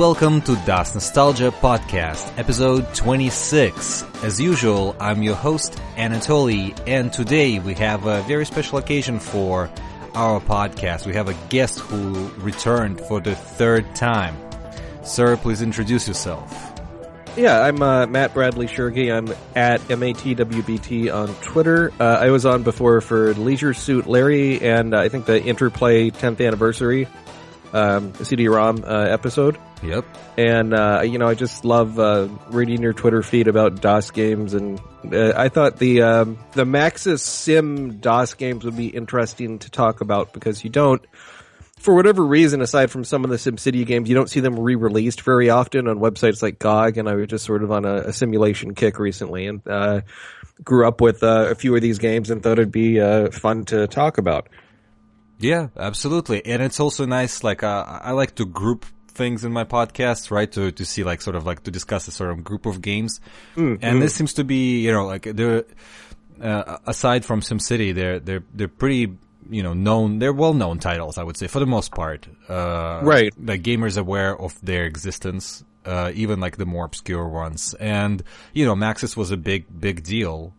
Welcome 0.00 0.40
to 0.42 0.56
DOS 0.64 0.94
Nostalgia 0.94 1.50
Podcast, 1.50 2.38
episode 2.38 2.94
26. 2.94 4.02
As 4.24 4.40
usual, 4.40 4.96
I'm 4.98 5.22
your 5.22 5.34
host, 5.34 5.74
Anatoly, 5.96 6.74
and 6.86 7.12
today 7.12 7.58
we 7.58 7.74
have 7.74 8.06
a 8.06 8.22
very 8.22 8.46
special 8.46 8.78
occasion 8.78 9.20
for 9.20 9.68
our 10.14 10.40
podcast. 10.40 11.04
We 11.04 11.12
have 11.12 11.28
a 11.28 11.34
guest 11.50 11.80
who 11.80 12.28
returned 12.38 12.98
for 12.98 13.20
the 13.20 13.34
third 13.34 13.94
time. 13.94 14.38
Sir, 15.02 15.36
please 15.36 15.60
introduce 15.60 16.08
yourself. 16.08 16.50
Yeah, 17.36 17.60
I'm 17.60 17.82
uh, 17.82 18.06
Matt 18.06 18.32
Bradley 18.32 18.68
Shergi. 18.68 19.14
I'm 19.14 19.28
at 19.54 19.82
MATWBT 19.82 21.14
on 21.14 21.28
Twitter. 21.42 21.92
Uh, 22.00 22.04
I 22.04 22.30
was 22.30 22.46
on 22.46 22.62
before 22.62 23.02
for 23.02 23.34
Leisure 23.34 23.74
Suit 23.74 24.06
Larry 24.06 24.62
and 24.62 24.94
uh, 24.94 25.00
I 25.00 25.10
think 25.10 25.26
the 25.26 25.42
Interplay 25.44 26.08
10th 26.08 26.44
anniversary 26.44 27.06
um, 27.72 28.14
CD-ROM 28.14 28.84
uh, 28.84 29.06
episode. 29.08 29.58
Yep. 29.82 30.04
And, 30.36 30.74
uh, 30.74 31.02
you 31.02 31.18
know, 31.18 31.28
I 31.28 31.34
just 31.34 31.64
love 31.64 31.98
uh, 31.98 32.28
reading 32.50 32.82
your 32.82 32.92
Twitter 32.92 33.22
feed 33.22 33.48
about 33.48 33.80
DOS 33.80 34.10
games 34.10 34.54
and 34.54 34.80
I 35.12 35.48
thought 35.48 35.78
the 35.78 36.02
um, 36.02 36.38
the 36.52 36.64
Maxis 36.64 37.20
Sim 37.20 38.00
DOS 38.00 38.34
games 38.34 38.66
would 38.66 38.76
be 38.76 38.88
interesting 38.88 39.58
to 39.60 39.70
talk 39.70 40.02
about 40.02 40.34
because 40.34 40.62
you 40.62 40.68
don't 40.68 41.02
for 41.80 41.94
whatever 41.94 42.24
reason, 42.24 42.60
aside 42.60 42.90
from 42.90 43.04
some 43.04 43.24
of 43.24 43.30
the 43.30 43.36
SimCity 43.36 43.86
games, 43.86 44.08
you 44.08 44.14
don't 44.14 44.28
see 44.28 44.40
them 44.40 44.60
re-released 44.60 45.22
very 45.22 45.48
often 45.48 45.88
on 45.88 45.98
websites 45.98 46.42
like 46.42 46.58
GOG. 46.58 46.98
And 46.98 47.08
I 47.08 47.14
was 47.14 47.28
just 47.28 47.46
sort 47.46 47.62
of 47.62 47.72
on 47.72 47.86
a, 47.86 47.94
a 48.08 48.12
simulation 48.12 48.74
kick 48.74 48.98
recently, 48.98 49.46
and 49.46 49.66
uh, 49.66 50.02
grew 50.62 50.86
up 50.86 51.00
with 51.00 51.22
uh, 51.22 51.46
a 51.48 51.54
few 51.54 51.74
of 51.74 51.80
these 51.80 51.98
games 51.98 52.30
and 52.30 52.42
thought 52.42 52.58
it'd 52.58 52.70
be 52.70 53.00
uh, 53.00 53.30
fun 53.30 53.64
to 53.66 53.86
talk 53.86 54.18
about. 54.18 54.48
Yeah, 55.40 55.68
absolutely, 55.76 56.44
and 56.44 56.62
it's 56.62 56.78
also 56.78 57.06
nice. 57.06 57.42
Like 57.42 57.62
uh, 57.62 58.00
I 58.02 58.12
like 58.12 58.34
to 58.36 58.44
group 58.44 58.84
things 59.08 59.44
in 59.44 59.52
my 59.52 59.64
podcast, 59.64 60.30
right? 60.30 60.50
To 60.52 60.70
to 60.70 60.84
see 60.84 61.02
like 61.02 61.22
sort 61.22 61.34
of 61.34 61.46
like 61.46 61.64
to 61.64 61.70
discuss 61.70 62.06
a 62.08 62.12
sort 62.12 62.30
of 62.30 62.44
group 62.44 62.66
of 62.66 62.82
games, 62.82 63.20
mm, 63.56 63.78
and 63.80 63.98
mm. 63.98 64.00
this 64.00 64.14
seems 64.14 64.34
to 64.34 64.44
be 64.44 64.80
you 64.80 64.92
know 64.92 65.06
like 65.06 65.22
they're 65.22 65.64
uh, 66.42 66.78
aside 66.86 67.24
from 67.24 67.40
SimCity, 67.40 67.94
they're 67.94 68.20
they're 68.20 68.44
they're 68.54 68.68
pretty 68.68 69.16
you 69.50 69.62
know, 69.62 69.74
known, 69.74 70.18
they're 70.18 70.32
well-known 70.32 70.78
titles, 70.78 71.18
I 71.18 71.24
would 71.24 71.36
say, 71.36 71.48
for 71.48 71.58
the 71.58 71.66
most 71.66 71.92
part. 71.92 72.28
Uh, 72.48 73.00
right. 73.02 73.32
The 73.36 73.58
gamers 73.58 73.98
aware 73.98 74.40
of 74.40 74.58
their 74.64 74.84
existence, 74.84 75.64
uh, 75.84 76.12
even 76.14 76.40
like 76.40 76.56
the 76.56 76.66
more 76.66 76.84
obscure 76.84 77.28
ones. 77.28 77.74
And, 77.74 78.22
you 78.52 78.64
know, 78.64 78.74
Maxis 78.74 79.16
was 79.16 79.32
a 79.32 79.36
big, 79.36 79.66
big 79.80 80.04
deal, 80.04 80.54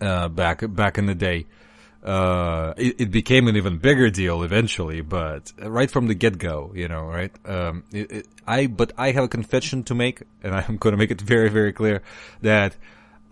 uh, 0.00 0.28
back, 0.28 0.62
back 0.74 0.98
in 0.98 1.06
the 1.06 1.14
day. 1.14 1.46
Uh, 2.02 2.74
it, 2.76 3.00
it, 3.00 3.10
became 3.12 3.46
an 3.46 3.56
even 3.56 3.78
bigger 3.78 4.10
deal 4.10 4.42
eventually, 4.42 5.02
but 5.02 5.52
right 5.58 5.88
from 5.88 6.08
the 6.08 6.14
get-go, 6.14 6.72
you 6.74 6.88
know, 6.88 7.04
right? 7.04 7.30
Um, 7.46 7.84
it, 7.92 8.10
it, 8.10 8.28
I, 8.44 8.66
but 8.66 8.92
I 8.98 9.12
have 9.12 9.22
a 9.22 9.28
confession 9.28 9.84
to 9.84 9.94
make, 9.94 10.22
and 10.42 10.52
I'm 10.68 10.78
going 10.78 10.94
to 10.94 10.96
make 10.96 11.12
it 11.12 11.20
very, 11.20 11.48
very 11.48 11.72
clear 11.72 12.02
that 12.40 12.76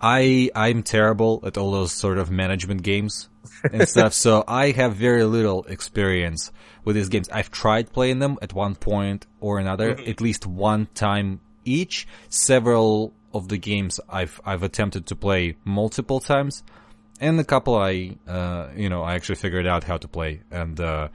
I, 0.00 0.50
I'm 0.54 0.84
terrible 0.84 1.40
at 1.44 1.58
all 1.58 1.72
those 1.72 1.90
sort 1.90 2.18
of 2.18 2.30
management 2.30 2.82
games 2.82 3.28
and 3.72 3.88
stuff. 3.88 4.12
So 4.12 4.44
I 4.46 4.70
have 4.70 4.94
very 4.94 5.24
little 5.24 5.64
experience 5.64 6.52
with 6.84 6.96
these 6.96 7.08
games. 7.08 7.28
I've 7.28 7.50
tried 7.50 7.92
playing 7.92 8.20
them 8.20 8.38
at 8.40 8.52
one 8.52 8.76
point 8.76 9.26
or 9.40 9.58
another, 9.58 9.94
mm-hmm. 9.94 10.10
at 10.10 10.20
least 10.20 10.46
one 10.46 10.86
time 10.94 11.40
each. 11.64 12.06
Several 12.28 13.12
of 13.32 13.48
the 13.48 13.58
games 13.58 14.00
I've 14.08 14.40
I've 14.44 14.62
attempted 14.62 15.06
to 15.06 15.16
play 15.16 15.56
multiple 15.64 16.20
times, 16.20 16.62
and 17.20 17.38
a 17.38 17.44
couple 17.44 17.76
I 17.76 18.16
uh, 18.26 18.68
you 18.74 18.88
know 18.88 19.02
I 19.02 19.14
actually 19.14 19.36
figured 19.36 19.66
out 19.66 19.84
how 19.84 19.98
to 19.98 20.08
play, 20.08 20.40
and 20.50 20.80
uh, 20.80 21.08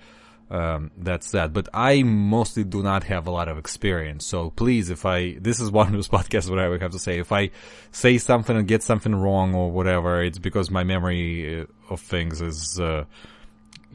um, 0.49 0.91
that's 0.97 1.31
that. 1.31 1.53
But 1.53 1.69
I 1.73 2.03
mostly 2.03 2.63
do 2.63 2.83
not 2.83 3.03
have 3.05 3.27
a 3.27 3.31
lot 3.31 3.47
of 3.47 3.57
experience. 3.57 4.25
So 4.25 4.51
please, 4.51 4.89
if 4.89 5.05
I, 5.05 5.33
this 5.39 5.59
is 5.59 5.71
one 5.71 5.87
of 5.87 5.93
those 5.93 6.07
podcasts 6.17 6.49
where 6.49 6.59
I 6.59 6.69
would 6.69 6.81
have 6.81 6.91
to 6.91 6.99
say, 6.99 7.19
if 7.19 7.31
I 7.31 7.49
say 7.91 8.17
something 8.17 8.55
and 8.55 8.67
get 8.67 8.83
something 8.83 9.15
wrong 9.15 9.55
or 9.55 9.71
whatever, 9.71 10.23
it's 10.23 10.39
because 10.39 10.69
my 10.69 10.83
memory 10.83 11.61
uh, 11.61 11.65
of 11.89 11.99
things 11.99 12.41
is, 12.41 12.79
uh, 12.79 13.05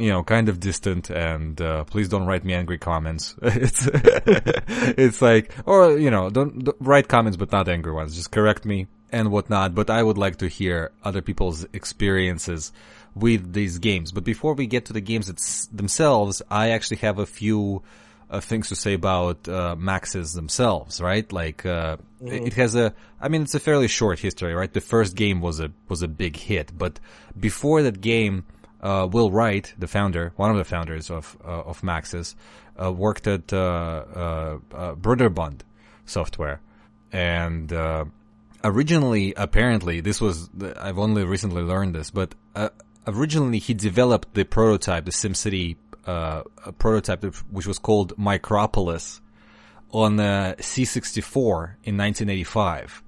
you 0.01 0.09
know, 0.09 0.23
kind 0.23 0.49
of 0.49 0.61
distant 0.61 1.11
and, 1.11 1.61
uh, 1.61 1.85
please 1.85 2.09
don't 2.09 2.27
write 2.27 2.45
me 2.45 2.55
angry 2.55 2.79
comments. 2.79 3.37
it's, 3.43 3.89
it's 3.93 5.23
like, 5.23 5.55
or, 5.67 5.99
you 5.99 6.11
know, 6.11 6.31
don't, 6.31 6.65
don't 6.65 6.77
write 6.81 7.09
comments 7.09 7.37
but 7.37 7.53
not 7.53 7.69
angry 7.69 7.93
ones. 7.93 8.17
Just 8.17 8.31
correct 8.31 8.65
me 8.65 8.87
and 9.13 9.31
whatnot. 9.31 9.75
But 9.75 9.91
I 9.91 10.03
would 10.03 10.19
like 10.19 10.37
to 10.37 10.49
hear 10.49 10.93
other 11.05 11.23
people's 11.23 11.67
experiences 11.73 12.73
with 13.15 13.53
these 13.53 13.79
games. 13.79 14.13
But 14.13 14.25
before 14.25 14.55
we 14.55 14.67
get 14.67 14.87
to 14.87 14.93
the 14.93 15.01
games 15.01 15.69
themselves, 15.73 16.43
I 16.51 16.71
actually 16.71 16.99
have 16.99 17.19
a 17.19 17.27
few 17.27 17.83
uh, 18.31 18.41
things 18.41 18.69
to 18.69 18.77
say 18.77 18.95
about 18.95 19.49
uh, 19.49 19.75
Maxis 19.77 20.35
themselves, 20.35 21.01
right? 21.01 21.31
Like 21.33 21.67
uh, 21.67 21.97
mm-hmm. 22.23 22.47
it 22.47 22.55
has 22.55 22.75
a, 22.77 22.95
I 23.21 23.29
mean, 23.29 23.43
it's 23.43 23.55
a 23.55 23.61
fairly 23.61 23.89
short 23.89 24.21
history, 24.21 24.55
right? 24.55 24.73
The 24.73 24.81
first 24.81 25.17
game 25.17 25.41
was 25.41 25.61
a 25.61 25.73
was 25.89 26.03
a 26.03 26.09
big 26.09 26.37
hit, 26.37 26.77
but 26.77 27.01
before 27.39 27.83
that 27.83 28.01
game, 28.01 28.45
uh, 28.83 29.09
Will 29.11 29.31
Wright, 29.31 29.73
the 29.79 29.89
founder, 29.89 30.33
one 30.37 30.51
of 30.51 30.57
the 30.57 30.65
founders 30.65 31.11
of 31.11 31.37
uh, 31.45 31.63
of 31.63 31.83
Maxis, 31.83 32.35
uh, 32.83 32.93
worked 32.93 33.27
at 33.27 33.53
uh, 33.53 34.59
Broderbund 34.71 35.61
Software, 36.07 36.61
and 37.13 37.73
originally, 38.65 39.35
apparently, 39.37 40.01
this 40.01 40.21
was 40.21 40.49
I've 40.77 40.99
only 40.99 41.25
recently 41.25 41.63
learned 41.63 41.95
this, 41.95 42.11
but 42.11 42.35
originally 43.07 43.59
he 43.59 43.75
developed 43.75 44.35
the 44.35 44.45
prototype, 44.45 45.05
the 45.05 45.11
SimCity 45.11 45.77
uh, 46.07 46.43
prototype, 46.79 47.25
which 47.51 47.67
was 47.67 47.79
called 47.79 48.17
Micropolis, 48.17 49.21
on 49.93 50.17
the 50.17 50.55
C64 50.59 51.75
in 51.85 51.97
1985, 51.97 53.03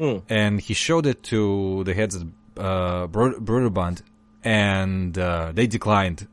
mm. 0.00 0.22
and 0.28 0.60
he 0.60 0.74
showed 0.74 1.06
it 1.06 1.22
to 1.24 1.84
the 1.84 1.94
heads 1.94 2.16
of 2.16 2.22
uh, 2.56 3.06
Broderbund, 3.06 4.02
and 4.44 5.16
uh, 5.18 5.52
they 5.52 5.66
declined 5.66 6.28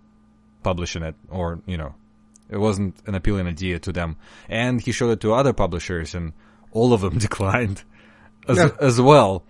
publishing 0.63 1.01
it, 1.01 1.16
or 1.29 1.61
you 1.66 1.77
know, 1.77 1.95
it 2.49 2.57
wasn't 2.57 2.95
an 3.07 3.16
appealing 3.16 3.47
idea 3.47 3.79
to 3.79 3.91
them. 3.91 4.17
And 4.49 4.81
he 4.81 4.91
showed 4.91 5.11
it 5.11 5.22
to 5.22 5.33
other 5.33 5.53
publishers, 5.53 6.13
and 6.13 6.33
all 6.71 6.94
of 6.94 7.01
them 7.01 7.17
declined 7.27 7.83
as, 8.47 8.57
yeah. 8.57 8.69
as 8.79 9.00
well. 9.00 9.44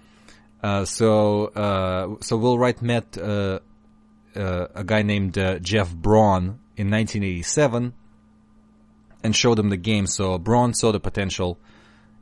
Uh, 0.61 0.85
so 0.85 1.45
uh, 1.47 2.15
so 2.21 2.37
Will 2.37 2.57
Wright 2.57 2.79
met 2.81 3.17
uh, 3.17 3.59
uh 4.35 4.67
a 4.75 4.83
guy 4.83 5.01
named 5.01 5.37
uh, 5.37 5.57
Jeff 5.57 5.93
Braun 5.93 6.59
in 6.77 6.89
1987 6.89 7.93
and 9.23 9.35
showed 9.35 9.57
him 9.57 9.69
the 9.69 9.77
game. 9.77 10.05
So 10.05 10.37
Braun 10.37 10.73
saw 10.73 10.91
the 10.91 10.99
potential 10.99 11.57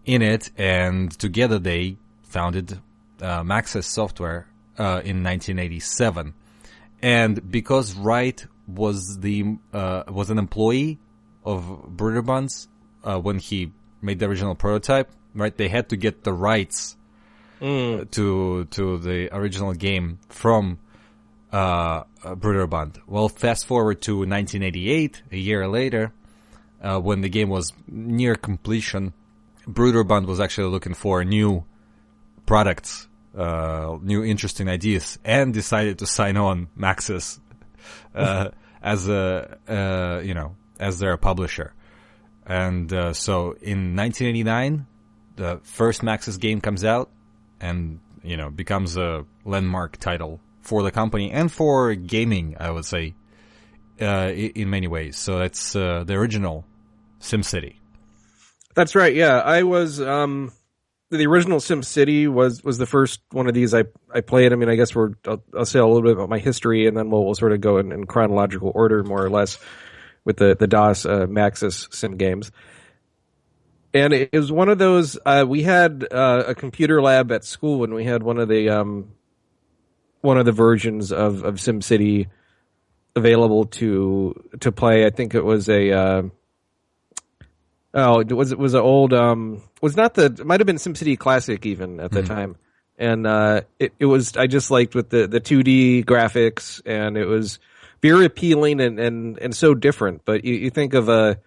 in 0.05 0.22
it, 0.22 0.51
and 0.57 1.11
together 1.11 1.59
they 1.59 1.97
founded 2.23 2.79
Maxis 3.19 3.83
Software 3.83 4.48
in 4.79 5.23
1987. 5.23 6.34
And 7.01 7.51
because 7.51 7.94
Wright 7.95 8.45
was 8.67 9.17
the 9.20 9.58
was 9.72 10.29
an 10.29 10.37
employee 10.37 10.99
of 11.43 11.64
Broderbund's 11.96 12.67
when 13.03 13.40
he 13.40 13.72
made 14.02 14.20
the 14.20 14.28
original 14.28 14.55
prototype, 14.55 15.11
right? 15.34 15.55
They 15.55 15.70
had 15.70 15.90
to 15.90 15.97
get 15.97 16.23
the 16.23 16.34
rights 16.34 16.97
mm. 17.61 18.09
to 18.11 18.66
to 18.66 18.97
the 18.97 19.35
original 19.35 19.73
game 19.73 20.20
from 20.29 20.79
uh, 21.52 22.03
Broderbund. 22.23 22.99
Well, 23.08 23.29
fast 23.29 23.66
forward 23.66 24.02
to 24.03 24.17
1988, 24.17 25.23
a 25.31 25.37
year 25.37 25.67
later, 25.67 26.14
uh, 26.81 26.99
when 26.99 27.22
the 27.22 27.29
game 27.29 27.49
was 27.49 27.73
near 27.87 28.35
completion, 28.35 29.14
Broderbund 29.67 30.26
was 30.26 30.40
actually 30.40 30.70
looking 30.70 30.93
for 30.93 31.23
new 31.23 31.66
products, 32.46 33.08
uh, 33.37 33.97
new 34.02 34.23
interesting 34.23 34.70
ideas, 34.70 35.20
and 35.23 35.53
decided 35.53 35.99
to 35.99 36.05
sign 36.05 36.37
on 36.37 36.67
Maxis 36.78 37.40
uh, 38.16 38.49
as 38.81 39.08
a 39.08 39.58
uh, 39.67 40.22
you 40.23 40.34
know 40.34 40.55
as 40.79 40.99
their 40.99 41.17
publisher. 41.17 41.73
And 42.46 42.91
uh, 42.91 43.14
so 43.14 43.52
in 43.61 43.96
1989, 43.96 44.87
the 45.35 45.59
first 45.64 46.02
Maxis 46.02 46.40
game 46.40 46.61
comes 46.61 46.84
out, 46.84 47.09
and 47.59 47.99
you 48.23 48.37
know 48.37 48.49
becomes 48.49 48.97
a 48.97 49.26
landmark 49.46 49.97
title 49.97 50.40
for 50.61 50.84
the 50.84 50.91
company 50.91 51.31
and 51.31 51.52
for 51.52 51.93
gaming. 51.96 52.55
I 52.59 52.72
would 52.72 52.85
say 52.85 53.14
uh, 54.02 54.31
in 54.31 54.70
many 54.70 54.87
ways. 54.87 55.17
So 55.17 55.40
that's 55.40 55.76
uh, 55.76 56.03
the 56.05 56.14
original 56.16 56.66
SimCity. 57.22 57.76
That's 58.76 58.96
right. 58.96 59.14
Yeah, 59.14 59.40
I 59.40 59.64
was. 59.64 59.99
Um, 60.02 60.52
the 61.09 61.26
original 61.26 61.59
SimCity 61.59 62.28
was 62.28 62.64
was 62.64 62.78
the 62.78 62.85
first 62.85 63.22
one 63.32 63.47
of 63.47 63.53
these 63.53 63.73
I 63.73 63.85
I 64.14 64.22
played. 64.22 64.53
I 64.53 64.56
mean, 64.56 64.70
I 64.70 64.76
guess 64.76 64.94
we're 64.94 65.14
I'll, 65.26 65.44
I'll 65.58 65.66
say 65.66 65.79
a 65.79 65.85
little 65.85 66.03
bit 66.03 66.14
about 66.14 66.29
my 66.29 66.40
history, 66.40 66.88
and 66.88 66.96
then 66.96 67.09
we'll, 67.09 67.26
we'll 67.26 67.35
sort 67.35 67.52
of 67.52 67.61
go 67.61 67.78
in, 67.78 67.91
in 67.91 68.06
chronological 68.06 68.72
order, 68.76 69.03
more 69.03 69.23
or 69.23 69.29
less, 69.29 69.58
with 70.26 70.38
the 70.38 70.56
the 70.56 70.67
DOS 70.67 71.06
uh, 71.06 71.26
Maxis 71.28 71.94
Sim 71.94 72.17
games 72.17 72.52
and 73.94 74.14
it 74.14 74.32
was 74.34 74.52
one 74.52 74.70
of 74.70 74.78
those. 74.78 75.17
Uh, 75.26 75.46
we 75.47 75.64
had 75.64 76.06
uh, 76.11 76.44
a 76.47 76.56
computer 76.56 77.02
lab 77.02 77.32
at 77.32 77.44
school, 77.44 77.84
and 77.84 77.94
we 77.94 78.05
had 78.05 78.22
one 78.22 78.38
of 78.38 78.47
the 78.47 78.70
um, 78.70 79.09
one 80.22 80.38
of 80.38 80.46
the 80.46 80.52
versions 80.52 81.12
of 81.12 81.44
of 81.44 81.59
Sim 81.59 81.82
City 81.82 82.28
available 83.16 83.66
to 83.66 84.35
to 84.59 84.72
play. 84.72 85.05
I 85.05 85.09
think 85.09 85.34
it 85.34 85.44
was 85.44 85.70
a 85.70 85.91
uh, 85.91 86.22
Oh, 87.94 88.20
it 88.20 88.32
was 88.32 88.52
it 88.52 88.59
was 88.59 88.74
an 88.74 88.82
old 88.82 89.14
um 89.14 89.64
was 89.82 89.96
not 89.96 90.14
the 90.14 90.26
it 90.26 90.46
might 90.46 90.59
have 90.59 90.68
been 90.68 90.76
SimCity 90.76 91.18
Classic 91.18 91.66
even 91.66 92.00
at 92.00 92.12
the 92.12 92.22
time, 92.24 92.56
and 92.97 93.26
uh 93.26 93.62
it 93.80 93.94
it 94.00 94.06
was 94.06 94.38
I 94.38 94.47
just 94.47 94.70
liked 94.70 94.94
with 94.94 95.09
the 95.09 95.28
the 95.28 95.40
two 95.40 95.64
D 95.64 96.03
graphics 96.03 96.82
and 96.86 97.18
it 97.18 97.26
was 97.26 97.59
very 98.02 98.26
appealing 98.26 98.80
and 98.80 99.00
and 99.00 99.40
and 99.40 99.56
so 99.56 99.74
different. 99.74 100.22
But 100.24 100.46
you, 100.46 100.53
you 100.53 100.70
think 100.70 100.94
of 100.94 101.09
a 101.09 101.40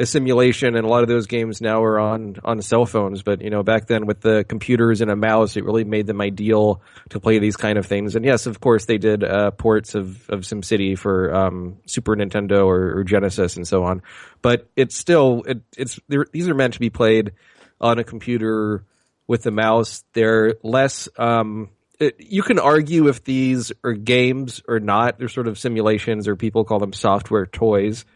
a 0.00 0.06
simulation, 0.06 0.76
and 0.76 0.86
a 0.86 0.88
lot 0.88 1.02
of 1.02 1.08
those 1.08 1.26
games 1.26 1.60
now 1.60 1.82
are 1.82 2.00
on 2.00 2.36
on 2.42 2.62
cell 2.62 2.86
phones. 2.86 3.22
But 3.22 3.42
you 3.42 3.50
know, 3.50 3.62
back 3.62 3.86
then 3.86 4.06
with 4.06 4.20
the 4.22 4.44
computers 4.44 5.02
and 5.02 5.10
a 5.10 5.16
mouse, 5.16 5.56
it 5.56 5.64
really 5.64 5.84
made 5.84 6.06
them 6.06 6.20
ideal 6.22 6.82
to 7.10 7.20
play 7.20 7.38
these 7.38 7.56
kind 7.56 7.76
of 7.76 7.84
things. 7.84 8.16
And 8.16 8.24
yes, 8.24 8.46
of 8.46 8.60
course, 8.60 8.86
they 8.86 8.96
did 8.96 9.22
uh, 9.22 9.50
ports 9.50 9.94
of 9.94 10.28
of 10.30 10.40
SimCity 10.40 10.98
for 10.98 11.34
um, 11.34 11.76
Super 11.86 12.16
Nintendo 12.16 12.66
or, 12.66 13.00
or, 13.00 13.04
Genesis 13.04 13.56
and 13.56 13.68
so 13.68 13.84
on. 13.84 14.02
But 14.40 14.70
it's 14.74 14.96
still 14.96 15.42
it, 15.46 15.60
it's 15.76 16.00
these 16.08 16.48
are 16.48 16.54
meant 16.54 16.74
to 16.74 16.80
be 16.80 16.90
played 16.90 17.32
on 17.78 17.98
a 17.98 18.04
computer 18.04 18.86
with 19.26 19.42
the 19.42 19.50
mouse. 19.50 20.02
They're 20.14 20.54
less. 20.62 21.08
Um, 21.18 21.68
it, 21.98 22.16
you 22.18 22.42
can 22.42 22.58
argue 22.58 23.08
if 23.08 23.22
these 23.22 23.70
are 23.84 23.92
games 23.92 24.62
or 24.66 24.80
not. 24.80 25.18
They're 25.18 25.28
sort 25.28 25.46
of 25.46 25.58
simulations, 25.58 26.26
or 26.26 26.36
people 26.36 26.64
call 26.64 26.78
them 26.78 26.94
software 26.94 27.44
toys. 27.44 28.06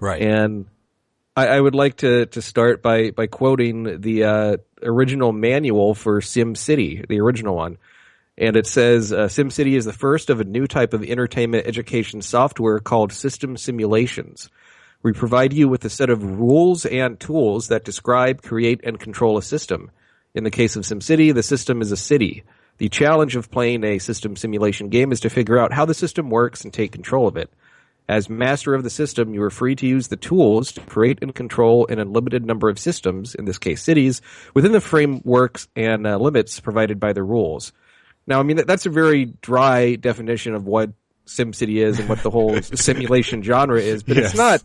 Right. 0.00 0.22
And 0.22 0.66
I, 1.38 1.46
I 1.46 1.60
would 1.60 1.76
like 1.76 1.98
to 1.98 2.26
to 2.26 2.42
start 2.42 2.82
by 2.82 3.12
by 3.12 3.28
quoting 3.28 4.00
the 4.00 4.24
uh, 4.24 4.56
original 4.82 5.32
manual 5.32 5.94
for 5.94 6.20
SimCity, 6.20 7.06
the 7.06 7.20
original 7.20 7.54
one. 7.54 7.78
And 8.36 8.56
it 8.56 8.66
says 8.66 9.12
uh, 9.12 9.26
SimCity 9.26 9.76
is 9.76 9.84
the 9.84 9.92
first 9.92 10.30
of 10.30 10.40
a 10.40 10.44
new 10.44 10.66
type 10.66 10.94
of 10.94 11.04
entertainment 11.04 11.66
education 11.66 12.22
software 12.22 12.80
called 12.80 13.12
system 13.12 13.56
simulations. 13.56 14.50
We 15.02 15.12
provide 15.12 15.52
you 15.52 15.68
with 15.68 15.84
a 15.84 15.90
set 15.90 16.10
of 16.10 16.24
rules 16.24 16.84
and 16.84 17.20
tools 17.20 17.68
that 17.68 17.84
describe, 17.84 18.42
create, 18.42 18.80
and 18.82 18.98
control 18.98 19.38
a 19.38 19.42
system. 19.42 19.92
In 20.34 20.42
the 20.42 20.50
case 20.50 20.74
of 20.74 20.82
SimCity, 20.82 21.32
the 21.32 21.44
system 21.44 21.82
is 21.82 21.92
a 21.92 21.96
city. 21.96 22.42
The 22.78 22.88
challenge 22.88 23.36
of 23.36 23.50
playing 23.50 23.84
a 23.84 23.98
system 23.98 24.34
simulation 24.34 24.88
game 24.88 25.12
is 25.12 25.20
to 25.20 25.30
figure 25.30 25.58
out 25.58 25.72
how 25.72 25.84
the 25.84 25.94
system 25.94 26.30
works 26.30 26.64
and 26.64 26.72
take 26.72 26.90
control 26.90 27.28
of 27.28 27.36
it. 27.36 27.48
As 28.08 28.30
master 28.30 28.74
of 28.74 28.84
the 28.84 28.90
system, 28.90 29.34
you 29.34 29.42
are 29.42 29.50
free 29.50 29.74
to 29.76 29.86
use 29.86 30.08
the 30.08 30.16
tools 30.16 30.72
to 30.72 30.80
create 30.80 31.18
and 31.20 31.34
control 31.34 31.86
an 31.88 31.98
unlimited 31.98 32.44
number 32.44 32.70
of 32.70 32.78
systems, 32.78 33.34
in 33.34 33.44
this 33.44 33.58
case 33.58 33.82
cities, 33.82 34.22
within 34.54 34.72
the 34.72 34.80
frameworks 34.80 35.68
and 35.76 36.06
uh, 36.06 36.16
limits 36.16 36.58
provided 36.58 36.98
by 36.98 37.12
the 37.12 37.22
rules. 37.22 37.72
Now, 38.26 38.40
I 38.40 38.44
mean, 38.44 38.62
that's 38.66 38.86
a 38.86 38.90
very 38.90 39.26
dry 39.26 39.96
definition 39.96 40.54
of 40.54 40.66
what 40.66 40.90
SimCity 41.26 41.84
is 41.84 41.98
and 41.98 42.08
what 42.08 42.22
the 42.22 42.30
whole 42.30 42.60
simulation 42.62 43.42
genre 43.42 43.80
is, 43.80 44.02
but 44.02 44.16
yes. 44.16 44.30
it's 44.30 44.38
not, 44.38 44.62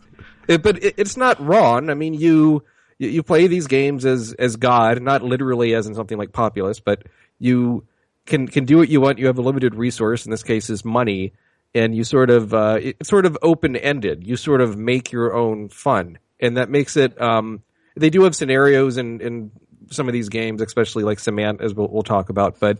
it, 0.48 0.62
but 0.62 0.82
it, 0.82 0.94
it's 0.96 1.16
not 1.18 1.38
wrong. 1.38 1.90
I 1.90 1.94
mean, 1.94 2.14
you, 2.14 2.62
you 2.98 3.22
play 3.22 3.46
these 3.46 3.66
games 3.66 4.06
as, 4.06 4.32
as 4.34 4.56
God, 4.56 5.02
not 5.02 5.22
literally 5.22 5.74
as 5.74 5.86
in 5.86 5.94
something 5.94 6.16
like 6.16 6.32
Populous, 6.32 6.80
but 6.80 7.02
you 7.38 7.86
can, 8.24 8.48
can 8.48 8.64
do 8.64 8.78
what 8.78 8.88
you 8.88 9.02
want. 9.02 9.18
You 9.18 9.26
have 9.26 9.38
a 9.38 9.42
limited 9.42 9.74
resource, 9.74 10.24
in 10.24 10.30
this 10.30 10.42
case 10.42 10.70
is 10.70 10.82
money, 10.82 11.34
and 11.74 11.94
you 11.94 12.04
sort 12.04 12.30
of 12.30 12.54
uh, 12.54 12.78
it's 12.80 13.08
sort 13.08 13.26
of 13.26 13.36
open 13.42 13.76
ended. 13.76 14.26
You 14.26 14.36
sort 14.36 14.60
of 14.60 14.76
make 14.76 15.12
your 15.12 15.34
own 15.34 15.68
fun, 15.68 16.18
and 16.40 16.56
that 16.56 16.70
makes 16.70 16.96
it. 16.96 17.20
Um, 17.20 17.62
they 17.96 18.10
do 18.10 18.22
have 18.24 18.34
scenarios 18.34 18.96
in 18.96 19.20
in 19.20 19.50
some 19.90 20.08
of 20.08 20.12
these 20.12 20.28
games, 20.28 20.60
especially 20.60 21.04
like 21.04 21.18
SimAnt, 21.18 21.60
as 21.60 21.74
we'll, 21.74 21.88
we'll 21.88 22.02
talk 22.02 22.28
about, 22.28 22.58
but 22.58 22.78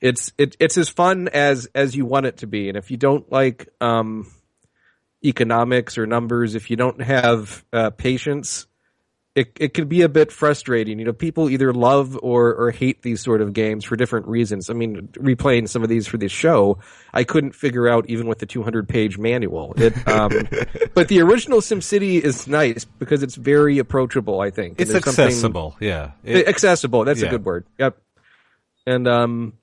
it's 0.00 0.32
it, 0.38 0.56
it's 0.60 0.76
as 0.76 0.88
fun 0.88 1.28
as 1.28 1.68
as 1.74 1.96
you 1.96 2.04
want 2.04 2.26
it 2.26 2.38
to 2.38 2.46
be. 2.46 2.68
And 2.68 2.76
if 2.76 2.90
you 2.90 2.96
don't 2.96 3.30
like 3.32 3.68
um, 3.80 4.30
economics 5.24 5.96
or 5.98 6.06
numbers, 6.06 6.54
if 6.54 6.70
you 6.70 6.76
don't 6.76 7.00
have 7.00 7.64
uh, 7.72 7.90
patience, 7.90 8.66
it 9.34 9.52
it 9.58 9.74
can 9.74 9.88
be 9.88 10.02
a 10.02 10.08
bit 10.08 10.30
frustrating. 10.30 10.98
You 10.98 11.06
know, 11.06 11.12
people 11.12 11.50
either 11.50 11.72
love 11.72 12.16
or 12.22 12.54
or 12.54 12.70
hate 12.70 13.02
these 13.02 13.20
sort 13.20 13.40
of 13.40 13.52
games 13.52 13.84
for 13.84 13.96
different 13.96 14.28
reasons. 14.28 14.70
I 14.70 14.74
mean, 14.74 15.08
replaying 15.14 15.68
some 15.68 15.82
of 15.82 15.88
these 15.88 16.06
for 16.06 16.18
this 16.18 16.30
show, 16.30 16.78
I 17.12 17.24
couldn't 17.24 17.54
figure 17.54 17.88
out 17.88 18.08
even 18.08 18.28
with 18.28 18.38
the 18.38 18.46
200 18.46 18.88
page 18.88 19.18
manual. 19.18 19.74
It, 19.76 20.06
um, 20.06 20.30
but 20.94 21.08
the 21.08 21.20
original 21.20 21.60
SimCity 21.60 22.20
is 22.20 22.46
nice 22.46 22.84
because 22.84 23.22
it's 23.22 23.34
very 23.34 23.78
approachable. 23.78 24.40
I 24.40 24.50
think 24.50 24.80
it's 24.80 24.94
accessible. 24.94 25.76
Yeah, 25.80 26.12
it, 26.22 26.46
accessible. 26.46 27.04
That's 27.04 27.20
yeah. 27.20 27.28
a 27.28 27.30
good 27.30 27.44
word. 27.44 27.66
Yep. 27.78 27.98
And 28.86 29.08
um, 29.08 29.54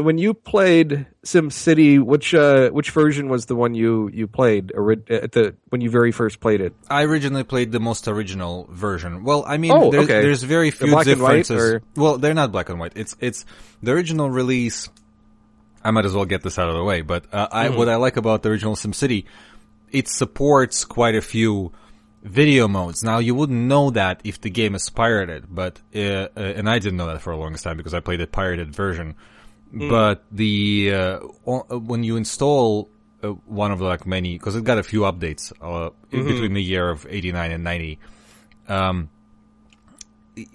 when 0.00 0.18
you 0.18 0.34
played 0.34 1.06
SimCity, 1.24 2.02
which 2.02 2.34
uh, 2.34 2.70
which 2.70 2.90
version 2.90 3.28
was 3.28 3.46
the 3.46 3.56
one 3.56 3.74
you 3.74 4.10
you 4.12 4.26
played 4.26 4.72
at 4.72 5.32
the 5.32 5.54
when 5.68 5.80
you 5.80 5.90
very 5.90 6.12
first 6.12 6.40
played 6.40 6.60
it? 6.60 6.74
I 6.88 7.04
originally 7.04 7.44
played 7.44 7.72
the 7.72 7.80
most 7.80 8.08
original 8.08 8.68
version. 8.70 9.24
Well, 9.24 9.44
I 9.46 9.56
mean, 9.56 9.72
oh, 9.72 9.90
there's, 9.90 10.04
okay. 10.04 10.22
there's 10.22 10.42
very 10.42 10.70
few 10.70 11.02
differences. 11.04 11.74
White, 11.74 11.82
well, 11.96 12.18
they're 12.18 12.34
not 12.34 12.52
black 12.52 12.68
and 12.68 12.78
white. 12.78 12.92
It's 12.96 13.16
it's 13.20 13.44
the 13.82 13.92
original 13.92 14.30
release. 14.30 14.88
I 15.84 15.90
might 15.90 16.04
as 16.04 16.14
well 16.14 16.24
get 16.24 16.42
this 16.42 16.58
out 16.58 16.68
of 16.68 16.76
the 16.76 16.84
way. 16.84 17.02
But 17.02 17.26
uh, 17.32 17.48
I, 17.50 17.68
mm. 17.68 17.76
what 17.76 17.88
I 17.88 17.96
like 17.96 18.16
about 18.16 18.42
the 18.42 18.50
original 18.50 18.76
Sim 18.76 18.92
City, 18.92 19.26
it 19.90 20.08
supports 20.08 20.84
quite 20.84 21.14
a 21.14 21.22
few 21.22 21.72
video 22.22 22.68
modes. 22.68 23.02
Now 23.02 23.18
you 23.18 23.34
wouldn't 23.34 23.58
know 23.58 23.90
that 23.90 24.20
if 24.24 24.40
the 24.40 24.50
game 24.50 24.74
is 24.74 24.88
pirated, 24.88 25.46
but 25.48 25.80
uh, 25.94 25.98
uh 25.98 26.28
and 26.36 26.68
I 26.68 26.78
didn't 26.78 26.96
know 26.96 27.06
that 27.06 27.20
for 27.20 27.32
a 27.32 27.36
long 27.36 27.54
time 27.54 27.76
because 27.76 27.94
I 27.94 28.00
played 28.00 28.20
the 28.20 28.26
pirated 28.26 28.74
version. 28.74 29.16
Mm. 29.72 29.88
But 29.88 30.24
the 30.30 30.92
uh, 30.92 31.18
uh, 31.46 31.78
when 31.78 32.04
you 32.04 32.16
install 32.16 32.90
uh, 33.22 33.28
one 33.46 33.72
of 33.72 33.78
the 33.78 33.86
like 33.86 34.06
many 34.06 34.36
because 34.36 34.56
it 34.56 34.64
got 34.64 34.78
a 34.78 34.82
few 34.82 35.00
updates 35.00 35.52
uh, 35.60 35.90
mm-hmm. 35.90 36.26
between 36.26 36.54
the 36.54 36.62
year 36.62 36.90
of 36.90 37.06
89 37.08 37.52
and 37.52 37.64
90 37.64 37.98
um, 38.68 39.08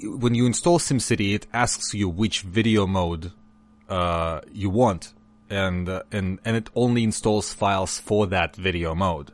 when 0.04 0.36
you 0.36 0.46
install 0.46 0.78
SimCity 0.78 1.34
it 1.34 1.48
asks 1.54 1.94
you 1.94 2.10
which 2.10 2.42
video 2.42 2.86
mode 2.86 3.32
uh, 3.90 4.42
you 4.52 4.70
want 4.70 5.14
and 5.50 5.88
uh, 5.88 6.04
and 6.12 6.40
and 6.44 6.58
it 6.58 6.70
only 6.76 7.04
installs 7.04 7.54
files 7.54 8.00
for 8.00 8.28
that 8.28 8.56
video 8.56 8.94
mode 8.94 9.32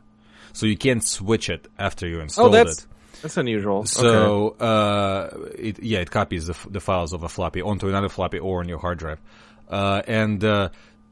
so 0.52 0.64
you 0.64 0.76
can't 0.76 1.04
switch 1.04 1.50
it 1.50 1.66
after 1.78 2.06
you 2.06 2.20
install 2.20 2.46
oh, 2.46 2.50
that's, 2.50 2.84
it 2.84 2.86
that's 3.24 3.38
unusual. 3.38 3.86
So, 3.86 4.54
okay. 4.60 4.66
uh, 4.66 5.28
it, 5.56 5.82
yeah, 5.82 6.00
it 6.00 6.10
copies 6.10 6.46
the, 6.46 6.56
the, 6.68 6.78
files 6.78 7.14
of 7.14 7.22
a 7.22 7.28
floppy 7.30 7.62
onto 7.62 7.88
another 7.88 8.10
floppy 8.10 8.38
or 8.38 8.60
on 8.60 8.68
your 8.68 8.78
hard 8.78 8.98
drive. 8.98 9.18
Uh, 9.68 10.02
and 10.06 10.44
uh, 10.44 10.68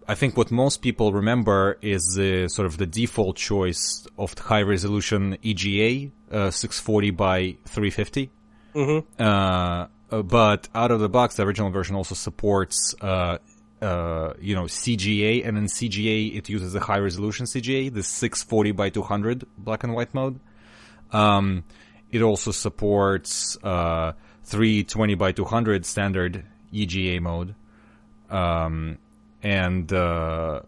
I 0.07 0.15
think 0.15 0.37
what 0.37 0.51
most 0.51 0.83
people 0.83 1.13
remember 1.13 1.79
is 1.81 2.19
uh, 2.19 2.49
sort 2.49 2.67
of 2.67 2.79
the 2.79 2.87
default 2.87 3.37
choice 3.37 4.07
of 4.19 4.35
the 4.35 4.43
high 4.43 4.63
resolution 4.63 5.39
EGA 5.43 6.11
uh, 6.31 6.51
640 6.51 7.11
by 7.11 7.57
350. 7.67 8.31
Mm-hmm. 8.75 9.23
Uh, 9.23 9.87
uh, 10.11 10.23
but 10.23 10.69
out 10.75 10.91
of 10.91 11.01
the 11.01 11.09
box, 11.09 11.37
the 11.37 11.45
original 11.45 11.71
version 11.71 11.97
also 11.97 12.15
supports, 12.15 12.95
you 13.01 13.07
know, 13.09 13.39
CGA, 13.81 15.47
and 15.47 15.57
in 15.57 15.65
CGA 15.65 16.37
it 16.37 16.49
uses 16.49 16.75
a 16.75 16.81
high 16.81 16.99
resolution 16.99 17.47
CGA, 17.47 17.93
the 17.93 18.03
640 18.03 18.73
by 18.73 18.91
200 18.91 19.47
black 19.57 19.85
and 19.85 19.95
white 19.95 20.13
mode. 20.15 20.39
Um, 21.11 21.65
it 22.11 22.23
also 22.23 22.51
supports 22.51 23.57
320 23.63 25.15
by 25.15 25.33
200 25.33 25.87
standard 25.87 26.45
EGA 26.73 27.21
mode 27.21 27.55
um, 28.33 28.99
and 29.43 29.93
uh, 29.93 30.61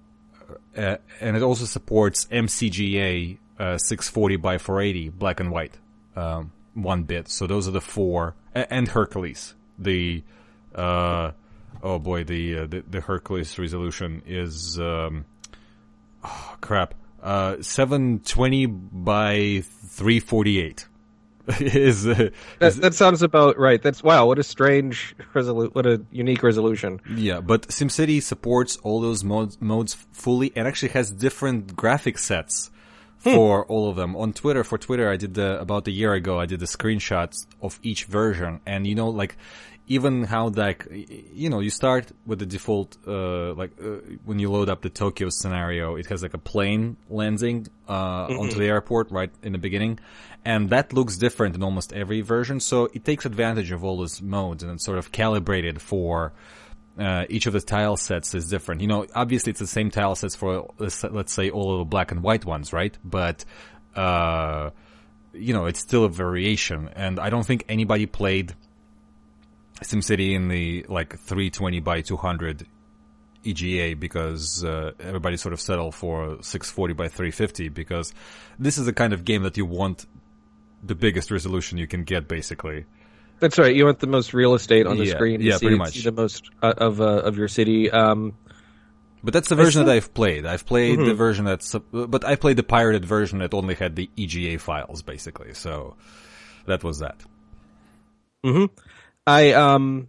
and 0.75 1.37
it 1.37 1.43
also 1.43 1.65
supports 1.65 2.27
MCGA 2.27 3.39
uh, 3.59 3.79
640 3.79 4.37
by 4.37 4.59
480 4.59 5.11
black 5.11 5.41
and 5.41 5.51
white 5.51 5.79
um, 6.17 6.53
one 6.75 7.05
bit. 7.05 7.29
So 7.29 7.47
those 7.47 7.69
are 7.69 7.73
the 7.73 7.81
four, 7.81 8.35
and 8.55 8.89
Hercules. 8.89 9.55
The 9.79 10.23
uh, 10.75 11.33
oh 11.83 11.99
boy, 11.99 12.25
the, 12.25 12.59
uh, 12.59 12.67
the, 12.67 12.85
the 12.89 13.01
Hercules 13.01 13.59
resolution 13.59 14.23
is 14.27 14.79
um, 14.81 15.25
oh, 16.25 16.57
crap. 16.61 16.95
Uh, 17.23 17.63
720 17.63 18.67
by 18.67 19.63
348. 19.65 20.87
is, 21.61 22.07
uh, 22.07 22.31
that, 22.59 22.75
that, 22.77 22.95
sounds 22.95 23.23
about 23.23 23.59
right. 23.59 23.83
That's 23.83 24.03
wow. 24.03 24.27
What 24.27 24.39
a 24.39 24.43
strange 24.43 25.15
resolu- 25.35 25.75
What 25.75 25.85
a 25.85 26.03
unique 26.11 26.43
resolution. 26.43 27.01
Yeah, 27.15 27.41
but 27.41 27.69
SimCity 27.69 28.23
supports 28.23 28.77
all 28.79 29.01
those 29.01 29.23
modes, 29.23 29.61
modes 29.61 29.93
fully, 30.13 30.53
and 30.57 30.67
actually 30.67 30.91
has 30.91 31.11
different 31.11 31.77
graphic 31.77 32.17
sets 32.17 32.71
hmm. 33.23 33.35
for 33.35 33.67
all 33.67 33.91
of 33.91 33.97
them. 33.97 34.17
On 34.17 34.33
Twitter, 34.33 34.65
for 34.65 34.79
Twitter, 34.79 35.11
I 35.11 35.17
did 35.17 35.35
the, 35.35 35.61
about 35.61 35.87
a 35.87 35.91
year 35.91 36.15
ago. 36.15 36.41
I 36.41 36.47
did 36.47 36.61
the 36.61 36.67
screenshots 36.67 37.47
of 37.61 37.79
each 37.83 38.07
version, 38.07 38.61
and 38.65 38.87
you 38.87 38.95
know, 38.95 39.11
like 39.11 39.37
even 39.87 40.25
how 40.25 40.49
like 40.49 40.87
you 40.91 41.51
know 41.51 41.61
you 41.61 41.71
start 41.71 42.11
with 42.27 42.39
the 42.39 42.47
default 42.47 42.97
uh, 43.07 43.53
like 43.55 43.73
uh, 43.83 43.97
when 44.25 44.39
you 44.39 44.51
load 44.51 44.69
up 44.69 44.83
the 44.83 44.91
Tokyo 44.91 45.29
scenario, 45.29 45.97
it 45.97 46.07
has 46.07 46.23
like 46.23 46.35
a 46.35 46.39
plane 46.39 46.97
landing 47.11 47.67
uh, 47.89 48.27
mm-hmm. 48.27 48.39
onto 48.41 48.59
the 48.59 48.67
airport 48.67 49.11
right 49.11 49.31
in 49.43 49.53
the 49.53 49.59
beginning, 49.59 50.01
and 50.45 50.71
that 50.71 50.93
looks 50.93 51.19
different 51.19 51.55
in 51.55 51.63
almost 51.63 51.93
every 51.93 52.23
version. 52.23 52.61
So 52.61 52.89
it 52.95 53.05
takes 53.05 53.27
advantage 53.27 53.73
of 53.73 53.85
all 53.85 53.99
those 53.99 54.23
modes 54.23 54.63
and 54.63 54.73
it's 54.73 54.85
sort 54.85 54.99
of 54.99 55.13
calibrated 55.13 55.81
for. 55.81 56.33
Uh, 56.97 57.25
each 57.29 57.47
of 57.47 57.53
the 57.53 57.61
tile 57.61 57.97
sets 57.97 58.37
is 58.37 58.49
different. 58.49 58.81
You 58.81 58.87
know, 58.87 59.05
obviously 59.17 59.51
it's 59.51 59.59
the 59.59 59.67
same 59.67 59.91
tile 59.91 60.15
sets 60.15 60.37
for 60.37 60.73
let's, 60.79 61.03
let's 61.03 61.33
say 61.33 61.51
all 61.51 61.73
of 61.73 61.79
the 61.81 61.85
black 61.87 62.13
and 62.13 62.23
white 62.23 62.45
ones, 62.45 62.73
right? 62.73 62.97
But 63.03 63.45
uh, 63.97 64.71
you 65.33 65.53
know, 65.53 65.67
it's 65.67 65.81
still 65.81 66.05
a 66.05 66.09
variation. 66.09 66.89
And 66.95 67.19
I 67.19 67.31
don't 67.31 67.45
think 67.45 67.65
anybody 67.69 68.07
played 68.07 68.55
SimCity 69.85 70.33
in 70.35 70.49
the 70.49 70.85
like 70.89 71.19
320 71.19 71.81
by 71.81 72.01
200 72.03 72.67
EGA 73.45 73.95
because 73.97 74.65
uh, 74.65 74.93
everybody 75.01 75.37
sort 75.37 75.53
of 75.53 75.61
settled 75.61 75.95
for 75.95 76.39
640 76.43 76.95
by 76.95 77.09
350 77.09 77.69
because 77.69 78.15
this 78.59 78.79
is 78.79 78.87
the 78.87 78.93
kind 78.93 79.13
of 79.13 79.25
game 79.25 79.43
that 79.43 79.57
you 79.57 79.67
want 79.67 80.07
the 80.83 80.95
biggest 80.95 81.31
resolution 81.31 81.79
you 81.79 81.87
can 81.87 82.05
get, 82.05 82.27
basically. 82.29 82.85
That's 83.41 83.59
right. 83.59 83.75
You 83.75 83.85
want 83.87 83.99
the 84.01 84.07
most 84.07 84.33
real 84.33 84.55
estate 84.55 84.87
on 84.87 84.97
the 84.97 85.05
Yeah, 85.07 85.15
screen. 85.15 85.41
To 85.41 85.45
yeah, 85.47 85.57
see, 85.57 85.67
pretty 85.67 85.79
much. 85.79 86.03
the 86.03 86.13
most 86.13 86.51
uh, 86.63 86.73
of 86.77 87.01
uh, 87.01 87.05
of 87.05 87.37
your 87.37 87.49
city. 87.49 87.91
Um, 87.91 88.35
But 89.25 89.33
that's 89.33 89.49
the 89.49 89.57
version 89.57 89.85
that 89.87 89.93
I've 89.93 90.13
played. 90.15 90.45
I've 90.47 90.65
played 90.67 90.99
Mm-hmm. 90.99 91.09
the 91.09 91.15
version 91.15 91.45
that's, 91.47 91.75
but 91.93 92.25
I 92.25 92.37
played 92.37 92.57
the 92.57 92.63
pirated 92.63 93.05
version 93.05 93.39
that 93.41 93.53
only 93.55 93.75
had 93.75 93.97
the 93.97 94.09
EGA 94.17 94.59
files, 94.59 95.03
basically. 95.03 95.55
So 95.55 95.97
that 96.67 96.85
was 96.85 96.99
that. 97.01 97.17
I 99.27 99.53
um, 99.53 100.09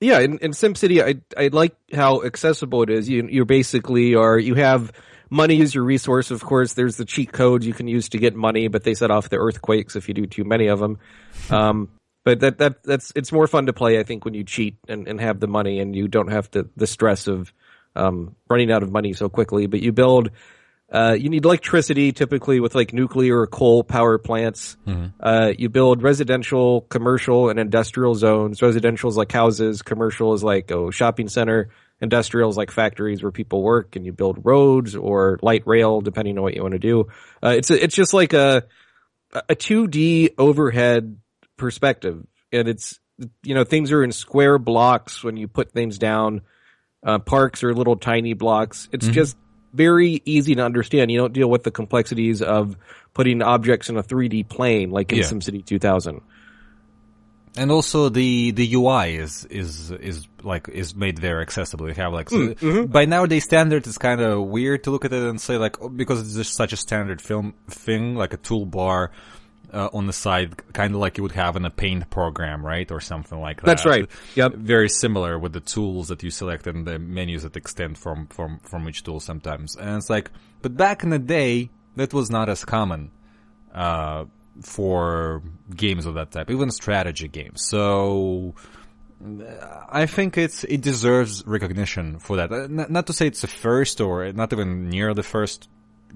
yeah, 0.00 0.18
in, 0.18 0.38
in 0.38 0.50
SimCity, 0.50 1.02
I 1.02 1.42
I 1.42 1.48
like 1.48 1.74
how 1.92 2.22
accessible 2.22 2.82
it 2.82 2.90
is. 2.90 3.08
You 3.08 3.26
you 3.28 3.44
basically 3.44 4.14
are 4.14 4.38
you 4.38 4.54
have 4.54 4.92
money 5.30 5.62
as 5.62 5.74
your 5.74 5.84
resource. 5.84 6.30
Of 6.30 6.42
course, 6.42 6.74
there's 6.74 6.96
the 6.96 7.04
cheat 7.04 7.32
codes 7.32 7.66
you 7.66 7.72
can 7.72 7.88
use 7.88 8.10
to 8.10 8.18
get 8.18 8.34
money, 8.34 8.68
but 8.68 8.84
they 8.84 8.94
set 8.94 9.10
off 9.10 9.30
the 9.30 9.38
earthquakes 9.38 9.96
if 9.96 10.08
you 10.08 10.14
do 10.14 10.26
too 10.26 10.44
many 10.44 10.66
of 10.66 10.78
them. 10.78 10.98
Um, 11.50 11.88
but 12.24 12.40
that 12.40 12.58
that 12.58 12.82
that's 12.82 13.12
it's 13.16 13.32
more 13.32 13.46
fun 13.46 13.66
to 13.66 13.72
play, 13.72 13.98
I 13.98 14.02
think, 14.02 14.24
when 14.24 14.34
you 14.34 14.44
cheat 14.44 14.76
and, 14.88 15.08
and 15.08 15.20
have 15.20 15.40
the 15.40 15.48
money 15.48 15.80
and 15.80 15.96
you 15.96 16.08
don't 16.08 16.30
have 16.30 16.50
to 16.52 16.68
the 16.76 16.86
stress 16.86 17.26
of 17.26 17.52
um, 17.96 18.36
running 18.48 18.70
out 18.70 18.82
of 18.82 18.92
money 18.92 19.12
so 19.12 19.28
quickly. 19.28 19.66
But 19.66 19.80
you 19.82 19.92
build. 19.92 20.30
Uh, 20.92 21.16
you 21.18 21.30
need 21.30 21.44
electricity 21.44 22.12
typically 22.12 22.60
with 22.60 22.74
like 22.74 22.92
nuclear 22.92 23.40
or 23.40 23.46
coal 23.46 23.82
power 23.82 24.18
plants. 24.18 24.76
Uh, 25.20 25.52
you 25.56 25.70
build 25.70 26.02
residential, 26.02 26.82
commercial, 26.82 27.48
and 27.48 27.58
industrial 27.58 28.14
zones. 28.14 28.60
Residential 28.60 29.08
is 29.08 29.16
like 29.16 29.32
houses. 29.32 29.80
Commercial 29.80 30.34
is 30.34 30.44
like 30.44 30.70
a 30.70 30.92
shopping 30.92 31.28
center. 31.28 31.70
Industrial 32.02 32.50
is 32.50 32.56
like 32.58 32.70
factories 32.70 33.22
where 33.22 33.32
people 33.32 33.62
work, 33.62 33.96
and 33.96 34.04
you 34.04 34.12
build 34.12 34.44
roads 34.44 34.94
or 34.94 35.38
light 35.40 35.62
rail, 35.66 36.00
depending 36.02 36.36
on 36.36 36.42
what 36.42 36.54
you 36.54 36.60
want 36.60 36.72
to 36.72 36.78
do. 36.78 37.06
Uh, 37.42 37.54
it's 37.56 37.70
a, 37.70 37.82
it's 37.82 37.94
just 37.94 38.12
like 38.12 38.32
a 38.34 38.64
a 39.48 39.54
2D 39.54 40.34
overhead 40.36 41.16
perspective, 41.56 42.26
and 42.52 42.68
it's 42.68 42.98
you 43.42 43.54
know 43.54 43.64
things 43.64 43.92
are 43.92 44.02
in 44.02 44.12
square 44.12 44.58
blocks 44.58 45.24
when 45.24 45.36
you 45.36 45.48
put 45.48 45.72
things 45.72 45.96
down. 45.96 46.42
Uh, 47.04 47.18
parks 47.18 47.64
are 47.64 47.72
little 47.72 47.96
tiny 47.96 48.34
blocks. 48.34 48.88
It's 48.92 49.06
just 49.14 49.36
very 49.72 50.22
easy 50.24 50.54
to 50.54 50.62
understand. 50.64 51.10
You 51.10 51.18
don't 51.18 51.32
deal 51.32 51.48
with 51.50 51.62
the 51.62 51.70
complexities 51.70 52.42
of 52.42 52.76
putting 53.14 53.42
objects 53.42 53.88
in 53.88 53.96
a 53.96 54.02
3D 54.02 54.48
plane 54.48 54.90
like 54.90 55.12
in 55.12 55.18
Yeah. 55.18 55.24
SimCity 55.24 55.64
2000. 55.64 56.20
And 57.54 57.70
also 57.70 58.08
the 58.08 58.50
the 58.52 58.74
UI 58.74 59.16
is 59.16 59.44
is 59.44 59.90
is 59.90 60.26
like 60.42 60.68
is 60.70 60.94
made 60.94 61.18
very 61.18 61.42
accessible. 61.42 61.86
You 61.86 61.94
have 61.94 62.12
like 62.12 62.30
so 62.30 62.36
Mm-hmm. 62.54 62.86
by 62.86 63.04
nowadays 63.04 63.44
standard, 63.44 63.86
it's 63.86 63.98
kind 63.98 64.22
of 64.22 64.44
weird 64.46 64.84
to 64.84 64.90
look 64.90 65.04
at 65.04 65.12
it 65.12 65.22
and 65.22 65.38
say 65.38 65.58
like 65.58 65.80
oh, 65.82 65.90
because 65.90 66.20
it's 66.22 66.34
just 66.34 66.54
such 66.54 66.72
a 66.72 66.78
standard 66.78 67.20
film 67.20 67.52
thing, 67.68 68.14
like 68.16 68.32
a 68.32 68.38
toolbar 68.38 69.10
uh, 69.72 69.88
on 69.92 70.06
the 70.06 70.12
side, 70.12 70.54
kind 70.72 70.94
of 70.94 71.00
like 71.00 71.16
you 71.16 71.22
would 71.22 71.32
have 71.32 71.56
in 71.56 71.64
a 71.64 71.70
paint 71.70 72.10
program, 72.10 72.64
right, 72.64 72.90
or 72.90 73.00
something 73.00 73.40
like 73.40 73.60
that. 73.60 73.66
That's 73.66 73.86
right. 73.86 74.08
Yep. 74.34 74.54
Very 74.54 74.88
similar 74.88 75.38
with 75.38 75.52
the 75.52 75.60
tools 75.60 76.08
that 76.08 76.22
you 76.22 76.30
select 76.30 76.66
and 76.66 76.86
the 76.86 76.98
menus 76.98 77.42
that 77.42 77.56
extend 77.56 77.98
from 77.98 78.26
from 78.26 78.58
from 78.60 78.88
each 78.88 79.02
tool 79.02 79.20
sometimes. 79.20 79.76
And 79.76 79.96
it's 79.96 80.10
like, 80.10 80.30
but 80.60 80.76
back 80.76 81.02
in 81.02 81.10
the 81.10 81.18
day, 81.18 81.70
that 81.96 82.12
was 82.12 82.30
not 82.30 82.48
as 82.48 82.64
common 82.64 83.10
uh, 83.74 84.26
for 84.60 85.42
games 85.74 86.06
of 86.06 86.14
that 86.14 86.32
type, 86.32 86.50
even 86.50 86.70
strategy 86.70 87.28
games. 87.28 87.64
So 87.64 88.54
I 89.90 90.06
think 90.06 90.36
it's 90.36 90.64
it 90.64 90.80
deserves 90.80 91.46
recognition 91.46 92.18
for 92.18 92.36
that. 92.36 92.52
Uh, 92.52 92.66
not 92.68 93.06
to 93.06 93.12
say 93.12 93.26
it's 93.26 93.40
the 93.40 93.46
first 93.46 94.00
or 94.00 94.32
not 94.32 94.52
even 94.52 94.90
near 94.90 95.14
the 95.14 95.22
first 95.22 95.68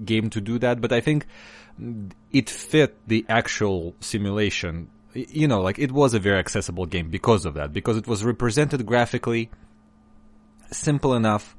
game 0.03 0.29
to 0.31 0.41
do 0.41 0.59
that, 0.59 0.81
but 0.81 0.91
I 0.91 1.01
think 1.01 1.25
it 2.31 2.49
fit 2.49 2.97
the 3.07 3.25
actual 3.29 3.95
simulation. 3.99 4.89
You 5.13 5.47
know, 5.47 5.61
like 5.61 5.79
it 5.79 5.91
was 5.91 6.13
a 6.13 6.19
very 6.19 6.39
accessible 6.39 6.85
game 6.85 7.09
because 7.09 7.45
of 7.45 7.55
that, 7.55 7.73
because 7.73 7.97
it 7.97 8.07
was 8.07 8.23
represented 8.23 8.85
graphically, 8.85 9.49
simple 10.71 11.13
enough 11.15 11.55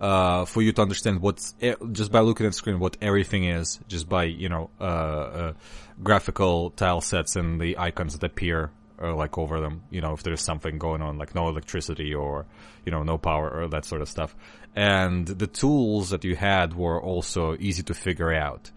uh, 0.00 0.44
for 0.44 0.62
you 0.62 0.72
to 0.72 0.82
understand 0.82 1.20
what's 1.20 1.54
just 1.92 2.12
by 2.12 2.20
looking 2.20 2.46
at 2.46 2.50
the 2.50 2.54
screen 2.54 2.78
what 2.78 2.96
everything 3.00 3.44
is, 3.44 3.80
just 3.88 4.08
by 4.08 4.24
you 4.24 4.48
know 4.48 4.70
uh, 4.80 4.84
uh, 4.84 5.52
graphical 6.02 6.70
tile 6.70 7.00
sets 7.00 7.36
and 7.36 7.60
the 7.60 7.78
icons 7.78 8.18
that 8.18 8.24
appear 8.24 8.70
uh, 9.02 9.14
like 9.14 9.38
over 9.38 9.60
them. 9.60 9.82
You 9.90 10.00
know 10.00 10.12
if 10.12 10.22
there's 10.22 10.40
something 10.40 10.78
going 10.78 11.02
on, 11.02 11.18
like 11.18 11.34
no 11.34 11.48
electricity 11.48 12.14
or 12.14 12.46
you 12.84 12.92
know 12.92 13.02
no 13.02 13.18
power 13.18 13.50
or 13.50 13.68
that 13.68 13.84
sort 13.84 14.02
of 14.02 14.08
stuff. 14.08 14.36
And 14.76 15.26
the 15.26 15.46
tools 15.46 16.10
that 16.10 16.24
you 16.24 16.36
had 16.36 16.74
were 16.74 17.00
also 17.02 17.56
easy 17.58 17.82
to 17.84 17.94
figure 17.94 18.32
out. 18.32 18.70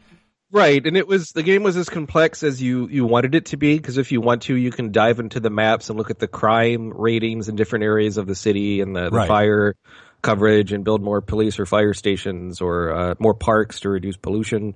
Right, 0.53 0.86
and 0.86 0.98
it 0.98 1.08
was 1.08 1.31
the 1.31 1.43
game 1.43 1.63
was 1.63 1.77
as 1.77 1.88
complex 1.88 2.43
as 2.43 2.62
you 2.62 2.89
you 2.89 3.05
wanted 3.05 3.36
it 3.36 3.46
to 3.48 3.58
be 3.58 3.77
because 3.77 3.98
if 3.98 4.12
you 4.12 4.20
want 4.20 4.41
to, 4.43 4.55
you 4.55 4.70
can 4.70 4.91
dive 4.91 5.20
into 5.20 5.39
the 5.39 5.50
maps 5.50 5.89
and 5.89 5.98
look 5.98 6.10
at 6.12 6.20
the 6.20 6.27
crime 6.27 6.89
ratings 6.93 7.48
in 7.48 7.55
different 7.55 7.86
areas 7.86 8.17
of 8.17 8.27
the 8.27 8.36
city 8.36 8.81
and 8.81 8.93
the, 8.93 9.10
the 9.10 9.12
Right. 9.12 9.27
fire 9.29 9.75
coverage 10.22 10.74
and 10.74 10.84
build 10.84 11.01
more 11.01 11.22
police 11.22 11.58
or 11.58 11.65
fire 11.65 11.93
stations 11.93 12.60
or 12.60 12.91
uh, 12.93 13.15
more 13.17 13.34
parks 13.34 13.79
to 13.81 13.89
reduce 13.89 14.17
pollution. 14.17 14.75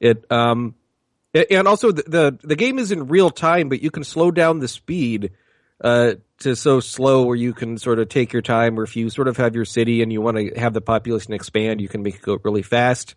It 0.00 0.24
um 0.32 0.74
a- 1.34 1.52
and 1.52 1.68
also 1.68 1.92
the, 1.92 2.02
the 2.02 2.38
the 2.42 2.56
game 2.56 2.78
is 2.78 2.90
in 2.90 3.06
real 3.08 3.28
time, 3.28 3.68
but 3.68 3.82
you 3.82 3.90
can 3.90 4.02
slow 4.02 4.30
down 4.30 4.60
the 4.60 4.68
speed 4.68 5.32
uh 5.82 6.14
to 6.38 6.56
so 6.56 6.80
slow 6.80 7.24
where 7.24 7.36
you 7.36 7.52
can 7.52 7.76
sort 7.76 7.98
of 7.98 8.08
take 8.08 8.32
your 8.32 8.40
time. 8.40 8.80
Or 8.80 8.84
if 8.84 8.96
you 8.96 9.10
sort 9.10 9.28
of 9.28 9.36
have 9.36 9.54
your 9.54 9.66
city 9.66 10.00
and 10.00 10.10
you 10.10 10.22
want 10.22 10.38
to 10.38 10.58
have 10.58 10.72
the 10.72 10.80
population 10.80 11.34
expand, 11.34 11.82
you 11.82 11.88
can 11.88 12.02
make 12.02 12.14
it 12.14 12.22
go 12.22 12.38
really 12.42 12.62
fast. 12.62 13.14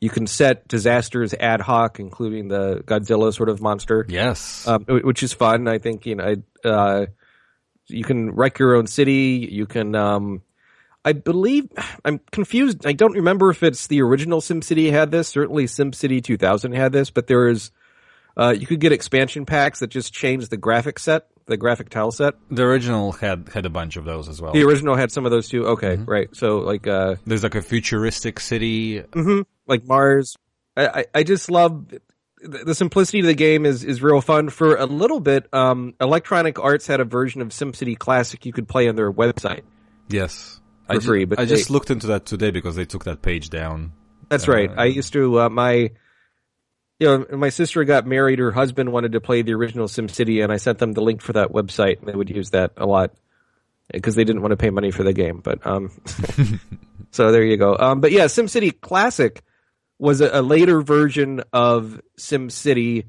You 0.00 0.08
can 0.08 0.26
set 0.26 0.66
disasters 0.66 1.34
ad 1.34 1.60
hoc, 1.60 2.00
including 2.00 2.48
the 2.48 2.82
Godzilla 2.86 3.34
sort 3.34 3.48
of 3.50 3.60
monster, 3.60 4.06
Yes. 4.08 4.66
um, 4.66 4.84
which 4.88 5.22
is 5.22 5.32
fun. 5.34 5.68
I 5.68 5.78
think 5.78 6.06
you 6.06 6.14
know, 6.14 6.36
I, 6.64 6.68
uh, 6.68 7.06
you 7.88 8.04
can 8.04 8.30
wreck 8.30 8.58
your 8.58 8.76
own 8.76 8.86
city. 8.86 9.46
You 9.50 9.66
can, 9.66 9.94
um, 9.94 10.42
I 11.04 11.12
believe, 11.12 11.68
I'm 12.04 12.20
confused. 12.30 12.86
I 12.86 12.92
don't 12.92 13.12
remember 13.14 13.50
if 13.50 13.62
it's 13.62 13.88
the 13.88 14.00
original 14.02 14.40
SimCity 14.40 14.90
had 14.90 15.10
this. 15.10 15.28
Certainly, 15.28 15.66
SimCity 15.66 16.22
2000 16.24 16.72
had 16.72 16.92
this, 16.92 17.10
but 17.10 17.26
there 17.26 17.48
is, 17.48 17.70
uh, 18.36 18.54
you 18.56 18.66
could 18.66 18.80
get 18.80 18.92
expansion 18.92 19.46
packs 19.46 19.80
that 19.80 19.88
just 19.88 20.12
change 20.12 20.48
the 20.48 20.56
graphic 20.56 20.98
set, 20.98 21.26
the 21.46 21.56
graphic 21.56 21.88
tile 21.90 22.10
set. 22.10 22.34
the 22.50 22.62
original 22.62 23.12
had 23.12 23.48
had 23.52 23.66
a 23.66 23.70
bunch 23.70 23.96
of 23.96 24.04
those 24.04 24.28
as 24.28 24.40
well. 24.40 24.52
The 24.52 24.64
original 24.64 24.96
had 24.96 25.10
some 25.10 25.24
of 25.24 25.30
those 25.30 25.48
too. 25.48 25.66
Okay, 25.66 25.96
right. 25.96 26.28
So 26.34 26.58
like, 26.58 26.86
uh, 26.86 27.16
There's 27.26 27.42
like 27.42 27.54
a 27.54 27.62
futuristic 27.62 28.40
city. 28.40 29.02
like 29.66 29.86
Mars. 29.86 30.36
I, 30.76 30.86
I, 30.86 31.04
I 31.16 31.22
just 31.24 31.50
love 31.50 31.86
the, 32.42 32.74
simplicity 32.74 33.20
of 33.20 33.26
the 33.26 33.34
game 33.34 33.66
is, 33.66 33.84
is 33.84 34.02
real 34.02 34.20
fun. 34.20 34.48
For 34.50 34.76
a 34.76 34.86
little 34.86 35.20
bit, 35.20 35.52
um, 35.52 35.94
Electronic 36.00 36.58
Arts 36.58 36.86
had 36.86 37.00
a 37.00 37.04
version 37.04 37.42
of 37.42 37.48
SimCity 37.48 37.98
Classic 37.98 38.44
you 38.46 38.52
could 38.52 38.68
play 38.68 38.88
on 38.88 38.96
their 38.96 39.12
website. 39.12 39.62
Yes. 40.08 40.60
For 40.86 40.94
I 40.94 40.98
ju- 40.98 41.06
free, 41.06 41.24
but 41.24 41.38
I 41.38 41.44
just 41.44 41.70
looked 41.70 41.90
into 41.90 42.08
that 42.08 42.26
today 42.26 42.50
because 42.50 42.76
they 42.76 42.84
took 42.84 43.04
that 43.04 43.22
page 43.22 43.50
down. 43.50 43.92
That's 44.28 44.48
right. 44.48 44.70
I 44.76 44.86
used 44.86 45.12
to, 45.14 45.40
uh, 45.40 45.48
my, 45.48 45.90
you 47.00 47.06
know, 47.30 47.36
my 47.36 47.48
sister 47.48 47.82
got 47.84 48.06
married, 48.06 48.38
her 48.38 48.52
husband 48.52 48.92
wanted 48.92 49.12
to 49.12 49.20
play 49.20 49.42
the 49.42 49.54
original 49.54 49.88
SimCity 49.88 50.42
and 50.44 50.52
I 50.52 50.58
sent 50.58 50.78
them 50.78 50.92
the 50.92 51.00
link 51.00 51.22
for 51.22 51.32
that 51.32 51.50
website 51.50 51.98
and 51.98 52.06
they 52.08 52.14
would 52.14 52.30
use 52.30 52.50
that 52.50 52.72
a 52.76 52.86
lot 52.86 53.12
because 53.92 54.14
they 54.14 54.22
didn't 54.24 54.42
want 54.42 54.52
to 54.52 54.56
pay 54.56 54.70
money 54.70 54.90
for 54.92 55.02
the 55.02 55.12
game. 55.12 55.40
But, 55.42 55.66
um, 55.66 55.90
so 57.10 57.32
there 57.32 57.42
you 57.42 57.56
go. 57.56 57.76
Um, 57.76 58.00
but 58.00 58.12
yeah, 58.12 58.26
SimCity 58.26 58.80
Classic 58.80 59.42
was 59.98 60.20
a, 60.20 60.30
a 60.40 60.42
later 60.42 60.80
version 60.82 61.42
of 61.52 62.00
SimCity 62.18 63.06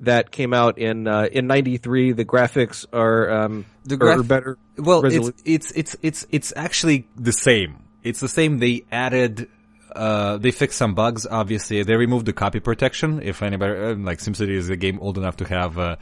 that 0.00 0.30
came 0.30 0.54
out 0.54 0.78
in, 0.78 1.06
uh, 1.06 1.28
in 1.30 1.46
93. 1.46 2.12
The 2.12 2.24
graphics 2.24 2.86
are, 2.92 3.30
um, 3.30 3.66
The 3.84 3.96
are- 4.04 4.20
are 4.20 4.22
better. 4.22 4.58
Well, 4.76 5.04
it's, 5.04 5.32
it's 5.44 5.72
it's 5.72 5.96
it's 6.02 6.26
it's 6.30 6.52
actually 6.54 7.08
the 7.16 7.32
same. 7.32 7.82
It's 8.04 8.20
the 8.20 8.28
same. 8.28 8.58
They 8.60 8.84
added, 8.92 9.48
uh, 9.94 10.36
they 10.38 10.50
fixed 10.50 10.78
some 10.78 10.94
bugs. 10.94 11.26
Obviously, 11.30 11.82
they 11.82 11.96
removed 11.96 12.26
the 12.26 12.32
copy 12.32 12.60
protection. 12.60 13.20
If 13.22 13.42
anybody 13.42 13.72
uh, 13.74 13.94
like 13.96 14.18
SimCity 14.18 14.50
is 14.50 14.68
a 14.70 14.76
game 14.76 14.98
old 15.00 15.18
enough 15.18 15.36
to 15.38 15.44
have 15.46 15.78
uh, 15.78 15.96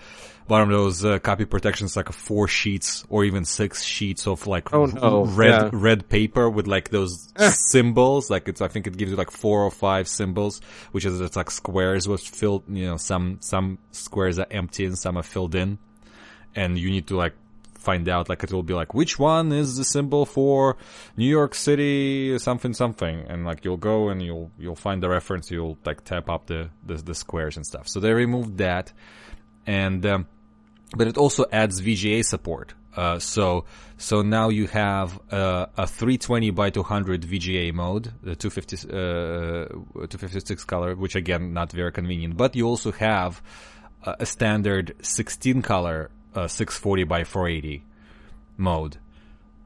one 0.47 0.63
of 0.63 0.69
those 0.69 1.05
uh, 1.05 1.19
copy 1.19 1.45
protections, 1.45 1.97
like 1.97 2.11
four 2.13 2.47
sheets 2.49 3.05
or 3.09 3.25
even 3.25 3.45
six 3.45 3.83
sheets 3.83 4.27
of 4.27 4.47
like 4.47 4.73
Oh, 4.73 4.87
no. 4.87 5.25
red 5.25 5.51
Yeah. 5.51 5.71
red 5.73 6.09
paper 6.09 6.49
with 6.49 6.67
like 6.67 6.91
those 6.91 7.33
symbols. 7.55 8.31
Like 8.31 8.49
it's 8.49 8.61
I 8.61 8.69
think 8.69 8.87
it 8.87 8.97
gives 8.97 9.11
you 9.11 9.17
like 9.17 9.31
four 9.31 9.63
or 9.63 9.71
five 9.71 10.09
symbols, 10.09 10.61
which 10.93 11.05
is 11.05 11.21
it's 11.21 11.37
like 11.37 11.51
squares 11.51 12.07
was 12.09 12.27
filled. 12.27 12.65
You 12.69 12.87
know, 12.87 12.97
some 12.97 13.39
some 13.41 13.79
squares 13.93 14.39
are 14.39 14.47
empty 14.51 14.85
and 14.85 14.99
some 14.99 15.17
are 15.17 15.23
filled 15.23 15.55
in, 15.55 15.79
and 16.55 16.79
you 16.79 16.91
need 16.91 17.07
to 17.09 17.17
like 17.17 17.35
find 17.91 18.09
out. 18.15 18.29
Like 18.29 18.43
it 18.47 18.53
will 18.53 18.69
be 18.73 18.77
like, 18.83 18.93
which 19.01 19.15
one 19.19 19.47
is 19.63 19.69
the 19.81 19.85
symbol 19.85 20.23
for 20.27 20.77
New 21.17 21.31
York 21.39 21.55
City, 21.55 22.39
something, 22.39 22.75
something, 22.75 23.17
and 23.31 23.39
like 23.49 23.65
you'll 23.65 23.85
go 23.93 23.99
and 24.11 24.19
you'll 24.27 24.51
you'll 24.63 24.83
find 24.89 24.99
the 25.03 25.11
reference. 25.19 25.45
You'll 25.51 25.79
like 25.89 26.01
tap 26.05 26.27
up 26.35 26.43
the 26.47 26.71
the, 26.89 26.97
the 27.11 27.15
squares 27.15 27.57
and 27.57 27.65
stuff. 27.73 27.87
So 27.89 28.01
they 28.01 28.13
removed 28.13 28.53
that, 28.59 28.93
and 29.67 30.05
um, 30.07 30.27
but 30.99 31.07
it 31.07 31.17
also 31.17 31.43
adds 31.53 31.81
VGA 31.81 32.25
support. 32.25 32.75
Uh, 32.97 33.19
so 33.19 33.47
so 33.99 34.23
now 34.23 34.49
you 34.49 34.67
have 34.67 35.09
uh, 35.31 35.67
a 35.77 35.87
320 35.87 36.51
by 36.51 36.71
200 36.71 37.23
VGA 37.23 37.73
mode, 37.73 38.05
the 38.23 38.35
250 38.35 38.89
uh, 38.89 40.07
256 40.07 40.65
color, 40.65 40.95
which 40.97 41.15
again 41.15 41.53
not 41.53 41.73
very 41.73 41.93
convenient. 41.93 42.37
But 42.37 42.57
you 42.57 42.67
also 42.67 42.93
have 42.93 43.43
a 44.21 44.27
standard 44.27 44.95
16 45.03 45.63
color 45.63 46.11
uh, 46.37 46.49
640 46.49 47.05
by 47.05 47.25
480 47.25 47.83
mode. 48.57 48.99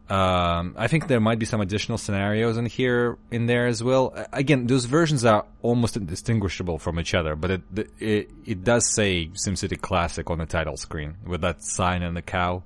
Um, 0.08 0.74
I 0.76 0.88
think 0.88 1.06
there 1.06 1.20
might 1.20 1.38
be 1.38 1.46
some 1.46 1.60
additional 1.60 1.96
scenarios 1.96 2.56
in 2.56 2.66
here, 2.66 3.16
in 3.30 3.46
there 3.46 3.68
as 3.68 3.80
well. 3.80 4.12
Again, 4.32 4.66
those 4.66 4.86
versions 4.86 5.24
are 5.24 5.46
almost 5.62 5.96
indistinguishable 5.96 6.78
from 6.78 6.98
each 6.98 7.14
other, 7.14 7.36
but 7.36 7.52
it 7.52 7.62
it, 8.00 8.30
it 8.44 8.64
does 8.64 8.92
say 8.92 9.28
SimCity 9.28 9.80
Classic 9.80 10.28
on 10.28 10.38
the 10.38 10.46
title 10.46 10.76
screen 10.76 11.16
with 11.24 11.42
that 11.42 11.62
sign 11.62 12.02
and 12.02 12.16
the 12.16 12.22
cow. 12.22 12.64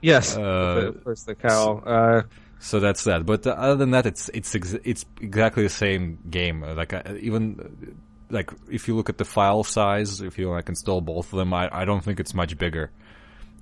Yes, 0.00 0.36
uh, 0.36 0.90
course, 1.04 1.22
the 1.22 1.36
cow. 1.36 1.78
Uh, 1.78 2.22
so 2.58 2.80
that's 2.80 3.04
that. 3.04 3.26
But 3.26 3.46
uh, 3.46 3.50
other 3.50 3.76
than 3.76 3.92
that, 3.92 4.06
it's 4.06 4.28
it's 4.30 4.52
ex- 4.56 4.74
it's 4.82 5.04
exactly 5.20 5.62
the 5.62 5.68
same 5.68 6.18
game. 6.28 6.62
Like 6.62 6.92
uh, 6.92 7.02
even 7.20 7.96
like 8.28 8.50
if 8.68 8.88
you 8.88 8.96
look 8.96 9.08
at 9.08 9.18
the 9.18 9.24
file 9.24 9.62
size, 9.62 10.20
if 10.20 10.36
you 10.36 10.50
like 10.50 10.68
install 10.68 11.00
both 11.00 11.32
of 11.32 11.38
them, 11.38 11.54
I 11.54 11.68
I 11.72 11.84
don't 11.84 12.02
think 12.02 12.18
it's 12.18 12.34
much 12.34 12.58
bigger, 12.58 12.90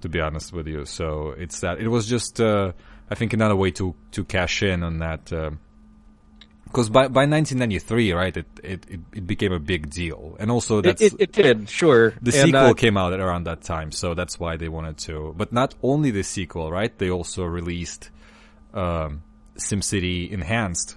to 0.01 0.09
be 0.09 0.21
honest 0.21 0.53
with 0.53 0.67
you. 0.67 0.85
So 0.85 1.35
it's 1.37 1.61
that. 1.61 1.79
It 1.79 1.89
was 1.89 2.07
just 2.07 2.41
uh, 2.41 2.73
I 3.11 3.15
think 3.15 3.33
another 3.33 3.57
way 3.57 3.71
to 3.73 3.95
to 4.13 4.25
cash 4.25 4.63
in 4.63 4.83
on 4.83 4.99
that. 4.99 5.25
because 6.65 6.89
by 6.89 7.09
by 7.09 7.27
1993, 7.27 8.13
right, 8.13 8.37
it, 8.37 8.47
it, 8.63 8.87
it, 8.89 9.01
it, 9.15 9.27
became 9.27 9.53
a 9.53 9.59
big 9.59 9.91
deal, 9.91 10.37
and 10.39 10.51
also 10.51 10.81
that's 10.81 11.03
it, 11.03 11.15
it, 11.15 11.21
it 11.21 11.33
did, 11.33 11.69
sure. 11.69 12.11
The 12.23 12.33
and, 12.33 12.47
sequel 12.47 12.61
uh, 12.61 12.75
came 12.75 12.97
out 12.97 13.13
around 13.13 13.45
that 13.45 13.63
time, 13.63 13.93
so 13.93 14.15
that's 14.15 14.39
why 14.39 14.57
they 14.57 14.69
wanted 14.69 14.99
to. 15.09 15.35
But 15.37 15.53
not 15.53 15.75
only 15.83 16.11
the 16.11 16.23
sequel, 16.23 16.71
right? 16.71 16.97
They 16.97 17.11
also 17.11 17.45
released 17.45 18.11
um, 18.73 19.23
SimCity 19.57 20.31
Enhanced, 20.31 20.97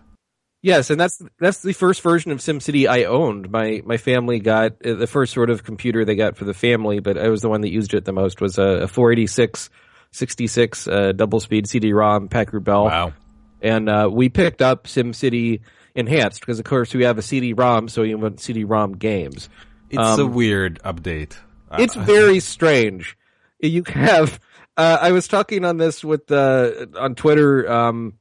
Yes, 0.64 0.90
and 0.90 1.00
that's 1.00 1.22
that's 1.40 1.62
the 1.62 1.74
first 1.74 2.02
version 2.02 2.32
of 2.32 2.40
SimCity 2.40 2.88
I 2.88 3.04
owned. 3.04 3.52
My 3.52 3.82
my 3.86 3.98
family 3.98 4.40
got 4.40 4.84
uh, 4.84 4.94
the 4.94 5.08
first 5.08 5.34
sort 5.34 5.50
of 5.50 5.66
computer 5.66 6.06
they 6.06 6.16
got 6.16 6.38
for 6.38 6.46
the 6.46 6.54
family, 6.54 7.02
but 7.02 7.18
I 7.18 7.28
was 7.28 7.42
the 7.42 7.50
one 7.50 7.62
that 7.62 7.70
used 7.70 7.94
it 7.94 8.06
the 8.06 8.14
most. 8.14 8.40
Was 8.40 8.58
a, 8.58 8.84
a 8.84 8.88
486 8.88 9.70
66 10.12 10.88
uh, 10.88 11.12
double 11.12 11.42
speed 11.42 11.68
CD-ROM 11.68 12.30
Packard 12.30 12.64
Bell. 12.64 12.86
Wow! 12.86 13.14
And 13.62 13.90
uh, 13.90 14.10
we 14.10 14.30
picked 14.30 14.62
up 14.62 14.86
SimCity 14.86 15.60
Enhanced 15.96 16.40
because, 16.40 16.60
of 16.60 16.66
course, 16.66 16.94
we 16.94 17.04
have 17.04 17.18
a 17.18 17.22
CD-ROM, 17.22 17.90
so 17.90 18.02
you 18.04 18.18
want 18.18 18.40
CD-ROM 18.40 18.94
games. 18.94 19.50
It's 19.90 20.00
um, 20.00 20.20
a 20.20 20.26
weird 20.26 20.82
update. 20.84 21.36
It's 21.74 21.94
very 21.96 22.40
strange. 22.40 23.18
You 23.60 23.84
have. 23.88 24.40
Uh, 24.78 24.98
I 25.02 25.12
was 25.12 25.28
talking 25.28 25.66
on 25.66 25.76
this 25.76 26.06
with 26.06 26.32
uh, 26.32 26.86
on 26.98 27.16
Twitter. 27.16 27.70
Um, 27.70 28.14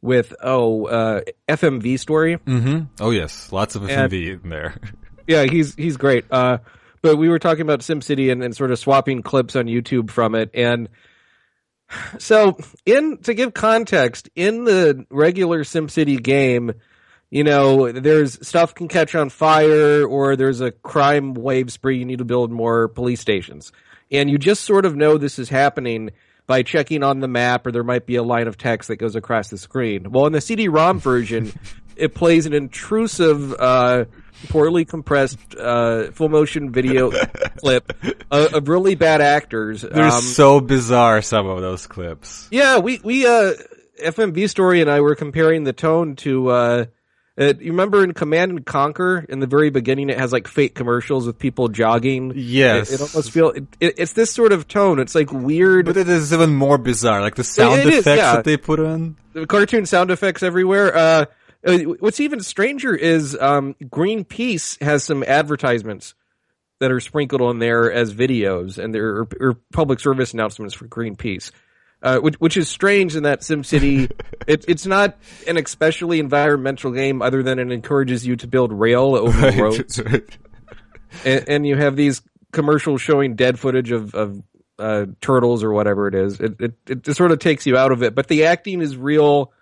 with 0.00 0.34
oh 0.42 0.86
uh, 0.86 1.20
FMV 1.48 1.98
story. 1.98 2.36
Mm-hmm. 2.36 2.84
Oh 3.00 3.10
yes, 3.10 3.52
lots 3.52 3.74
of 3.74 3.82
FMV 3.82 4.32
and, 4.32 4.44
in 4.44 4.50
there. 4.50 4.76
yeah, 5.26 5.44
he's 5.44 5.74
he's 5.74 5.96
great. 5.96 6.24
Uh, 6.30 6.58
but 7.02 7.16
we 7.16 7.28
were 7.28 7.38
talking 7.38 7.62
about 7.62 7.80
SimCity 7.80 8.32
and, 8.32 8.42
and 8.42 8.56
sort 8.56 8.70
of 8.70 8.78
swapping 8.78 9.22
clips 9.22 9.56
on 9.56 9.66
YouTube 9.66 10.10
from 10.10 10.34
it, 10.34 10.50
and 10.54 10.88
so 12.18 12.58
in 12.84 13.18
to 13.18 13.34
give 13.34 13.54
context, 13.54 14.28
in 14.34 14.64
the 14.64 15.06
regular 15.10 15.64
SimCity 15.64 16.22
game, 16.22 16.72
you 17.30 17.44
know, 17.44 17.90
there's 17.90 18.46
stuff 18.46 18.74
can 18.74 18.88
catch 18.88 19.14
on 19.14 19.30
fire, 19.30 20.06
or 20.06 20.36
there's 20.36 20.60
a 20.60 20.70
crime 20.70 21.34
wave 21.34 21.72
spree. 21.72 21.98
You 21.98 22.04
need 22.04 22.18
to 22.18 22.24
build 22.24 22.50
more 22.50 22.88
police 22.88 23.20
stations, 23.20 23.72
and 24.10 24.30
you 24.30 24.38
just 24.38 24.64
sort 24.64 24.84
of 24.84 24.96
know 24.96 25.18
this 25.18 25.38
is 25.38 25.48
happening 25.48 26.10
by 26.48 26.62
checking 26.62 27.04
on 27.04 27.20
the 27.20 27.28
map 27.28 27.66
or 27.66 27.70
there 27.70 27.84
might 27.84 28.06
be 28.06 28.16
a 28.16 28.22
line 28.22 28.48
of 28.48 28.56
text 28.56 28.88
that 28.88 28.96
goes 28.96 29.14
across 29.14 29.50
the 29.50 29.58
screen. 29.58 30.10
Well, 30.10 30.26
in 30.26 30.32
the 30.32 30.40
CD-ROM 30.40 30.98
version, 30.98 31.52
it 31.96 32.14
plays 32.14 32.46
an 32.46 32.54
intrusive, 32.54 33.52
uh, 33.52 34.06
poorly 34.48 34.86
compressed, 34.86 35.38
uh, 35.54 36.10
full 36.10 36.30
motion 36.30 36.72
video 36.72 37.10
clip 37.58 37.92
of, 38.30 38.54
of, 38.54 38.68
really 38.68 38.94
bad 38.94 39.20
actors. 39.20 39.82
They're 39.82 40.04
um, 40.04 40.20
so 40.22 40.60
bizarre, 40.60 41.20
some 41.20 41.46
of 41.46 41.60
those 41.60 41.86
clips. 41.86 42.48
Yeah, 42.50 42.78
we, 42.78 42.98
we, 43.04 43.26
uh, 43.26 43.52
FMV 44.02 44.48
Story 44.48 44.80
and 44.80 44.90
I 44.90 45.02
were 45.02 45.16
comparing 45.16 45.64
the 45.64 45.74
tone 45.74 46.16
to, 46.16 46.88
uh, 47.38 47.42
uh, 47.42 47.52
you 47.58 47.70
remember 47.72 48.02
in 48.02 48.12
Command 48.12 48.50
and 48.50 48.66
Conquer 48.66 49.24
in 49.28 49.40
the 49.40 49.46
very 49.46 49.70
beginning, 49.70 50.10
it 50.10 50.18
has 50.18 50.32
like 50.32 50.48
fake 50.48 50.74
commercials 50.74 51.26
with 51.26 51.38
people 51.38 51.68
jogging. 51.68 52.32
Yes, 52.34 52.90
it, 52.90 52.94
it 52.94 53.00
almost 53.00 53.30
feel 53.30 53.50
it, 53.50 53.64
it, 53.80 53.94
it's 53.98 54.12
this 54.12 54.32
sort 54.32 54.52
of 54.52 54.66
tone. 54.68 54.98
It's 54.98 55.14
like 55.14 55.32
weird, 55.32 55.86
but 55.86 55.96
it 55.96 56.08
is 56.08 56.32
even 56.32 56.54
more 56.54 56.78
bizarre. 56.78 57.20
Like 57.20 57.36
the 57.36 57.44
sound 57.44 57.80
effects 57.80 58.06
is, 58.06 58.06
yeah. 58.06 58.36
that 58.36 58.44
they 58.44 58.56
put 58.56 58.80
in, 58.80 59.16
the 59.32 59.46
cartoon 59.46 59.86
sound 59.86 60.10
effects 60.10 60.42
everywhere. 60.42 60.96
Uh, 60.96 61.24
uh, 61.66 61.78
what's 62.00 62.20
even 62.20 62.40
stranger 62.40 62.94
is 62.94 63.36
um, 63.38 63.74
Greenpeace 63.82 64.80
has 64.82 65.04
some 65.04 65.22
advertisements 65.22 66.14
that 66.80 66.92
are 66.92 67.00
sprinkled 67.00 67.42
on 67.42 67.58
there 67.58 67.92
as 67.92 68.14
videos, 68.14 68.78
and 68.78 68.94
there 68.94 69.26
are, 69.40 69.54
public 69.72 70.00
service 70.00 70.32
announcements 70.32 70.74
for 70.74 70.86
Greenpeace 70.86 71.50
uh, 72.02 72.18
which, 72.18 72.36
which 72.36 72.56
is 72.56 72.68
strange 72.68 73.16
in 73.16 73.24
that 73.24 73.40
SimCity, 73.40 74.10
it, 74.46 74.64
it's 74.68 74.86
not 74.86 75.16
an 75.46 75.56
especially 75.56 76.20
environmental 76.20 76.92
game 76.92 77.22
other 77.22 77.42
than 77.42 77.58
it 77.58 77.72
encourages 77.72 78.26
you 78.26 78.36
to 78.36 78.46
build 78.46 78.72
rail 78.72 79.16
over 79.16 79.38
right, 79.38 79.58
roads. 79.58 80.00
Right. 80.00 80.38
And, 81.24 81.48
and, 81.48 81.66
you 81.66 81.76
have 81.76 81.96
these 81.96 82.22
commercials 82.52 83.00
showing 83.00 83.34
dead 83.34 83.58
footage 83.58 83.90
of, 83.90 84.14
of 84.14 84.42
uh, 84.78 85.06
turtles 85.20 85.64
or 85.64 85.72
whatever 85.72 86.06
it 86.06 86.14
is. 86.14 86.38
It, 86.38 86.60
it, 86.60 86.74
it 86.86 87.16
sort 87.16 87.32
of 87.32 87.38
takes 87.38 87.66
you 87.66 87.76
out 87.76 87.92
of 87.92 88.02
it, 88.02 88.14
but 88.14 88.28
the 88.28 88.44
acting 88.44 88.80
is 88.80 88.96
real, 88.96 89.52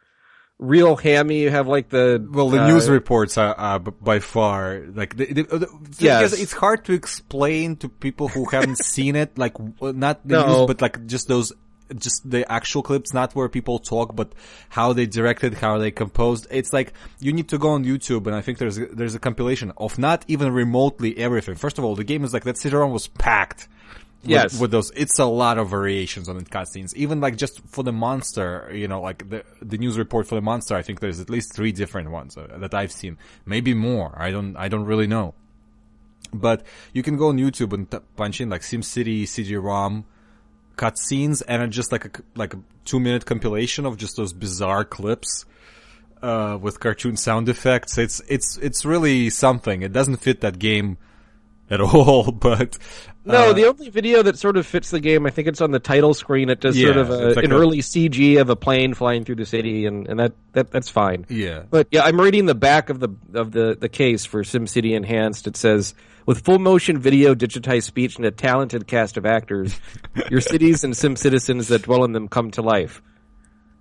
real 0.59 0.97
hammy. 0.97 1.43
You 1.43 1.51
have 1.51 1.69
like 1.69 1.89
the 1.89 2.27
well, 2.31 2.51
the 2.51 2.63
uh, 2.63 2.69
news 2.69 2.91
reports 2.91 3.39
are, 3.39 3.55
are 3.55 3.79
by 3.79 4.19
far 4.19 4.83
like 4.93 5.17
the, 5.17 5.27
the, 5.33 5.43
the 5.43 5.97
yes. 5.99 6.33
it's 6.39 6.53
hard 6.53 6.85
to 6.87 6.93
explain 6.93 7.77
to 7.77 7.89
people 7.89 8.29
who 8.29 8.45
haven't 8.47 8.79
seen 8.85 9.17
it. 9.17 9.39
Like 9.39 9.55
not 9.81 10.27
the 10.27 10.35
no. 10.35 10.47
news, 10.47 10.67
but 10.67 10.83
like 10.83 11.07
just 11.07 11.29
those 11.29 11.53
just 11.95 12.29
the 12.29 12.51
actual 12.51 12.83
clips, 12.83 13.13
not 13.13 13.35
where 13.35 13.49
people 13.49 13.79
talk, 13.79 14.17
but 14.17 14.33
how 14.71 14.93
they 14.93 15.07
directed, 15.07 15.55
how 15.55 15.79
they 15.79 15.91
composed. 15.91 16.47
It's 16.51 16.73
like 16.73 16.93
you 17.21 17.33
need 17.33 17.49
to 17.49 17.59
go 17.59 17.71
on 17.71 17.85
YouTube, 17.85 18.27
and 18.27 18.35
I 18.35 18.41
think 18.41 18.59
there's 18.59 18.79
a, 18.79 18.87
there's 18.87 19.15
a 19.15 19.19
compilation 19.19 19.73
of 19.77 19.99
not 19.99 20.25
even 20.29 20.53
remotely 20.53 21.17
everything. 21.19 21.55
First 21.55 21.79
of 21.79 21.85
all, 21.85 21.95
the 21.95 22.05
game 22.05 22.25
is 22.25 22.33
like 22.33 22.45
that 22.45 22.59
CD-ROM 22.59 22.93
was 22.93 23.07
packed. 23.07 23.69
With, 24.23 24.31
yes, 24.31 24.61
with 24.61 24.73
those, 24.73 24.91
it's 24.97 25.19
a 25.21 25.25
lot 25.25 25.57
of 25.57 25.69
variations 25.71 26.29
on 26.29 26.37
the 26.37 26.45
cutscenes. 26.45 26.93
Even 26.95 27.21
like 27.21 27.37
just 27.37 27.61
for 27.69 27.85
the 27.85 27.93
monster, 27.93 28.69
you 28.73 28.89
know, 28.89 29.01
like 29.01 29.29
the 29.29 29.45
the 29.63 29.79
news 29.79 29.97
report 29.99 30.27
for 30.27 30.35
the 30.35 30.41
monster. 30.41 30.75
I 30.75 30.83
think 30.83 31.01
there's 31.01 31.21
at 31.21 31.31
least 31.31 31.55
three 31.55 31.71
different 31.71 32.11
ones 32.11 32.37
uh, 32.37 32.49
that 32.59 32.75
I've 32.75 32.91
seen, 32.91 33.19
maybe 33.45 33.75
more. 33.75 34.15
I 34.17 34.33
don't 34.33 34.57
I 34.57 34.69
don't 34.69 34.85
really 34.85 35.07
know. 35.07 35.35
But 36.33 36.65
you 36.93 37.05
can 37.05 37.17
go 37.17 37.29
on 37.29 37.39
YouTube 37.39 37.73
and 37.73 37.89
t- 37.89 37.99
punch 38.17 38.41
in 38.41 38.51
like 38.51 38.63
SimCity 38.63 39.29
CD-ROM 39.29 40.05
cutscenes 40.77 41.43
and 41.47 41.73
just 41.73 41.93
like 41.93 42.05
a 42.05 42.11
like 42.35 42.55
a 42.55 42.61
two 42.85 43.01
minute 43.01 43.27
compilation 43.27 43.87
of 43.87 43.97
just 43.97 44.17
those 44.17 44.33
bizarre 44.33 44.85
clips 44.85 45.45
uh, 46.23 46.59
with 46.61 46.81
cartoon 46.81 47.17
sound 47.17 47.49
effects. 47.49 47.99
It's 47.99 48.21
it's 48.29 48.57
it's 48.59 48.85
really 48.85 49.31
something. 49.31 49.83
It 49.83 49.93
doesn't 49.93 50.17
fit 50.17 50.41
that 50.41 50.59
game 50.59 50.99
at 51.71 51.81
all, 51.81 52.31
but 52.31 52.79
uh, 53.27 53.33
no, 53.33 53.53
the 53.53 53.67
only 53.67 53.91
video 53.91 54.23
that 54.23 54.39
sort 54.39 54.57
of 54.57 54.67
fits 54.67 54.91
the 54.91 55.01
game, 55.01 55.27
I 55.27 55.31
think 55.31 55.49
it's 55.49 55.61
on 55.61 55.73
the 55.73 55.81
title 55.81 56.15
screen. 56.15 56.49
It 56.49 56.61
does 56.61 56.79
yeah, 56.79 56.87
sort 56.87 56.97
of 56.99 57.11
a, 57.11 57.35
like 57.35 57.45
an 57.45 57.53
a, 57.53 57.57
early 57.57 57.79
CG 57.79 58.41
of 58.41 58.51
a 58.51 58.57
plane 58.57 58.95
flying 58.95 59.25
through 59.25 59.37
the 59.37 59.47
city, 59.47 59.87
and, 59.87 60.07
and 60.07 60.21
that, 60.21 60.33
that 60.53 60.71
that's 60.71 60.89
fine. 60.89 61.27
Yeah, 61.29 61.65
but 61.69 61.89
yeah, 61.91 62.03
I'm 62.03 62.21
reading 62.21 62.47
the 62.47 62.55
back 62.55 62.89
of 62.91 63.01
the 63.01 63.09
of 63.35 63.53
the 63.53 63.77
the 63.79 63.89
case 63.89 64.25
for 64.25 64.43
SimCity 64.43 64.95
Enhanced. 64.95 65.47
It 65.47 65.57
says 65.57 65.95
with 66.27 66.45
full 66.45 66.59
motion 66.59 66.99
video, 66.99 67.35
digitized 67.35 67.85
speech, 67.85 68.17
and 68.17 68.27
a 68.27 68.31
talented 68.31 68.87
cast 68.87 69.17
of 69.17 69.25
actors, 69.25 69.81
your 70.31 70.41
cities 70.53 70.85
and 70.85 70.97
Sim 70.97 71.17
citizens 71.17 71.69
that 71.69 71.83
dwell 71.83 72.05
in 72.05 72.13
them 72.13 72.29
come 72.29 72.51
to 72.53 72.63
life. 72.63 73.01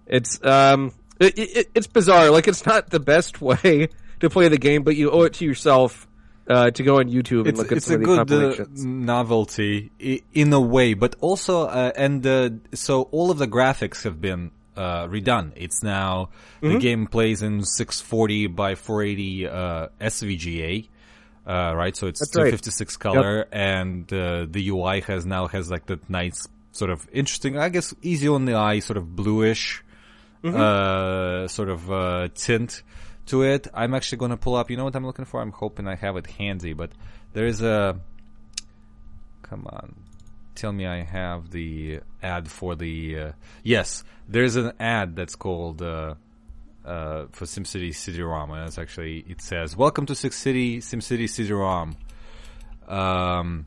It's 0.05 0.43
um, 0.45 0.93
it, 1.19 1.37
it, 1.37 1.71
it's 1.73 1.87
bizarre. 1.87 2.29
Like 2.29 2.47
it's 2.47 2.65
not 2.65 2.89
the 2.89 2.99
best 2.99 3.41
way 3.41 3.89
to 4.19 4.29
play 4.29 4.47
the 4.47 4.57
game, 4.57 4.83
but 4.83 4.95
you 4.95 5.11
owe 5.11 5.23
it 5.23 5.33
to 5.35 5.45
yourself 5.45 6.07
uh, 6.47 6.69
to 6.71 6.83
go 6.83 6.99
on 6.99 7.09
YouTube 7.09 7.41
and 7.41 7.49
it's, 7.49 7.57
look 7.57 7.71
at 7.71 7.77
it's 7.79 7.87
some 7.87 8.05
a 8.05 8.21
of 8.21 8.27
good 8.27 8.59
uh, 8.59 8.65
novelty 8.75 9.91
in 10.33 10.53
a 10.53 10.61
way, 10.61 10.93
but 10.93 11.15
also 11.21 11.63
uh, 11.63 11.91
and 11.95 12.25
uh, 12.25 12.51
so 12.73 13.03
all 13.11 13.31
of 13.31 13.39
the 13.39 13.47
graphics 13.47 14.03
have 14.03 14.21
been 14.21 14.51
uh, 14.75 15.07
redone. 15.07 15.53
It's 15.55 15.81
now 15.81 16.29
mm-hmm. 16.61 16.73
the 16.73 16.79
game 16.79 17.07
plays 17.07 17.41
in 17.41 17.63
640 17.63 18.47
by 18.47 18.75
480 18.75 19.47
uh, 21.47 21.73
right, 21.75 21.95
so 21.95 22.07
it's 22.07 22.19
That's 22.19 22.31
256 22.31 22.95
right. 22.95 23.01
color, 23.01 23.37
yep. 23.37 23.47
and 23.51 24.07
the 24.07 24.69
UI 24.69 25.01
has 25.01 25.25
now 25.25 25.47
has 25.47 25.69
like 25.69 25.85
that 25.87 26.09
nice 26.09 26.47
sort 26.71 26.91
of 26.91 27.07
interesting. 27.11 27.57
I 27.57 27.69
guess 27.69 27.93
easy 28.01 28.27
on 28.27 28.45
the 28.45 28.55
eye, 28.55 28.79
sort 28.79 28.97
of 28.97 29.15
bluish, 29.15 29.83
uh, 30.43 31.47
sort 31.47 31.69
of 31.69 31.91
uh, 31.91 32.29
tint 32.33 32.83
to 33.27 33.43
it. 33.43 33.67
I'm 33.73 33.93
actually 33.93 34.19
going 34.19 34.31
to 34.31 34.37
pull 34.37 34.55
up. 34.55 34.69
You 34.69 34.77
know 34.77 34.85
what 34.85 34.95
I'm 34.95 35.05
looking 35.05 35.25
for? 35.25 35.41
I'm 35.41 35.51
hoping 35.51 35.87
I 35.87 35.95
have 35.95 36.17
it 36.17 36.27
handy, 36.27 36.73
but 36.73 36.91
there 37.33 37.45
is 37.45 37.61
a. 37.61 37.99
Come 39.43 39.67
on, 39.67 39.95
tell 40.55 40.71
me 40.71 40.87
I 40.87 41.03
have 41.03 41.51
the 41.51 41.99
ad 42.21 42.49
for 42.49 42.75
the. 42.75 43.19
Uh, 43.19 43.31
yes, 43.63 44.03
there's 44.27 44.55
an 44.55 44.73
ad 44.79 45.15
that's 45.15 45.35
called. 45.35 45.81
Uh, 46.85 47.25
for 47.31 47.45
SimCity 47.45 47.95
CD-ROM, 47.95 48.51
and 48.51 48.67
it's 48.67 48.77
actually 48.77 49.25
it 49.27 49.41
says 49.41 49.75
"Welcome 49.75 50.05
to 50.05 50.13
Six 50.13 50.37
City 50.37 50.79
SimCity 50.81 51.27
CD-ROM." 51.27 51.97
Um, 52.87 53.65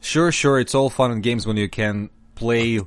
sure, 0.00 0.32
sure, 0.32 0.58
it's 0.58 0.74
all 0.74 0.90
fun 0.90 1.12
and 1.12 1.22
games 1.22 1.46
when 1.46 1.56
you 1.56 1.68
can 1.68 2.10
play 2.34 2.80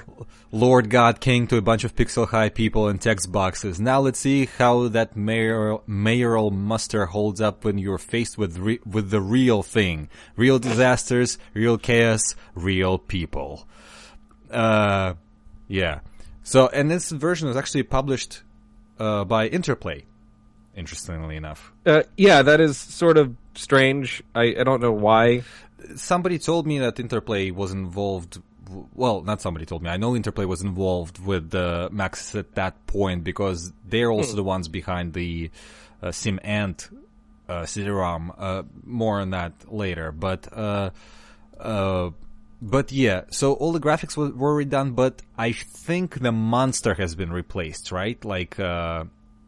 Lord 0.52 0.88
God 0.88 1.20
King 1.20 1.48
to 1.48 1.56
a 1.56 1.60
bunch 1.60 1.84
of 1.84 1.94
pixel 1.94 2.28
high 2.28 2.48
people 2.48 2.88
in 2.88 2.98
text 2.98 3.30
boxes. 3.30 3.80
Now 3.80 4.00
let's 4.00 4.20
see 4.20 4.46
how 4.46 4.88
that 4.88 5.16
mayoral, 5.16 5.82
mayoral 5.86 6.50
muster 6.50 7.06
holds 7.06 7.40
up 7.40 7.64
when 7.64 7.76
you're 7.76 7.98
faced 7.98 8.38
with 8.38 8.56
re- 8.56 8.80
with 8.86 9.10
the 9.10 9.20
real 9.20 9.62
thing, 9.62 10.08
real 10.36 10.58
disasters, 10.58 11.38
real 11.54 11.76
chaos, 11.76 12.34
real 12.54 12.98
people. 12.98 13.66
Uh, 14.50 15.14
yeah. 15.68 16.00
So, 16.42 16.68
and 16.68 16.90
this 16.90 17.10
version 17.10 17.48
was 17.48 17.56
actually 17.56 17.82
published 17.84 18.42
uh, 18.98 19.24
by 19.24 19.46
Interplay. 19.48 20.04
Interestingly 20.76 21.36
enough, 21.36 21.72
Uh, 21.84 22.02
yeah, 22.16 22.42
that 22.42 22.60
is 22.60 22.76
sort 22.78 23.18
of 23.18 23.34
strange. 23.54 24.22
I, 24.34 24.54
I 24.60 24.64
don't 24.64 24.80
know 24.80 24.92
why. 24.92 25.42
somebody 25.96 26.38
told 26.38 26.66
me 26.66 26.78
that 26.78 27.00
Interplay 27.00 27.50
was 27.50 27.72
involved. 27.72 28.40
Well, 28.94 29.22
not 29.22 29.40
somebody 29.42 29.66
told 29.66 29.82
me. 29.82 29.90
I 29.90 29.96
know 29.96 30.14
Interplay 30.14 30.44
was 30.44 30.62
involved 30.62 31.18
with 31.18 31.52
uh, 31.54 31.88
Maxis 31.92 32.38
at 32.38 32.54
that 32.54 32.86
point 32.86 33.24
because 33.24 33.72
they're 33.84 34.10
also 34.12 34.36
the 34.36 34.44
ones 34.44 34.68
behind 34.68 35.12
the 35.12 35.50
uh, 36.02 36.12
Sim 36.12 36.38
Ant 36.44 36.88
uh, 37.48 37.66
CD-ROM. 37.66 38.32
Uh, 38.38 38.62
more 38.84 39.20
on 39.20 39.30
that 39.30 39.52
later, 39.72 40.12
but 40.12 40.46
uh, 40.56 40.90
uh, 41.58 42.10
but 42.62 42.92
yeah. 42.92 43.22
So 43.30 43.54
all 43.54 43.72
the 43.72 43.80
graphics 43.80 44.16
were, 44.16 44.30
were 44.30 44.62
redone, 44.64 44.94
but 44.94 45.22
I 45.38 45.52
think 45.52 46.20
the 46.20 46.32
monster 46.32 46.94
has 46.94 47.14
been 47.14 47.32
replaced, 47.32 47.90
right? 47.92 48.22
Like 48.24 48.58
uh, 48.60 49.04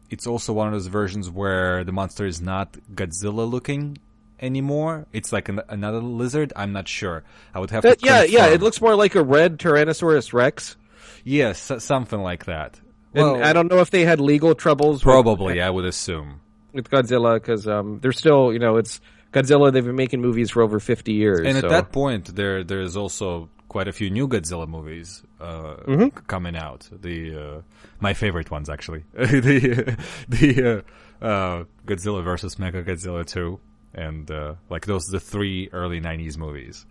it's 0.09 0.27
also 0.27 0.53
one 0.53 0.67
of 0.67 0.73
those 0.73 0.87
versions 0.87 1.29
where 1.29 1.83
the 1.83 1.91
monster 1.91 2.25
is 2.25 2.41
not 2.41 2.73
Godzilla 2.93 3.49
looking 3.49 3.97
anymore. 4.39 5.05
It's 5.13 5.31
like 5.31 5.49
an, 5.49 5.61
another 5.69 5.99
lizard. 5.99 6.53
I'm 6.55 6.73
not 6.73 6.87
sure. 6.87 7.23
I 7.53 7.59
would 7.59 7.69
have 7.71 7.83
That, 7.83 7.99
to. 7.99 8.05
yeah, 8.05 8.23
yeah, 8.23 8.47
it 8.47 8.61
looks 8.61 8.81
more 8.81 8.95
like 8.95 9.15
a 9.15 9.23
red 9.23 9.57
Tyrannosaurus 9.59 10.33
Rex. 10.33 10.75
Yes, 11.23 11.59
so- 11.59 11.79
something 11.79 12.19
like 12.21 12.45
that. 12.45 12.79
And 13.13 13.23
Well, 13.23 13.43
I 13.43 13.53
don't 13.53 13.69
know 13.71 13.79
if 13.79 13.91
they 13.91 14.05
had 14.05 14.19
legal 14.19 14.55
troubles 14.55 15.05
with- 15.05 15.13
probably. 15.13 15.61
I 15.67 15.69
would 15.69 15.85
assume. 15.85 16.41
with, 16.73 16.89
Godzilla 16.89 17.35
because 17.35 17.67
um, 17.67 17.99
they're 18.01 18.11
still, 18.11 18.51
you 18.51 18.59
know, 18.59 18.77
it's 18.77 18.99
Godzilla. 19.33 19.71
They've 19.73 19.83
been 19.85 19.95
making 19.95 20.21
movies 20.21 20.51
for 20.51 20.61
over 20.61 20.79
fifty 20.79 21.13
years. 21.13 21.41
And 21.41 21.57
so- 21.57 21.65
at 21.67 21.69
that 21.69 21.91
point, 21.91 22.35
there 22.35 22.63
there's 22.63 22.95
also 22.95 23.49
quite 23.67 23.87
a 23.87 23.91
few 23.91 24.09
new 24.11 24.27
Godzilla 24.27 24.67
movies 24.67 25.23
uh, 25.41 25.75
Mm-hmm. 25.87 26.17
coming 26.27 26.55
out. 26.55 26.87
The 26.91 27.17
uh, 27.57 27.61
my 27.99 28.13
favorite 28.13 28.51
ones 28.51 28.69
actually, 28.69 29.03
the 29.13 29.97
the 30.29 30.83
uh, 31.21 31.25
uh, 31.25 31.63
Godzilla 31.87 32.23
versus 32.23 32.55
Mechagodzilla 32.55 33.25
two, 33.25 33.59
and 33.93 34.29
uh, 34.29 34.53
like 34.69 34.85
those 34.85 35.05
the 35.05 35.19
three 35.19 35.69
early 35.73 35.99
'90s 35.99 36.37
movies 36.37 36.85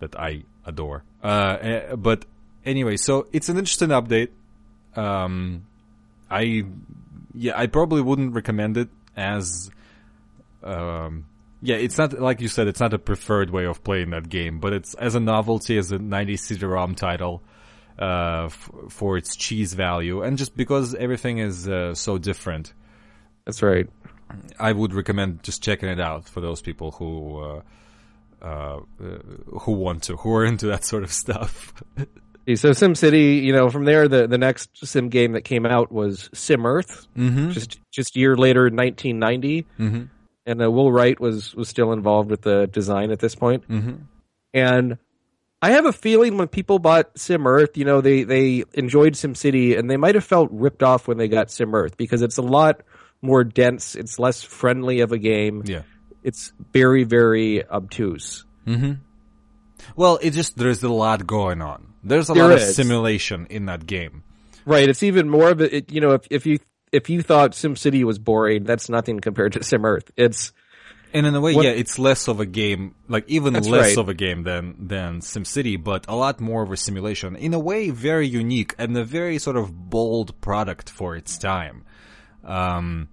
that 0.00 0.18
I 0.18 0.44
adore. 0.64 1.02
Uh, 1.24 1.56
eh, 1.60 1.94
but 1.96 2.24
anyway, 2.64 2.96
so 2.96 3.26
it's 3.32 3.48
an 3.48 3.58
interesting 3.58 3.88
update. 3.88 4.28
Um, 4.94 5.66
I 6.30 6.64
yeah, 7.34 7.58
I 7.58 7.66
probably 7.66 8.00
wouldn't 8.02 8.32
recommend 8.34 8.76
it 8.76 8.88
as 9.16 9.70
um, 10.62 11.26
yeah, 11.60 11.76
it's 11.76 11.98
not 11.98 12.18
like 12.20 12.40
you 12.40 12.48
said. 12.48 12.68
It's 12.68 12.80
not 12.80 12.94
a 12.94 12.98
preferred 12.98 13.50
way 13.50 13.64
of 13.64 13.82
playing 13.82 14.10
that 14.10 14.28
game, 14.28 14.60
but 14.60 14.72
it's 14.72 14.94
as 14.94 15.14
a 15.14 15.20
novelty, 15.20 15.76
as 15.78 15.90
a 15.92 15.98
90s 15.98 16.40
CD-ROM 16.40 16.94
title, 16.94 17.42
uh, 17.98 18.44
f- 18.46 18.70
for 18.90 19.16
its 19.16 19.34
cheese 19.34 19.74
value, 19.74 20.22
and 20.22 20.38
just 20.38 20.56
because 20.56 20.94
everything 20.94 21.38
is 21.38 21.68
uh, 21.68 21.94
so 21.94 22.18
different, 22.18 22.72
that's 23.44 23.62
right. 23.62 23.88
I 24.58 24.72
would 24.72 24.92
recommend 24.92 25.42
just 25.42 25.62
checking 25.62 25.88
it 25.88 26.00
out 26.00 26.28
for 26.28 26.40
those 26.40 26.60
people 26.60 26.92
who 26.92 27.40
uh, 27.40 27.62
uh, 28.40 28.46
uh, 28.46 29.18
who 29.60 29.72
want 29.72 30.04
to, 30.04 30.16
who 30.16 30.32
are 30.34 30.44
into 30.44 30.66
that 30.66 30.84
sort 30.84 31.02
of 31.02 31.12
stuff. 31.12 31.72
So 32.54 32.70
SimCity, 32.70 33.42
you 33.42 33.52
know, 33.52 33.68
from 33.68 33.84
there, 33.84 34.08
the, 34.08 34.26
the 34.26 34.38
next 34.38 34.70
sim 34.86 35.10
game 35.10 35.32
that 35.32 35.42
came 35.42 35.66
out 35.66 35.92
was 35.92 36.30
Sim 36.32 36.64
Earth, 36.64 37.06
mm-hmm. 37.14 37.50
just 37.50 37.78
just 37.90 38.16
a 38.16 38.18
year 38.18 38.36
later, 38.36 38.70
1990, 38.70 39.66
Mm-hmm. 39.78 40.04
And 40.48 40.62
uh, 40.62 40.70
Will 40.70 40.90
Wright 40.90 41.18
was 41.20 41.54
was 41.54 41.68
still 41.68 41.92
involved 41.92 42.30
with 42.30 42.42
the 42.42 42.66
design 42.66 43.10
at 43.10 43.18
this 43.20 43.34
point. 43.34 43.68
Mm-hmm. 43.68 43.96
And 44.54 44.98
I 45.60 45.70
have 45.72 45.86
a 45.86 45.92
feeling 45.92 46.38
when 46.38 46.48
people 46.48 46.78
bought 46.78 47.16
Sim 47.18 47.46
Earth, 47.46 47.76
you 47.76 47.84
know, 47.84 48.00
they 48.00 48.24
they 48.24 48.64
enjoyed 48.74 49.16
Sim 49.16 49.34
City, 49.34 49.76
and 49.76 49.90
they 49.90 49.96
might 49.96 50.14
have 50.14 50.24
felt 50.24 50.50
ripped 50.52 50.82
off 50.82 51.06
when 51.06 51.18
they 51.18 51.28
got 51.28 51.50
Sim 51.50 51.74
Earth 51.74 51.96
because 51.96 52.22
it's 52.22 52.38
a 52.38 52.42
lot 52.42 52.80
more 53.20 53.42
dense, 53.44 53.94
it's 53.96 54.18
less 54.18 54.42
friendly 54.42 55.00
of 55.00 55.10
a 55.12 55.18
game, 55.18 55.62
Yeah. 55.66 55.82
it's 56.22 56.52
very 56.72 57.04
very 57.04 57.66
obtuse. 57.68 58.44
Mm-hmm. 58.66 58.92
Well, 59.96 60.18
it 60.22 60.30
just 60.30 60.56
there's 60.56 60.82
a 60.82 60.88
lot 60.88 61.26
going 61.26 61.60
on. 61.60 61.94
There's 62.04 62.30
a 62.30 62.34
There 62.34 62.44
lot 62.48 62.52
of 62.52 62.60
simulation 62.60 63.46
in 63.50 63.66
that 63.66 63.86
game. 63.86 64.22
Right. 64.64 64.88
It's 64.88 65.02
even 65.02 65.28
more 65.28 65.50
of 65.50 65.60
it, 65.60 65.90
you 65.90 66.00
know, 66.00 66.12
if, 66.12 66.26
if 66.30 66.46
you, 66.46 66.58
if 66.92 67.10
you 67.10 67.22
thought 67.22 67.52
SimCity 67.52 68.04
was 68.04 68.18
boring, 68.18 68.64
that's 68.64 68.88
nothing 68.88 69.20
compared 69.20 69.52
to 69.54 69.62
Sim 69.62 69.84
Earth. 69.84 70.10
It's, 70.16 70.52
And 71.14 71.26
in 71.26 71.34
a 71.34 71.40
way, 71.40 71.54
What- 71.54 71.64
yeah, 71.64 71.70
it's 71.70 71.98
less 71.98 72.28
of 72.28 72.38
a 72.40 72.44
game, 72.46 72.94
like 73.08 73.24
even 73.28 73.54
less 73.54 73.66
right. 73.68 73.96
of 73.98 74.08
a 74.10 74.14
game 74.14 74.42
than 74.42 74.74
than 74.88 75.20
SimCity, 75.20 75.82
but 75.82 76.04
a 76.06 76.14
lot 76.14 76.38
more 76.40 76.62
of 76.62 76.70
a 76.70 76.76
simulation. 76.76 77.34
In 77.36 77.54
a 77.54 77.58
way, 77.58 77.88
very 77.90 78.26
unique 78.28 78.74
and 78.78 78.96
a 78.96 79.04
very 79.04 79.38
sort 79.38 79.56
of 79.56 79.90
bold 79.90 80.38
product 80.42 80.90
for 80.90 81.16
its 81.16 81.38
time. 81.38 81.84
Um, 82.44 83.08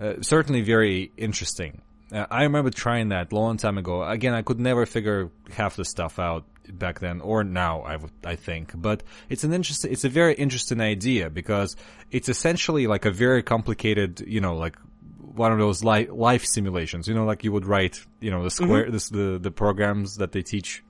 uh, 0.00 0.14
certainly 0.20 0.62
very 0.62 1.10
interesting. 1.16 1.82
Uh, 2.12 2.26
I 2.30 2.42
remember 2.44 2.70
trying 2.70 3.08
that 3.08 3.32
long 3.32 3.56
time 3.56 3.78
ago. 3.78 4.02
Again, 4.02 4.34
I 4.34 4.42
could 4.42 4.60
never 4.60 4.86
figure 4.86 5.30
half 5.50 5.76
the 5.76 5.84
stuff 5.84 6.18
out 6.18 6.44
back 6.70 7.00
then 7.00 7.20
or 7.20 7.44
now. 7.44 7.80
I 7.82 7.96
would, 7.96 8.10
I 8.24 8.36
think, 8.36 8.72
but 8.74 9.02
it's 9.28 9.44
an 9.44 9.52
interesting, 9.52 9.92
it's 9.92 10.04
a 10.04 10.08
very 10.08 10.34
interesting 10.34 10.80
idea 10.80 11.30
because 11.30 11.76
it's 12.10 12.28
essentially 12.28 12.86
like 12.86 13.04
a 13.04 13.10
very 13.10 13.42
complicated, 13.42 14.20
you 14.26 14.40
know, 14.40 14.56
like 14.56 14.76
one 15.18 15.50
of 15.52 15.58
those 15.58 15.82
li- 15.82 16.08
life 16.08 16.44
simulations. 16.44 17.08
You 17.08 17.14
know, 17.14 17.24
like 17.24 17.42
you 17.44 17.52
would 17.52 17.64
write, 17.66 18.04
you 18.20 18.30
know, 18.30 18.42
the 18.44 18.50
square, 18.50 18.90
this, 18.90 19.08
the 19.08 19.38
the 19.40 19.50
programs 19.50 20.16
that 20.16 20.32
they 20.32 20.42
teach. 20.42 20.82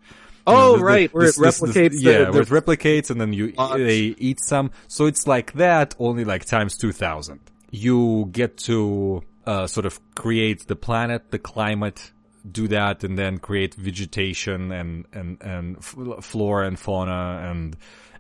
You 0.47 0.53
know, 0.53 0.59
oh, 0.61 0.73
the- 0.73 0.79
the- 0.79 0.85
right. 0.85 1.15
Where 1.15 1.27
this- 1.27 1.39
it 1.39 1.43
this- 1.43 1.61
this- 1.61 1.71
replicates 1.77 1.91
the, 1.91 2.01
yeah, 2.03 2.25
the- 2.25 2.33
where 2.33 2.43
it 2.43 2.49
replicates, 2.49 3.11
and 3.11 3.21
then 3.21 3.33
you 3.33 3.53
they 3.77 3.99
eat 4.19 4.41
some. 4.45 4.73
So 4.89 5.07
it's 5.07 5.27
like 5.27 5.53
that, 5.53 5.95
only 5.99 6.25
like 6.25 6.45
times 6.45 6.77
two 6.77 6.91
thousand. 6.93 7.39
You 7.71 8.29
get 8.33 8.57
to 8.69 9.23
uh, 9.47 9.67
sort 9.67 9.87
of 9.87 9.99
create 10.15 10.67
the 10.67 10.77
planet, 10.77 11.31
the 11.31 11.39
climate, 11.39 12.11
do 12.51 12.69
that, 12.69 13.05
and 13.05 13.19
then 13.19 13.39
create 13.39 13.75
vegetation 13.75 14.73
and 14.73 15.07
and 15.13 15.39
and 15.41 15.77
f- 15.79 16.25
flora 16.25 16.67
and 16.67 16.79
fauna, 16.79 17.49
and 17.51 17.77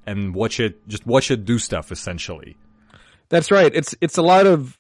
and 0.07 0.35
watch 0.35 0.61
it, 0.61 0.87
just 0.89 1.07
watch 1.07 1.31
it 1.31 1.45
do 1.45 1.59
stuff 1.59 1.93
essentially. 1.93 2.57
That's 3.29 3.51
right. 3.51 3.75
It's 3.75 3.95
it's 4.01 4.19
a 4.19 4.23
lot 4.23 4.47
of 4.47 4.79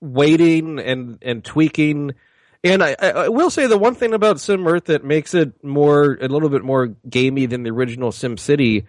waiting 0.00 0.78
and 0.78 1.18
and 1.22 1.44
tweaking. 1.44 2.14
And 2.62 2.82
I, 2.82 2.94
I 3.00 3.28
will 3.28 3.48
say 3.48 3.66
the 3.66 3.78
one 3.78 3.94
thing 3.94 4.12
about 4.12 4.38
Sim 4.38 4.66
Earth 4.66 4.84
that 4.86 5.02
makes 5.02 5.32
it 5.32 5.64
more 5.64 6.18
a 6.20 6.28
little 6.28 6.50
bit 6.50 6.62
more 6.62 6.88
gamey 7.08 7.46
than 7.46 7.62
the 7.62 7.70
original 7.70 8.12
Sim 8.12 8.36
City 8.36 8.86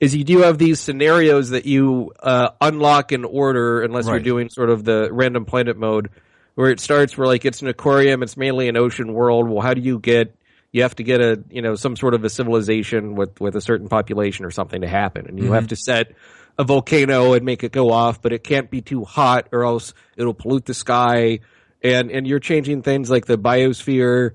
is 0.00 0.16
you 0.16 0.24
do 0.24 0.38
have 0.38 0.58
these 0.58 0.80
scenarios 0.80 1.50
that 1.50 1.66
you 1.66 2.10
uh, 2.20 2.48
unlock 2.60 3.12
in 3.12 3.24
order 3.24 3.82
unless 3.82 4.06
you're 4.06 4.18
doing 4.18 4.48
sort 4.48 4.68
of 4.70 4.82
the 4.82 5.08
random 5.12 5.44
planet 5.44 5.76
mode 5.76 6.10
where 6.54 6.70
it 6.70 6.80
starts 6.80 7.16
where 7.16 7.26
like 7.26 7.44
it's 7.44 7.62
an 7.62 7.68
aquarium, 7.68 8.22
it's 8.22 8.36
mainly 8.36 8.68
an 8.68 8.76
ocean 8.76 9.12
world. 9.12 9.48
Well, 9.48 9.60
how 9.60 9.74
do 9.74 9.80
you 9.80 9.98
get 9.98 10.34
you 10.72 10.82
have 10.82 10.96
to 10.96 11.02
get 11.02 11.20
a 11.20 11.42
you 11.50 11.62
know 11.62 11.74
some 11.74 11.96
sort 11.96 12.14
of 12.14 12.24
a 12.24 12.30
civilization 12.30 13.14
with 13.14 13.40
with 13.40 13.54
a 13.56 13.60
certain 13.60 13.88
population 13.88 14.44
or 14.44 14.50
something 14.50 14.80
to 14.80 14.88
happen, 14.88 15.26
and 15.26 15.38
you 15.38 15.52
have 15.52 15.68
to 15.68 15.76
set 15.76 16.12
a 16.58 16.64
volcano 16.64 17.34
and 17.34 17.44
make 17.44 17.64
it 17.64 17.72
go 17.72 17.90
off, 17.90 18.20
but 18.20 18.32
it 18.32 18.44
can't 18.44 18.70
be 18.70 18.80
too 18.82 19.04
hot 19.04 19.48
or 19.52 19.64
else 19.64 19.94
it'll 20.16 20.34
pollute 20.34 20.64
the 20.64 20.74
sky. 20.74 21.40
And 21.82 22.10
and 22.10 22.26
you're 22.26 22.40
changing 22.40 22.82
things 22.82 23.10
like 23.10 23.26
the 23.26 23.38
biosphere. 23.38 24.32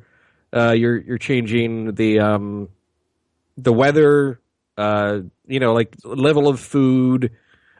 Uh, 0.53 0.71
you're 0.71 0.97
you're 0.97 1.17
changing 1.17 1.95
the 1.95 2.19
um 2.19 2.69
the 3.57 3.73
weather. 3.73 4.39
Uh, 4.77 5.21
you 5.47 5.59
know, 5.59 5.73
like 5.73 5.95
level 6.03 6.47
of 6.47 6.59
food, 6.59 7.31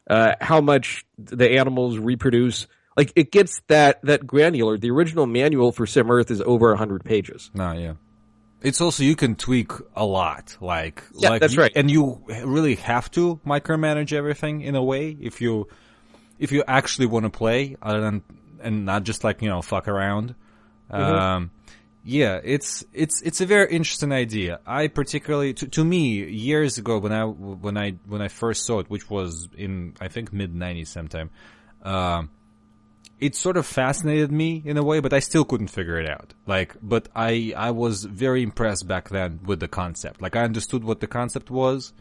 uh, 0.09 0.33
how 0.41 0.61
much 0.61 1.05
the 1.19 1.51
animals 1.51 1.99
reproduce. 1.99 2.65
Like 2.97 3.13
it 3.15 3.31
gets 3.31 3.61
that 3.67 4.01
that 4.01 4.25
granular. 4.27 4.77
The 4.77 4.89
original 4.91 5.27
manual 5.27 5.71
for 5.71 5.85
Sim 5.85 6.09
Earth 6.11 6.31
is 6.31 6.41
over 6.41 6.75
hundred 6.75 7.05
pages. 7.05 7.51
No, 7.53 7.71
yeah. 7.71 7.93
It's 8.63 8.81
also 8.81 9.03
you 9.03 9.15
can 9.15 9.35
tweak 9.35 9.71
a 9.95 10.03
lot, 10.03 10.57
like 10.59 11.03
Yeah, 11.15 11.29
like 11.29 11.41
that's 11.41 11.53
you- 11.53 11.61
right. 11.61 11.71
and 11.75 11.91
you 11.91 12.23
really 12.43 12.73
have 12.75 13.09
to 13.11 13.39
micromanage 13.45 14.13
everything 14.13 14.61
in 14.61 14.75
a 14.75 14.83
way 14.83 15.15
if 15.21 15.41
you 15.41 15.67
if 16.39 16.51
you 16.51 16.63
actually 16.67 17.05
want 17.05 17.25
to 17.25 17.29
play, 17.29 17.77
other 17.83 18.01
than 18.01 18.23
and 18.61 18.83
not 18.85 19.03
just 19.03 19.23
like 19.23 19.43
you 19.43 19.49
know 19.49 19.61
fuck 19.61 19.87
around. 19.87 20.33
Mm-hmm. 20.91 21.01
Um, 21.15 21.51
yeah, 22.03 22.39
it's 22.43 22.83
it's 22.93 23.21
it's 23.21 23.41
a 23.41 23.45
very 23.45 23.69
interesting 23.71 24.11
idea. 24.11 24.59
I 24.65 24.87
particularly 24.87 25.53
to, 25.53 25.67
to 25.67 25.85
me 25.85 26.23
years 26.27 26.79
ago 26.79 26.97
when 26.97 27.11
I 27.11 27.25
when 27.25 27.77
I 27.77 27.91
when 28.07 28.23
I 28.23 28.27
first 28.29 28.65
saw 28.65 28.79
it, 28.79 28.89
which 28.89 29.07
was 29.07 29.49
in 29.55 29.93
I 30.01 30.07
think 30.07 30.33
mid 30.33 30.55
'90s 30.55 30.87
sometime. 30.87 31.29
Um, 31.83 32.31
it 33.19 33.35
sort 33.35 33.57
of 33.57 33.65
fascinated 33.65 34.31
me 34.31 34.61
in 34.63 34.77
a 34.77 34.83
way, 34.83 34.99
but 34.99 35.11
I 35.11 35.19
still 35.19 35.43
couldn't 35.43 35.69
figure 35.69 35.99
it 35.99 36.09
out. 36.09 36.33
Like, 36.45 36.75
but 36.81 37.09
I, 37.15 37.53
I 37.57 37.71
was 37.71 38.03
very 38.03 38.43
impressed 38.43 38.87
back 38.87 39.09
then 39.09 39.39
with 39.43 39.59
the 39.59 39.67
concept. 39.67 40.21
Like, 40.21 40.35
I 40.35 40.43
understood 40.43 40.83
what 40.83 40.99
the 40.99 41.07
concept 41.07 41.49
was, 41.49 41.93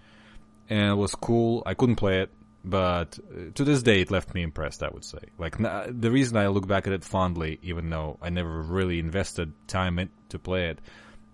and 0.69 0.91
it 0.91 0.97
was 0.97 1.15
cool. 1.15 1.63
I 1.65 1.75
couldn't 1.75 1.97
play 1.97 2.21
it, 2.21 2.31
but 2.65 3.19
uh, 3.31 3.51
to 3.55 3.65
this 3.65 3.83
day, 3.83 4.03
it 4.03 4.11
left 4.11 4.35
me 4.35 4.43
impressed, 4.43 4.83
I 4.83 4.89
would 4.89 5.05
say. 5.05 5.21
Like, 5.39 5.57
the 5.59 6.11
reason 6.11 6.37
I 6.37 6.49
look 6.49 6.67
back 6.67 6.87
at 6.87 6.93
it 6.93 7.03
fondly, 7.03 7.61
even 7.63 7.89
though 7.89 8.19
I 8.21 8.29
never 8.29 8.61
really 8.61 8.99
invested 8.99 9.53
time 9.69 9.99
in, 9.99 10.11
to 10.29 10.39
play 10.39 10.69
it, 10.69 10.81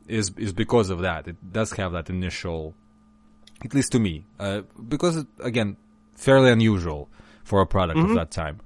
is, 0.06 0.30
is 0.36 0.52
because 0.52 0.90
of 0.90 1.00
that. 1.00 1.26
It 1.26 1.52
does 1.52 1.72
have 1.72 1.92
that 1.92 2.08
initial, 2.08 2.74
at 3.64 3.74
least 3.74 3.92
to 3.92 3.98
me, 3.98 4.26
uh, 4.38 4.60
because, 4.88 5.16
it, 5.16 5.26
again, 5.40 5.76
fairly 6.14 6.52
unusual 6.52 7.08
for 7.42 7.60
a 7.60 7.66
product 7.66 7.98
of 7.98 8.14
that 8.14 8.30
time. 8.30 8.60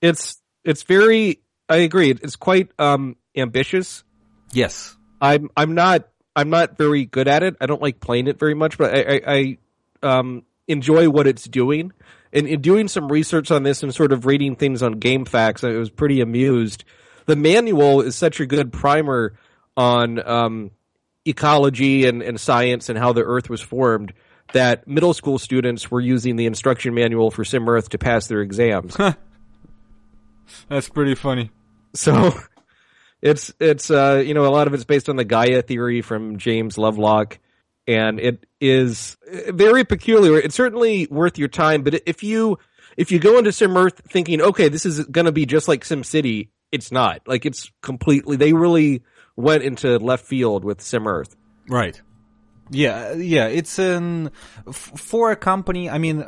It's 0.00 0.40
it's 0.66 0.82
very. 0.82 1.40
I 1.68 1.76
agree. 1.78 2.10
It's 2.10 2.36
quite 2.36 2.70
um 2.78 3.16
ambitious. 3.36 4.04
Yes. 4.52 4.96
I'm 5.20 5.50
I'm 5.56 5.74
not 5.74 6.08
I'm 6.34 6.50
not 6.50 6.76
very 6.76 7.06
good 7.06 7.28
at 7.28 7.42
it. 7.42 7.56
I 7.60 7.66
don't 7.66 7.82
like 7.82 8.00
playing 8.00 8.28
it 8.28 8.38
very 8.38 8.54
much, 8.54 8.76
but 8.76 8.94
I 8.94 9.00
I, 9.00 9.20
I 9.26 9.58
um 10.02 10.42
enjoy 10.68 11.08
what 11.08 11.26
it's 11.26 11.44
doing. 11.44 11.92
And 12.32 12.46
in 12.46 12.60
doing 12.60 12.88
some 12.88 13.08
research 13.08 13.50
on 13.50 13.62
this 13.62 13.82
and 13.82 13.94
sort 13.94 14.12
of 14.12 14.26
reading 14.26 14.56
things 14.56 14.82
on 14.82 15.00
GameFAQs, 15.00 15.66
I 15.66 15.78
was 15.78 15.88
pretty 15.88 16.20
amused. 16.20 16.84
The 17.24 17.36
manual 17.36 18.02
is 18.02 18.14
such 18.14 18.40
a 18.40 18.46
good 18.46 18.72
primer 18.72 19.38
on 19.76 20.26
um, 20.26 20.70
ecology 21.24 22.06
and, 22.06 22.22
and 22.22 22.38
science 22.38 22.88
and 22.88 22.98
how 22.98 23.12
the 23.12 23.22
Earth 23.22 23.48
was 23.48 23.60
formed 23.60 24.12
that 24.52 24.86
middle 24.86 25.14
school 25.14 25.38
students 25.38 25.90
were 25.90 26.00
using 26.00 26.36
the 26.36 26.46
instruction 26.46 26.94
manual 26.94 27.30
for 27.30 27.44
Sim 27.44 27.68
Earth 27.68 27.90
to 27.90 27.98
pass 27.98 28.26
their 28.26 28.42
exams. 28.42 28.96
That's 30.68 30.88
pretty 30.88 31.14
funny. 31.14 31.50
So 31.94 32.32
it's 33.22 33.52
it's 33.60 33.90
uh 33.90 34.22
you 34.24 34.34
know 34.34 34.46
a 34.46 34.50
lot 34.50 34.66
of 34.66 34.74
it's 34.74 34.84
based 34.84 35.08
on 35.08 35.16
the 35.16 35.24
Gaia 35.24 35.62
theory 35.62 36.02
from 36.02 36.38
James 36.38 36.78
Lovelock 36.78 37.38
and 37.86 38.18
it 38.18 38.46
is 38.60 39.16
very 39.48 39.84
peculiar. 39.84 40.38
It's 40.38 40.54
certainly 40.54 41.06
worth 41.10 41.38
your 41.38 41.48
time, 41.48 41.82
but 41.82 42.02
if 42.06 42.22
you 42.22 42.58
if 42.96 43.12
you 43.12 43.18
go 43.18 43.38
into 43.38 43.52
Sim 43.52 43.76
Earth 43.76 44.02
thinking, 44.08 44.40
okay, 44.40 44.68
this 44.68 44.86
is 44.86 45.04
going 45.04 45.26
to 45.26 45.32
be 45.32 45.46
just 45.46 45.68
like 45.68 45.84
Sim 45.84 46.02
City, 46.02 46.50
it's 46.72 46.90
not. 46.90 47.22
Like 47.26 47.46
it's 47.46 47.70
completely 47.82 48.36
they 48.36 48.52
really 48.52 49.02
went 49.36 49.62
into 49.62 49.98
left 49.98 50.26
field 50.26 50.64
with 50.64 50.80
Sim 50.80 51.06
Earth. 51.06 51.36
Right. 51.68 52.00
Yeah, 52.70 53.12
yeah, 53.12 53.46
it's 53.46 53.78
an 53.78 54.30
for 54.72 55.30
a 55.30 55.36
company. 55.36 55.88
I 55.88 55.98
mean, 55.98 56.26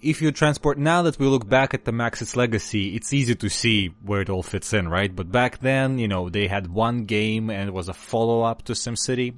if 0.00 0.22
you 0.22 0.30
transport 0.30 0.78
now 0.78 1.02
that 1.02 1.18
we 1.18 1.26
look 1.26 1.48
back 1.48 1.74
at 1.74 1.84
the 1.84 1.92
Maxis 1.92 2.36
legacy, 2.36 2.94
it's 2.94 3.12
easy 3.12 3.34
to 3.34 3.48
see 3.48 3.94
where 4.02 4.20
it 4.20 4.30
all 4.30 4.42
fits 4.42 4.72
in, 4.72 4.88
right? 4.88 5.14
But 5.14 5.32
back 5.32 5.58
then, 5.58 5.98
you 5.98 6.06
know, 6.06 6.28
they 6.28 6.46
had 6.46 6.68
one 6.68 7.04
game 7.04 7.50
and 7.50 7.68
it 7.68 7.72
was 7.72 7.88
a 7.88 7.94
follow 7.94 8.42
up 8.42 8.62
to 8.64 8.72
SimCity, 8.74 9.34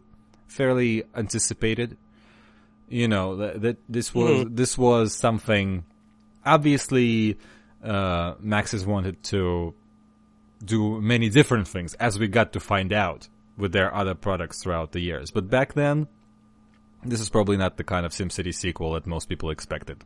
fairly 0.46 1.05
anticipated. 1.14 1.96
You 2.88 3.07
know 3.07 3.37
that, 3.37 3.62
that 3.62 3.77
this 3.88 4.12
was 4.12 4.46
this 4.51 4.77
was 4.77 5.14
something. 5.14 5.85
Obviously, 6.44 7.38
uh, 7.85 8.35
Maxis 8.35 8.85
wanted 8.85 9.23
to 9.25 9.75
do 10.64 11.01
many 11.01 11.29
different 11.29 11.68
things, 11.68 11.94
as 11.94 12.18
we 12.18 12.27
got 12.27 12.53
to 12.55 12.61
find 12.61 12.92
out 12.92 13.29
with 13.57 13.73
their 13.73 13.94
other 13.94 14.14
products 14.14 14.62
throughout 14.62 14.90
the 14.90 15.01
years. 15.01 15.31
But 15.31 15.49
back 15.49 15.75
then, 15.75 16.09
this 17.05 17.20
is 17.20 17.31
probably 17.31 17.57
not 17.57 17.77
the 17.77 17.85
kind 17.85 18.05
of 18.05 18.12
SimCity 18.12 18.53
sequel 18.53 18.94
that 18.94 19.07
most 19.07 19.29
people 19.29 19.51
expected. 19.51 20.05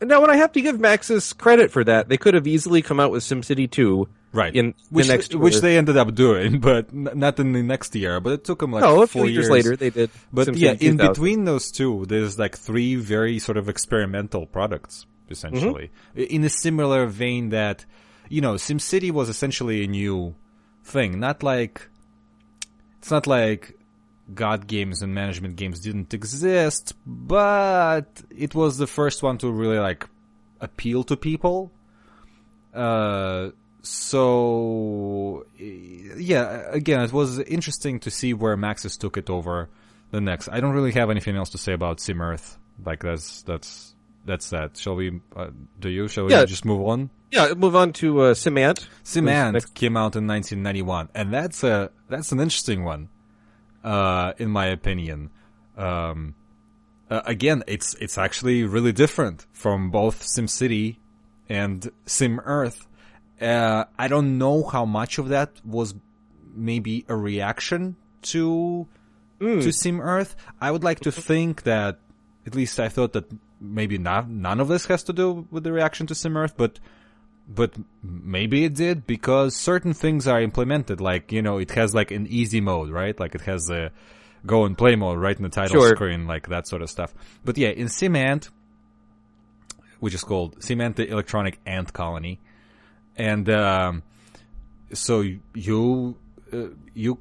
Now, 0.00 0.20
when 0.20 0.30
I 0.30 0.36
have 0.36 0.52
to 0.52 0.60
give 0.60 0.76
Maxis 0.78 1.36
credit 1.36 1.70
for 1.70 1.84
that, 1.84 2.08
they 2.08 2.16
could 2.16 2.34
have 2.34 2.46
easily 2.46 2.82
come 2.82 2.98
out 3.00 3.10
with 3.10 3.22
SimCity 3.22 3.70
2 3.70 4.08
Right. 4.32 4.54
in 4.54 4.74
which, 4.90 5.08
the 5.08 5.12
next 5.12 5.34
which 5.34 5.56
they 5.60 5.76
ended 5.76 5.96
up 5.96 6.14
doing, 6.14 6.60
but 6.68 6.88
n- 6.92 7.10
not 7.14 7.40
in 7.40 7.52
the 7.52 7.62
next 7.62 7.94
year. 7.96 8.20
But 8.20 8.32
it 8.34 8.44
took 8.44 8.60
them 8.60 8.70
like 8.72 8.82
no, 8.82 9.02
a 9.02 9.06
four 9.06 9.24
few 9.24 9.32
years 9.32 9.50
later 9.50 9.74
they 9.76 9.90
did. 9.90 10.10
But 10.32 10.48
SimCity 10.48 10.58
yeah, 10.58 10.74
in 10.78 10.96
between 10.96 11.44
those 11.44 11.70
two, 11.72 12.06
there's 12.06 12.38
like 12.38 12.56
three 12.56 12.94
very 12.94 13.38
sort 13.40 13.58
of 13.58 13.68
experimental 13.68 14.46
products, 14.46 15.06
essentially. 15.28 15.90
Mm-hmm. 16.16 16.34
In 16.34 16.44
a 16.44 16.48
similar 16.50 17.06
vein 17.06 17.48
that, 17.48 17.84
you 18.28 18.40
know, 18.40 18.54
SimCity 18.54 19.10
was 19.10 19.28
essentially 19.28 19.82
a 19.84 19.88
new 19.88 20.36
thing. 20.84 21.18
Not 21.18 21.42
like, 21.42 21.88
it's 22.98 23.10
not 23.10 23.26
like 23.26 23.76
God 24.34 24.66
games 24.66 25.02
and 25.02 25.14
management 25.14 25.56
games 25.56 25.80
didn't 25.80 26.12
exist, 26.14 26.94
but 27.06 28.22
it 28.36 28.54
was 28.54 28.78
the 28.78 28.86
first 28.86 29.22
one 29.22 29.38
to 29.38 29.50
really 29.50 29.78
like 29.78 30.08
appeal 30.60 31.02
to 31.04 31.16
people. 31.16 31.72
Uh, 32.74 33.50
so 33.82 35.46
yeah, 35.58 36.62
again, 36.70 37.00
it 37.02 37.12
was 37.12 37.38
interesting 37.40 38.00
to 38.00 38.10
see 38.10 38.34
where 38.34 38.56
Maxis 38.56 38.98
took 38.98 39.16
it 39.16 39.28
over 39.30 39.68
the 40.10 40.20
next. 40.20 40.48
I 40.48 40.60
don't 40.60 40.72
really 40.72 40.92
have 40.92 41.10
anything 41.10 41.36
else 41.36 41.50
to 41.50 41.58
say 41.58 41.72
about 41.72 41.98
SimEarth. 41.98 42.56
Like 42.84 43.00
that's 43.02 43.42
that's 43.42 43.94
that's 44.24 44.50
that. 44.50 44.76
Shall 44.76 44.96
we? 44.96 45.20
Uh, 45.34 45.48
do 45.78 45.88
you? 45.88 46.08
Shall 46.08 46.24
we 46.26 46.32
Yeah. 46.32 46.44
just 46.44 46.64
move 46.64 46.86
on? 46.86 47.10
Yeah, 47.30 47.54
move 47.54 47.76
on 47.76 47.92
to 47.94 48.20
uh, 48.22 48.34
Simant. 48.34 48.86
Simant 49.04 49.52
Next- 49.52 49.74
came 49.74 49.96
out 49.96 50.16
in 50.16 50.26
1991, 50.26 51.10
and 51.14 51.32
that's 51.32 51.62
a 51.64 51.90
that's 52.08 52.32
an 52.32 52.40
interesting 52.40 52.84
one, 52.84 53.08
uh, 53.84 54.32
in 54.38 54.50
my 54.50 54.66
opinion. 54.66 55.30
Um, 55.76 56.34
uh, 57.10 57.22
again, 57.24 57.64
it's 57.66 57.94
it's 57.94 58.18
actually 58.18 58.64
really 58.64 58.92
different 58.92 59.46
from 59.52 59.90
both 59.90 60.22
SimCity 60.22 60.96
and 61.48 61.90
SimEarth. 62.06 62.86
Uh, 63.40 63.84
I 63.98 64.08
don't 64.08 64.38
know 64.38 64.64
how 64.64 64.84
much 64.84 65.18
of 65.18 65.28
that 65.28 65.52
was 65.64 65.94
maybe 66.54 67.04
a 67.08 67.16
reaction 67.16 67.96
to 68.22 68.86
to 69.62 69.68
SimEarth. 69.68 70.34
I 70.60 70.70
would 70.70 70.84
like 70.84 71.00
to 71.00 71.12
think 71.12 71.62
that 71.62 71.98
at 72.46 72.54
least 72.54 72.78
I 72.78 72.88
thought 72.88 73.12
that 73.14 73.30
maybe 73.60 73.98
not 73.98 74.28
none 74.28 74.60
of 74.60 74.68
this 74.68 74.86
has 74.86 75.02
to 75.04 75.12
do 75.12 75.46
with 75.50 75.64
the 75.64 75.72
reaction 75.72 76.06
to 76.08 76.14
SimEarth, 76.14 76.54
but 76.56 76.78
but 77.52 77.74
maybe 78.02 78.64
it 78.64 78.74
did 78.74 79.06
because 79.06 79.56
certain 79.56 79.92
things 79.92 80.28
are 80.28 80.40
implemented. 80.40 81.00
Like 81.00 81.32
you 81.32 81.42
know, 81.42 81.58
it 81.58 81.72
has 81.72 81.94
like 81.94 82.10
an 82.10 82.26
easy 82.28 82.60
mode, 82.60 82.90
right? 82.90 83.18
Like 83.18 83.34
it 83.34 83.42
has 83.42 83.68
a 83.70 83.90
go 84.46 84.64
and 84.64 84.78
play 84.78 84.94
mode 84.96 85.18
right 85.18 85.36
in 85.36 85.42
the 85.42 85.48
title 85.48 85.80
Sure. 85.80 85.94
screen, 85.96 86.26
like 86.26 86.48
that 86.48 86.66
sort 86.68 86.82
of 86.82 86.88
stuff. 86.88 87.12
But 87.44 87.58
yeah, 87.58 87.70
in 87.70 87.88
Simant, 87.88 88.50
which 89.98 90.14
is 90.14 90.22
called 90.22 90.60
Simant 90.60 90.94
the 90.96 91.08
Electronic 91.08 91.58
Ant 91.66 91.92
Colony, 91.92 92.40
and 93.16 93.50
um, 93.50 94.02
so 94.92 95.24
you 95.54 96.16
uh, 96.52 96.68
you 96.94 97.18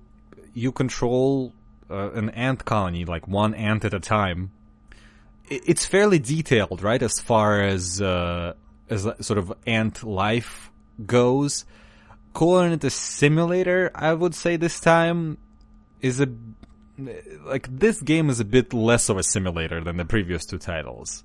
you 0.54 0.72
control 0.72 1.54
uh, 1.90 2.12
an 2.12 2.30
ant 2.32 2.66
colony, 2.66 3.06
like 3.06 3.28
one 3.28 3.54
ant 3.56 3.84
at 3.84 3.94
a 3.94 4.00
time. 4.00 4.52
It's 5.52 5.84
fairly 5.84 6.20
detailed, 6.20 6.84
right, 6.84 7.02
as 7.02 7.20
far 7.20 7.62
as 7.62 8.00
uh, 8.00 8.54
as 8.90 9.08
sort 9.22 9.38
of 9.38 9.54
ant 9.66 10.04
life 10.04 10.72
goes. 11.06 11.66
Calling 12.34 12.72
it 12.72 12.84
a 12.84 12.90
simulator, 12.90 13.92
I 13.96 14.14
would 14.14 14.36
say 14.36 14.56
this 14.56 14.80
time 14.80 15.38
is 16.02 16.22
a 16.22 16.30
like 17.46 17.68
this 17.70 18.02
game 18.02 18.30
is 18.30 18.40
a 18.40 18.46
bit 18.46 18.74
less 18.74 19.10
of 19.10 19.18
a 19.18 19.24
simulator 19.24 19.82
than 19.82 19.98
the 19.98 20.06
previous 20.06 20.46
two 20.46 20.58
titles. 20.58 21.24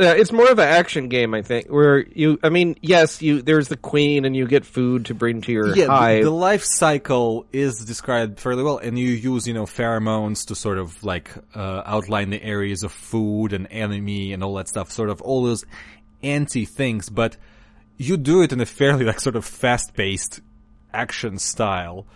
Uh, 0.00 0.14
it's 0.16 0.32
more 0.32 0.50
of 0.50 0.58
an 0.58 0.66
action 0.66 1.08
game, 1.08 1.34
I 1.34 1.42
think, 1.42 1.66
where 1.66 1.98
you. 1.98 2.38
I 2.42 2.48
mean, 2.48 2.76
yes, 2.80 3.20
you. 3.20 3.42
There's 3.42 3.68
the 3.68 3.76
queen, 3.76 4.24
and 4.24 4.34
you 4.34 4.46
get 4.46 4.64
food 4.64 5.06
to 5.06 5.14
bring 5.14 5.42
to 5.42 5.52
your 5.52 5.76
yeah, 5.76 5.86
the- 5.86 5.92
hive. 5.92 6.24
The, 6.24 6.30
life 6.30 6.64
cycle 6.64 7.46
is 7.52 7.84
described 7.84 8.40
fairly 8.40 8.62
well, 8.62 8.78
and 8.78 8.98
you 8.98 9.08
use 9.08 9.46
you 9.46 9.52
know 9.52 9.66
pheromones 9.66 10.46
to 10.46 10.54
sort 10.54 10.78
of 10.78 11.04
like 11.04 11.30
uh, 11.54 11.82
outline 11.84 12.30
the 12.30 12.42
areas 12.42 12.82
of 12.82 12.92
food 12.92 13.52
and 13.52 13.68
enemy 13.70 14.32
and 14.32 14.42
all 14.42 14.54
that 14.54 14.68
stuff, 14.68 14.90
sort 14.90 15.10
of 15.10 15.20
all 15.20 15.42
those 15.42 15.66
anti 16.22 16.64
things. 16.64 17.08
But 17.08 17.36
you 17.96 18.16
do 18.16 18.42
it 18.42 18.52
in 18.52 18.60
a 18.60 18.66
fairly 18.66 19.04
like 19.04 19.20
sort 19.20 19.36
of 19.36 19.44
fast 19.44 19.94
paced 19.94 20.40
action 20.92 21.38
style, 21.38 22.06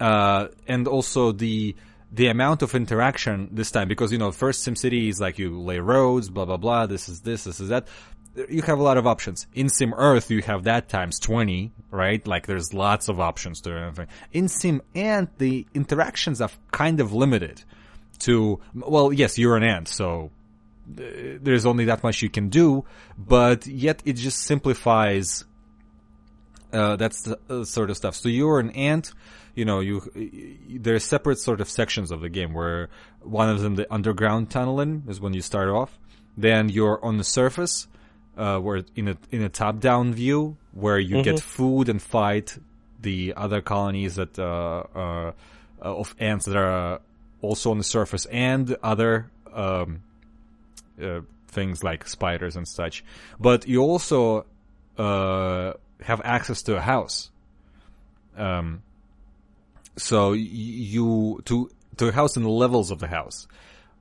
uh, 0.00 0.48
and 0.66 0.86
also 0.86 1.32
the 1.32 1.74
the 2.10 2.26
amount 2.26 2.60
of 2.60 2.74
interaction 2.74 3.48
this 3.52 3.70
time 3.70 3.88
because 3.88 4.12
you 4.12 4.18
know 4.18 4.30
first 4.30 4.66
SimCity 4.66 5.08
is 5.08 5.20
like 5.20 5.38
you 5.38 5.58
lay 5.60 5.78
roads, 5.78 6.28
blah 6.28 6.44
blah 6.44 6.58
blah. 6.58 6.86
This 6.86 7.08
is 7.08 7.20
this, 7.20 7.44
this 7.44 7.60
is 7.60 7.68
that. 7.70 7.88
you 8.48 8.62
have 8.62 8.78
a 8.78 8.82
lot 8.82 8.96
of 8.96 9.06
options. 9.06 9.46
In 9.54 9.68
Sim 9.68 9.94
Earth, 9.94 10.30
you 10.30 10.42
have 10.42 10.64
that 10.64 10.88
times 10.88 11.18
20, 11.18 11.70
right? 11.90 12.26
Like 12.26 12.46
there's 12.46 12.72
lots 12.72 13.08
of 13.08 13.20
options 13.20 13.60
to 13.62 13.70
everything. 13.70 14.08
In 14.32 14.48
Sim 14.48 14.82
Ant, 14.94 15.38
the 15.38 15.66
interactions 15.74 16.40
are 16.40 16.50
kind 16.70 17.00
of 17.00 17.12
limited 17.12 17.62
to, 18.20 18.60
well, 18.74 19.12
yes, 19.12 19.38
you're 19.38 19.56
an 19.56 19.62
ant, 19.64 19.88
so 19.88 20.30
there's 20.96 21.66
only 21.66 21.86
that 21.86 22.02
much 22.02 22.22
you 22.22 22.30
can 22.30 22.48
do, 22.48 22.84
but 23.18 23.66
yet 23.66 24.02
it 24.04 24.14
just 24.14 24.38
simplifies 24.38 25.44
uh, 26.72 26.96
that's 26.96 27.28
uh, 27.28 27.64
sort 27.64 27.90
of 27.90 27.96
stuff. 27.96 28.14
So 28.14 28.28
you're 28.28 28.58
an 28.58 28.70
ant, 28.70 29.12
you 29.54 29.64
know, 29.64 29.80
you, 29.80 30.00
there's 30.68 31.04
separate 31.04 31.38
sort 31.38 31.60
of 31.60 31.68
sections 31.68 32.10
of 32.10 32.20
the 32.20 32.28
game 32.28 32.54
where 32.54 32.88
one 33.20 33.48
of 33.50 33.60
them, 33.60 33.74
the 33.74 33.92
underground 33.92 34.50
tunneling 34.50 35.04
is 35.08 35.20
when 35.20 35.34
you 35.34 35.42
start 35.42 35.68
off. 35.68 35.98
Then 36.36 36.70
you're 36.70 37.04
on 37.04 37.18
the 37.18 37.24
surface, 37.24 37.86
uh, 38.38 38.58
where 38.58 38.82
in 38.96 39.08
a, 39.08 39.16
in 39.30 39.42
a 39.42 39.50
top 39.50 39.80
down 39.80 40.14
view 40.14 40.56
where 40.72 40.98
you 40.98 41.22
get 41.22 41.40
food 41.40 41.90
and 41.90 42.00
fight 42.00 42.56
the 43.02 43.34
other 43.36 43.60
colonies 43.60 44.14
that, 44.14 44.38
uh, 44.38 44.84
uh, 44.94 45.32
of 45.80 46.14
ants 46.18 46.46
that 46.46 46.56
are 46.56 47.00
also 47.42 47.70
on 47.70 47.78
the 47.78 47.84
surface 47.84 48.24
and 48.26 48.74
other, 48.82 49.30
um, 49.52 50.02
uh, 51.00 51.20
things 51.48 51.84
like 51.84 52.08
spiders 52.08 52.56
and 52.56 52.66
such. 52.66 53.04
But 53.38 53.68
you 53.68 53.82
also, 53.82 54.46
uh, 54.98 55.74
have 56.02 56.20
access 56.24 56.62
to 56.62 56.76
a 56.76 56.80
house. 56.80 57.30
Um, 58.36 58.82
so 59.96 60.32
you 60.32 61.40
to 61.44 61.70
to 61.98 62.08
a 62.08 62.12
house 62.12 62.36
and 62.36 62.44
the 62.44 62.50
levels 62.50 62.90
of 62.90 62.98
the 62.98 63.06
house, 63.06 63.46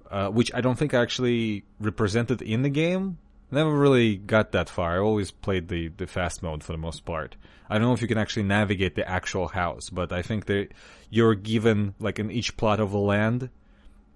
uh, 0.09 0.29
which 0.29 0.51
I 0.53 0.61
don't 0.61 0.77
think 0.77 0.93
are 0.93 1.01
actually 1.01 1.65
represented 1.79 2.41
in 2.41 2.61
the 2.61 2.69
game. 2.69 3.17
Never 3.53 3.77
really 3.77 4.15
got 4.15 4.53
that 4.53 4.69
far. 4.69 4.95
I 4.95 4.99
always 4.99 5.31
played 5.31 5.67
the 5.67 5.89
the 5.89 6.07
fast 6.07 6.41
mode 6.41 6.63
for 6.63 6.71
the 6.71 6.77
most 6.77 7.05
part. 7.05 7.35
I 7.69 7.77
don't 7.77 7.87
know 7.87 7.93
if 7.93 8.01
you 8.01 8.07
can 8.07 8.17
actually 8.17 8.43
navigate 8.43 8.95
the 8.95 9.07
actual 9.07 9.47
house, 9.49 9.89
but 9.89 10.11
I 10.11 10.21
think 10.21 10.45
that 10.45 10.69
you're 11.09 11.35
given 11.35 11.93
like 11.99 12.19
in 12.19 12.31
each 12.31 12.55
plot 12.57 12.79
of 12.79 12.91
the 12.91 12.99
land. 12.99 13.49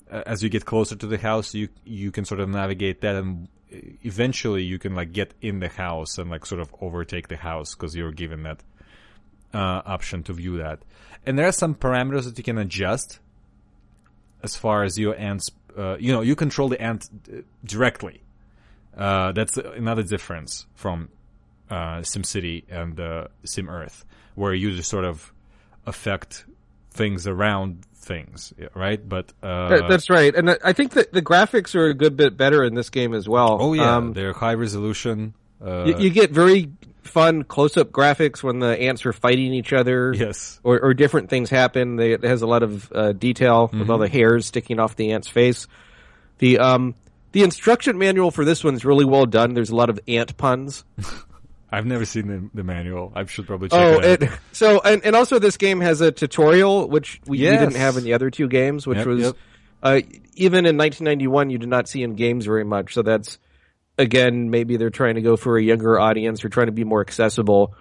As 0.10 0.44
you 0.44 0.50
get 0.50 0.66
closer 0.66 0.96
to 0.96 1.08
the 1.08 1.18
house, 1.18 1.54
you 1.54 1.70
you 1.84 2.12
can 2.12 2.26
sort 2.26 2.40
of 2.40 2.50
navigate 2.50 3.02
that, 3.02 3.16
and 3.16 3.48
eventually 4.04 4.64
you 4.64 4.80
can 4.80 4.96
like 4.96 5.12
get 5.12 5.34
in 5.42 5.60
the 5.60 5.70
house 5.70 6.18
and 6.18 6.30
like 6.30 6.46
sort 6.46 6.62
of 6.62 6.74
overtake 6.82 7.28
the 7.28 7.38
house 7.38 7.74
because 7.76 7.96
you're 7.96 8.12
given 8.12 8.44
that 8.44 8.64
uh, 9.54 9.82
option 9.86 10.24
to 10.24 10.34
view 10.34 10.58
that. 10.58 10.80
And 11.26 11.40
there 11.40 11.48
are 11.48 11.52
some 11.52 11.76
parameters 11.76 12.26
that 12.26 12.38
you 12.38 12.44
can 12.44 12.58
adjust 12.58 13.20
as 14.44 14.56
far 14.56 14.84
as 14.84 14.98
your 14.98 15.16
ants. 15.18 15.50
Uh, 15.76 15.98
you 16.00 16.12
know, 16.12 16.22
you 16.22 16.36
control 16.36 16.70
the 16.70 16.82
ant 16.82 17.10
uh, 17.28 17.42
directly. 17.64 18.22
Uh, 18.96 19.32
that's 19.32 19.58
another 19.58 20.04
difference 20.04 20.66
from 20.76 21.10
uh, 21.70 21.98
SimCity 21.98 22.64
and 22.70 23.00
uh, 23.00 23.28
Sim 23.44 23.70
Earth, 23.70 24.06
where 24.36 24.54
you 24.54 24.76
just 24.76 24.90
sort 24.90 25.04
of 25.04 25.34
affect 25.86 26.46
things 26.92 27.28
around 27.28 27.86
things, 28.06 28.54
right? 28.74 29.02
But 29.08 29.34
uh, 29.44 29.70
That- 29.70 29.90
That's 29.90 30.10
right, 30.10 30.34
and 30.34 30.52
I- 30.64 30.74
think 30.74 30.94
that 30.94 31.12
the 31.12 31.22
graphics 31.22 31.76
are 31.76 31.88
a 31.88 31.94
good 31.94 32.16
bit 32.16 32.38
better 32.38 32.64
in 32.64 32.74
this 32.76 32.90
game 32.90 33.14
as 33.14 33.28
well. 33.28 33.58
oh 33.60 33.74
yeah, 33.74 33.96
Um, 33.98 34.14
they're 34.14 34.34
high 34.34 34.54
resolution. 34.54 35.34
Uh, 35.66 35.86
you, 35.86 35.98
you 35.98 36.10
get 36.10 36.32
very 36.32 36.72
fun 37.04 37.44
close-up 37.44 37.92
graphics 37.92 38.44
when 38.44 38.60
the 38.60 38.80
ants 38.80 39.06
are 39.06 39.14
fighting 39.14 39.54
each 39.54 39.74
other. 39.74 40.14
yes, 40.16 40.60
or, 40.64 40.80
or 40.82 40.94
different 40.94 41.30
things 41.30 41.50
happen. 41.50 41.96
They, 41.98 42.14
it 42.14 42.24
has 42.24 42.42
a 42.42 42.48
lot 42.48 42.62
of 42.64 42.92
uh, 42.94 43.12
detail 43.14 43.70
with 43.74 43.90
all 43.90 43.98
the 43.98 44.06
Mm-hmm. 44.08 44.14
hairs 44.18 44.46
sticking 44.48 44.80
off 44.80 44.96
the 44.96 45.12
ant's 45.14 45.28
face. 45.28 45.68
The 46.40 46.60
um 46.60 46.96
the 47.32 47.44
instruction 47.44 47.98
manual 47.98 48.32
for 48.32 48.46
this 48.46 48.64
one's 48.64 48.86
really 48.86 49.06
well 49.06 49.26
done. 49.26 49.54
There's 49.54 49.70
a 49.72 49.76
lot 49.76 49.90
of 49.90 50.00
ant 50.08 50.36
puns. 50.38 50.84
I've 51.72 51.86
never 51.86 52.06
seen 52.06 52.28
the, 52.28 52.50
the 52.54 52.64
manual. 52.64 53.12
I 53.16 53.26
should 53.26 53.48
probably 53.48 53.70
check 53.70 53.80
Oh, 53.80 54.00
it 54.00 54.24
out. 54.24 54.30
it, 54.30 54.40
so 54.52 54.80
and, 54.82 55.04
and 55.04 55.16
also 55.16 55.40
this 55.40 55.58
game 55.58 55.82
has 55.82 56.00
a 56.02 56.12
tutorial 56.12 56.88
which 56.88 57.20
we, 57.26 57.40
we 57.40 57.44
didn't 57.46 57.76
have 57.76 57.98
in 57.98 58.04
the 58.04 58.14
other 58.14 58.30
two 58.30 58.48
games, 58.48 58.86
which 58.88 59.00
Yep, 59.00 59.08
was 59.08 59.22
yep. 59.22 59.36
uh, 59.84 60.02
even 60.36 60.66
in 60.66 60.78
1991 60.78 61.50
you 61.50 61.58
did 61.58 61.70
not 61.70 61.88
see 61.90 62.04
in 62.04 62.16
games 62.16 62.46
very 62.46 62.64
much. 62.64 62.94
So 62.94 63.02
that's 63.02 63.40
again 63.98 64.50
maybe 64.52 64.78
they're 64.78 64.90
trying 64.90 65.16
to 65.16 65.22
go 65.22 65.36
for 65.38 65.58
a 65.58 65.64
younger 65.64 66.00
audience 66.00 66.46
or 66.46 66.50
trying 66.50 66.68
to 66.68 66.72
be 66.72 66.84
more 66.84 67.02
accessible. 67.02 67.74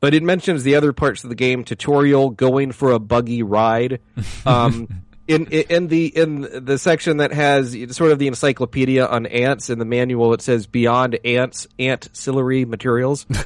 But 0.00 0.14
it 0.14 0.22
mentions 0.24 0.64
the 0.64 0.74
other 0.74 0.92
parts 0.92 1.22
of 1.22 1.30
the 1.30 1.36
game 1.36 1.62
tutorial, 1.62 2.30
going 2.30 2.72
for 2.72 2.90
a 2.90 2.98
buggy 2.98 3.42
ride. 3.44 4.00
Um, 4.44 4.88
in, 5.34 5.46
in 5.46 5.88
the 5.88 6.06
in 6.06 6.64
the 6.64 6.78
section 6.78 7.18
that 7.18 7.32
has 7.32 7.76
sort 7.90 8.12
of 8.12 8.18
the 8.18 8.28
encyclopedia 8.28 9.06
on 9.06 9.26
ants 9.26 9.70
in 9.70 9.78
the 9.78 9.84
manual, 9.84 10.32
it 10.34 10.42
says 10.42 10.66
beyond 10.66 11.18
ants, 11.24 11.66
ancillary 11.78 12.64
materials. 12.64 13.26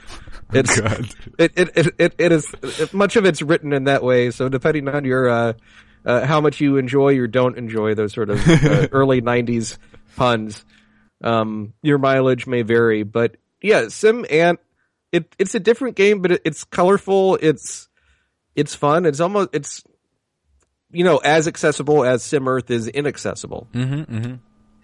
It's 0.53 0.81
God. 0.81 1.13
it, 1.39 1.53
it, 1.57 1.71
it, 1.75 1.95
it, 1.99 2.15
it 2.19 2.31
is 2.31 2.55
much 2.93 3.17
of 3.17 3.25
it's 3.25 3.43
written 3.43 3.73
in 3.73 3.85
that 3.85 4.05
way. 4.05 4.31
So 4.31 4.49
depending 4.49 4.87
on 4.87 5.05
your 5.05 5.29
uh, 5.29 5.53
uh, 6.05 6.25
how 6.25 6.41
much 6.41 6.61
you 6.61 6.77
enjoy 6.77 7.19
or 7.19 7.27
don't 7.27 7.59
enjoy 7.59 7.95
those 7.95 8.13
sort 8.13 8.31
of 8.31 8.47
uh, 8.49 8.87
early 8.93 9.21
'90s 9.21 9.77
puns, 10.15 10.65
um, 11.23 11.75
your 11.83 11.99
mileage 11.99 12.47
may 12.47 12.63
vary. 12.63 13.03
But 13.03 13.39
yeah, 13.61 13.89
Sim 13.89 14.25
Ant, 14.31 14.61
it 15.11 15.35
it's 15.37 15.57
a 15.57 15.61
different 15.61 15.97
game, 15.97 16.23
but 16.23 16.31
it, 16.31 16.43
it's 16.45 16.63
colorful. 16.63 17.39
It's 17.43 17.89
it's 18.55 18.75
fun. 18.75 19.05
It's 19.05 19.21
almost 19.21 19.51
it's 19.53 19.83
you 20.93 21.05
know 21.05 21.19
as 21.19 21.47
accessible 21.49 22.05
as 22.05 22.23
Sim 22.23 22.49
Earth 22.49 22.71
is 22.71 22.89
inaccessible. 22.89 23.69
Mm-hmm, 23.73 24.17
mm-hmm. 24.17 24.35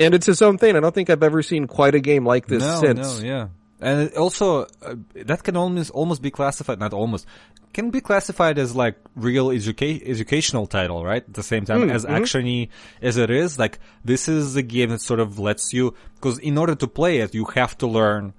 And 0.01 0.15
it's 0.15 0.29
its 0.29 0.43
own 0.43 0.59
thing. 0.59 0.77
I 0.77 0.81
don't 0.81 0.95
think 0.95 1.11
I've 1.11 1.23
ever 1.23 1.43
seen 1.43 1.67
quite 1.67 1.95
a 1.95 2.01
game 2.01 2.27
like 2.27 2.47
this 2.47 2.62
No, 2.62 2.81
since. 2.81 3.21
no, 3.21 3.27
yeah. 3.27 3.49
And 3.81 4.12
also, 4.15 4.67
uh, 4.81 4.95
that 5.15 5.43
can 5.43 5.57
almost 5.57 5.91
almost 5.91 6.23
be 6.23 6.31
classified, 6.31 6.79
not 6.79 6.93
almost, 6.93 7.27
can 7.73 7.91
be 7.91 8.01
classified 8.01 8.57
as 8.59 8.77
like 8.77 8.97
real 9.17 9.49
educa- 9.49 10.03
educational 10.09 10.67
title, 10.67 11.05
right? 11.05 11.23
At 11.27 11.35
the 11.35 11.43
same 11.43 11.65
time, 11.65 11.91
as 11.91 12.05
actiony 12.05 12.69
as 13.01 13.17
it 13.17 13.31
is, 13.31 13.59
like 13.59 13.81
this 14.05 14.29
is 14.29 14.55
a 14.57 14.62
game 14.62 14.91
that 14.91 15.01
sort 15.01 15.19
of 15.21 15.38
lets 15.41 15.73
you, 15.73 15.95
because 16.15 16.38
in 16.38 16.59
order 16.59 16.77
to 16.77 16.87
play 16.87 17.19
it, 17.19 17.35
you 17.35 17.45
have 17.55 17.77
to 17.79 17.87
learn 17.88 18.35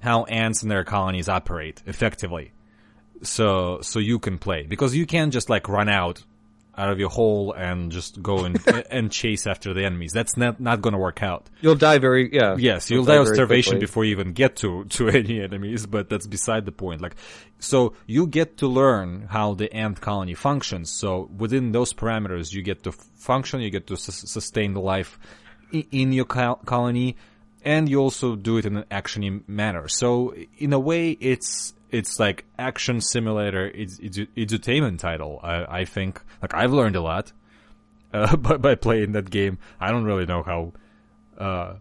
how 0.00 0.24
ants 0.24 0.62
and 0.62 0.70
their 0.70 0.84
colonies 0.84 1.28
operate 1.30 1.82
effectively. 1.86 2.52
So, 3.22 3.80
so 3.80 3.98
you 4.00 4.18
can 4.18 4.36
play 4.38 4.64
because 4.64 4.94
you 4.94 5.06
can't 5.06 5.32
just 5.32 5.48
like 5.48 5.66
run 5.66 5.88
out 5.88 6.22
out 6.76 6.90
of 6.90 6.98
your 6.98 7.08
hole 7.10 7.52
and 7.52 7.92
just 7.92 8.22
go 8.22 8.44
and 8.44 8.58
and 8.90 9.10
chase 9.10 9.46
after 9.46 9.74
the 9.74 9.84
enemies. 9.84 10.12
That's 10.12 10.36
not 10.36 10.60
not 10.60 10.82
going 10.82 10.92
to 10.92 10.98
work 10.98 11.22
out. 11.22 11.48
You'll 11.60 11.74
die 11.74 11.98
very 11.98 12.34
yeah. 12.34 12.56
Yes, 12.58 12.90
you'll 12.90 13.04
die 13.04 13.16
of 13.16 13.28
starvation 13.28 13.72
quickly. 13.72 13.86
before 13.86 14.04
you 14.04 14.12
even 14.12 14.32
get 14.32 14.56
to, 14.56 14.84
to 14.84 15.08
any 15.20 15.40
enemies, 15.40 15.86
but 15.86 16.08
that's 16.08 16.26
beside 16.26 16.64
the 16.66 16.72
point. 16.72 17.00
Like, 17.00 17.16
so 17.58 17.94
you 18.06 18.26
get 18.26 18.58
to 18.58 18.66
learn 18.66 19.26
how 19.30 19.54
the 19.54 19.72
ant 19.72 20.00
colony 20.00 20.34
functions. 20.34 20.90
So 20.90 21.30
within 21.36 21.72
those 21.72 21.92
parameters, 21.92 22.52
you 22.52 22.62
get 22.62 22.82
to 22.84 22.92
function, 22.92 23.60
you 23.60 23.70
get 23.70 23.86
to 23.88 23.96
sus- 23.96 24.30
sustain 24.30 24.74
the 24.74 24.80
life 24.80 25.18
in 25.72 26.12
your 26.12 26.24
col- 26.24 26.60
colony, 26.66 27.16
and 27.64 27.88
you 27.88 28.00
also 28.00 28.36
do 28.36 28.58
it 28.58 28.66
in 28.66 28.76
an 28.76 28.84
actiony 28.90 29.42
manner. 29.48 29.88
So 29.88 30.34
in 30.58 30.72
a 30.72 30.78
way, 30.78 31.12
it's, 31.12 31.72
it's 31.90 32.20
like 32.20 32.44
action 32.58 33.00
simulator, 33.00 33.66
it's, 33.66 33.98
it's 33.98 34.18
edutainment 34.18 34.98
title. 34.98 35.40
I, 35.42 35.80
I 35.80 35.84
think, 35.84 36.20
like 36.44 36.54
I've 36.54 36.72
learned 36.72 36.96
a 36.96 37.00
lot, 37.00 37.32
uh, 38.12 38.36
by, 38.46 38.56
by 38.56 38.74
playing 38.74 39.12
that 39.12 39.30
game. 39.30 39.58
I 39.80 39.90
don't 39.90 40.04
really 40.04 40.26
know 40.26 40.42
how, 40.42 40.72
uh, 41.38 41.74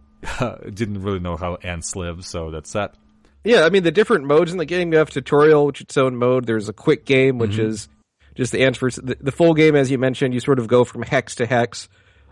didn't 0.74 1.02
really 1.02 1.20
know 1.20 1.36
how 1.38 1.56
ants 1.56 1.96
live, 1.96 2.26
so 2.26 2.50
that's 2.52 2.72
that. 2.74 2.96
Yeah, 3.44 3.64
I 3.64 3.70
mean 3.70 3.84
the 3.84 3.92
different 3.92 4.24
modes 4.26 4.52
in 4.54 4.58
the 4.58 4.66
game. 4.66 4.94
You 4.94 5.00
have 5.00 5.10
tutorial, 5.10 5.66
which 5.66 5.80
is 5.80 5.86
its 5.86 5.98
own 5.98 6.16
mode. 6.16 6.46
There's 6.46 6.70
a 6.70 6.74
quick 6.74 7.06
game, 7.06 7.38
which 7.40 7.52
Mm-hmm. 7.58 7.70
is 7.72 7.90
just 8.36 8.52
the 8.54 8.64
ants 8.64 8.80
versus 8.80 9.04
the, 9.04 9.18
the 9.20 9.32
full 9.34 9.54
game. 9.54 9.76
As 9.76 9.92
you 9.92 9.98
mentioned, 9.98 10.34
you 10.34 10.40
sort 10.40 10.60
of 10.60 10.68
go 10.68 10.86
from 10.86 11.02
hex 11.04 11.36
to 11.36 11.46
hex, 11.46 11.90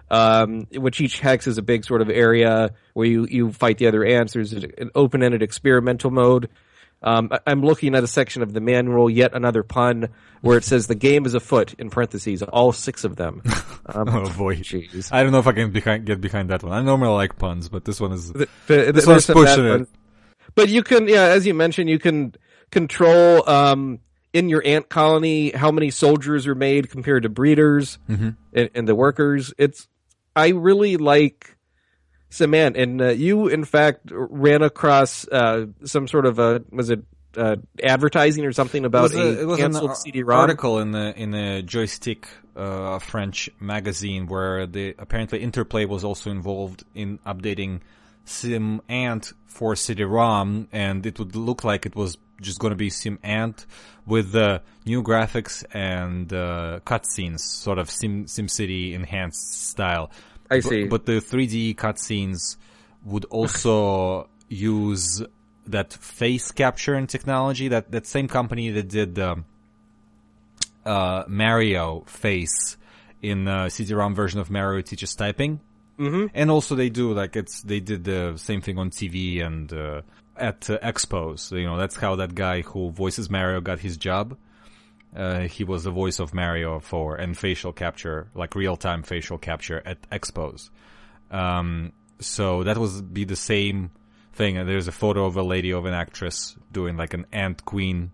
um, 0.09 0.67
which 0.73 1.01
each 1.01 1.19
hex 1.19 1.47
is 1.47 1.57
a 1.57 1.61
big 1.61 1.83
sort 1.83 2.01
of 2.01 2.09
area 2.09 2.71
where 2.93 3.05
you 3.07 3.27
you 3.29 3.51
fight 3.51 3.77
the 3.77 3.87
other 3.87 4.05
ants. 4.05 4.33
There's 4.33 4.53
an 4.53 4.91
open-ended 4.95 5.43
experimental 5.43 6.11
mode. 6.11 6.47
Um, 7.03 7.29
I- 7.31 7.39
I'm 7.47 7.61
looking 7.63 7.95
at 7.95 8.03
a 8.03 8.07
section 8.07 8.41
of 8.43 8.53
the 8.53 8.61
manual, 8.61 9.09
yet 9.09 9.33
another 9.33 9.63
pun 9.63 10.09
where 10.41 10.57
it 10.57 10.63
says 10.63 10.87
the 10.87 10.95
game 10.95 11.25
is 11.25 11.33
afoot 11.33 11.73
in 11.75 11.89
parentheses, 11.89 12.41
all 12.43 12.71
six 12.71 13.03
of 13.03 13.15
them. 13.15 13.41
Um, 13.83 14.07
Oh 14.09 14.31
boy. 14.37 14.57
jeez. 14.57 15.11
I 15.11 15.23
don't 15.23 15.31
know 15.31 15.39
if 15.39 15.47
I 15.47 15.53
can 15.53 15.71
behind, 15.71 16.05
get 16.05 16.21
behind 16.21 16.51
that 16.51 16.61
one. 16.61 16.71
I 16.71 16.81
normally 16.83 17.13
like 17.15 17.37
puns, 17.39 17.67
but 17.67 17.83
this 17.83 17.99
one 17.99 18.11
is, 18.11 18.31
Th- 18.31 18.47
th- 18.67 18.93
This 18.93 19.07
one's 19.07 19.25
pushing 19.25 19.65
it. 19.65 19.87
But 20.53 20.69
you 20.69 20.83
can, 20.83 21.07
yeah, 21.07 21.23
as 21.23 21.47
you 21.47 21.55
mentioned, 21.55 21.89
you 21.89 21.97
can 21.97 22.35
control 22.69 23.47
um, 23.49 23.99
in 24.33 24.49
your 24.49 24.61
ant 24.65 24.87
colony 24.87 25.49
how 25.51 25.71
many 25.71 25.89
soldiers 25.89 26.45
are 26.47 26.55
made 26.55 26.89
compared 26.91 27.23
to 27.23 27.29
breeders 27.29 27.97
Mm-hmm. 28.07 28.29
and, 28.53 28.69
and 28.75 28.87
the 28.87 28.95
workers. 28.95 29.51
It's 29.57 29.87
I 30.35 30.49
really 30.49 30.97
like 30.97 31.57
SimAnt, 32.31 32.81
and 32.81 33.01
uh, 33.01 33.09
you 33.09 33.47
in 33.47 33.65
fact 33.65 34.09
ran 34.11 34.63
across 34.63 35.27
uh, 35.27 35.67
some 35.83 36.07
sort 36.07 36.25
of 36.25 36.39
a 36.39 36.63
was 36.71 36.89
it 36.89 37.03
uh, 37.37 37.55
advertising 37.83 38.45
or 38.45 38.51
something 38.51 38.83
it 38.83 38.87
about 38.87 39.03
was, 39.03 39.15
a, 39.15 39.19
a, 39.19 39.41
it 39.41 39.45
was 39.45 39.59
canceled 39.59 39.97
CD-ROM. 39.97 40.39
article 40.39 40.79
in 40.79 40.91
the, 40.91 41.13
in 41.17 41.33
a 41.33 41.61
joystick, 41.61 42.27
uh, 42.55 42.99
French 42.99 43.49
magazine 43.59 44.27
where 44.27 44.65
the, 44.65 44.95
apparently 44.97 45.39
Interplay 45.39 45.85
was 45.85 46.03
also 46.03 46.29
involved 46.29 46.83
in 46.93 47.19
updating 47.19 47.79
Sim 48.25 48.81
Ant 48.89 49.31
for 49.47 49.75
CD-ROM, 49.75 50.67
and 50.71 51.05
it 51.05 51.19
would 51.19 51.35
look 51.35 51.63
like 51.63 51.85
it 51.85 51.95
was 51.95 52.17
just 52.41 52.59
going 52.59 52.71
to 52.71 52.77
be 52.77 52.89
Sim 52.89 53.19
Ant 53.23 53.65
with 54.05 54.31
the 54.31 54.61
new 54.85 55.03
graphics 55.03 55.63
and 55.73 56.31
uh, 56.33 56.79
cutscenes, 56.85 57.39
sort 57.39 57.77
of 57.77 57.89
Sim 57.89 58.25
SimCity 58.25 58.93
enhanced 58.93 59.69
style. 59.69 60.11
I 60.51 60.59
see. 60.59 60.85
But, 60.85 61.05
the 61.05 61.13
3D 61.13 61.75
cutscenes 61.75 62.57
would 63.05 63.25
also 63.25 64.29
use 64.49 65.23
that 65.67 65.93
face 65.93 66.51
capturing 66.51 67.07
technology. 67.07 67.69
That 67.69 67.91
that 67.91 68.05
same 68.05 68.27
company 68.27 68.69
that 68.71 68.89
did 68.89 69.17
um, 69.17 69.45
uh, 70.85 71.23
Mario 71.27 72.03
face 72.07 72.77
in 73.21 73.47
uh, 73.47 73.69
CD-ROM 73.69 74.15
version 74.15 74.39
of 74.39 74.49
Mario 74.49 74.81
teaches 74.81 75.15
typing. 75.15 75.59
Mm-hmm. 75.99 76.27
And 76.33 76.49
also 76.49 76.75
they 76.75 76.89
do 76.89 77.13
like 77.13 77.35
it's 77.35 77.61
they 77.61 77.79
did 77.79 78.03
the 78.03 78.33
same 78.37 78.61
thing 78.61 78.77
on 78.77 78.89
TV 78.89 79.45
and 79.45 79.71
uh, 79.71 80.01
at 80.35 80.69
uh, 80.69 80.79
expos. 80.79 81.51
You 81.51 81.65
know 81.65 81.77
that's 81.77 81.95
how 81.95 82.15
that 82.15 82.33
guy 82.33 82.61
who 82.61 82.91
voices 82.91 83.29
Mario 83.29 83.61
got 83.61 83.79
his 83.79 83.97
job. 83.97 84.37
Uh, 85.15 85.41
he 85.41 85.63
was 85.63 85.83
the 85.83 85.91
voice 85.91 86.19
of 86.19 86.33
Mario 86.33 86.79
for 86.79 87.15
and 87.15 87.37
facial 87.37 87.73
capture, 87.73 88.27
like 88.33 88.55
real 88.55 88.77
time 88.77 89.03
facial 89.03 89.37
capture 89.37 89.81
at 89.85 90.01
expos. 90.09 90.69
Um, 91.29 91.91
so 92.19 92.63
that 92.63 92.77
was 92.77 93.01
be 93.01 93.25
the 93.25 93.35
same 93.35 93.91
thing. 94.33 94.57
And 94.57 94.69
there's 94.69 94.87
a 94.87 94.93
photo 94.93 95.25
of 95.25 95.35
a 95.35 95.43
lady 95.43 95.71
of 95.71 95.85
an 95.85 95.93
actress 95.93 96.55
doing 96.71 96.95
like 96.97 97.13
an 97.13 97.25
ant 97.31 97.65
queen. 97.65 98.11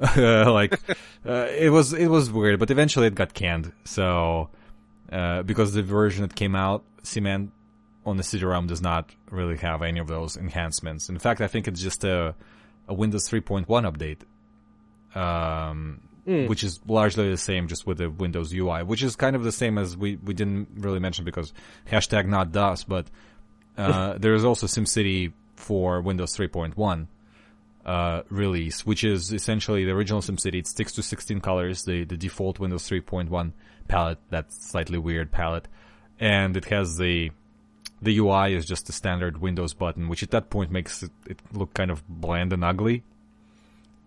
like 0.16 0.80
uh, 1.26 1.48
it 1.50 1.70
was 1.70 1.92
it 1.92 2.08
was 2.08 2.30
weird, 2.30 2.58
but 2.58 2.70
eventually 2.70 3.06
it 3.06 3.14
got 3.14 3.34
canned. 3.34 3.72
So 3.84 4.48
uh, 5.12 5.42
because 5.42 5.74
the 5.74 5.82
version 5.82 6.22
that 6.22 6.34
came 6.34 6.54
out, 6.56 6.84
SimAnt 7.02 7.50
on 8.06 8.16
the 8.16 8.22
CD-ROM 8.22 8.66
does 8.66 8.80
not 8.80 9.10
really 9.30 9.56
have 9.58 9.82
any 9.82 10.00
of 10.00 10.06
those 10.06 10.36
enhancements. 10.36 11.08
In 11.08 11.18
fact, 11.18 11.40
I 11.40 11.46
think 11.46 11.68
it's 11.68 11.82
just 11.82 12.04
a, 12.04 12.34
a 12.88 12.94
Windows 12.94 13.28
3.1 13.28 13.66
update, 13.66 14.20
um, 15.14 16.00
which 16.46 16.62
is 16.64 16.80
largely 16.86 17.30
the 17.30 17.36
same, 17.36 17.68
just 17.68 17.86
with 17.86 17.98
the 17.98 18.10
Windows 18.10 18.52
UI, 18.52 18.82
which 18.82 19.02
is 19.02 19.16
kind 19.16 19.34
of 19.34 19.42
the 19.42 19.52
same 19.52 19.78
as 19.78 19.96
we, 19.96 20.16
we 20.16 20.34
didn't 20.34 20.68
really 20.76 21.00
mention 21.00 21.24
because 21.24 21.52
hashtag 21.90 22.26
not 22.26 22.52
DOS, 22.52 22.84
but 22.84 23.06
uh, 23.76 24.14
there 24.18 24.34
is 24.34 24.44
also 24.44 24.66
SimCity 24.66 25.32
for 25.56 26.00
Windows 26.00 26.36
3.1 26.36 27.06
uh, 27.84 28.22
release, 28.28 28.84
which 28.86 29.04
is 29.04 29.32
essentially 29.32 29.84
the 29.84 29.90
original 29.90 30.20
SimCity. 30.20 30.60
It 30.60 30.66
sticks 30.66 30.92
to 30.92 31.02
16 31.02 31.40
colors, 31.40 31.84
the, 31.84 32.04
the 32.04 32.16
default 32.16 32.58
Windows 32.58 32.88
3.1 32.88 33.52
palette, 33.88 34.18
that 34.30 34.52
slightly 34.52 34.98
weird 34.98 35.32
palette, 35.32 35.68
and 36.18 36.56
it 36.56 36.66
has 36.66 36.96
the 36.96 37.30
the 38.02 38.18
UI 38.18 38.54
is 38.54 38.64
just 38.64 38.88
a 38.88 38.92
standard 38.92 39.38
Windows 39.42 39.74
button, 39.74 40.08
which 40.08 40.22
at 40.22 40.30
that 40.30 40.48
point 40.48 40.70
makes 40.70 41.02
it, 41.02 41.10
it 41.26 41.38
look 41.52 41.74
kind 41.74 41.90
of 41.90 42.02
bland 42.08 42.50
and 42.52 42.64
ugly. 42.64 43.02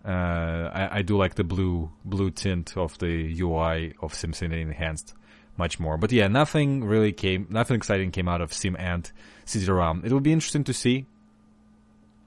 Uh, 0.04 0.70
I, 0.72 0.98
I 0.98 1.02
do 1.02 1.16
like 1.16 1.34
the 1.34 1.44
blue 1.44 1.90
blue 2.04 2.30
tint 2.30 2.76
of 2.76 2.98
the 2.98 3.40
UI 3.40 3.94
of 4.02 4.12
SimCity 4.12 4.60
Enhanced 4.60 5.14
much 5.56 5.78
more. 5.78 5.96
But 5.96 6.12
yeah, 6.12 6.28
nothing 6.28 6.84
really 6.84 7.12
came, 7.12 7.46
nothing 7.50 7.76
exciting 7.76 8.10
came 8.10 8.28
out 8.28 8.40
of 8.40 8.52
Sim 8.52 8.76
Ant 8.78 9.12
CD-ROM. 9.44 10.02
It 10.04 10.12
will 10.12 10.20
be 10.20 10.32
interesting 10.32 10.64
to 10.64 10.72
see. 10.72 11.06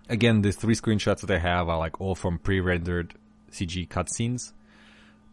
Again, 0.10 0.42
the 0.42 0.52
three 0.52 0.76
screenshots 0.76 1.22
that 1.22 1.32
I 1.32 1.38
have 1.38 1.68
are 1.70 1.78
like 1.78 2.00
all 2.00 2.16
from 2.16 2.40
pre-rendered 2.40 3.14
CG 3.52 3.88
cutscenes. 3.90 4.54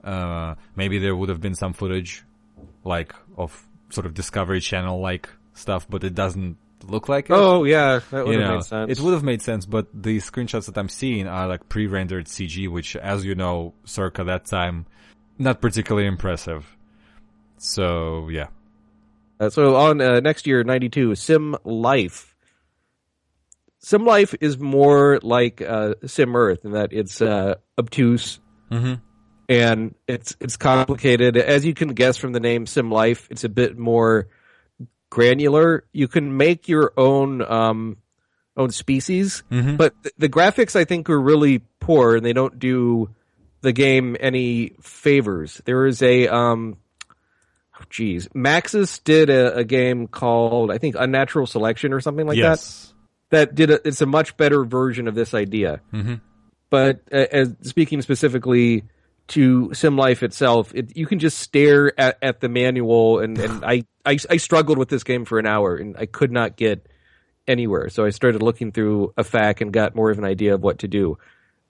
Uh, 0.02 0.56
maybe 0.74 0.98
there 0.98 1.14
would 1.14 1.28
have 1.28 1.40
been 1.40 1.54
some 1.54 1.72
footage, 1.72 2.24
like 2.82 3.14
of 3.36 3.66
sort 3.90 4.06
of 4.06 4.14
Discovery 4.14 4.60
Channel 4.60 5.00
like 5.00 5.28
stuff, 5.54 5.86
but 5.88 6.02
it 6.02 6.14
doesn't 6.14 6.56
look 6.90 7.08
like 7.08 7.30
it. 7.30 7.32
Oh 7.32 7.64
yeah, 7.64 8.00
that 8.10 8.24
would 8.26 8.34
You 8.34 8.40
have 8.40 8.48
know, 8.48 8.54
made 8.56 8.64
sense. 8.64 8.90
It 8.98 9.00
would 9.02 9.12
have 9.14 9.22
made 9.22 9.42
sense, 9.42 9.66
but 9.66 9.86
the 9.94 10.18
screenshots 10.18 10.66
that 10.66 10.76
I'm 10.78 10.88
seeing 10.88 11.26
are 11.26 11.46
like 11.48 11.68
pre-rendered 11.68 12.26
CG, 12.26 12.68
which, 12.68 12.96
as 12.96 13.24
you 13.24 13.34
know, 13.34 13.74
circa 13.84 14.24
that 14.24 14.46
time, 14.46 14.86
not 15.38 15.60
particularly 15.60 16.06
impressive. 16.06 16.76
So 17.58 18.28
yeah, 18.28 18.48
Uh, 19.40 19.50
so 19.50 19.76
on 19.76 20.00
uh, 20.00 20.20
next 20.20 20.46
year, 20.46 20.62
ninety 20.64 20.88
two, 20.88 21.14
Sim 21.14 21.56
Life. 21.64 22.34
Sim 23.78 24.04
Life 24.04 24.34
is 24.40 24.58
more 24.58 25.18
like 25.22 25.60
uh, 25.60 25.94
Sim 26.06 26.34
Earth 26.36 26.64
in 26.64 26.72
that 26.72 26.92
it's 26.92 27.20
uh, 27.20 27.56
obtuse 27.78 28.40
Mhm. 28.70 29.00
and 29.48 29.94
it's 30.08 30.36
it's 30.40 30.56
complicated. 30.56 31.36
As 31.36 31.64
you 31.66 31.74
can 31.74 31.88
guess 31.94 32.16
from 32.16 32.32
the 32.32 32.40
name 32.40 32.66
Sim 32.66 32.90
Life, 32.90 33.28
it's 33.30 33.44
a 33.44 33.48
bit 33.48 33.76
more 33.78 34.28
granular. 35.14 35.84
You 35.92 36.08
can 36.08 36.36
make 36.36 36.68
your 36.68 36.92
own 36.96 37.40
um, 37.40 37.98
own 38.56 38.70
species, 38.70 39.44
Mhm. 39.50 39.76
but 39.76 39.94
th- 40.02 40.14
the 40.18 40.28
graphics 40.28 40.74
I 40.74 40.84
think 40.84 41.08
are 41.08 41.20
really 41.20 41.60
poor, 41.78 42.16
and 42.16 42.26
they 42.26 42.32
don't 42.32 42.58
do 42.58 43.08
the 43.60 43.72
game 43.72 44.16
any 44.18 44.72
favors. 44.82 45.62
There 45.64 45.86
is 45.86 46.02
a 46.02 46.26
um, 46.26 46.76
oh, 47.80 47.84
geez, 47.90 48.26
Maxis 48.34 49.02
did 49.04 49.30
a, 49.30 49.56
a 49.58 49.64
game 49.64 50.08
called 50.08 50.72
I 50.72 50.78
think 50.78 50.96
Unnatural 50.98 51.46
Selection 51.46 51.92
or 51.92 52.00
something 52.00 52.26
like 52.26 52.36
that 52.36 52.58
yes, 52.58 52.92
that 53.30 53.54
did 53.54 53.70
a, 53.70 53.86
it's 53.86 54.00
a 54.02 54.06
much 54.06 54.36
better 54.36 54.64
version 54.64 55.06
of 55.06 55.14
this 55.14 55.32
idea. 55.32 55.80
Mhm. 55.92 56.20
But 56.70 57.02
uh, 57.12 57.26
as 57.30 57.54
speaking 57.62 58.02
specifically 58.02 58.82
to 59.28 59.72
Sim 59.74 59.96
Life 59.96 60.22
itself, 60.22 60.74
it, 60.74 60.96
you 60.96 61.06
can 61.06 61.18
just 61.18 61.38
stare 61.38 61.98
at, 61.98 62.18
at 62.22 62.40
the 62.40 62.48
manual, 62.48 63.20
and, 63.20 63.38
and 63.38 63.64
I, 63.64 63.84
I 64.04 64.18
I 64.28 64.36
struggled 64.36 64.78
with 64.78 64.88
this 64.88 65.04
game 65.04 65.24
for 65.24 65.38
an 65.38 65.46
hour, 65.46 65.76
and 65.76 65.96
I 65.96 66.06
could 66.06 66.30
not 66.32 66.56
get 66.56 66.86
anywhere. 67.46 67.88
So 67.90 68.04
I 68.04 68.10
started 68.10 68.42
looking 68.42 68.72
through 68.72 69.12
a 69.16 69.24
FAQ 69.24 69.62
and 69.62 69.72
got 69.72 69.94
more 69.94 70.10
of 70.10 70.18
an 70.18 70.24
idea 70.24 70.54
of 70.54 70.62
what 70.62 70.78
to 70.80 70.88
do. 70.88 71.18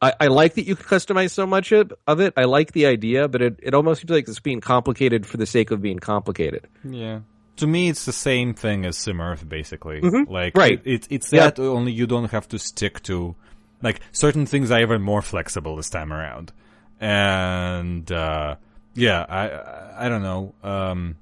I, 0.02 0.12
I 0.20 0.26
like 0.26 0.54
that 0.54 0.66
you 0.66 0.76
can 0.76 0.84
customize 0.86 1.30
so 1.30 1.46
much 1.46 1.72
of 1.72 2.20
it. 2.20 2.32
I 2.36 2.44
like 2.44 2.72
the 2.72 2.86
idea, 2.86 3.26
but 3.28 3.40
it, 3.40 3.60
it 3.62 3.74
almost 3.74 4.02
seems 4.02 4.10
like 4.10 4.28
it's 4.28 4.40
being 4.40 4.60
complicated 4.60 5.24
for 5.26 5.36
the 5.36 5.46
sake 5.46 5.70
of 5.70 5.80
being 5.80 5.98
complicated. 5.98 6.66
yeah. 6.84 7.20
To 7.58 7.68
me, 7.68 7.88
it's 7.88 8.04
the 8.04 8.12
same 8.12 8.52
thing 8.52 8.84
as 8.84 8.98
Sim 8.98 9.20
Earth, 9.20 9.48
basically. 9.48 10.00
Mm-hmm. 10.00 10.30
Like, 10.30 10.56
Right. 10.56 10.80
It, 10.84 11.04
it, 11.04 11.06
it's 11.08 11.32
Yeah. 11.32 11.50
that 11.50 11.60
only 11.60 11.92
you 11.92 12.04
don't 12.08 12.32
have 12.32 12.48
to 12.48 12.58
stick 12.58 13.00
to, 13.04 13.36
like, 13.80 14.00
certain 14.10 14.44
things 14.44 14.72
are 14.72 14.80
even 14.80 15.00
more 15.02 15.22
flexible 15.22 15.76
this 15.76 15.88
time 15.88 16.12
around. 16.12 16.52
And, 17.00 18.10
uh, 18.10 18.56
yeah, 18.94 19.24
I, 19.28 20.06
I, 20.06 20.08
don't 20.08 20.22
know. 20.22 20.54
Um, 20.62 21.16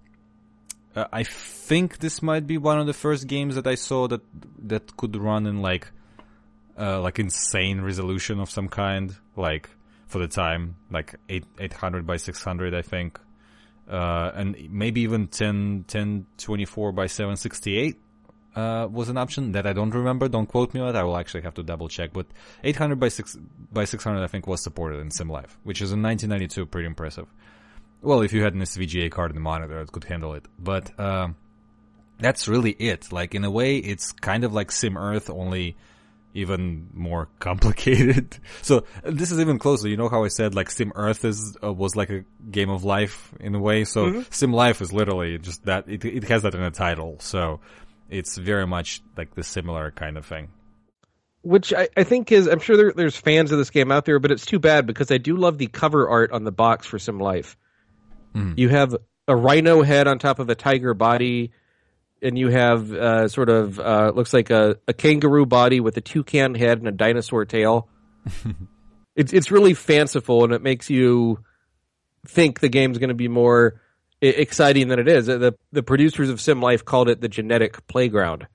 I 0.94 1.24
think 1.24 1.98
this 1.98 2.22
might 2.22 2.46
be 2.46 2.58
one 2.58 2.78
of 2.78 2.86
the 2.86 2.92
first 2.92 3.26
games 3.26 3.54
that 3.54 3.66
I 3.66 3.74
saw 3.74 4.06
that, 4.08 4.20
that 4.66 4.96
could 4.96 5.16
run 5.16 5.46
in 5.46 5.62
like, 5.62 5.90
uh, 6.78 7.00
like 7.00 7.18
insane 7.18 7.80
resolution 7.80 8.40
of 8.40 8.50
some 8.50 8.68
kind, 8.68 9.16
like, 9.36 9.70
for 10.06 10.18
the 10.18 10.28
time, 10.28 10.76
like 10.90 11.14
8, 11.28 11.44
800 11.58 12.06
by 12.06 12.18
600, 12.18 12.74
I 12.74 12.82
think. 12.82 13.18
Uh, 13.90 14.30
and 14.34 14.56
maybe 14.70 15.00
even 15.00 15.26
10, 15.26 15.84
1024 15.88 16.92
by 16.92 17.06
768 17.06 17.96
uh, 18.54 18.86
was 18.90 19.08
an 19.08 19.16
option 19.16 19.52
that 19.52 19.66
I 19.66 19.72
don't 19.72 19.94
remember. 19.94 20.28
Don't 20.28 20.46
quote 20.46 20.74
me 20.74 20.80
on 20.80 20.88
it. 20.88 20.96
I 20.96 21.02
will 21.02 21.16
actually 21.16 21.42
have 21.42 21.54
to 21.54 21.62
double 21.62 21.88
check. 21.88 22.12
But 22.12 22.26
800 22.64 23.00
by 23.00 23.08
6 23.08 23.36
by 23.72 23.84
600, 23.84 24.22
I 24.22 24.26
think, 24.26 24.46
was 24.46 24.62
supported 24.62 25.00
in 25.00 25.08
SimLife, 25.08 25.56
which 25.62 25.80
is 25.80 25.92
in 25.92 26.02
1992 26.02 26.66
pretty 26.66 26.86
impressive. 26.86 27.26
Well, 28.02 28.22
if 28.22 28.32
you 28.32 28.42
had 28.42 28.54
an 28.54 28.60
SVGA 28.60 29.10
card 29.10 29.30
in 29.30 29.36
the 29.36 29.40
monitor, 29.40 29.80
it 29.80 29.92
could 29.92 30.04
handle 30.04 30.34
it. 30.34 30.44
But 30.58 30.98
um, 30.98 31.36
that's 32.18 32.48
really 32.48 32.72
it. 32.72 33.12
Like 33.12 33.34
in 33.34 33.44
a 33.44 33.50
way, 33.50 33.78
it's 33.78 34.12
kind 34.12 34.44
of 34.44 34.52
like 34.52 34.70
Sim 34.70 34.96
Earth, 34.96 35.30
only 35.30 35.76
even 36.34 36.88
more 36.94 37.28
complicated. 37.38 38.38
so 38.60 38.84
this 39.02 39.30
is 39.30 39.38
even 39.38 39.58
closer. 39.58 39.88
You 39.88 39.96
know 39.96 40.08
how 40.08 40.24
I 40.24 40.28
said 40.28 40.54
like 40.54 40.70
Sim 40.70 40.92
Earth 40.94 41.24
is 41.24 41.56
uh, 41.62 41.72
was 41.72 41.96
like 41.96 42.10
a 42.10 42.24
game 42.50 42.70
of 42.70 42.84
life 42.84 43.32
in 43.40 43.54
a 43.54 43.60
way. 43.60 43.84
So 43.84 44.24
Sim 44.30 44.52
Life 44.52 44.82
is 44.82 44.92
literally 44.92 45.38
just 45.38 45.64
that. 45.64 45.88
It, 45.88 46.04
it 46.04 46.24
has 46.24 46.42
that 46.42 46.54
in 46.54 46.62
the 46.62 46.70
title. 46.70 47.16
So 47.20 47.60
it's 48.12 48.36
very 48.36 48.66
much 48.66 49.02
like 49.16 49.34
the 49.34 49.42
similar 49.42 49.90
kind 49.90 50.16
of 50.16 50.26
thing. 50.26 50.48
which 51.42 51.72
I, 51.72 51.88
I 51.96 52.04
think 52.04 52.30
is 52.30 52.46
I'm 52.46 52.60
sure 52.60 52.76
there, 52.76 52.92
there's 52.92 53.16
fans 53.16 53.50
of 53.50 53.58
this 53.58 53.70
game 53.70 53.90
out 53.90 54.04
there, 54.04 54.18
but 54.18 54.30
it's 54.30 54.46
too 54.46 54.58
bad 54.58 54.86
because 54.86 55.10
I 55.10 55.18
do 55.18 55.36
love 55.36 55.58
the 55.58 55.66
cover 55.66 56.08
art 56.08 56.30
on 56.32 56.44
the 56.44 56.52
box 56.52 56.86
for 56.86 56.98
Sim 56.98 57.18
Life. 57.18 57.56
You 58.56 58.68
have 58.70 58.96
a 59.28 59.36
rhino 59.36 59.82
head 59.82 60.06
on 60.06 60.18
top 60.18 60.38
of 60.38 60.48
a 60.48 60.54
tiger 60.54 60.94
body, 60.94 61.52
and 62.22 62.38
you 62.38 62.48
have 62.48 62.92
uh, 62.92 63.28
sort 63.28 63.48
of 63.50 63.78
uh, 63.78 64.12
looks 64.14 64.32
like 64.32 64.50
a, 64.50 64.76
a 64.88 64.94
kangaroo 64.94 65.44
body 65.44 65.80
with 65.80 65.96
a 65.96 66.00
toucan 66.00 66.54
head 66.54 66.78
and 66.78 66.88
a 66.88 66.92
dinosaur 66.92 67.44
tail. 67.44 67.88
it's 69.16 69.32
it's 69.32 69.50
really 69.50 69.74
fanciful, 69.74 70.44
and 70.44 70.52
it 70.52 70.62
makes 70.62 70.88
you 70.88 71.40
think 72.26 72.60
the 72.60 72.68
game's 72.68 72.98
going 72.98 73.08
to 73.08 73.14
be 73.14 73.28
more 73.28 73.81
exciting 74.28 74.88
than 74.88 74.98
it 74.98 75.08
is. 75.08 75.26
The 75.26 75.54
the 75.72 75.82
producers 75.82 76.30
of 76.30 76.40
Sim 76.40 76.60
Life 76.60 76.84
called 76.84 77.08
it 77.08 77.20
the 77.20 77.28
genetic 77.28 77.86
playground 77.86 78.46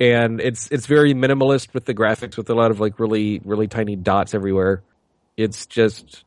and 0.00 0.40
it's 0.40 0.68
it's 0.72 0.86
very 0.86 1.14
minimalist 1.14 1.72
with 1.72 1.84
the 1.84 1.94
graphics 1.94 2.36
with 2.36 2.50
a 2.50 2.54
lot 2.54 2.72
of 2.72 2.80
like 2.80 2.98
really 2.98 3.40
really 3.44 3.68
tiny 3.68 3.94
dots 3.94 4.34
everywhere 4.34 4.82
it's 5.36 5.66
just 5.66 6.24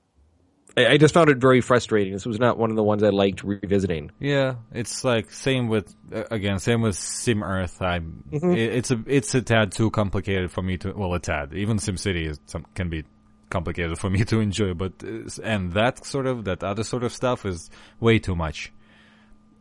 I, 0.77 0.87
I 0.87 0.97
just 0.97 1.13
found 1.13 1.29
it 1.29 1.37
very 1.37 1.61
frustrating. 1.61 2.13
This 2.13 2.25
was 2.25 2.39
not 2.39 2.57
one 2.57 2.69
of 2.69 2.75
the 2.75 2.83
ones 2.83 3.01
I 3.01 3.09
liked 3.09 3.43
revisiting. 3.43 4.11
Yeah, 4.19 4.55
it's 4.71 5.03
like 5.03 5.31
same 5.31 5.67
with 5.67 5.93
again 6.11 6.59
same 6.59 6.81
with 6.81 6.95
Sim 6.95 7.43
Earth. 7.43 7.81
I'm 7.81 8.23
mm-hmm. 8.31 8.51
it, 8.51 8.75
it's 8.75 8.91
a 8.91 9.03
it's 9.07 9.33
a 9.33 9.41
tad 9.41 9.71
too 9.71 9.89
complicated 9.89 10.51
for 10.51 10.61
me 10.61 10.77
to 10.77 10.91
well 10.91 11.13
a 11.13 11.19
tad 11.19 11.53
even 11.53 11.79
Sim 11.79 11.97
City 11.97 12.27
is 12.27 12.39
some, 12.45 12.65
can 12.75 12.89
be 12.89 13.03
complicated 13.49 13.97
for 13.97 14.09
me 14.09 14.23
to 14.31 14.39
enjoy, 14.39 14.73
but 14.73 14.93
uh, 15.03 15.29
and 15.43 15.73
that 15.73 16.05
sort 16.05 16.27
of 16.27 16.45
that 16.45 16.63
other 16.63 16.83
sort 16.83 17.03
of 17.03 17.13
stuff 17.13 17.45
is 17.45 17.69
way 17.99 18.19
too 18.19 18.35
much. 18.35 18.71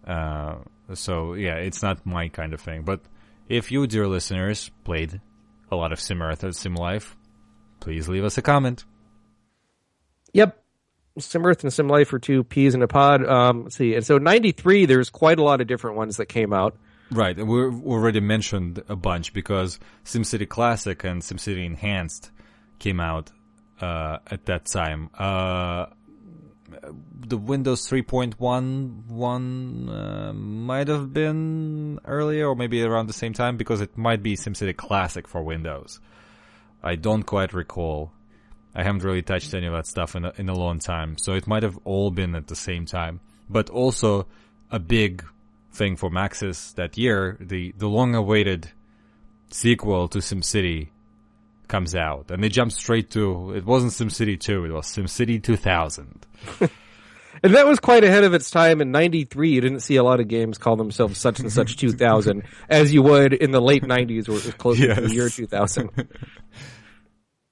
Uh, 0.06 0.56
so 0.94 1.34
yeah, 1.34 1.56
it's 1.56 1.82
not 1.82 2.04
my 2.06 2.28
kind 2.28 2.54
of 2.54 2.60
thing. 2.60 2.82
But 2.82 3.00
if 3.48 3.72
you, 3.72 3.86
dear 3.86 4.06
listeners, 4.06 4.70
played 4.84 5.20
a 5.70 5.76
lot 5.76 5.92
of 5.92 6.00
Sim 6.00 6.22
Earth 6.22 6.44
or 6.44 6.52
Sim 6.52 6.74
Life, 6.74 7.16
please 7.80 8.08
leave 8.08 8.24
us 8.24 8.38
a 8.38 8.42
comment. 8.42 8.84
Yep. 10.32 10.62
Sim 11.18 11.46
Earth 11.46 11.64
and 11.64 11.72
Sim 11.72 11.88
Life 11.88 12.12
are 12.12 12.18
two 12.18 12.44
peas 12.44 12.74
in 12.74 12.82
a 12.82 12.88
pod. 12.88 13.24
Um, 13.26 13.64
let's 13.64 13.76
see. 13.76 13.94
And 13.94 14.04
so 14.04 14.18
93, 14.18 14.86
there's 14.86 15.10
quite 15.10 15.38
a 15.38 15.42
lot 15.42 15.60
of 15.60 15.66
different 15.66 15.96
ones 15.96 16.18
that 16.18 16.26
came 16.26 16.52
out. 16.52 16.76
Right, 17.10 17.38
and 17.38 17.48
we 17.48 17.60
already 17.60 18.18
mentioned 18.18 18.82
a 18.88 18.96
bunch 18.96 19.32
because 19.32 19.78
SimCity 20.04 20.48
Classic 20.48 21.04
and 21.04 21.22
SimCity 21.22 21.64
Enhanced 21.64 22.32
came 22.80 22.98
out 22.98 23.30
uh, 23.80 24.18
at 24.26 24.46
that 24.46 24.66
time. 24.66 25.10
Uh, 25.18 25.86
the 27.18 27.38
Windows 27.38 27.88
3.1 27.88 29.06
one 29.06 29.88
uh, 29.88 30.32
might 30.32 30.88
have 30.88 31.12
been 31.12 31.98
earlier, 32.04 32.48
or 32.48 32.56
maybe 32.56 32.82
around 32.82 33.06
the 33.06 33.12
same 33.12 33.32
time, 33.32 33.56
because 33.56 33.80
it 33.80 33.96
might 33.96 34.22
be 34.22 34.36
SimCity 34.36 34.76
Classic 34.76 35.26
for 35.26 35.42
Windows. 35.42 36.00
I 36.82 36.96
don't 36.96 37.22
quite 37.22 37.52
recall. 37.52 38.12
I 38.74 38.82
haven't 38.82 39.04
really 39.04 39.22
touched 39.22 39.54
any 39.54 39.66
of 39.66 39.72
that 39.72 39.86
stuff 39.86 40.14
in 40.14 40.24
a, 40.24 40.32
in 40.36 40.48
a 40.48 40.54
long 40.54 40.78
time, 40.78 41.16
so 41.18 41.32
it 41.32 41.46
might 41.46 41.62
have 41.62 41.78
all 41.84 42.10
been 42.10 42.34
at 42.34 42.48
the 42.48 42.56
same 42.56 42.84
time. 42.84 43.20
But 43.48 43.70
also 43.70 44.26
a 44.70 44.78
big 44.78 45.24
thing 45.72 45.96
for 45.96 46.10
Maxis 46.10 46.74
that 46.74 46.98
year, 46.98 47.36
the 47.40 47.72
the 47.78 47.88
long-awaited 47.88 48.70
sequel 49.50 50.08
to 50.08 50.18
SimCity 50.18 50.88
comes 51.68 51.94
out, 51.94 52.30
and 52.30 52.42
they 52.42 52.48
jump 52.48 52.72
straight 52.72 53.10
to 53.12 53.54
it 53.54 53.64
wasn't 53.64 53.92
SimCity 53.92 54.38
2, 54.38 54.64
it 54.66 54.70
was 54.70 54.86
SimCity 54.86 55.42
2000. 55.42 56.26
And 57.42 57.54
that 57.54 57.66
was 57.66 57.78
quite 57.78 58.04
ahead 58.04 58.24
of 58.24 58.34
its 58.34 58.50
time 58.50 58.80
in 58.80 58.90
93. 58.90 59.50
You 59.50 59.60
didn't 59.60 59.80
see 59.80 59.96
a 59.96 60.02
lot 60.02 60.20
of 60.20 60.28
games 60.28 60.58
call 60.58 60.76
themselves 60.76 61.18
such 61.18 61.40
and 61.40 61.52
such 61.52 61.76
2000 61.78 62.42
as 62.68 62.92
you 62.92 63.02
would 63.02 63.32
in 63.32 63.50
the 63.50 63.60
late 63.60 63.82
90s 63.82 64.28
where 64.28 64.38
it 64.38 64.46
was 64.46 64.54
closer 64.54 64.94
to 64.94 65.00
the 65.00 65.14
year 65.14 65.28
2000. 65.28 65.90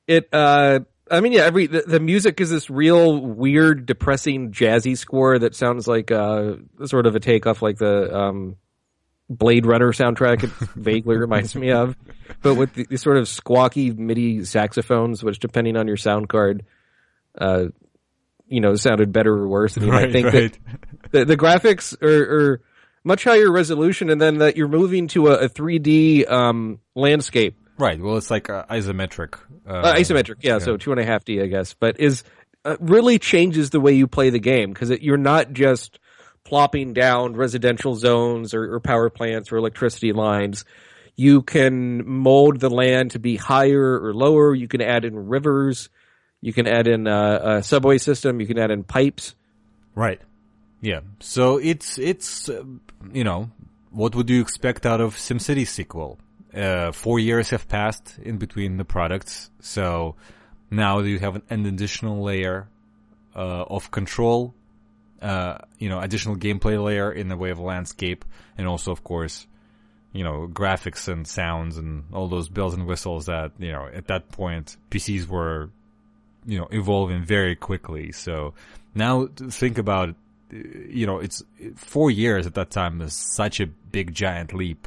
It, 0.07 0.29
uh, 0.35 0.81
I 1.11 1.21
mean, 1.21 1.33
yeah, 1.33 1.45
every, 1.45 1.67
the, 1.67 1.81
the 1.81 1.99
music 1.99 2.39
is 2.39 2.51
this 2.51 2.69
real 2.69 3.19
weird, 3.19 3.87
depressing, 3.87 4.53
jazzy 4.53 4.99
score 4.99 5.39
that 5.39 5.55
sounds 5.55 5.89
like, 5.89 6.11
uh, 6.11 6.57
sort 6.85 7.07
of 7.07 7.17
a 7.17 7.21
takeoff 7.21 7.63
like 7.63 7.79
the, 7.79 8.15
um, 8.15 8.57
Blade 9.39 9.67
Runner 9.67 9.93
soundtrack 9.93 10.45
it 10.45 10.51
vaguely 10.77 11.17
reminds 11.17 11.55
me 11.55 11.71
of, 11.71 11.97
but 12.43 12.55
with 12.55 12.75
the, 12.75 12.87
the 12.89 12.99
sort 12.99 13.17
of 13.17 13.25
squawky 13.25 13.97
MIDI 13.97 14.45
saxophones, 14.45 15.23
which 15.23 15.39
depending 15.39 15.77
on 15.77 15.87
your 15.87 15.97
sound 15.97 16.29
card, 16.29 16.65
uh, 17.39 17.67
you 18.47 18.61
know, 18.61 18.75
sounded 18.77 19.13
better 19.13 19.33
or 19.33 19.49
worse. 19.49 19.77
And 19.77 19.87
you 19.87 19.93
might 19.93 20.13
think 20.13 20.27
right. 20.27 20.53
that 20.53 21.11
the, 21.11 21.25
the 21.25 21.37
graphics 21.37 22.01
are, 22.03 22.53
are 22.53 22.61
much 23.03 23.25
higher 23.25 23.51
resolution 23.51 24.11
and 24.11 24.21
then 24.21 24.39
that 24.39 24.57
you're 24.57 24.69
moving 24.69 25.09
to 25.09 25.29
a, 25.29 25.45
a 25.45 25.49
3D, 25.49 26.31
um, 26.31 26.81
landscape. 26.95 27.59
Right, 27.77 28.01
well 28.01 28.17
it's 28.17 28.31
like 28.31 28.49
uh, 28.49 28.65
isometric. 28.71 29.35
Uh, 29.69 29.73
Uh, 29.73 29.95
isometric, 29.95 30.37
yeah, 30.43 30.59
so 30.59 30.77
two 30.77 30.93
and 30.93 31.01
a 31.01 31.05
half 31.05 31.25
D, 31.25 31.41
I 31.41 31.47
guess, 31.47 31.75
but 31.75 31.99
is 31.99 32.23
uh, 32.65 32.77
really 32.81 33.19
changes 33.19 33.71
the 33.71 33.81
way 33.81 33.93
you 33.93 34.07
play 34.07 34.31
the 34.31 34.39
game 34.39 34.73
because 34.73 34.91
you're 34.91 35.17
not 35.17 35.53
just 35.53 35.99
plopping 36.55 36.93
down 36.93 37.35
residential 37.35 37.97
zones 37.97 38.55
or, 38.55 38.75
or 38.75 38.79
power 38.79 39.11
plants 39.11 39.51
or 39.51 39.57
electricity 39.57 40.13
lines. 40.13 40.65
You 41.17 41.43
can 41.43 42.09
mold 42.09 42.61
the 42.61 42.71
land 42.71 43.11
to 43.11 43.19
be 43.19 43.35
higher 43.35 44.01
or 44.01 44.15
lower. 44.15 44.55
You 44.55 44.69
can 44.69 44.81
add 44.81 45.05
in 45.05 45.27
rivers. 45.27 45.89
You 46.41 46.53
can 46.53 46.69
add 46.69 46.87
in 46.87 47.09
uh, 47.09 47.41
a 47.59 47.63
subway 47.65 47.99
system. 47.99 48.41
You 48.41 48.47
can 48.47 48.57
add 48.57 48.71
in 48.71 48.85
pipes. 48.85 49.35
Right. 49.97 50.21
Yeah. 50.81 51.01
So 51.19 51.57
it's 51.57 51.99
it's 51.99 52.49
uh, 52.49 52.63
you 53.13 53.25
know 53.25 53.51
what 53.91 54.15
would 54.15 54.31
you 54.31 54.41
expect 54.41 54.87
out 54.87 55.01
of 55.01 55.17
SimCity 55.17 55.67
sequel? 55.67 56.21
Uh, 56.55 56.93
four 56.93 57.19
years 57.19 57.51
have 57.51 57.67
passed 57.67 58.17
in 58.23 58.37
between 58.39 58.77
the 58.77 58.85
products, 58.85 59.51
so 59.59 60.15
now 60.71 61.01
you 61.01 61.19
have 61.19 61.35
an, 61.35 61.43
an 61.51 61.67
additional 61.67 62.23
layer 62.23 62.69
uh, 63.35 63.65
of 63.77 63.91
control. 63.91 64.55
Uh, 65.25 65.59
you 65.79 65.89
know, 65.89 66.01
additional 66.01 66.37
gameplay 66.37 66.83
layer 66.83 67.11
in 67.11 67.29
the 67.29 67.37
way 67.37 67.49
of 67.49 67.59
landscape, 67.59 68.27
and 68.59 68.69
also, 68.69 68.93
of 68.93 69.03
course, 69.03 69.47
you 70.13 70.23
know, 70.23 70.47
graphics 70.47 71.09
and 71.09 71.27
sounds 71.27 71.79
and 71.79 72.05
all 72.13 72.29
those 72.29 72.51
bells 72.51 72.75
and 72.75 72.87
whistles 72.87 73.27
that 73.27 73.53
you 73.59 73.73
know 73.73 73.89
at 73.93 74.07
that 74.09 74.31
point 74.31 74.77
PCs 74.91 75.27
were 75.27 75.71
you 76.45 76.59
know 76.59 76.69
evolving 76.71 77.25
very 77.25 77.57
quickly. 77.57 78.13
So 78.13 78.53
now 78.95 79.27
to 79.27 79.51
think 79.51 79.79
about 79.79 80.11
it, 80.11 80.17
you 80.91 81.07
know 81.07 81.19
it's 81.19 81.43
four 81.75 82.11
years 82.11 82.47
at 82.47 82.55
that 82.55 82.71
time 82.71 83.01
is 83.01 83.15
such 83.15 83.61
a 83.61 83.67
big 83.67 84.15
giant 84.15 84.53
leap 84.53 84.87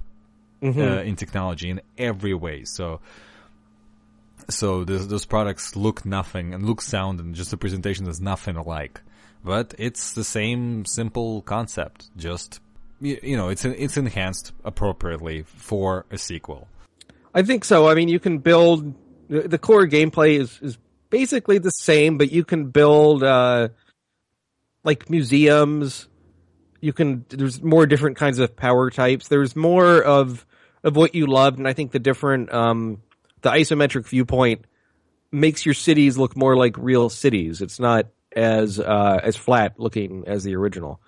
uh, 0.82 1.02
in 1.02 1.16
technology 1.16 1.70
in 1.70 1.82
every 1.98 2.34
way. 2.34 2.64
So 2.64 3.02
so 4.50 4.84
those 4.86 5.08
those 5.08 5.26
products 5.26 5.76
look 5.76 6.06
nothing 6.06 6.54
and 6.54 6.66
look 6.66 6.82
sound 6.82 7.20
and 7.20 7.36
just 7.36 7.52
the 7.52 7.58
presentation 7.58 8.08
is 8.08 8.22
nothing 8.22 8.56
alike. 8.56 9.02
But 9.44 9.76
it's 9.78 10.14
the 10.14 10.24
same 10.24 10.86
simple 10.86 11.42
concept. 11.44 12.10
Just 12.18 12.60
you, 13.00 13.20
you 13.22 13.38
know, 13.38 13.50
it's 13.50 13.66
it's 13.66 13.98
enhanced 13.98 14.52
appropriately 14.64 15.44
for 15.44 16.06
a 16.12 16.18
sequel. 16.18 16.68
I 17.34 17.44
think 17.44 17.66
so. 17.66 17.88
I 17.88 17.94
mean, 17.94 18.10
you 18.10 18.20
can 18.20 18.40
build 18.40 18.94
the 19.30 19.58
core 19.58 19.88
gameplay 19.88 20.40
is 20.40 20.60
is 20.62 20.78
basically 21.10 21.58
the 21.60 21.70
same, 21.70 22.18
but 22.18 22.32
you 22.32 22.44
can 22.44 22.70
build 22.70 23.24
uh 23.24 23.70
like 24.84 25.10
museums. 25.10 26.08
You 26.82 26.94
can 26.94 27.26
there's 27.30 27.62
more 27.62 27.86
different 27.86 28.18
kinds 28.18 28.40
of 28.40 28.56
power 28.56 28.90
types. 28.90 29.28
There's 29.28 29.56
more 29.56 30.02
of 30.02 30.46
of 30.84 30.96
what 30.96 31.16
you 31.16 31.28
loved, 31.28 31.58
and 31.60 31.68
I 31.68 31.74
think 31.74 31.92
the 31.92 32.00
different 32.00 32.52
um 32.54 33.02
the 33.42 33.52
isometric 33.52 34.08
viewpoint 34.08 34.66
makes 35.32 35.66
your 35.66 35.76
cities 35.76 36.18
look 36.18 36.36
more 36.36 36.56
like 36.56 36.78
real 36.78 37.10
cities. 37.10 37.62
It's 37.62 37.80
not 37.80 38.08
as 38.38 38.80
uh 38.80 39.20
as 39.24 39.36
flat 39.36 39.80
looking 39.80 40.24
as 40.28 40.44
the 40.44 40.56
original. 40.56 41.02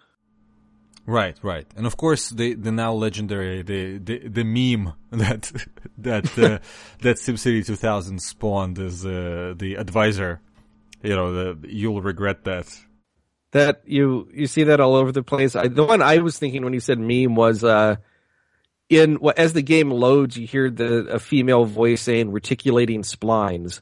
Right, 1.05 1.37
right, 1.41 1.65
and 1.75 1.87
of 1.87 1.97
course 1.97 2.29
the 2.29 2.53
the 2.53 2.71
now 2.71 2.93
legendary 2.93 3.61
the 3.61 3.97
the, 3.97 4.27
the 4.27 4.43
meme 4.43 4.93
that 5.11 5.51
that 5.97 6.25
uh, 6.37 6.59
that 7.01 7.17
SimCity 7.17 7.65
2000 7.65 8.21
spawned 8.21 8.77
is 8.79 9.05
uh, 9.05 9.53
the 9.57 9.75
advisor. 9.75 10.41
You 11.01 11.15
know, 11.15 11.31
the, 11.31 11.69
you'll 11.69 12.01
regret 12.01 12.43
that. 12.43 12.67
that 13.51 13.81
you 13.85 14.27
you 14.33 14.47
see 14.47 14.65
that 14.65 14.79
all 14.79 14.95
over 14.95 15.11
the 15.11 15.23
place. 15.23 15.55
I, 15.55 15.67
the 15.67 15.85
one 15.85 16.01
I 16.01 16.17
was 16.17 16.37
thinking 16.37 16.63
when 16.63 16.73
you 16.73 16.81
said 16.81 16.99
meme 16.99 17.35
was 17.35 17.63
uh 17.63 17.95
in 18.89 19.19
as 19.37 19.53
the 19.53 19.61
game 19.61 19.91
loads, 19.91 20.35
you 20.37 20.45
hear 20.45 20.69
the 20.69 21.07
a 21.07 21.19
female 21.19 21.65
voice 21.65 22.01
saying 22.01 22.31
reticulating 22.31 23.03
splines, 23.03 23.81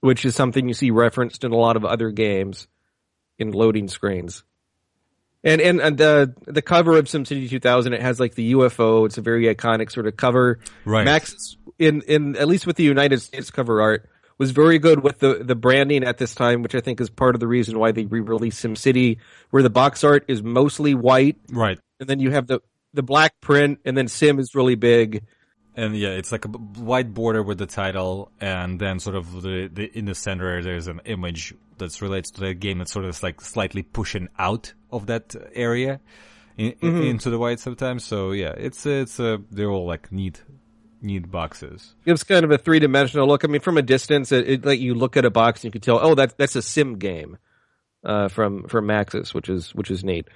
which 0.00 0.24
is 0.24 0.34
something 0.34 0.68
you 0.68 0.74
see 0.74 0.90
referenced 0.90 1.44
in 1.44 1.52
a 1.52 1.56
lot 1.56 1.76
of 1.76 1.84
other 1.84 2.10
games 2.10 2.68
in 3.38 3.52
loading 3.52 3.88
screens. 3.88 4.44
And 5.44 5.60
and, 5.60 5.80
and 5.80 5.96
the 5.96 6.34
the 6.46 6.62
cover 6.62 6.98
of 6.98 7.06
SimCity 7.06 7.48
2000 7.48 7.92
it 7.92 8.02
has 8.02 8.18
like 8.18 8.34
the 8.34 8.52
UFO. 8.54 9.06
It's 9.06 9.18
a 9.18 9.22
very 9.22 9.44
iconic 9.54 9.92
sort 9.92 10.06
of 10.06 10.16
cover. 10.16 10.58
Right. 10.84 11.04
Max 11.04 11.56
in 11.78 12.02
in 12.02 12.36
at 12.36 12.48
least 12.48 12.66
with 12.66 12.76
the 12.76 12.82
United 12.84 13.20
States 13.20 13.50
cover 13.50 13.80
art 13.80 14.08
was 14.38 14.52
very 14.52 14.78
good 14.78 15.02
with 15.02 15.18
the 15.18 15.42
the 15.44 15.54
branding 15.54 16.04
at 16.04 16.18
this 16.18 16.34
time, 16.34 16.62
which 16.62 16.74
I 16.74 16.80
think 16.80 17.00
is 17.00 17.10
part 17.10 17.34
of 17.34 17.40
the 17.40 17.46
reason 17.46 17.78
why 17.78 17.92
they 17.92 18.04
re-released 18.04 18.64
SimCity, 18.64 19.18
where 19.50 19.62
the 19.62 19.70
box 19.70 20.04
art 20.04 20.24
is 20.28 20.42
mostly 20.42 20.94
white, 20.94 21.36
Right, 21.50 21.78
and 22.00 22.08
then 22.08 22.20
you 22.20 22.30
have 22.30 22.46
the 22.46 22.60
the 22.94 23.02
black 23.02 23.40
print, 23.40 23.80
and 23.84 23.96
then 23.96 24.08
Sim 24.08 24.38
is 24.38 24.54
really 24.54 24.76
big. 24.76 25.24
And 25.78 25.96
yeah, 25.96 26.08
it's 26.10 26.32
like 26.32 26.44
a 26.44 26.48
white 26.48 27.14
border 27.14 27.42
with 27.42 27.58
the 27.58 27.66
title, 27.66 28.32
and 28.40 28.80
then 28.80 28.98
sort 28.98 29.16
of 29.16 29.42
the, 29.42 29.70
the 29.72 29.98
in 29.98 30.06
the 30.06 30.14
center 30.14 30.62
there's 30.62 30.88
an 30.88 31.00
image 31.04 31.54
that's 31.78 32.02
relates 32.02 32.30
to 32.32 32.40
the 32.40 32.54
game 32.54 32.78
that's 32.78 32.92
sort 32.92 33.04
of 33.04 33.22
like 33.22 33.40
slightly 33.40 33.82
pushing 33.82 34.28
out 34.38 34.74
of 34.90 35.06
that 35.06 35.36
area 35.54 36.00
in, 36.56 36.74
in- 36.82 37.02
into 37.04 37.30
the 37.30 37.38
white 37.38 37.60
sometimes. 37.60 38.04
So 38.04 38.32
yeah, 38.32 38.54
it's 38.56 38.84
it's 38.86 39.20
uh, 39.20 39.38
they're 39.50 39.70
all 39.70 39.86
like 39.86 40.10
neat 40.10 40.42
neat 41.00 41.30
boxes. 41.30 41.94
Gives 42.04 42.24
kind 42.24 42.44
of 42.44 42.50
a 42.50 42.58
three 42.58 42.80
dimensional 42.80 43.28
look. 43.28 43.44
I 43.44 43.48
mean, 43.48 43.60
from 43.60 43.78
a 43.78 43.82
distance, 43.82 44.32
it, 44.32 44.48
it 44.48 44.64
like 44.64 44.80
you 44.80 44.94
look 44.94 45.16
at 45.16 45.24
a 45.24 45.30
box 45.30 45.60
and 45.60 45.66
you 45.66 45.70
can 45.70 45.80
tell, 45.80 46.00
oh, 46.02 46.14
that's 46.16 46.34
that's 46.34 46.56
a 46.56 46.62
Sim 46.62 46.98
game 46.98 47.38
uh, 48.04 48.28
from 48.28 48.64
from 48.64 48.86
Maxis, 48.86 49.32
which 49.32 49.48
is 49.48 49.74
which 49.74 49.90
is 49.90 50.02
neat. 50.04 50.26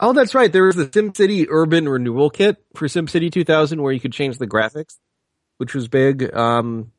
Oh, 0.00 0.12
that's 0.12 0.34
right. 0.34 0.52
There 0.52 0.64
was 0.64 0.76
the 0.76 0.86
SimCity 0.86 1.46
Urban 1.48 1.88
Renewal 1.88 2.30
Kit 2.30 2.56
for 2.74 2.86
SimCity 2.86 3.30
2000 3.32 3.80
where 3.82 3.92
you 3.92 4.00
could 4.00 4.12
change 4.12 4.38
the 4.38 4.46
graphics, 4.46 4.96
which 5.58 5.74
was 5.74 5.88
big. 5.88 6.34
Um, 6.34 6.92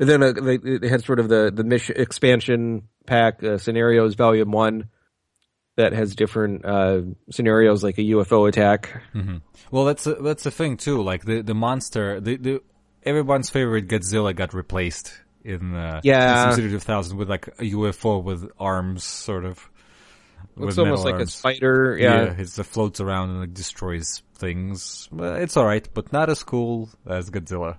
And 0.00 0.08
then 0.08 0.22
uh, 0.22 0.32
they, 0.32 0.56
they 0.56 0.88
had 0.88 1.04
sort 1.04 1.20
of 1.20 1.28
the 1.28 1.52
the 1.54 1.62
mission 1.64 1.94
expansion 1.98 2.88
pack 3.06 3.42
uh, 3.44 3.58
scenarios 3.58 4.14
volume 4.14 4.50
one 4.50 4.88
that 5.76 5.92
has 5.92 6.14
different 6.16 6.64
uh, 6.64 7.02
scenarios 7.30 7.82
like 7.84 7.98
a 7.98 8.02
UFO 8.02 8.48
attack. 8.48 9.02
Well, 9.70 9.84
that's 9.84 10.06
a, 10.06 10.14
that's 10.14 10.42
the 10.42 10.50
thing 10.50 10.76
too. 10.76 11.02
Like 11.02 11.24
the 11.24 11.40
the 11.42 11.54
monster, 11.54 12.20
the, 12.20 12.36
the 12.36 12.60
everyone's 13.04 13.48
favorite 13.50 13.86
Godzilla 13.88 14.34
got 14.34 14.54
replaced 14.54 15.12
in 15.44 15.74
uh, 15.74 16.00
Yeah. 16.02 16.50
in 16.50 16.58
SimCity 16.58 16.70
2000 16.70 17.16
with 17.16 17.30
like 17.30 17.48
a 17.58 17.70
UFO 17.72 18.22
with 18.22 18.50
arms, 18.58 19.04
sort 19.04 19.44
of. 19.44 19.68
Looks 20.56 20.78
almost 20.78 21.04
like 21.04 21.20
a 21.20 21.26
spider. 21.26 21.96
Yeah. 21.98 22.34
it 22.36 22.48
floats 22.48 23.00
around 23.00 23.30
and 23.30 23.40
like 23.40 23.54
destroys 23.54 24.22
things. 24.34 25.08
It's 25.12 25.56
all 25.56 25.64
right, 25.64 25.88
but 25.94 26.12
not 26.12 26.28
as 26.28 26.42
cool 26.42 26.90
as 27.06 27.30
Godzilla. 27.30 27.78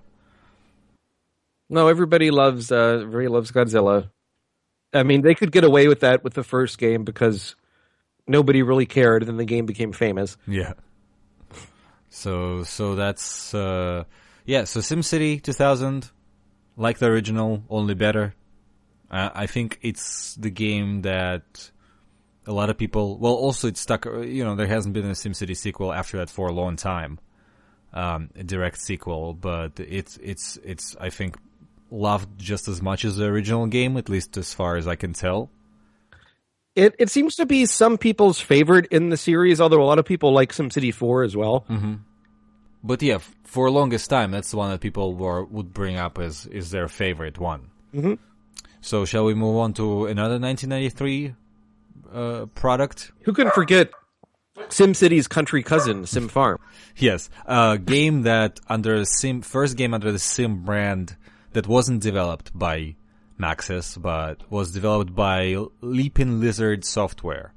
No, 1.68 1.88
everybody 1.88 2.30
loves 2.30 2.70
uh 2.72 3.00
everybody 3.02 3.28
loves 3.28 3.52
Godzilla. 3.52 4.10
I 4.92 5.02
mean, 5.02 5.22
they 5.22 5.34
could 5.34 5.52
get 5.52 5.64
away 5.64 5.88
with 5.88 6.00
that 6.00 6.22
with 6.22 6.34
the 6.34 6.44
first 6.44 6.78
game 6.78 7.04
because 7.04 7.56
nobody 8.26 8.62
really 8.62 8.86
cared, 8.86 9.22
and 9.22 9.28
then 9.28 9.36
the 9.36 9.44
game 9.44 9.66
became 9.66 9.92
famous. 9.92 10.36
Yeah. 10.46 10.74
So 12.10 12.62
so 12.64 12.94
that's 12.94 13.54
uh 13.54 14.04
yeah, 14.44 14.64
so 14.64 14.80
SimCity 14.80 15.42
2000 15.42 16.10
like 16.76 16.98
the 16.98 17.06
original, 17.06 17.62
only 17.70 17.94
better. 17.94 18.34
Uh, 19.10 19.30
I 19.34 19.46
think 19.46 19.78
it's 19.82 20.34
the 20.34 20.50
game 20.50 21.02
that 21.02 21.70
a 22.46 22.52
lot 22.52 22.70
of 22.70 22.76
people 22.76 23.18
well 23.18 23.34
also 23.34 23.68
it's 23.68 23.80
stuck 23.80 24.04
you 24.04 24.44
know 24.44 24.54
there 24.54 24.66
hasn't 24.66 24.94
been 24.94 25.06
a 25.06 25.12
SimCity 25.12 25.56
sequel 25.56 25.92
after 25.92 26.18
that 26.18 26.30
for 26.30 26.48
a 26.48 26.52
long 26.52 26.76
time. 26.76 27.18
Um 27.92 28.30
a 28.36 28.42
direct 28.42 28.78
sequel, 28.80 29.34
but 29.34 29.78
it's 29.78 30.18
it's 30.22 30.58
it's 30.64 30.96
I 31.00 31.10
think 31.10 31.36
loved 31.90 32.28
just 32.38 32.66
as 32.68 32.82
much 32.82 33.04
as 33.04 33.16
the 33.16 33.26
original 33.26 33.66
game 33.66 33.96
at 33.96 34.08
least 34.08 34.36
as 34.36 34.52
far 34.52 34.76
as 34.76 34.86
I 34.88 34.96
can 34.96 35.12
tell. 35.12 35.50
It 36.74 36.94
it 36.98 37.08
seems 37.08 37.36
to 37.36 37.46
be 37.46 37.66
some 37.66 37.98
people's 37.98 38.40
favorite 38.40 38.86
in 38.90 39.10
the 39.10 39.16
series, 39.16 39.60
although 39.60 39.82
a 39.82 39.86
lot 39.86 40.00
of 40.00 40.04
people 40.04 40.32
like 40.32 40.52
SimCity 40.52 40.92
4 40.92 41.22
as 41.22 41.36
well. 41.36 41.64
But 42.82 43.00
yeah, 43.00 43.18
for 43.44 43.70
longest 43.70 44.10
time, 44.10 44.32
that's 44.32 44.50
the 44.50 44.56
one 44.56 44.70
that 44.70 44.80
people 44.80 45.14
were 45.14 45.44
would 45.44 45.72
bring 45.72 45.96
up 45.96 46.18
as 46.18 46.46
is 46.46 46.70
their 46.70 46.88
favorite 46.88 47.38
one. 47.38 47.70
Mhm. 47.94 48.18
So 48.80 49.04
shall 49.06 49.24
we 49.24 49.34
move 49.34 49.56
on 49.56 49.72
to 49.74 50.06
another 50.06 50.38
1993 50.38 51.34
uh, 52.14 52.46
product? 52.54 53.12
Who 53.24 53.32
can 53.32 53.50
forget 53.50 53.90
SimCity's 54.68 55.28
country 55.28 55.62
cousin, 55.62 56.06
Sim 56.06 56.28
Farm? 56.28 56.58
Yes, 56.96 57.28
a 57.46 57.78
game 57.78 58.22
that 58.22 58.60
under 58.68 59.04
Sim 59.04 59.42
first 59.42 59.76
game 59.76 59.92
under 59.92 60.12
the 60.12 60.18
Sim 60.18 60.64
brand 60.64 61.16
that 61.52 61.66
wasn't 61.66 62.02
developed 62.02 62.56
by 62.56 62.96
Maxis 63.38 64.00
but 64.00 64.48
was 64.50 64.72
developed 64.72 65.14
by 65.14 65.56
Leaping 65.80 66.40
Lizard 66.40 66.84
Software, 66.84 67.52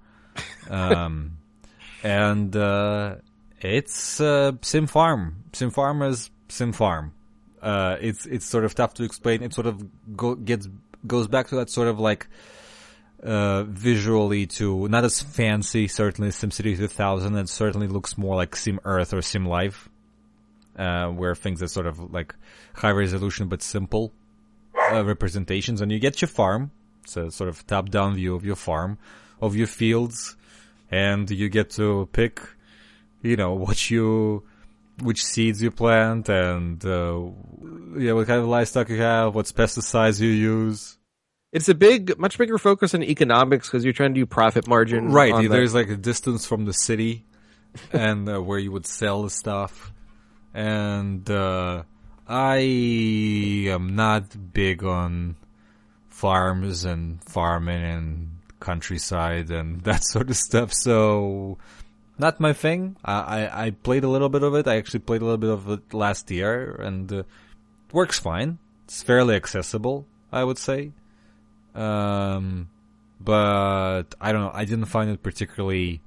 um, 0.70 1.38
and 2.03 2.55
uh, 2.55 3.16
it's 3.62 4.20
uh, 4.20 4.53
Sim 4.62 4.88
Farm. 4.88 5.43
Sim 5.53 5.70
Farm 5.70 6.01
is 6.01 6.32
Sim 6.49 6.72
Farm. 6.72 7.14
Uh, 7.62 7.97
it's 8.01 8.26
it's 8.26 8.45
sort 8.45 8.66
of 8.66 8.74
tough 8.76 8.95
to 8.95 9.03
explain. 9.03 9.43
It 9.43 9.53
sort 9.53 9.68
of 9.68 9.84
go, 10.16 10.36
gets 10.36 10.68
goes 11.05 11.28
back 11.28 11.47
to 11.49 11.55
that 11.55 11.70
sort 11.70 11.88
of 11.88 11.99
like 11.99 12.28
uh, 13.24 13.63
visually 13.63 14.45
to 14.45 14.88
not 14.88 15.03
as 15.03 15.22
fancy, 15.22 15.88
certainly 15.88 16.32
SimCity 16.32 16.78
2000. 16.78 17.36
It 17.36 17.49
certainly 17.49 17.88
looks 17.88 18.18
more 18.18 18.36
like 18.36 18.55
Sim 18.55 18.80
Earth 18.84 19.13
or 19.13 19.22
Sim 19.22 19.45
Life, 19.45 19.89
uh, 20.78 21.07
where 21.07 21.36
things 21.36 21.63
are 21.63 21.68
sort 21.68 21.88
of 21.88 22.13
like 22.13 22.36
high 22.76 22.91
resolution 22.91 23.47
but 23.47 23.61
simple 23.61 24.13
uh, 24.91 25.03
representations. 25.03 25.82
And 25.82 25.91
you 25.91 25.99
get 25.99 26.22
your 26.22 26.30
farm, 26.30 26.72
it's 27.03 27.18
a 27.18 27.32
sort 27.32 27.49
of 27.49 27.65
top 27.65 27.89
down 27.89 28.15
view 28.15 28.36
of 28.36 28.45
your 28.45 28.55
farm, 28.55 28.97
of 29.41 29.55
your 29.55 29.68
fields, 29.68 30.36
and 30.91 31.30
you 31.30 31.49
get 31.49 31.72
to 31.72 32.07
pick, 32.11 32.41
you 33.22 33.36
know, 33.36 33.53
what 33.53 33.89
you, 33.89 34.43
which 35.01 35.24
seeds 35.24 35.61
you 35.61 35.72
plant 35.72 36.30
and, 36.30 36.84
uh, 36.86 37.22
yeah, 37.97 38.13
what 38.13 38.28
kind 38.28 38.41
of 38.41 38.47
livestock 38.47 38.89
you 38.89 39.01
have, 39.01 39.36
what 39.36 39.45
pesticides 39.47 40.20
you 40.20 40.30
use. 40.30 40.97
It's 41.52 41.70
a 41.70 41.76
big, 41.76 42.18
much 42.20 42.38
bigger 42.38 42.58
focus 42.58 42.93
on 42.93 43.04
economics 43.04 43.68
because 43.68 43.84
you're 43.84 43.93
trying 43.93 44.14
to 44.14 44.20
do 44.20 44.26
profit 44.26 44.68
margin. 44.68 45.12
Right, 45.12 45.34
the- 45.43 45.48
there's 45.48 45.74
like 45.74 45.89
a 45.89 45.95
distance 45.95 46.45
from 46.45 46.66
the 46.66 46.74
city 46.74 47.24
and 47.93 48.28
uh, 48.28 48.41
where 48.41 48.60
you 48.60 48.72
would 48.72 48.86
sell 48.86 49.24
the 49.24 49.30
stuff. 49.30 49.91
And 50.54 51.30
uh, 51.30 51.84
I 52.28 52.58
am 53.70 53.95
not 53.95 54.54
big 54.54 54.84
on 54.84 55.36
farms 56.10 56.84
and 56.84 57.24
farming 57.24 57.84
and 57.84 58.30
countryside 58.60 59.50
and 59.52 59.82
that 59.84 60.04
sort 60.04 60.30
of 60.30 60.36
stuff, 60.36 60.74
so 60.74 61.58
not 62.18 62.39
my 62.39 62.52
thing. 62.54 62.98
I, 63.06 63.14
I, 63.45 63.66
I 63.68 63.70
played 63.72 64.04
a 64.04 64.10
little 64.10 64.30
bit 64.30 64.43
of 64.43 64.56
it. 64.56 64.68
I 64.68 64.78
actually 64.78 65.02
played 65.02 65.22
a 65.22 65.26
little 65.26 65.38
bit 65.38 65.52
of 65.52 65.70
it 65.70 65.93
last 65.93 66.30
year 66.32 66.76
and 66.76 67.12
uh, 67.14 67.24
works 67.93 68.20
fine. 68.20 68.58
It's 68.86 69.04
fairly 69.04 69.36
accessible, 69.36 70.08
I 70.32 70.43
would 70.43 70.58
say. 70.58 70.91
Um, 71.78 72.69
but 73.19 74.03
I 74.19 74.32
don't 74.32 74.41
know. 74.41 74.51
I 74.53 74.65
didn't 74.65 74.86
find 74.86 75.09
it 75.09 75.21
particularly 75.23 76.01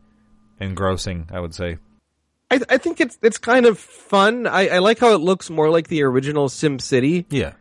engrossing. 0.60 1.28
I 1.32 1.40
would 1.40 1.54
say. 1.54 1.78
I, 2.50 2.60
I 2.68 2.78
think 2.78 3.00
it's 3.00 3.18
it's 3.22 3.38
kind 3.38 3.66
of 3.66 3.78
fun. 3.78 4.46
I, 4.46 4.68
I 4.68 4.78
like 4.78 4.98
how 4.98 5.14
it 5.14 5.20
looks 5.20 5.50
more 5.50 5.70
like 5.70 5.88
the 5.88 6.02
original 6.02 6.48
Sim 6.48 6.78
City, 6.80 7.24
Yeah. 7.30 7.52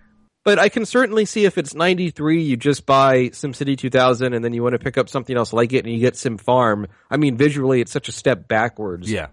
but 0.43 0.57
I 0.57 0.69
can 0.69 0.85
certainly 0.85 1.25
see 1.25 1.45
if 1.45 1.59
it's 1.59 1.75
93, 1.75 2.41
you 2.41 2.57
just 2.57 2.85
buy 2.87 3.29
SimCity 3.29 3.77
2000 3.77 4.33
and 4.33 4.43
then 4.43 4.51
you 4.53 4.63
want 4.63 4.73
to 4.73 4.79
pick 4.79 4.97
up 4.97 5.07
something 5.07 5.37
else 5.37 5.53
like 5.53 5.73
it 5.73 5.85
and 5.85 5.93
you 5.93 5.99
get 5.99 6.15
Sim 6.15 6.37
Farm. 6.39 6.87
I 7.11 7.17
mean, 7.17 7.37
visually, 7.37 7.81
it's 7.81 7.91
such 7.91 8.09
a 8.09 8.11
step 8.11 8.47
backwards 8.47 9.11
Yeah. 9.11 9.27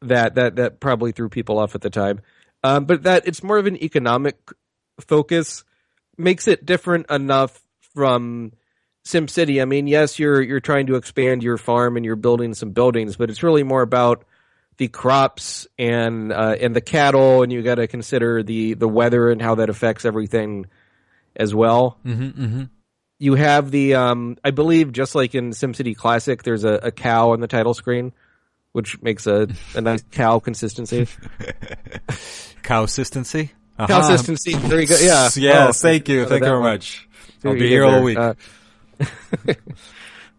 that, 0.00 0.36
that, 0.36 0.56
that 0.56 0.80
probably 0.80 1.12
threw 1.12 1.28
people 1.28 1.58
off 1.58 1.74
at 1.74 1.82
the 1.82 1.90
time. 1.90 2.20
Um, 2.64 2.86
but 2.86 3.02
that 3.02 3.28
it's 3.28 3.42
more 3.42 3.58
of 3.58 3.66
an 3.66 3.76
economic 3.82 4.38
focus 5.00 5.64
makes 6.16 6.48
it 6.48 6.64
different 6.64 7.10
enough 7.10 7.60
from 7.96 8.52
SimCity. 9.04 9.60
I 9.60 9.64
mean, 9.64 9.86
yes, 9.88 10.18
you're, 10.18 10.42
you're 10.42 10.60
trying 10.60 10.86
to 10.88 10.96
expand 10.96 11.42
your 11.42 11.56
farm 11.56 11.96
and 11.96 12.04
you're 12.04 12.14
building 12.14 12.54
some 12.54 12.70
buildings, 12.70 13.16
but 13.16 13.30
it's 13.30 13.42
really 13.42 13.62
more 13.62 13.82
about 13.82 14.24
the 14.76 14.88
crops 14.88 15.66
and 15.78 16.30
uh, 16.30 16.54
and 16.60 16.76
the 16.76 16.82
cattle, 16.82 17.42
and 17.42 17.50
you 17.50 17.62
got 17.62 17.76
to 17.76 17.86
consider 17.86 18.42
the 18.42 18.74
the 18.74 18.86
weather 18.86 19.30
and 19.30 19.40
how 19.40 19.54
that 19.54 19.70
affects 19.70 20.04
everything 20.04 20.66
as 21.34 21.54
well. 21.54 21.98
Mm-hmm, 22.04 22.44
mm-hmm. 22.44 22.62
You 23.18 23.36
have 23.36 23.70
the 23.70 23.94
um, 23.94 24.36
I 24.44 24.50
believe 24.50 24.92
just 24.92 25.14
like 25.14 25.34
in 25.34 25.52
SimCity 25.52 25.96
Classic, 25.96 26.42
there's 26.42 26.64
a, 26.64 26.74
a 26.74 26.90
cow 26.90 27.30
on 27.30 27.40
the 27.40 27.46
title 27.46 27.72
screen, 27.72 28.12
which 28.72 29.00
makes 29.00 29.26
a, 29.26 29.48
a 29.74 29.80
nice 29.80 30.02
cow 30.10 30.40
consistency. 30.40 31.08
Cow 32.62 32.82
consistency. 32.82 33.52
Uh-huh. 33.78 33.86
Consistency. 33.86 34.54
There 34.54 34.80
you 34.80 34.86
go. 34.86 34.96
Yeah. 34.98 35.28
Yeah. 35.36 35.68
Oh, 35.68 35.72
thank 35.72 36.08
you. 36.08 36.26
Thank 36.26 36.42
you 36.42 36.48
very 36.48 36.62
much. 36.62 37.05
I'll 37.46 37.54
be 37.54 37.68
here 37.68 37.84
all 37.84 38.02
week. 38.02 38.18
Uh, 38.18 38.34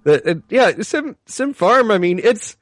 the- 0.03 0.29
it- 0.29 0.43
yeah, 0.49 0.71
Sim 0.81 1.15
Sim 1.25 1.53
Farm. 1.53 1.91
I 1.91 1.97
mean, 1.97 2.19
it's 2.19 2.57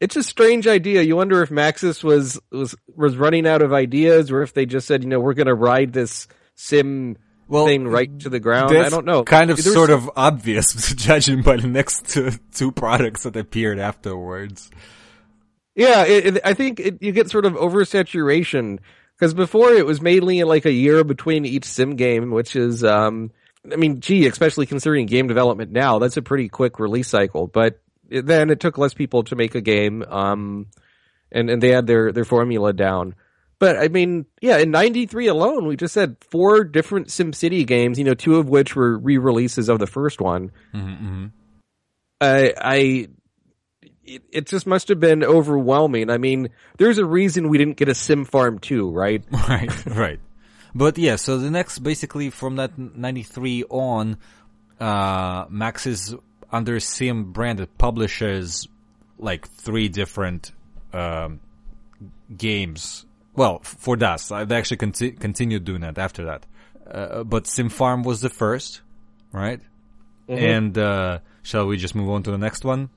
it's 0.00 0.16
a 0.16 0.22
strange 0.22 0.66
idea. 0.66 1.02
You 1.02 1.16
wonder 1.16 1.42
if 1.42 1.50
Maxis 1.50 2.02
was 2.02 2.40
was 2.50 2.74
was 2.96 3.16
running 3.16 3.46
out 3.46 3.62
of 3.62 3.72
ideas, 3.72 4.30
or 4.30 4.42
if 4.42 4.52
they 4.54 4.66
just 4.66 4.86
said, 4.86 5.02
you 5.02 5.08
know, 5.08 5.20
we're 5.20 5.34
going 5.34 5.46
to 5.46 5.54
ride 5.54 5.92
this 5.92 6.26
Sim 6.54 7.16
Well, 7.48 7.66
thing 7.66 7.86
right 7.88 8.18
to 8.20 8.28
the 8.28 8.40
ground. 8.40 8.76
I 8.76 8.88
don't 8.88 9.06
know. 9.06 9.24
Kind 9.24 9.50
of, 9.50 9.56
There's- 9.56 9.74
sort 9.74 9.90
of 9.90 10.10
obvious, 10.16 10.92
judging 10.96 11.42
by 11.42 11.56
the 11.56 11.68
next 11.68 12.08
two, 12.08 12.30
two 12.52 12.72
products 12.72 13.22
that 13.24 13.36
appeared 13.36 13.78
afterwards. 13.78 14.70
Yeah, 15.74 16.04
it, 16.04 16.26
it, 16.36 16.42
I 16.44 16.52
think 16.52 16.80
it, 16.80 16.98
you 17.02 17.12
get 17.12 17.30
sort 17.30 17.46
of 17.46 17.54
oversaturation 17.54 18.78
because 19.18 19.32
before 19.32 19.70
it 19.72 19.86
was 19.86 20.02
mainly 20.02 20.42
like 20.44 20.66
a 20.66 20.72
year 20.72 21.02
between 21.04 21.46
each 21.46 21.64
sim 21.64 21.96
game, 21.96 22.30
which 22.30 22.54
is, 22.56 22.84
um, 22.84 23.30
I 23.70 23.76
mean, 23.76 24.00
gee, 24.00 24.26
especially 24.26 24.66
considering 24.66 25.06
game 25.06 25.28
development 25.28 25.70
now, 25.70 25.98
that's 25.98 26.16
a 26.16 26.22
pretty 26.22 26.48
quick 26.48 26.78
release 26.78 27.08
cycle. 27.08 27.46
But 27.46 27.80
then 28.08 28.50
it 28.50 28.60
took 28.60 28.78
less 28.78 28.94
people 28.94 29.22
to 29.24 29.36
make 29.36 29.54
a 29.54 29.60
game, 29.60 30.02
um, 30.02 30.66
and 31.30 31.48
and 31.48 31.62
they 31.62 31.70
had 31.70 31.86
their 31.86 32.12
their 32.12 32.24
formula 32.24 32.72
down. 32.72 33.14
But 33.58 33.78
I 33.78 33.88
mean, 33.88 34.26
yeah, 34.40 34.58
in 34.58 34.72
'93 34.72 35.28
alone, 35.28 35.66
we 35.66 35.76
just 35.76 35.94
had 35.94 36.16
four 36.30 36.64
different 36.64 37.08
SimCity 37.08 37.64
games. 37.66 37.98
You 37.98 38.04
know, 38.04 38.14
two 38.14 38.36
of 38.36 38.48
which 38.48 38.74
were 38.74 38.98
re-releases 38.98 39.68
of 39.68 39.78
the 39.78 39.86
first 39.86 40.20
one. 40.20 40.50
Mm-hmm. 40.74 41.26
I, 42.20 42.54
I, 42.56 43.08
it, 44.04 44.22
it 44.32 44.46
just 44.46 44.66
must 44.66 44.88
have 44.88 45.00
been 45.00 45.24
overwhelming. 45.24 46.10
I 46.10 46.18
mean, 46.18 46.50
there's 46.78 46.98
a 46.98 47.04
reason 47.04 47.48
we 47.48 47.58
didn't 47.58 47.76
get 47.76 47.88
a 47.88 47.94
Sim 47.94 48.24
Farm 48.24 48.58
2, 48.58 48.90
right? 48.90 49.24
Right, 49.48 49.86
right. 49.86 50.20
But 50.74 50.98
yeah, 50.98 51.16
so 51.16 51.38
the 51.38 51.50
next, 51.50 51.80
basically 51.80 52.30
from 52.30 52.56
that 52.56 52.78
93 52.78 53.64
on, 53.68 54.16
uh, 54.80 55.46
Maxis 55.46 56.18
under 56.50 56.80
Sim 56.80 57.32
branded 57.32 57.76
publishes 57.78 58.68
like 59.18 59.48
three 59.48 59.88
different, 59.88 60.52
um, 60.92 61.40
games. 62.36 63.06
Well, 63.34 63.60
for 63.60 63.96
DOS, 63.96 64.30
uh, 64.30 64.44
they 64.44 64.56
actually 64.56 64.78
conti- 64.78 65.12
continued 65.12 65.64
doing 65.64 65.82
that 65.82 65.98
after 65.98 66.24
that. 66.26 66.46
uh, 66.90 67.24
but 67.24 67.46
Sim 67.46 67.68
Farm 67.68 68.02
was 68.02 68.20
the 68.20 68.28
first, 68.28 68.82
right? 69.30 69.60
Mm-hmm. 70.28 70.44
And 70.44 70.78
uh, 70.78 71.18
shall 71.42 71.66
we 71.66 71.76
just 71.76 71.94
move 71.94 72.10
on 72.10 72.22
to 72.24 72.30
the 72.30 72.38
next 72.38 72.64
one? 72.64 72.90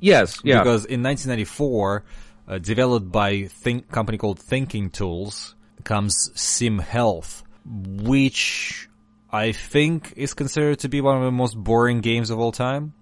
Yes, 0.00 0.40
yeah. 0.44 0.58
Because 0.58 0.84
in 0.84 1.02
1994, 1.02 2.04
uh, 2.46 2.58
developed 2.58 3.10
by 3.10 3.44
think 3.44 3.90
company 3.90 4.18
called 4.18 4.38
Thinking 4.38 4.90
Tools, 4.90 5.54
comes 5.84 6.30
Sim 6.34 6.78
Health, 6.78 7.42
which 7.66 8.88
I 9.30 9.52
think 9.52 10.14
is 10.16 10.34
considered 10.34 10.80
to 10.80 10.88
be 10.88 11.00
one 11.00 11.16
of 11.16 11.24
the 11.24 11.32
most 11.32 11.56
boring 11.56 12.00
games 12.00 12.30
of 12.30 12.38
all 12.38 12.52
time. 12.52 12.94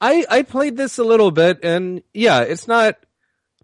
I 0.00 0.24
I 0.30 0.42
played 0.42 0.76
this 0.76 0.98
a 0.98 1.04
little 1.04 1.30
bit, 1.30 1.62
and 1.62 2.02
yeah, 2.14 2.40
it's 2.40 2.66
not 2.66 2.96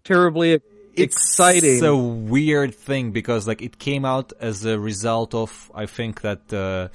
terribly 0.03 0.61
exciting. 0.95 1.73
It's 1.75 1.83
a 1.83 1.95
weird 1.95 2.75
thing 2.75 3.11
because 3.11 3.47
like 3.47 3.61
it 3.61 3.79
came 3.79 4.05
out 4.05 4.33
as 4.39 4.65
a 4.65 4.79
result 4.79 5.33
of 5.33 5.71
I 5.73 5.85
think 5.85 6.21
that 6.21 6.53
uh, 6.53 6.89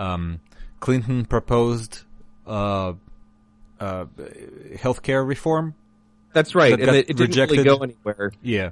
um, 0.00 0.40
Clinton 0.80 1.24
proposed 1.24 2.02
uh, 2.46 2.94
uh, 3.80 4.04
healthcare 4.74 5.26
reform. 5.26 5.74
That's 6.32 6.54
right, 6.54 6.78
that 6.78 6.88
and 6.88 6.96
it, 6.96 7.10
it 7.10 7.16
didn't 7.16 7.50
really 7.50 7.64
go 7.64 7.78
anywhere. 7.78 8.32
Yeah, 8.42 8.70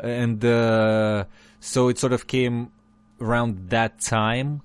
and 0.00 0.42
uh, 0.44 1.24
so 1.62 1.88
it 1.88 1.96
sort 1.96 2.12
of 2.12 2.26
came 2.26 2.72
around 3.20 3.70
that 3.70 4.00
time, 4.00 4.62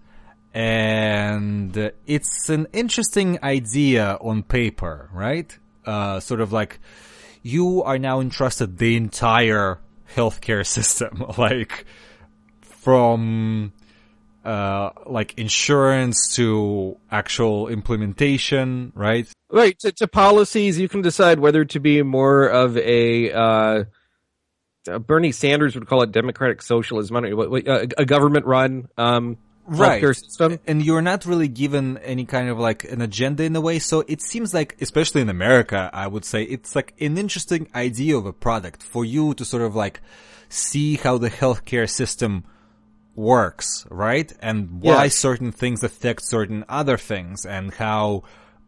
and 0.52 1.92
it's 2.08 2.50
an 2.50 2.66
interesting 2.74 3.38
idea 3.44 4.18
on 4.20 4.42
paper, 4.42 5.08
right? 5.14 5.56
Uh, 5.86 6.20
sort 6.20 6.42
of 6.42 6.52
like 6.52 6.80
you 7.44 7.84
are 7.84 8.00
now 8.00 8.20
entrusted 8.20 8.80
the 8.80 8.98
entire 8.98 9.80
healthcare 10.16 10.66
system, 10.78 11.24
like 11.38 11.86
from 12.62 13.74
uh, 14.44 14.90
like 15.06 15.38
insurance 15.38 16.34
to 16.34 16.98
actual 17.12 17.68
implementation, 17.68 18.92
right? 18.96 19.30
Right 19.52 19.78
to, 19.80 19.92
to 19.92 20.08
policies, 20.08 20.80
you 20.80 20.90
can 20.90 21.04
decide 21.04 21.38
whether 21.38 21.64
to 21.64 21.80
be 21.80 22.02
more 22.02 22.48
of 22.48 22.76
a. 22.76 23.32
Uh, 23.32 23.84
uh, 24.88 25.00
Bernie 25.00 25.32
Sanders 25.32 25.76
would 25.76 25.88
call 25.88 26.02
it 26.04 26.12
democratic 26.12 26.62
socialism. 26.62 27.16
I 27.16 27.22
don't 27.22 27.30
know, 27.32 27.36
what- 27.38 27.50
what- 27.52 27.68
uh, 27.68 27.86
a 27.98 28.06
government 28.06 28.46
run 28.46 28.88
um, 28.98 29.38
Right. 29.70 30.02
healthcare 30.02 30.16
system. 30.16 30.60
and 30.66 30.82
you're 30.82 31.02
not 31.02 31.26
really 31.26 31.50
given 31.50 31.98
any 31.98 32.24
kind 32.26 32.48
of 32.48 32.58
like 32.58 32.86
an 32.86 33.02
agenda 33.02 33.44
in 33.44 33.54
a 33.56 33.60
way. 33.62 33.80
So 33.80 34.04
it 34.08 34.22
seems 34.22 34.54
like, 34.54 34.78
especially 34.82 35.20
in 35.22 35.28
America, 35.30 35.90
I 35.94 36.08
would 36.08 36.24
say 36.24 36.44
it's 36.44 36.74
like 36.76 36.94
an 37.02 37.18
interesting 37.18 37.68
idea 37.76 38.16
of 38.18 38.26
a 38.26 38.32
product 38.32 38.82
for 38.82 39.04
you 39.04 39.34
to 39.34 39.44
sort 39.44 39.64
of 39.64 39.76
like 39.76 40.00
see 40.48 40.96
how 40.96 41.18
the 41.18 41.30
healthcare 41.30 41.90
system 41.90 42.46
works, 43.16 43.86
right? 43.90 44.32
And 44.42 44.82
why 44.82 45.04
Yes. 45.06 45.16
certain 45.16 45.52
things 45.52 45.84
affect 45.84 46.22
certain 46.24 46.64
other 46.70 46.98
things 46.98 47.46
and 47.46 47.74
how, 47.74 48.24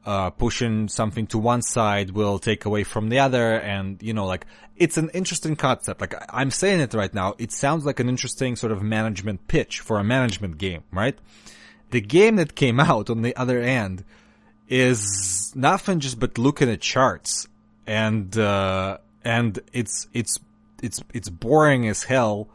uh, 0.09 0.31
pushing 0.31 0.87
something 0.87 1.27
to 1.27 1.37
one 1.37 1.61
side 1.61 2.09
will 2.09 2.39
take 2.39 2.65
away 2.65 2.83
from 2.83 3.09
the 3.09 3.19
other. 3.19 3.59
And, 3.59 4.01
you 4.01 4.11
know, 4.11 4.25
like, 4.25 4.47
it's 4.75 4.97
an 4.97 5.09
interesting 5.13 5.55
concept. 5.55 6.01
Like, 6.01 6.15
I'm 6.33 6.49
saying 6.49 6.79
it 6.79 6.95
right 6.95 7.13
now. 7.13 7.35
It 7.37 7.51
sounds 7.51 7.85
like 7.85 7.99
an 7.99 8.09
interesting 8.09 8.55
sort 8.55 8.71
of 8.71 8.81
management 8.81 9.47
pitch 9.47 9.81
for 9.81 9.99
a 9.99 10.03
management 10.03 10.57
game, 10.57 10.83
right? 10.91 11.15
The 11.91 12.01
game 12.01 12.37
that 12.37 12.55
came 12.55 12.79
out 12.79 13.11
on 13.11 13.21
the 13.21 13.35
other 13.35 13.61
end 13.61 14.03
is 14.67 15.53
nothing 15.55 15.99
just 15.99 16.19
but 16.19 16.39
looking 16.39 16.71
at 16.71 16.81
charts 16.81 17.47
and, 17.85 18.35
uh, 18.35 18.97
and 19.23 19.59
it's, 19.73 20.07
it's, 20.15 20.39
it's, 20.81 21.03
it's 21.13 21.29
boring 21.29 21.87
as 21.87 22.01
hell. 22.01 22.49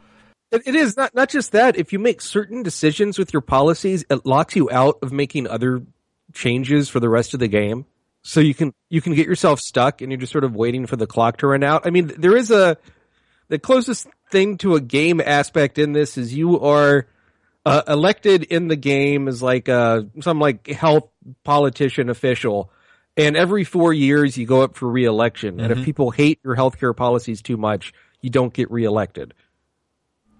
It 0.50 0.76
is 0.76 0.96
not 0.96 1.16
not 1.16 1.30
just 1.30 1.50
that. 1.50 1.76
If 1.76 1.92
you 1.92 1.98
make 1.98 2.20
certain 2.20 2.62
decisions 2.62 3.18
with 3.18 3.32
your 3.32 3.42
policies, 3.42 4.04
it 4.08 4.24
locks 4.24 4.54
you 4.54 4.70
out 4.70 4.98
of 5.02 5.10
making 5.10 5.48
other 5.48 5.82
changes 6.34 6.88
for 6.90 7.00
the 7.00 7.08
rest 7.08 7.32
of 7.32 7.40
the 7.40 7.48
game. 7.48 7.86
So 8.22 8.40
you 8.40 8.54
can 8.54 8.74
you 8.90 9.00
can 9.00 9.14
get 9.14 9.26
yourself 9.26 9.60
stuck, 9.60 10.02
and 10.02 10.10
you're 10.10 10.20
just 10.20 10.32
sort 10.32 10.44
of 10.44 10.54
waiting 10.54 10.86
for 10.86 10.96
the 10.96 11.06
clock 11.06 11.38
to 11.38 11.46
run 11.46 11.62
out. 11.62 11.86
I 11.86 11.90
mean, 11.90 12.12
there 12.18 12.36
is 12.36 12.50
a 12.50 12.76
the 13.48 13.58
closest 13.58 14.06
thing 14.30 14.58
to 14.58 14.74
a 14.74 14.80
game 14.80 15.20
aspect 15.20 15.78
in 15.78 15.92
this 15.92 16.18
is 16.18 16.34
you 16.34 16.60
are 16.60 17.06
uh, 17.64 17.82
elected 17.86 18.42
in 18.44 18.68
the 18.68 18.76
game 18.76 19.28
as 19.28 19.42
like 19.42 19.68
uh 19.68 20.02
some 20.20 20.40
like 20.40 20.66
health 20.66 21.08
politician 21.44 22.10
official. 22.10 22.70
And 23.16 23.36
every 23.36 23.62
four 23.62 23.92
years 23.92 24.36
you 24.36 24.44
go 24.44 24.62
up 24.62 24.74
for 24.74 24.88
reelection. 24.88 25.60
And 25.60 25.70
if 25.70 25.84
people 25.84 26.10
hate 26.10 26.40
your 26.42 26.56
healthcare 26.56 26.96
policies 26.96 27.42
too 27.42 27.56
much, 27.56 27.92
you 28.20 28.28
don't 28.28 28.52
get 28.52 28.72
reelected. 28.72 29.34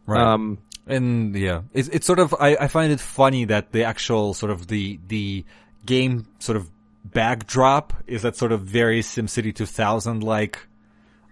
Right. 0.07 0.21
Um, 0.21 0.59
and 0.85 1.37
yeah, 1.37 1.63
it's, 1.73 1.87
it's 1.87 2.05
sort 2.05 2.19
of, 2.19 2.35
I, 2.35 2.57
I 2.57 2.67
find 2.67 2.91
it 2.91 2.99
funny 2.99 3.45
that 3.45 3.71
the 3.71 3.85
actual 3.85 4.35
sort 4.35 4.51
of 4.51 4.67
the, 4.67 4.99
the 5.07 5.45
game 5.87 6.26
sort 6.39 6.57
of 6.57 6.68
backdrop 7.05 7.93
is 8.07 8.22
that 8.22 8.37
sort 8.37 8.53
of 8.53 8.62
very 8.62 9.01
SimCity 9.01 9.55
2000 9.55 10.22
like 10.22 10.59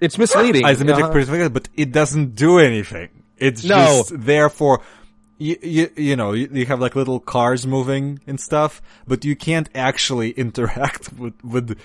It's 0.01 0.19
misleading. 0.19 0.63
isometric 0.65 1.05
Uh-huh. 1.05 1.13
perspective, 1.13 1.53
but 1.53 1.69
it 1.77 1.93
doesn't 1.93 2.35
do 2.35 2.59
anything. 2.59 3.09
It's 3.39 3.65
No. 3.65 3.77
just 3.77 4.13
there 4.25 4.49
for, 4.49 4.81
you, 5.39 5.57
you, 5.63 5.91
you 5.97 6.17
know, 6.17 6.33
you, 6.33 6.49
you 6.53 6.67
have 6.67 6.81
like 6.81 6.95
little 6.97 7.21
cars 7.21 7.67
moving 7.67 8.21
and 8.27 8.39
stuff, 8.41 8.81
but 9.07 9.25
you 9.25 9.35
can't 9.37 9.69
actually 9.75 10.31
interact 10.45 11.13
with, 11.15 11.35
with, 11.45 11.79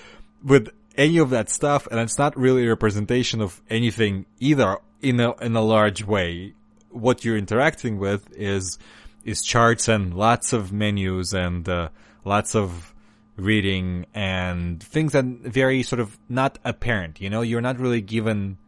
with 0.44 0.68
any 0.96 1.18
of 1.18 1.30
that 1.30 1.48
stuff, 1.50 1.86
and 1.90 2.00
it's 2.00 2.18
not 2.18 2.36
really 2.36 2.64
a 2.66 2.68
representation 2.68 3.40
of 3.40 3.60
anything 3.70 4.26
either 4.40 4.78
in 5.00 5.20
a, 5.20 5.34
in 5.36 5.54
a 5.56 5.62
large 5.62 6.04
way. 6.04 6.54
What 6.90 7.24
you're 7.24 7.36
interacting 7.36 7.98
with 7.98 8.28
is, 8.36 8.78
is 9.24 9.42
charts 9.42 9.88
and 9.88 10.12
lots 10.14 10.52
of 10.52 10.72
menus 10.72 11.32
and, 11.32 11.68
uh, 11.68 11.88
lots 12.24 12.54
of 12.54 12.94
reading 13.36 14.04
and 14.14 14.82
things 14.82 15.12
that 15.12 15.24
very 15.24 15.82
sort 15.82 16.00
of 16.00 16.18
not 16.28 16.58
apparent, 16.64 17.20
you 17.20 17.30
know, 17.30 17.40
you're 17.42 17.60
not 17.60 17.78
really 17.78 18.00
given, 18.00 18.58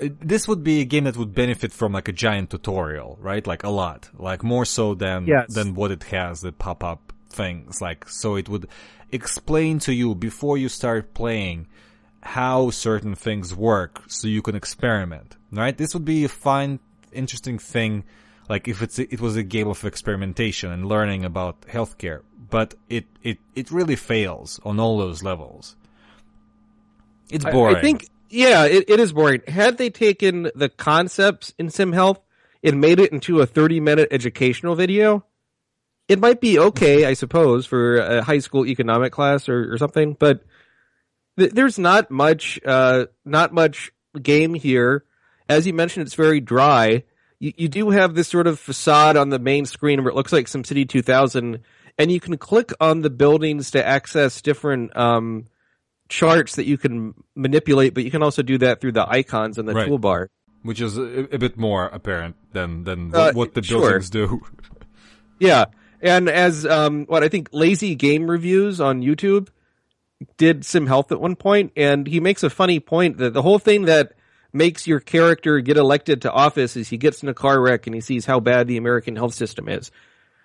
uh, 0.00 0.08
this 0.20 0.46
would 0.48 0.62
be 0.62 0.80
a 0.80 0.84
game 0.84 1.04
that 1.04 1.16
would 1.16 1.34
benefit 1.34 1.72
from 1.72 1.92
like 1.92 2.08
a 2.08 2.12
giant 2.12 2.50
tutorial, 2.50 3.18
right? 3.20 3.46
Like 3.46 3.62
a 3.64 3.70
lot, 3.70 4.10
like 4.18 4.42
more 4.42 4.64
so 4.64 4.94
than 4.94 5.26
Yes. 5.26 5.54
than 5.54 5.74
what 5.74 5.90
it 5.90 6.04
has 6.04 6.40
the 6.40 6.52
pop 6.52 6.84
up 6.84 7.12
things. 7.30 7.80
Like 7.80 8.08
so, 8.08 8.36
it 8.36 8.48
would 8.48 8.68
explain 9.10 9.78
to 9.80 9.92
you 9.94 10.14
before 10.14 10.58
you 10.58 10.68
start 10.68 11.14
playing 11.14 11.66
how 12.22 12.70
certain 12.70 13.14
things 13.14 13.54
work, 13.54 14.02
so 14.06 14.28
you 14.28 14.42
can 14.42 14.54
experiment. 14.54 15.36
Right? 15.50 15.76
This 15.76 15.94
would 15.94 16.04
be 16.04 16.24
a 16.24 16.28
fine, 16.28 16.78
interesting 17.12 17.58
thing. 17.58 18.04
Like 18.48 18.68
if 18.68 18.82
it's 18.82 18.98
it 18.98 19.20
was 19.20 19.36
a 19.36 19.42
game 19.42 19.68
of 19.68 19.84
experimentation 19.84 20.70
and 20.70 20.86
learning 20.86 21.24
about 21.24 21.62
healthcare, 21.62 22.22
but 22.50 22.74
it 22.88 23.06
it 23.22 23.38
it 23.54 23.70
really 23.70 23.96
fails 23.96 24.60
on 24.64 24.80
all 24.80 24.98
those 24.98 25.22
levels. 25.22 25.76
It's 27.30 27.44
I- 27.44 27.50
boring. 27.52 27.76
I, 27.76 27.80
think, 27.80 28.08
yeah, 28.28 28.66
it, 28.66 28.84
it 28.88 29.00
is 29.00 29.12
boring. 29.12 29.42
Had 29.48 29.78
they 29.78 29.90
taken 29.90 30.50
the 30.54 30.68
concepts 30.68 31.54
in 31.58 31.70
Sim 31.70 31.92
Health 31.92 32.20
and 32.62 32.80
made 32.80 33.00
it 33.00 33.12
into 33.12 33.40
a 33.40 33.46
30 33.46 33.80
minute 33.80 34.08
educational 34.10 34.74
video, 34.74 35.24
it 36.08 36.18
might 36.18 36.40
be 36.40 36.58
okay, 36.58 37.06
I 37.06 37.14
suppose, 37.14 37.64
for 37.64 37.96
a 37.96 38.22
high 38.22 38.38
school 38.38 38.66
economic 38.66 39.12
class 39.12 39.48
or, 39.48 39.72
or 39.72 39.78
something, 39.78 40.14
but 40.18 40.44
th- 41.38 41.52
there's 41.52 41.78
not 41.78 42.10
much, 42.10 42.60
uh, 42.66 43.06
not 43.24 43.54
much 43.54 43.92
game 44.20 44.54
here. 44.54 45.04
As 45.48 45.66
you 45.66 45.72
mentioned, 45.72 46.06
it's 46.06 46.14
very 46.14 46.40
dry. 46.40 47.04
You, 47.42 47.52
you 47.56 47.68
do 47.68 47.90
have 47.90 48.14
this 48.14 48.28
sort 48.28 48.46
of 48.46 48.60
facade 48.60 49.16
on 49.16 49.30
the 49.30 49.38
main 49.40 49.66
screen 49.66 50.02
where 50.04 50.10
it 50.10 50.14
looks 50.14 50.32
like 50.32 50.46
SimCity 50.46 50.88
2000, 50.88 51.58
and 51.98 52.12
you 52.12 52.20
can 52.20 52.38
click 52.38 52.70
on 52.80 53.00
the 53.02 53.10
buildings 53.10 53.72
to 53.72 53.84
access 53.84 54.40
different, 54.40 54.96
um, 54.96 55.46
charts 56.08 56.54
that 56.56 56.66
you 56.66 56.78
can 56.78 57.14
manipulate, 57.34 57.94
but 57.94 58.04
you 58.04 58.10
can 58.12 58.22
also 58.22 58.42
do 58.42 58.58
that 58.58 58.80
through 58.80 58.92
the 58.92 59.08
icons 59.08 59.58
in 59.58 59.66
the 59.66 59.74
Right. 59.74 59.88
toolbar. 59.88 60.28
which 60.62 60.80
is 60.80 60.96
a, 60.96 61.34
a 61.34 61.38
bit 61.38 61.56
more 61.56 61.86
apparent 61.86 62.36
than 62.52 62.84
than 62.84 63.12
Uh, 63.12 63.32
what, 63.32 63.54
the 63.54 63.62
sure. 63.64 63.80
buildings 63.80 64.08
do. 64.10 64.40
Yeah. 65.40 65.64
And 66.00 66.28
as 66.28 66.64
um 66.64 67.06
what 67.06 67.24
I 67.24 67.28
think 67.28 67.48
lazy 67.52 67.96
game 67.96 68.30
reviews 68.30 68.80
on 68.80 69.02
YouTube 69.02 69.48
did 70.36 70.64
Sim 70.64 70.86
Health 70.86 71.10
at 71.10 71.20
one 71.20 71.34
point, 71.34 71.72
and 71.76 72.06
he 72.06 72.20
makes 72.20 72.44
a 72.44 72.50
funny 72.50 72.78
point 72.78 73.18
that 73.18 73.32
the 73.34 73.42
whole 73.42 73.58
thing 73.58 73.86
that 73.86 74.12
makes 74.52 74.86
your 74.86 75.00
character 75.00 75.60
get 75.60 75.76
elected 75.76 76.22
to 76.22 76.30
office 76.32 76.76
is 76.76 76.88
he 76.88 76.96
gets 76.98 77.22
in 77.22 77.28
a 77.28 77.34
car 77.34 77.60
wreck 77.60 77.86
and 77.86 77.94
he 77.94 78.00
sees 78.00 78.26
how 78.26 78.40
bad 78.40 78.66
the 78.66 78.76
American 78.76 79.16
health 79.16 79.34
system 79.34 79.68
is. 79.68 79.90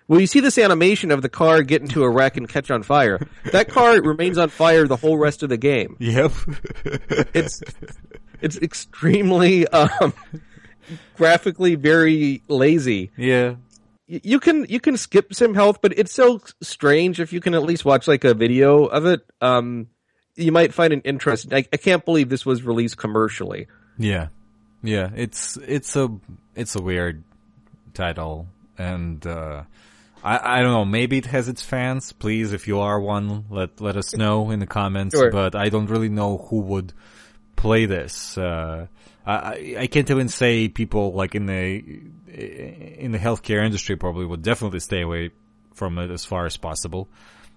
Well, 0.06 0.20
you 0.20 0.26
see 0.26 0.40
this 0.40 0.56
animation 0.56 1.10
of 1.10 1.20
the 1.20 1.28
car 1.28 1.62
get 1.62 1.82
into 1.82 2.02
a 2.02 2.08
wreck 2.08 2.38
and 2.38 2.48
catch 2.48 2.70
on 2.70 2.82
fire. 2.82 3.20
That 3.52 3.68
car 3.68 4.00
remains 4.02 4.38
on 4.38 4.48
fire 4.48 4.86
the 4.86 4.96
whole 4.96 5.18
rest 5.18 5.42
of 5.42 5.50
the 5.50 5.58
game. 5.58 5.96
Yep. 5.98 6.32
It's 7.34 7.62
it's 8.40 8.56
extremely 8.56 9.66
um 9.68 10.14
graphically 11.16 11.74
very 11.74 12.42
lazy. 12.48 13.10
yeah. 13.16 13.56
you 14.06 14.40
can 14.40 14.64
you 14.68 14.80
can 14.80 14.96
skip 14.96 15.34
Sim 15.34 15.54
Health 15.54 15.80
but 15.82 15.98
it's 15.98 16.12
so 16.12 16.40
strange 16.62 17.20
if 17.20 17.32
you 17.32 17.40
can 17.40 17.52
at 17.54 17.62
least 17.62 17.84
watch 17.84 18.08
like 18.08 18.24
a 18.24 18.32
video 18.34 18.84
of 18.86 19.04
it 19.06 19.20
um 19.42 19.88
you 20.36 20.52
might 20.52 20.72
find 20.72 20.92
an 20.92 21.02
interest 21.02 21.52
I, 21.52 21.66
I 21.72 21.76
can't 21.76 22.04
believe 22.04 22.28
this 22.30 22.46
was 22.46 22.62
released 22.62 22.96
commercially 22.96 23.66
Yeah. 23.98 24.28
Yeah. 24.82 25.10
It's 25.14 25.56
it's 25.56 25.96
a 25.96 26.08
it's 26.54 26.76
a 26.76 26.82
weird 26.82 27.22
title. 27.94 28.46
and 28.78 29.26
uh, 29.26 29.64
I 30.22 30.58
I 30.58 30.62
don't 30.62 30.72
know. 30.72 30.84
Maybe 30.84 31.18
it 31.18 31.26
has 31.26 31.48
its 31.48 31.62
fans. 31.62 32.12
Please, 32.12 32.52
if 32.52 32.68
you 32.68 32.80
are 32.80 33.00
one, 33.00 33.44
let 33.50 33.80
let 33.80 33.96
us 33.96 34.14
know 34.16 34.50
in 34.50 34.60
the 34.60 34.66
comments. 34.66 35.16
Sure. 35.16 35.30
But 35.30 35.54
I 35.56 35.68
don't 35.68 35.90
really 35.90 36.08
know 36.08 36.38
who 36.38 36.60
would 36.60 36.92
play 37.56 37.86
this. 37.86 38.38
Uh, 38.38 38.86
I 39.26 39.32
I- 39.34 39.76
I 39.80 39.86
can't 39.88 40.08
even 40.10 40.28
say 40.28 40.68
people 40.68 41.12
like 41.12 41.34
in 41.34 41.46
the 41.46 41.82
in 43.04 43.10
the 43.12 43.18
healthcare 43.18 43.64
industry 43.64 43.96
probably 43.96 44.26
would 44.26 44.42
definitely 44.42 44.80
stay 44.80 45.02
away 45.02 45.30
from 45.74 45.98
it 45.98 46.10
as 46.10 46.24
far 46.24 46.46
as 46.46 46.56
possible 46.56 47.08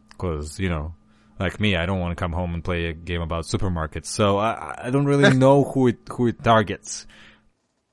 because 0.10 0.60
you 0.60 0.70
know 0.70 0.94
like 1.42 1.60
me 1.60 1.76
i 1.76 1.86
don't 1.86 2.00
want 2.00 2.12
to 2.12 2.22
come 2.22 2.32
home 2.32 2.54
and 2.54 2.64
play 2.64 2.86
a 2.88 2.94
game 2.94 3.22
about 3.22 3.44
supermarkets 3.46 4.06
so 4.06 4.38
i 4.38 4.76
i 4.84 4.90
don't 4.90 5.06
really 5.06 5.36
know 5.46 5.64
who 5.64 5.88
it 5.88 5.98
who 6.10 6.28
it 6.28 6.44
targets 6.44 7.06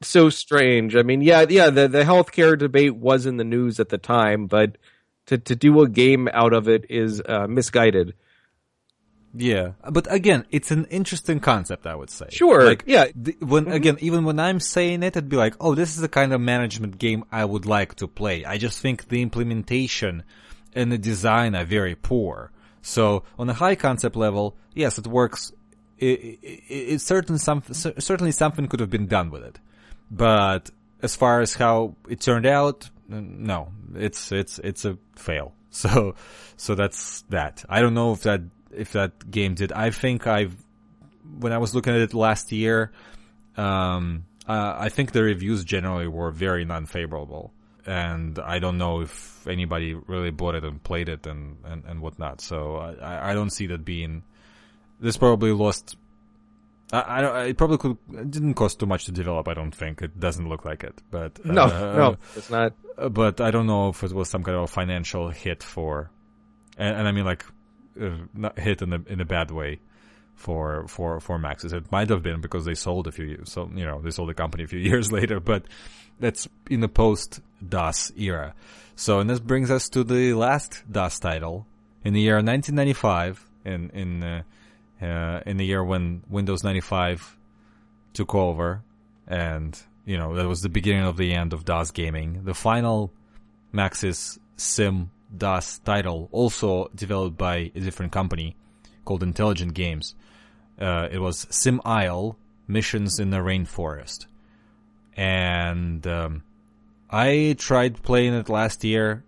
so 0.01 0.31
strange. 0.31 0.95
I 0.95 1.03
mean, 1.03 1.23
yeah, 1.23 1.45
yeah, 1.49 1.71
the 1.71 1.89
the 1.89 2.05
healthcare 2.05 2.57
debate 2.57 2.95
was 2.95 3.27
in 3.27 3.37
the 3.37 3.43
news 3.43 3.81
at 3.81 3.89
the 3.89 3.99
time, 3.99 4.47
but 4.47 4.79
to 5.27 5.39
to 5.39 5.57
do 5.57 5.83
a 5.83 5.89
game 5.89 6.29
out 6.33 6.53
of 6.53 6.69
it 6.69 6.87
is 6.89 7.21
uh, 7.21 7.49
misguided. 7.49 8.15
yeah 9.35 9.73
but 9.91 10.07
again 10.11 10.47
it's 10.51 10.71
an 10.71 10.87
interesting 10.87 11.39
concept 11.39 11.87
i 11.87 11.95
would 11.95 12.09
say 12.11 12.27
Sure, 12.31 12.65
like 12.65 12.83
yeah. 12.87 13.07
the, 13.15 13.37
when 13.41 13.69
again 13.69 13.97
even 14.01 14.25
when 14.25 14.39
i'm 14.41 14.59
saying 14.59 15.03
it 15.03 15.09
it'd 15.17 15.29
be 15.29 15.37
like 15.37 15.55
oh 15.61 15.75
this 15.75 15.91
is 15.95 16.01
the 16.01 16.09
kind 16.09 16.33
of 16.33 16.41
management 16.41 16.97
game 16.99 17.25
i 17.31 17.45
would 17.45 17.67
like 17.67 17.95
to 17.97 18.09
play 18.09 18.45
i 18.47 18.57
just 18.57 18.81
think 18.81 19.09
the 19.09 19.21
implementation 19.21 20.23
and 20.75 20.91
the 20.91 20.97
design 20.99 21.55
are 21.55 21.65
very 21.67 21.95
poor 21.95 22.51
so 22.89 23.23
on 23.39 23.49
a 23.49 23.55
high 23.55 23.75
concept 23.75 24.17
level 24.17 24.57
yes 24.75 24.99
it 24.99 25.07
works. 25.07 25.53
It, 25.99 26.39
it, 26.43 26.63
it's 26.69 27.05
certain 27.05 27.39
some, 27.39 27.63
certainly 27.73 28.31
something 28.31 28.69
could 28.69 28.79
have 28.79 28.91
been 28.91 29.09
done 29.09 29.31
with 29.31 29.43
it. 29.43 29.59
But 30.11 30.71
as 31.03 31.17
far 31.17 31.41
as 31.41 31.55
how 31.55 31.97
it 32.09 32.21
turned 32.21 32.47
out 32.47 32.89
no. 33.09 33.73
It's 33.95 34.33
it's 34.33 34.59
it's 34.59 34.85
a 34.85 34.99
fail. 35.17 35.55
So 35.71 36.15
so 36.57 36.75
that's 36.75 37.23
that. 37.29 37.63
I 37.69 37.83
don't 37.83 37.93
know 37.93 38.13
if 38.13 38.23
that 38.23 38.41
if 38.73 38.93
that 38.93 39.31
game 39.31 39.55
did. 39.55 39.71
I 39.71 39.91
think 39.91 40.27
i've 40.27 40.57
when 41.39 41.53
I 41.53 41.59
was 41.59 41.75
looking 41.75 41.95
at 41.95 42.01
it 42.01 42.15
last 42.15 42.51
year, 42.53 42.91
um, 43.57 44.25
uh, 44.49 44.77
I 44.79 44.89
think 44.89 45.13
the 45.13 45.23
reviews 45.23 45.65
generally 45.65 46.09
were 46.09 46.31
very 46.31 46.65
non-favorable, 46.65 47.53
and 47.87 48.39
I 48.39 48.59
don't 48.59 48.79
know 48.79 49.01
if 49.01 49.47
anybody 49.47 49.95
really 49.95 50.31
bought 50.31 50.55
it 50.55 50.65
and 50.65 50.83
played 50.83 51.09
it 51.09 51.27
and 51.27 51.57
and, 51.65 51.85
and 51.85 52.01
whatnot. 52.01 52.41
So 52.41 52.77
I, 52.77 53.31
I 53.31 53.35
don't 53.35 53.51
see 53.51 53.67
that 53.69 53.85
being. 53.85 54.23
This 55.01 55.17
probably 55.17 55.53
lost. 55.53 55.97
I, 56.93 57.19
I 57.19 57.21
don't. 57.21 57.37
It 57.49 57.57
probably 57.57 57.79
could. 57.79 57.97
It 58.13 58.31
didn't 58.31 58.55
cost 58.55 58.81
too 58.81 58.87
much 58.87 59.05
to 59.07 59.13
develop. 59.13 59.49
I 59.49 59.55
don't 59.55 59.75
think 59.75 60.03
it 60.03 60.19
doesn't 60.19 60.49
look 60.49 60.65
like 60.65 60.85
it, 60.85 61.01
but 61.11 61.45
No, 61.45 61.65
uh, 61.65 61.69
no, 61.97 62.17
it's 62.37 62.51
not. 62.51 62.73
uh, 62.97 63.09
but 63.09 63.41
I 63.41 63.51
don't 63.51 63.67
know 63.67 63.89
if 63.91 64.03
it 64.03 64.13
was 64.13 64.29
some 64.29 64.43
kind 64.43 64.57
of 64.57 64.65
a 64.65 64.67
financial 64.67 65.31
hit 65.31 65.63
for, 65.63 66.11
and, 66.77 66.97
and 66.97 67.09
I 67.09 67.13
mean 67.13 67.25
like, 67.25 67.45
uh, 68.01 68.11
not 68.35 68.59
hit 68.59 68.83
in 68.83 68.93
a 68.93 69.01
in 69.09 69.21
a 69.21 69.25
bad 69.25 69.51
way 69.51 69.81
for 70.39 70.87
for 70.87 71.21
for 71.21 71.39
Maxis. 71.39 71.73
It 71.73 71.91
might 71.91 72.09
have 72.09 72.23
been 72.23 72.41
because 72.41 72.65
they 72.65 72.75
sold 72.75 73.07
a 73.09 73.13
few 73.13 73.27
years, 73.27 73.53
so 73.53 73.69
you 73.75 73.85
know 73.85 74.01
they 74.01 74.11
sold 74.11 74.29
the 74.29 74.35
company 74.35 74.65
a 74.65 74.69
few 74.69 74.79
years 74.91 75.13
later. 75.13 75.41
But 75.41 75.65
that's 76.21 76.49
in 76.71 76.81
the 76.81 76.89
post 76.89 77.41
DOS 77.67 78.13
era. 78.17 78.55
So 78.97 79.19
and 79.19 79.29
this 79.29 79.41
brings 79.41 79.71
us 79.71 79.89
to 79.91 80.05
the 80.05 80.33
last 80.35 80.85
DOS 80.91 81.19
title 81.19 81.67
in 82.05 82.15
the 82.15 82.21
year 82.21 82.37
1995, 82.37 83.47
in 83.65 83.91
in 83.91 84.23
uh, 84.23 84.43
uh, 85.03 85.41
in 85.45 85.57
the 85.57 85.67
year 85.67 85.85
when 85.85 86.23
Windows 86.29 86.63
95 86.63 87.37
took 88.15 88.35
over, 88.35 88.83
and 89.27 89.79
you 90.07 90.17
know 90.17 90.37
that 90.37 90.47
was 90.47 90.63
the 90.63 90.69
beginning 90.69 91.05
of 91.05 91.17
the 91.17 91.35
end 91.35 91.53
of 91.53 91.65
DOS 91.65 91.91
gaming. 91.91 92.45
The 92.45 92.55
final 92.55 93.13
Maxis 93.75 94.39
Sim 94.57 95.11
DOS 95.37 95.81
title, 95.81 96.29
also 96.31 96.91
developed 96.95 97.37
by 97.37 97.73
a 97.75 97.81
different 97.81 98.13
company 98.13 98.57
called 99.09 99.23
Intelligent 99.23 99.73
Games. 99.73 100.15
Uh, 100.79 101.09
it 101.11 101.19
was 101.19 101.47
Sim 101.49 101.81
Isle 101.85 102.37
Missions 102.69 103.19
in 103.19 103.31
the 103.31 103.39
Rainforest, 103.39 104.27
and 105.17 106.07
um, 106.07 106.45
I 107.11 107.57
tried 107.59 108.03
playing 108.03 108.35
it 108.35 108.51
last 108.51 108.85
year, 108.85 109.25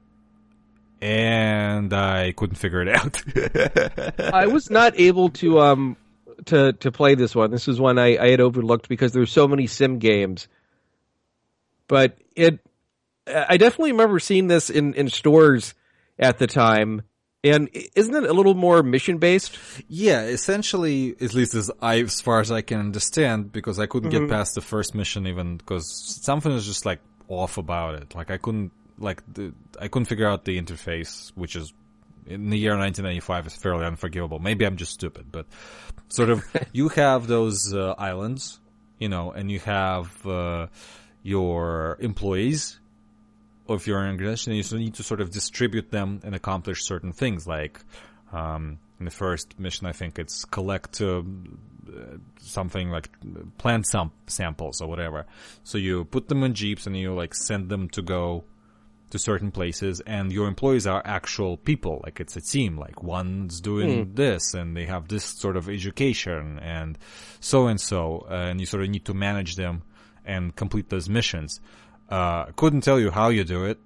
and 1.01 1.93
I 1.95 2.33
couldn't 2.33 2.57
figure 2.57 2.83
it 2.83 2.89
out. 2.89 3.23
I 4.35 4.47
was 4.49 4.71
not 4.71 5.01
able 5.01 5.31
to 5.31 5.61
um 5.61 5.97
to 6.45 6.75
to 6.75 6.93
play 6.93 7.15
this 7.15 7.35
one. 7.35 7.51
This 7.51 7.67
was 7.67 7.81
one 7.81 7.99
I, 7.99 8.19
I 8.19 8.29
had 8.29 8.41
overlooked 8.41 8.87
because 8.87 9.13
there's 9.13 9.33
so 9.33 9.49
many 9.49 9.67
sim 9.67 9.99
games. 9.99 10.47
But 11.89 12.19
it, 12.37 12.61
I 13.27 13.57
definitely 13.57 13.93
remember 13.93 14.19
seeing 14.19 14.47
this 14.47 14.69
in 14.69 14.93
in 14.93 15.09
stores 15.09 15.75
at 16.19 16.39
the 16.39 16.47
time. 16.47 17.03
And 17.43 17.71
isn't 17.95 18.15
it 18.15 18.25
a 18.25 18.33
little 18.35 18.55
more 18.55 18.83
mission 18.83 19.17
based? 19.19 19.59
Yeah, 19.89 20.23
essentially, 20.25 21.17
at 21.21 21.33
least 21.33 21.55
as 21.55 21.71
I, 21.81 22.01
as 22.01 22.21
far 22.21 22.41
as 22.41 22.51
I 22.53 22.61
can 22.61 22.79
understand, 22.81 23.51
because 23.53 23.79
I 23.79 23.87
couldn't 23.87 24.11
Mm-hmm. 24.11 24.27
get 24.27 24.31
past 24.31 24.55
the 24.55 24.61
first 24.61 24.95
mission 24.95 25.27
even 25.27 25.57
because 25.57 25.91
something 26.23 26.53
is 26.53 26.67
just 26.67 26.85
like 26.85 27.01
off 27.29 27.57
about 27.59 27.95
it. 27.95 28.15
Like 28.15 28.31
I 28.31 28.37
couldn't, 28.37 28.73
like 28.99 29.23
the, 29.33 29.55
I 29.81 29.89
couldn't 29.89 30.07
figure 30.07 30.27
out 30.29 30.45
the 30.45 30.61
interface, 30.61 31.31
which 31.35 31.57
is 31.57 31.73
in 32.27 32.51
the 32.51 32.59
year 32.59 32.77
1995 32.77 33.47
is 33.47 33.55
fairly 33.55 33.87
unforgivable. 33.87 34.39
Maybe 34.39 34.67
I'm 34.67 34.77
just 34.77 34.93
stupid, 34.93 35.33
but 35.33 35.47
sort 36.09 36.29
of 36.29 36.45
you 36.73 36.89
have 36.91 37.27
those 37.27 37.73
uh, 37.73 37.95
islands, 37.97 38.61
you 38.99 39.09
know, 39.09 39.31
and 39.33 39.51
you 39.51 39.61
have 39.61 40.27
uh, 40.27 40.67
your 41.23 41.97
employees 42.01 42.80
you're 43.87 44.01
an 44.01 44.11
organization, 44.11 44.53
you 44.53 44.79
need 44.79 44.95
to 44.95 45.03
sort 45.03 45.21
of 45.21 45.31
distribute 45.31 45.91
them 45.91 46.21
and 46.25 46.35
accomplish 46.35 46.85
certain 46.85 47.13
things. 47.13 47.47
Like 47.47 47.81
um, 48.33 48.79
in 48.99 49.05
the 49.05 49.11
first 49.11 49.59
mission, 49.59 49.87
I 49.87 49.93
think 49.93 50.19
it's 50.19 50.45
collect 50.45 51.01
uh, 51.01 51.23
something 52.41 52.91
like 52.91 53.09
plant 53.59 53.87
sam- 53.87 54.13
samples 54.27 54.81
or 54.81 54.89
whatever. 54.89 55.27
So 55.65 55.79
you 55.79 56.05
put 56.05 56.29
them 56.29 56.43
in 56.43 56.55
jeeps 56.55 56.87
and 56.87 56.97
you 56.97 57.15
like 57.15 57.35
send 57.35 57.69
them 57.69 57.89
to 57.91 58.03
go 58.03 58.45
to 59.11 59.19
certain 59.19 59.51
places, 59.51 60.01
and 60.07 60.33
your 60.33 60.47
employees 60.47 60.87
are 60.87 61.03
actual 61.05 61.57
people. 61.57 62.01
Like 62.05 62.21
it's 62.21 62.37
a 62.37 62.41
team. 62.41 62.79
Like 62.79 63.03
one's 63.03 63.61
doing 63.61 64.15
this, 64.15 64.55
and 64.55 64.77
they 64.77 64.87
have 64.87 65.09
this 65.09 65.25
sort 65.25 65.57
of 65.57 65.69
education, 65.69 66.61
and 66.61 66.97
so 67.41 67.67
and 67.67 67.81
so, 67.81 68.27
and 68.31 68.61
you 68.61 68.67
sort 68.67 68.85
of 68.85 68.89
need 68.89 69.05
to 69.07 69.15
manage 69.15 69.57
them 69.57 69.83
and 70.25 70.55
complete 70.55 70.91
those 70.91 71.09
missions. 71.09 71.61
Uh, 72.11 72.47
couldn't 72.57 72.81
tell 72.81 72.99
you 72.99 73.11
how 73.11 73.29
you 73.29 73.45
do 73.45 73.65
it. 73.65 73.79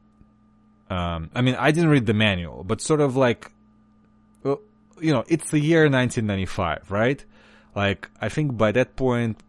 Um, 0.88 1.30
I 1.34 1.42
mean, 1.42 1.56
I 1.56 1.70
didn't 1.70 1.90
read 1.90 2.06
the 2.06 2.14
manual, 2.14 2.64
but 2.64 2.80
sort 2.80 3.00
of 3.00 3.16
like, 3.16 3.52
you 4.44 5.12
know, 5.12 5.24
it's 5.28 5.50
the 5.50 5.60
year 5.60 5.82
1995, 5.82 6.90
right? 6.90 7.24
Like, 7.74 8.08
I 8.20 8.28
think 8.28 8.56
by 8.56 8.72
that 8.72 8.96
point, 8.96 9.42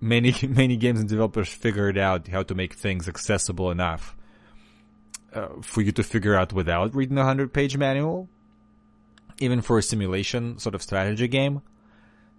many, 0.00 0.34
many 0.48 0.76
games 0.76 1.00
and 1.00 1.08
developers 1.08 1.48
figured 1.48 1.98
out 1.98 2.28
how 2.28 2.42
to 2.44 2.54
make 2.54 2.74
things 2.74 3.08
accessible 3.08 3.70
enough 3.70 4.16
uh, 5.34 5.48
for 5.62 5.82
you 5.82 5.92
to 5.92 6.02
figure 6.02 6.34
out 6.34 6.52
without 6.52 6.94
reading 6.94 7.18
a 7.18 7.24
hundred 7.24 7.52
page 7.52 7.76
manual, 7.76 8.28
even 9.38 9.60
for 9.60 9.78
a 9.78 9.82
simulation 9.82 10.58
sort 10.58 10.74
of 10.74 10.82
strategy 10.82 11.28
game. 11.28 11.62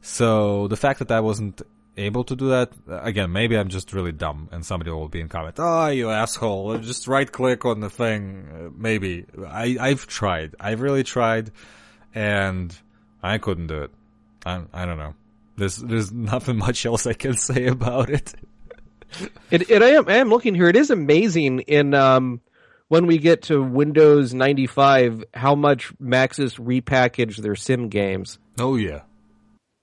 So 0.02 0.68
the 0.68 0.78
fact 0.78 1.00
that 1.00 1.12
I 1.12 1.20
wasn't 1.20 1.62
able 1.98 2.24
to 2.26 2.36
do 2.36 2.50
that, 2.50 2.72
again, 2.88 3.32
maybe 3.32 3.58
I'm 3.58 3.70
just 3.70 3.94
really 3.94 4.12
dumb 4.12 4.50
and 4.52 4.66
somebody 4.66 4.92
will 4.92 5.08
be 5.08 5.22
in 5.22 5.30
comment, 5.30 5.56
oh, 5.60 5.88
you 5.88 6.10
asshole, 6.10 6.78
just 6.80 7.08
right 7.08 7.32
click 7.32 7.66
on 7.66 7.80
the 7.80 7.90
thing. 7.90 8.48
Uh, 8.54 8.70
maybe. 8.76 9.26
I, 9.48 9.78
I've 9.80 10.08
tried. 10.08 10.56
I've 10.60 10.82
really 10.82 11.04
tried 11.04 11.52
and 12.14 12.76
I 13.24 13.38
couldn't 13.38 13.68
do 13.68 13.84
it. 13.84 13.92
I, 14.46 14.62
I 14.74 14.86
don't 14.86 14.98
know. 14.98 15.16
There's, 15.58 15.78
there's 15.78 16.12
nothing 16.12 16.58
much 16.68 16.86
else 16.86 17.08
I 17.08 17.14
can 17.14 17.36
say 17.36 17.68
about 17.68 18.10
it. 18.10 18.34
It, 19.52 19.70
it 19.70 19.82
I 19.82 19.92
am 19.92 20.10
I 20.10 20.16
am 20.16 20.30
looking 20.30 20.56
here. 20.56 20.68
It 20.68 20.76
is 20.76 20.90
amazing 20.90 21.60
in 21.62 21.94
um 21.94 22.42
when 22.88 23.08
we 23.08 23.18
get 23.18 23.44
to 23.44 23.62
Windows 23.62 24.34
95 24.34 25.24
how 25.34 25.56
much 25.56 25.98
Maxis 26.00 26.60
repackaged 26.60 27.38
their 27.38 27.56
sim 27.56 27.90
games. 27.90 28.40
Oh 28.60 28.76
yeah. 28.76 29.02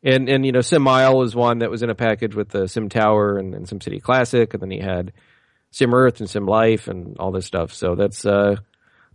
And 0.04 0.28
and 0.28 0.44
you 0.44 0.52
know 0.52 0.62
Sim 0.62 0.86
Isle 0.88 1.22
is 1.22 1.34
one 1.36 1.58
that 1.60 1.70
was 1.70 1.82
in 1.82 1.90
a 1.90 1.94
package 1.94 2.34
with 2.34 2.48
the 2.48 2.66
Sim 2.66 2.88
Tower 2.88 3.38
and, 3.38 3.54
and 3.54 3.68
Sim 3.68 3.80
City 3.80 4.00
Classic, 4.00 4.52
and 4.52 4.62
then 4.62 4.70
he 4.70 4.78
had 4.80 5.12
Sim 5.70 5.94
Earth 5.94 6.18
and 6.20 6.28
Sim 6.28 6.44
Life 6.46 6.88
and 6.88 7.16
all 7.18 7.30
this 7.30 7.46
stuff. 7.46 7.72
So 7.72 7.94
that's 7.94 8.26
uh 8.26 8.56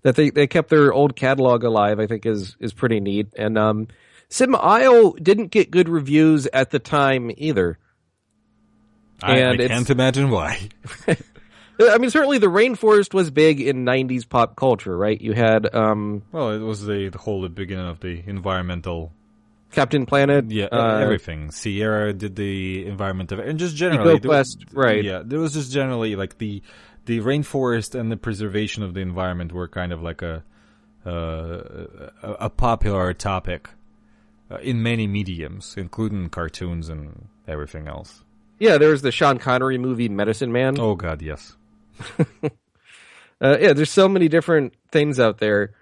that 0.03 0.15
they, 0.15 0.29
they 0.29 0.47
kept 0.47 0.69
their 0.69 0.93
old 0.93 1.15
catalog 1.15 1.63
alive. 1.63 1.99
I 1.99 2.07
think 2.07 2.25
is 2.25 2.55
is 2.61 2.71
pretty 2.73 2.99
neat. 3.01 3.27
And 3.37 3.57
um, 3.57 3.87
Sim 4.29 4.55
Isle 4.55 5.11
didn't 5.13 5.47
get 5.51 5.71
good 5.71 5.89
reviews 5.89 6.47
at 6.53 6.69
the 6.71 6.79
time 6.79 7.31
either. 7.35 7.77
I, 9.21 9.31
I 9.33 9.37
And 9.37 9.59
it's- 9.59 9.69
can't 9.77 9.89
imagine 9.89 10.29
why. 10.29 10.69
I 11.79 11.97
mean, 11.99 12.09
certainly 12.09 12.37
the 12.39 12.47
rainforest 12.47 13.13
was 13.13 13.29
big 13.29 13.59
in 13.61 13.85
'90s 13.85 14.27
pop 14.27 14.55
culture, 14.55 14.95
right? 14.97 15.19
You 15.19 15.33
had 15.33 15.73
um, 15.75 16.23
Well, 16.31 16.51
it 16.51 16.59
was 16.59 16.85
the, 16.85 17.09
the 17.09 17.17
whole 17.19 17.47
beginning 17.49 17.85
of 17.87 17.99
the 17.99 18.23
environmental 18.25 19.11
Captain 19.71 20.05
Planet, 20.05 20.49
Yeah, 20.49 20.65
uh, 20.71 20.99
everything. 20.99 21.51
Sierra 21.51 22.13
did 22.13 22.35
the 22.35 22.85
environment 22.85 23.31
of 23.31 23.39
and 23.39 23.59
just 23.59 23.75
generally, 23.75 24.19
EcoQuest, 24.19 24.65
right. 24.73 25.03
Yeah, 25.03 25.21
there 25.23 25.39
was 25.39 25.53
just 25.53 25.71
generally 25.71 26.15
like 26.15 26.37
the 26.37 26.61
the 27.05 27.19
rainforest 27.19 27.93
and 27.97 28.11
the 28.11 28.17
preservation 28.17 28.83
of 28.83 28.93
the 28.93 29.01
environment 29.01 29.51
were 29.51 29.67
kind 29.67 29.91
of 29.91 30.01
like 30.01 30.21
a 30.21 30.43
uh, 31.05 31.09
a, 32.23 32.31
a 32.41 32.49
popular 32.49 33.13
topic 33.13 33.69
uh, 34.51 34.57
in 34.57 34.81
many 34.83 35.07
mediums, 35.07 35.75
including 35.77 36.29
cartoons 36.29 36.89
and 36.89 37.27
everything 37.47 37.87
else. 37.87 38.23
Yeah, 38.59 38.77
there 38.77 38.89
was 38.89 39.01
the 39.03 39.11
Sean 39.11 39.37
Connery 39.37 39.77
movie 39.77 40.09
Medicine 40.09 40.51
Man. 40.51 40.79
Oh 40.79 40.95
God, 40.95 41.21
yes. 41.21 41.55
Uh, 43.39 43.55
yeah, 43.61 43.71
there's 43.73 43.91
so 43.91 44.09
many 44.09 44.27
different 44.27 44.73
things 44.91 45.19
out 45.19 45.37
there, 45.37 45.75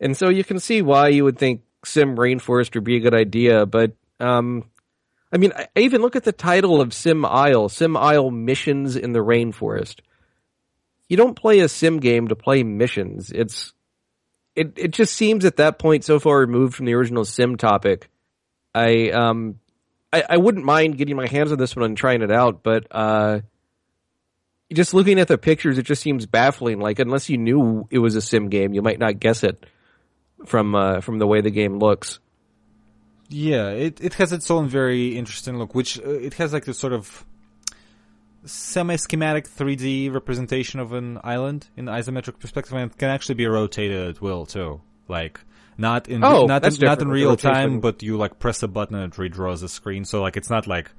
and 0.00 0.16
so 0.16 0.30
you 0.30 0.42
can 0.42 0.58
see 0.58 0.80
why 0.80 1.08
you 1.08 1.22
would 1.22 1.38
think 1.38 1.60
Sim 1.86 2.16
Rainforest 2.16 2.74
would 2.74 2.84
be 2.84 2.96
a 2.96 3.00
good 3.00 3.14
idea. 3.14 3.66
But 3.66 3.92
um, 4.20 4.64
I 5.32 5.36
mean, 5.36 5.52
I, 5.54 5.68
even 5.76 6.00
look 6.00 6.16
at 6.16 6.24
the 6.24 6.32
title 6.32 6.80
of 6.80 6.94
Sim 6.94 7.24
Isle, 7.24 7.68
Sim 7.68 7.96
Isle 7.96 8.30
Missions 8.30 8.96
in 8.96 9.12
the 9.12 9.20
Rainforest. 9.20 9.96
You 11.08 11.16
don't 11.16 11.34
play 11.34 11.60
a 11.60 11.68
sim 11.68 12.00
game 12.00 12.28
to 12.28 12.36
play 12.36 12.62
missions. 12.62 13.30
It's 13.30 13.72
it 14.56 14.72
it 14.76 14.90
just 14.92 15.14
seems 15.14 15.44
at 15.44 15.56
that 15.56 15.78
point 15.78 16.04
so 16.04 16.18
far 16.18 16.38
removed 16.38 16.74
from 16.74 16.86
the 16.86 16.94
original 16.94 17.24
sim 17.24 17.56
topic. 17.56 18.08
I 18.74 19.10
um 19.10 19.60
I, 20.12 20.24
I 20.30 20.36
wouldn't 20.38 20.64
mind 20.64 20.96
getting 20.96 21.16
my 21.16 21.26
hands 21.26 21.52
on 21.52 21.58
this 21.58 21.76
one 21.76 21.84
and 21.84 21.96
trying 21.96 22.22
it 22.22 22.32
out, 22.32 22.62
but 22.62 22.86
uh 22.90 23.40
just 24.72 24.94
looking 24.94 25.20
at 25.20 25.28
the 25.28 25.38
pictures, 25.38 25.78
it 25.78 25.84
just 25.84 26.02
seems 26.02 26.26
baffling. 26.26 26.80
Like 26.80 26.98
unless 26.98 27.28
you 27.28 27.36
knew 27.36 27.86
it 27.90 27.98
was 27.98 28.16
a 28.16 28.22
sim 28.22 28.48
game, 28.48 28.72
you 28.72 28.82
might 28.82 28.98
not 28.98 29.20
guess 29.20 29.44
it 29.44 29.66
from 30.44 30.74
uh, 30.74 31.00
from 31.00 31.18
the 31.18 31.26
way 31.26 31.40
the 31.40 31.50
game 31.50 31.78
looks. 31.78 32.18
Yeah, 33.28 33.70
it 33.70 34.00
it 34.00 34.14
has 34.14 34.32
its 34.32 34.50
own 34.50 34.68
very 34.68 35.16
interesting 35.16 35.58
look, 35.58 35.74
which 35.74 35.98
uh, 35.98 36.10
it 36.10 36.34
has 36.34 36.52
like 36.52 36.64
this 36.64 36.78
sort 36.78 36.92
of 36.92 37.24
semi-schematic 38.44 39.48
3D 39.48 40.12
representation 40.12 40.78
of 40.78 40.92
an 40.92 41.18
island 41.24 41.68
in 41.76 41.86
isometric 41.86 42.38
perspective, 42.38 42.74
and 42.74 42.90
it 42.90 42.98
can 42.98 43.08
actually 43.08 43.36
be 43.36 43.46
rotated 43.46 44.08
at 44.08 44.20
will 44.20 44.46
too. 44.46 44.80
Like 45.08 45.40
not 45.76 46.08
in 46.08 46.22
Oh, 46.22 46.46
not 46.46 46.64
in, 46.64 46.74
not 46.80 47.00
in 47.00 47.08
real 47.08 47.36
time, 47.36 47.80
but 47.80 48.02
you 48.02 48.16
like 48.16 48.38
press 48.38 48.62
a 48.62 48.68
button 48.68 48.96
and 48.96 49.12
it 49.12 49.16
redraws 49.16 49.60
the 49.60 49.68
screen. 49.68 50.04
So 50.04 50.22
like 50.22 50.36
it's 50.36 50.50
not 50.50 50.66
like 50.66 50.90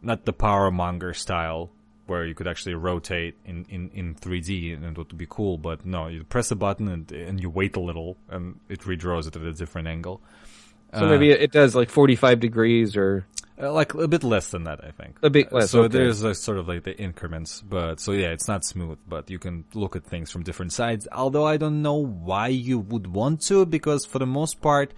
not 0.00 0.24
the 0.24 0.32
Powermonger 0.32 1.14
style 1.14 1.70
where 2.06 2.24
you 2.26 2.34
could 2.34 2.48
actually 2.48 2.74
rotate 2.74 3.36
in, 3.44 3.64
in, 3.68 3.90
in 3.94 4.14
3D 4.14 4.74
and 4.74 4.84
it 4.84 4.98
would 4.98 5.16
be 5.16 5.26
cool. 5.28 5.56
But 5.58 5.86
no, 5.86 6.08
you 6.08 6.24
press 6.24 6.50
a 6.50 6.56
button 6.56 6.88
and 6.88 7.10
and 7.12 7.40
you 7.40 7.48
wait 7.50 7.76
a 7.76 7.80
little 7.80 8.16
and 8.28 8.58
it 8.68 8.80
redraws 8.80 9.26
it 9.28 9.36
at 9.36 9.42
a 9.42 9.52
different 9.52 9.88
angle. 9.88 10.20
So 10.94 11.08
maybe 11.08 11.30
it, 11.30 11.52
does 11.52 11.74
like 11.74 11.88
forty 11.88 12.16
five 12.16 12.38
degrees 12.40 12.96
or 12.96 13.24
Uh, 13.62 13.72
like 13.72 13.94
a 13.94 14.08
bit 14.08 14.24
less 14.24 14.50
than 14.50 14.64
that, 14.64 14.82
I 14.84 14.90
think. 14.90 15.18
A 15.22 15.30
bit 15.30 15.52
Uh, 15.52 15.56
less, 15.56 15.70
So 15.70 15.84
okay. 15.84 15.96
there's 15.98 16.22
a 16.22 16.34
sort 16.34 16.58
of 16.58 16.68
like 16.68 16.82
the 16.84 16.94
increments, 16.98 17.62
but 17.62 18.00
so 18.00 18.12
yeah, 18.12 18.28
it's 18.28 18.48
not 18.48 18.64
smooth, 18.64 18.98
but 19.08 19.30
you 19.30 19.38
can 19.38 19.64
look 19.72 19.94
at 19.96 20.04
things 20.04 20.30
from 20.30 20.42
different 20.42 20.72
sides. 20.72 21.06
Although 21.12 21.46
I 21.46 21.56
don't 21.56 21.80
know 21.80 21.96
why 21.96 22.48
you 22.48 22.78
would 22.78 23.06
want 23.06 23.40
to, 23.48 23.64
because 23.64 24.04
for 24.04 24.18
the 24.18 24.26
most 24.26 24.60
part, 24.60 24.92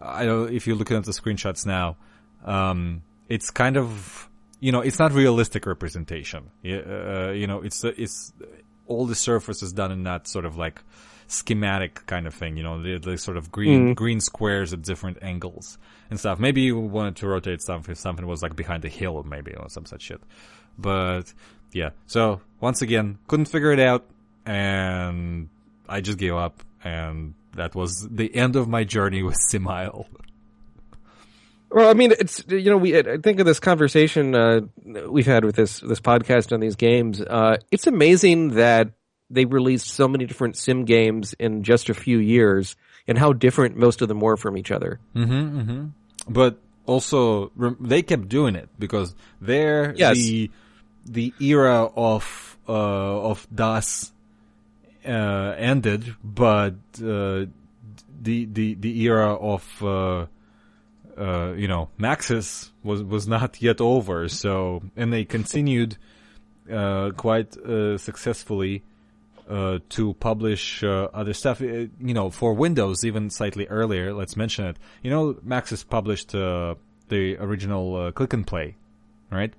I 0.00 0.26
know 0.26 0.44
if 0.44 0.66
you're 0.66 0.76
looking 0.76 0.96
at 0.96 1.04
the 1.04 1.12
screenshots 1.12 1.64
now, 1.66 1.96
um, 2.44 3.02
it's 3.28 3.50
kind 3.50 3.76
of 3.76 4.28
you 4.62 4.70
know 4.70 4.80
it's 4.80 4.98
not 5.00 5.12
realistic 5.12 5.66
representation. 5.66 6.50
Uh, 6.64 6.68
uh, 6.68 7.32
you 7.32 7.48
know, 7.48 7.60
it's 7.62 7.84
uh, 7.84 7.92
it's 7.98 8.32
all 8.86 9.06
the 9.06 9.16
surface 9.16 9.60
is 9.62 9.72
done 9.72 9.90
in 9.90 10.04
that 10.04 10.28
sort 10.28 10.44
of 10.44 10.56
like 10.56 10.80
schematic 11.26 12.06
kind 12.06 12.28
of 12.28 12.34
thing. 12.34 12.56
You 12.56 12.62
know, 12.62 12.80
the, 12.80 12.98
the 12.98 13.18
sort 13.18 13.36
of 13.36 13.50
green 13.50 13.88
mm. 13.88 13.94
green 13.96 14.20
squares 14.20 14.72
at 14.72 14.82
different 14.82 15.18
angles 15.20 15.78
and 16.10 16.18
stuff. 16.18 16.38
Maybe 16.38 16.62
you 16.62 16.78
wanted 16.78 17.16
to 17.16 17.26
rotate 17.26 17.60
something 17.60 17.90
if 17.90 17.98
something 17.98 18.24
was 18.24 18.40
like 18.40 18.54
behind 18.54 18.84
a 18.84 18.88
hill, 18.88 19.24
maybe 19.24 19.52
or 19.52 19.68
some 19.68 19.84
such 19.84 20.02
shit. 20.02 20.22
But 20.78 21.34
yeah, 21.72 21.90
so 22.06 22.40
once 22.60 22.82
again, 22.82 23.18
couldn't 23.26 23.46
figure 23.46 23.72
it 23.72 23.80
out, 23.80 24.04
and 24.46 25.48
I 25.88 26.00
just 26.00 26.18
gave 26.18 26.34
up, 26.34 26.62
and 26.84 27.34
that 27.56 27.74
was 27.74 28.08
the 28.08 28.32
end 28.32 28.54
of 28.54 28.68
my 28.68 28.84
journey 28.84 29.24
with 29.24 29.36
Sim 29.36 29.66
Isle. 29.66 30.06
Well, 31.72 31.88
I 31.88 31.94
mean, 31.94 32.12
it's 32.18 32.44
you 32.48 32.70
know, 32.70 32.76
we 32.76 32.98
I 32.98 33.16
think 33.18 33.40
of 33.40 33.46
this 33.46 33.58
conversation 33.60 34.34
uh, 34.34 34.60
we've 35.08 35.26
had 35.26 35.44
with 35.44 35.56
this 35.56 35.80
this 35.80 36.00
podcast 36.00 36.52
on 36.52 36.60
these 36.60 36.76
games. 36.76 37.20
Uh, 37.20 37.56
it's 37.70 37.86
amazing 37.86 38.50
that 38.56 38.90
they 39.30 39.44
released 39.46 39.86
so 39.88 40.06
many 40.06 40.26
different 40.26 40.56
sim 40.56 40.84
games 40.84 41.34
in 41.38 41.62
just 41.62 41.88
a 41.88 41.94
few 41.94 42.18
years, 42.18 42.76
and 43.08 43.16
how 43.18 43.32
different 43.32 43.76
most 43.76 44.02
of 44.02 44.08
them 44.08 44.20
were 44.20 44.36
from 44.36 44.56
each 44.58 44.70
other. 44.70 45.00
but 46.28 46.58
also 46.86 47.50
rem- 47.56 47.78
they 47.80 48.02
kept 48.02 48.28
doing 48.28 48.54
it 48.56 48.68
because 48.78 49.14
they're 49.40 49.94
Yes. 49.96 50.16
the 50.16 50.50
the 51.06 51.32
era 51.40 51.84
of 51.96 52.58
uh, 52.68 52.72
of 53.30 53.46
DOS 53.54 54.12
uh, 55.06 55.54
ended, 55.56 56.14
but 56.22 56.74
uh, 57.02 57.46
the 58.22 58.44
the 58.44 58.74
the 58.74 59.00
era 59.02 59.32
of 59.34 60.28
uh, 61.22 61.52
you 61.52 61.68
know 61.68 61.88
Maxis 61.98 62.70
was 62.82 63.02
was 63.02 63.24
not 63.28 63.62
yet 63.62 63.80
over. 63.80 64.28
So 64.28 64.82
and 64.96 65.12
they 65.12 65.24
continued 65.24 65.96
uh, 66.70 67.10
quite 67.16 67.56
uh, 67.56 67.98
successfully 67.98 68.82
uh, 69.48 69.78
to 69.90 70.14
publish 70.14 70.82
uh, 70.82 71.08
other 71.12 71.34
stuff. 71.34 71.60
You 71.60 71.90
know, 72.00 72.30
for 72.30 72.54
Windows, 72.54 73.04
even 73.04 73.30
slightly 73.30 73.66
earlier. 73.66 74.12
Let's 74.12 74.36
mention 74.36 74.66
it. 74.66 74.76
You 75.02 75.10
know, 75.10 75.34
Maxis 75.34 75.88
published 75.88 76.34
uh, 76.34 76.74
the 77.08 77.36
original 77.36 77.96
uh, 77.96 78.12
Click 78.12 78.32
and 78.32 78.46
Play, 78.46 78.76
right? 79.30 79.52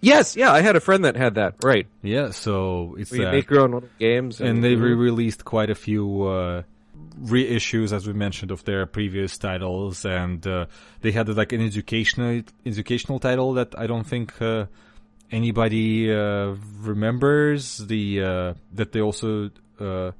Yes, 0.00 0.36
yeah, 0.36 0.50
I 0.50 0.62
had 0.62 0.74
a 0.74 0.80
friend 0.80 1.04
that 1.04 1.16
had 1.16 1.34
that. 1.34 1.56
Right, 1.62 1.86
Yeah. 2.02 2.30
So 2.30 2.96
it's 2.98 3.10
where 3.10 3.20
you 3.20 3.26
make 3.30 3.50
your 3.50 3.60
own 3.60 3.88
games, 3.98 4.40
and 4.40 4.64
they 4.64 4.74
re-released 4.74 5.44
quite 5.44 5.70
a 5.70 5.74
few 5.76 6.22
uh, 6.22 6.62
reissues, 7.20 7.92
as 7.92 8.06
we 8.06 8.12
mentioned, 8.12 8.50
of 8.50 8.64
their 8.64 8.86
previous 8.86 9.38
titles, 9.38 10.04
and 10.04 10.46
uh, 10.46 10.66
they 11.00 11.12
had 11.12 11.28
like 11.28 11.52
an 11.52 11.60
educational 11.60 12.42
educational 12.64 13.18
title 13.18 13.54
that 13.54 13.78
I 13.78 13.86
don't 13.86 14.04
think 14.04 14.40
uh, 14.40 14.66
anybody 15.30 16.12
uh, 16.12 16.54
remembers. 16.80 17.78
The 17.78 18.22
uh, 18.22 18.54
that 18.72 18.92
they 18.92 19.00
also 19.00 19.50
uh, 19.80 20.12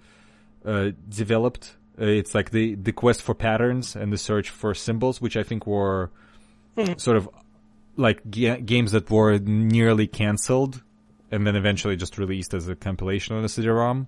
uh, 0.65 0.91
developed. 1.09 1.77
It's 1.99 2.35
like 2.35 2.51
the 2.51 2.75
the 2.75 2.93
quest 2.93 3.23
for 3.23 3.35
patterns 3.35 3.97
and 3.97 4.13
the 4.13 4.19
search 4.19 4.51
for 4.51 4.75
symbols, 4.75 5.21
which 5.21 5.37
I 5.37 5.43
think 5.43 5.67
were 5.67 6.11
sort 6.97 7.17
of 7.17 7.29
like 7.97 8.31
ga- 8.31 8.61
games 8.61 8.93
that 8.93 9.11
were 9.11 9.39
nearly 9.39 10.07
cancelled 10.07 10.83
and 11.31 11.47
then 11.47 11.57
eventually 11.57 11.97
just 11.97 12.19
released 12.19 12.55
as 12.55 12.69
a 12.69 12.77
compilation 12.77 13.37
on 13.37 13.43
the 13.43 13.49
CD-ROM 13.49 14.07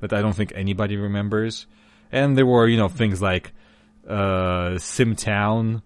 that 0.00 0.12
I 0.12 0.20
don't 0.20 0.34
think 0.34 0.52
anybody 0.54 0.96
remembers. 0.96 1.66
And 2.10 2.36
there 2.36 2.46
were, 2.46 2.66
you 2.66 2.76
know, 2.76 2.88
things 2.88 3.20
like 3.20 3.52
uh, 4.08 4.76
SimTown, 4.78 5.82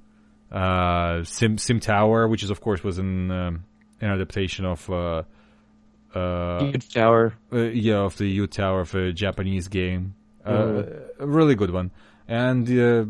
uh, 0.50 1.24
Sim 1.24 1.58
Sim 1.58 1.80
Tower, 1.80 2.28
which 2.28 2.42
is 2.42 2.50
of 2.50 2.60
course 2.60 2.84
was 2.84 2.98
an 2.98 3.30
um, 3.30 3.64
an 4.00 4.10
adaptation 4.10 4.64
of 4.64 4.88
uh, 4.90 5.22
uh, 6.14 6.72
tower. 6.92 7.34
uh, 7.52 7.56
yeah, 7.58 7.96
of 7.98 8.16
the 8.18 8.38
Yoot 8.38 8.50
Tower 8.52 8.80
of 8.80 8.94
a 8.94 9.12
Japanese 9.12 9.68
game. 9.68 10.14
Uh, 10.44 10.82
A 11.20 11.26
really 11.26 11.54
good 11.54 11.70
one. 11.70 11.90
And 12.28 12.68
uh, 12.70 13.04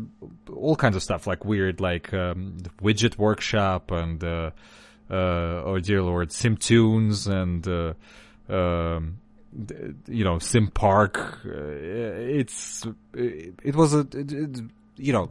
all 0.51 0.75
kinds 0.75 0.95
of 0.95 1.03
stuff 1.03 1.27
like 1.27 1.45
weird, 1.45 1.79
like 1.79 2.13
um, 2.13 2.57
Widget 2.81 3.17
Workshop 3.17 3.91
and 3.91 4.23
uh, 4.23 4.51
uh, 5.09 5.13
oh 5.65 5.79
dear 5.79 6.01
lord, 6.01 6.29
SimTunes 6.29 7.27
and 7.27 7.67
uh, 7.67 7.93
um, 8.53 9.19
you 10.07 10.23
know 10.23 10.39
Sim 10.39 10.67
Park. 10.67 11.41
Uh, 11.45 11.51
it's 11.51 12.85
it, 13.13 13.53
it 13.63 13.75
was 13.75 13.93
a 13.93 14.07
it, 14.13 14.61
you 14.97 15.13
know 15.13 15.29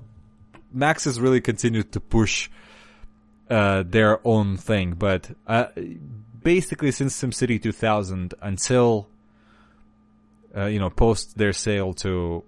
Maxis 0.74 1.20
really 1.20 1.40
continued 1.40 1.92
to 1.92 2.00
push 2.00 2.48
uh, 3.50 3.82
their 3.86 4.26
own 4.26 4.56
thing, 4.56 4.94
but 4.94 5.30
uh, 5.46 5.66
basically 6.42 6.90
since 6.90 7.20
SimCity 7.20 7.62
2000 7.62 8.34
until 8.40 9.08
uh, 10.56 10.66
you 10.66 10.78
know 10.78 10.90
post 10.90 11.36
their 11.36 11.52
sale 11.52 11.92
to 11.94 12.44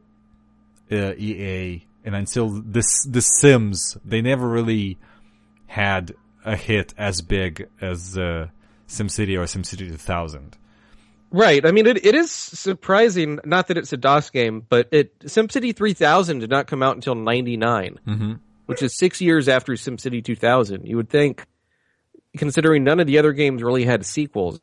uh, 0.91 1.15
EA 1.17 1.85
and 2.05 2.15
until 2.15 2.49
this 2.49 3.05
the 3.05 3.23
Sims, 3.23 3.97
they 4.05 4.21
never 4.21 4.47
really 4.47 4.99
had 5.67 6.15
a 6.45 6.57
hit 6.57 6.93
as 6.99 7.23
big 7.23 7.69
as 7.81 8.17
uh, 8.19 8.49
SimCity 8.87 9.39
or 9.39 9.45
SimCity 9.45 9.89
2000. 9.89 10.57
Right. 11.37 11.67
I 11.67 11.73
mean, 11.73 11.87
it, 11.89 12.07
it 12.07 12.15
is 12.15 12.31
surprising. 12.31 13.41
Not 13.45 13.67
that 13.67 13.77
it's 13.77 13.93
a 13.93 13.97
DOS 13.97 14.31
game, 14.31 14.65
but 14.69 14.89
it 14.93 15.19
SimCity 15.19 15.75
3000 15.75 16.39
did 16.39 16.49
not 16.51 16.69
come 16.69 16.81
out 16.83 16.95
until 16.95 17.17
'99, 17.17 17.99
Mm-hmm. 18.07 18.33
which 18.67 18.83
is 18.83 18.97
six 18.97 19.21
years 19.21 19.49
after 19.49 19.73
SimCity 19.73 20.25
2000. 20.25 20.87
You 20.87 20.97
would 20.97 21.09
think, 21.11 21.45
considering 22.37 22.85
none 22.85 23.01
of 23.01 23.09
the 23.09 23.19
other 23.19 23.33
games 23.33 23.63
really 23.65 23.85
had 23.85 24.07
sequels, 24.07 24.61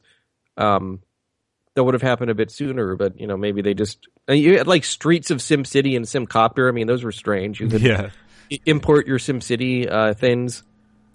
um, 0.55 1.01
that 1.75 1.83
would 1.83 1.93
have 1.93 2.01
happened 2.01 2.31
a 2.31 2.35
bit 2.35 2.51
sooner. 2.51 2.95
But 2.95 3.19
you 3.19 3.27
know, 3.27 3.35
maybe 3.35 3.61
they 3.61 3.73
just 3.73 4.07
you 4.29 4.57
had 4.57 4.67
like 4.67 4.85
Streets 4.85 5.29
of 5.29 5.39
SimCity 5.39 5.97
and 5.97 6.05
SimCopter. 6.05 6.69
I 6.69 6.71
mean, 6.71 6.87
those 6.87 7.03
were 7.03 7.11
strange. 7.11 7.59
You 7.59 7.67
could 7.67 7.81
Yeah. 7.81 8.11
import 8.65 9.07
your 9.07 9.17
SimCity 9.19 9.91
uh, 9.91 10.13
things 10.13 10.63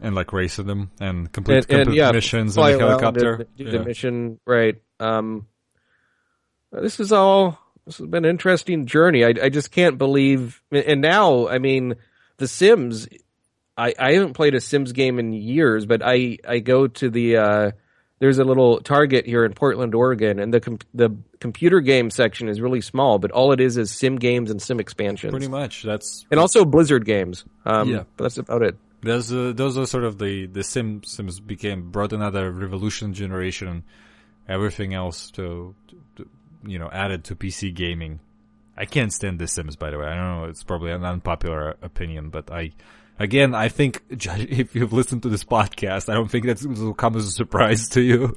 And 0.01 0.15
like 0.15 0.33
racing 0.35 0.67
them 0.67 0.91
and 1.01 1.33
complete, 1.33 1.65
and, 1.69 1.71
and 1.71 1.81
complete 1.85 1.97
yeah, 1.99 2.13
missions 2.13 2.59
on 2.59 2.73
the 2.73 2.79
helicopter. 2.79 3.35
and 3.35 3.47
do 3.57 3.65
Yeah. 3.65 3.71
the 3.73 3.85
mission 3.85 4.39
right. 4.47 4.77
Um, 5.01 5.47
this 6.73 7.01
is 7.01 7.13
all 7.13 7.59
this 7.87 7.99
has 7.99 8.07
been 8.07 8.25
an 8.25 8.31
interesting 8.31 8.87
journey. 8.87 9.25
I, 9.25 9.35
I 9.43 9.49
just 9.49 9.71
can't 9.71 9.97
believe, 9.99 10.61
and 10.73 11.01
now, 11.01 11.49
I 11.49 11.59
mean, 11.59 11.95
The 12.39 12.49
Sims. 12.49 13.09
I, 13.79 13.95
I 13.99 14.13
haven't 14.15 14.33
played 14.33 14.55
a 14.55 14.61
Sims 14.61 14.93
game 14.93 15.19
in 15.19 15.33
years, 15.33 15.85
but 15.87 16.01
I, 16.03 16.39
I 16.49 16.61
go 16.61 16.87
to 16.87 17.11
the 17.11 17.37
uh, 17.37 17.71
there's 18.19 18.39
a 18.39 18.45
little 18.45 18.81
Target 18.81 19.27
here 19.27 19.45
in 19.45 19.53
Portland, 19.53 19.95
Oregon, 19.95 20.39
and 20.39 20.53
the 20.53 20.61
com- 20.61 20.79
the 20.95 21.15
computer 21.41 21.81
game 21.81 22.11
section 22.11 22.49
is 22.49 22.61
really 22.61 22.81
small, 22.81 23.19
but 23.19 23.31
all 23.31 23.53
it 23.53 23.61
is 23.61 23.77
is 23.77 23.91
Sim 23.91 24.17
games 24.17 24.51
and 24.51 24.61
Sim 24.61 24.81
expansions. 24.81 25.31
Pretty 25.31 25.49
much. 25.49 25.83
That's 25.83 26.25
and 26.31 26.41
also 26.41 26.65
Blizzard 26.65 27.05
games. 27.05 27.45
Um, 27.67 27.91
Yeah. 27.91 28.05
but 28.17 28.25
that's 28.25 28.39
about 28.39 28.63
it. 28.63 28.77
Those 29.03 29.31
uh, 29.33 29.53
those 29.55 29.77
are 29.77 29.87
sort 29.87 30.05
of 30.05 30.19
the 30.19 30.47
the 30.47 30.65
Sim 30.65 31.03
Sims 31.05 31.39
became 31.39 31.91
brought 31.91 32.15
another 32.15 32.51
revolution 32.51 33.13
generation, 33.13 33.85
everything 34.49 34.95
else 34.95 35.31
to, 35.33 35.75
to, 35.89 35.97
to 36.17 36.29
you 36.65 36.79
know 36.79 36.91
added 36.93 37.25
to 37.25 37.37
PC 37.37 37.75
gaming. 37.75 38.21
I 38.77 38.85
can't 38.85 39.13
stand 39.13 39.39
The 39.39 39.49
Sims, 39.49 39.77
by 39.77 39.91
the 39.91 39.99
way. 39.99 40.07
I 40.07 40.15
don't 40.15 40.43
know. 40.43 40.45
It's 40.49 40.63
probably 40.63 40.93
an 40.93 41.03
unpopular 41.03 41.77
opinion, 41.81 42.29
but 42.29 42.51
I, 42.53 42.73
again, 43.19 43.55
I 43.55 43.69
think 43.69 44.03
if 44.11 44.75
you've 44.75 44.93
listened 44.93 45.23
to 45.23 45.31
this 45.31 45.45
podcast, 45.45 46.11
I 46.11 46.15
don't 46.15 46.31
think 46.31 46.45
that 46.45 46.63
will 46.63 46.93
come 46.93 47.17
as 47.17 47.27
a 47.27 47.31
surprise 47.31 47.89
to 47.91 48.03
you. 48.03 48.35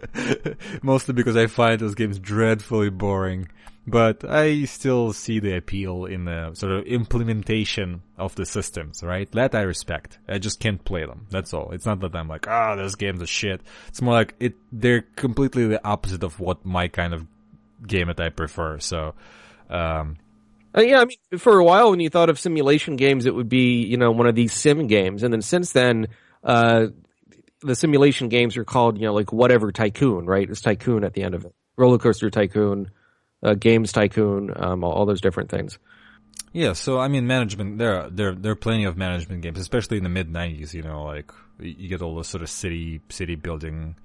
Mostly 0.82 1.14
because 1.14 1.36
I 1.36 1.46
find 1.46 1.80
those 1.80 1.94
games 1.94 2.18
dreadfully 2.18 2.90
boring. 2.90 3.48
But 3.84 4.24
I 4.24 4.64
still 4.64 5.12
see 5.12 5.40
the 5.40 5.56
appeal 5.56 6.04
in 6.04 6.24
the 6.24 6.54
sort 6.54 6.72
of 6.72 6.84
implementation 6.86 8.02
of 8.16 8.34
the 8.36 8.46
systems, 8.46 9.02
right? 9.02 9.30
That 9.32 9.54
I 9.56 9.62
respect. 9.62 10.18
I 10.28 10.38
just 10.38 10.60
can't 10.60 10.84
play 10.84 11.04
them. 11.04 11.26
That's 11.30 11.52
all. 11.52 11.72
It's 11.72 11.84
not 11.84 11.98
that 12.00 12.14
I'm 12.14 12.28
like, 12.28 12.46
ah, 12.46 12.76
those 12.76 12.94
games 12.94 13.20
are 13.20 13.26
shit. 13.26 13.60
It's 13.88 14.00
more 14.00 14.14
like 14.14 14.36
it, 14.38 14.54
they're 14.70 15.02
completely 15.16 15.66
the 15.66 15.84
opposite 15.84 16.22
of 16.22 16.38
what 16.38 16.64
my 16.64 16.86
kind 16.86 17.12
of 17.12 17.26
game 17.84 18.06
that 18.06 18.20
I 18.20 18.28
prefer. 18.28 18.78
So, 18.78 19.14
um, 19.68 20.16
Uh, 20.76 20.82
yeah, 20.82 21.00
I 21.00 21.04
mean, 21.04 21.38
for 21.38 21.58
a 21.58 21.64
while 21.64 21.90
when 21.90 22.00
you 22.00 22.08
thought 22.08 22.30
of 22.30 22.38
simulation 22.38 22.96
games, 22.96 23.26
it 23.26 23.34
would 23.34 23.48
be 23.48 23.82
you 23.84 23.96
know 23.96 24.12
one 24.12 24.28
of 24.28 24.34
these 24.36 24.52
sim 24.52 24.86
games, 24.86 25.22
and 25.24 25.32
then 25.32 25.42
since 25.42 25.72
then, 25.72 26.06
uh, 26.44 26.86
the 27.62 27.74
simulation 27.74 28.28
games 28.28 28.56
are 28.56 28.64
called 28.64 28.96
you 28.96 29.06
know 29.06 29.12
like 29.12 29.32
whatever 29.32 29.72
tycoon, 29.72 30.24
right? 30.24 30.48
It's 30.48 30.60
tycoon 30.60 31.04
at 31.04 31.14
the 31.14 31.24
end 31.24 31.34
of 31.34 31.44
it. 31.44 31.54
Roller 31.76 31.98
coaster 31.98 32.30
tycoon, 32.30 32.90
uh, 33.42 33.54
games 33.54 33.92
tycoon, 33.92 34.52
um, 34.56 34.84
all, 34.84 34.92
all 34.92 35.06
those 35.06 35.20
different 35.20 35.50
things. 35.50 35.78
Yeah, 36.52 36.74
so 36.74 36.98
I 36.98 37.08
mean, 37.08 37.26
management. 37.26 37.78
There, 37.78 38.02
are, 38.02 38.10
there, 38.10 38.34
there 38.34 38.52
are 38.52 38.56
plenty 38.56 38.84
of 38.84 38.96
management 38.96 39.42
games, 39.42 39.58
especially 39.58 39.96
in 39.96 40.02
the 40.02 40.10
mid 40.10 40.30
'90s. 40.30 40.74
You 40.74 40.82
know, 40.82 41.04
like 41.04 41.32
you 41.58 41.88
get 41.88 42.02
all 42.02 42.16
the 42.16 42.24
sort 42.24 42.42
of 42.42 42.50
city, 42.50 43.00
city 43.08 43.36
building 43.36 43.96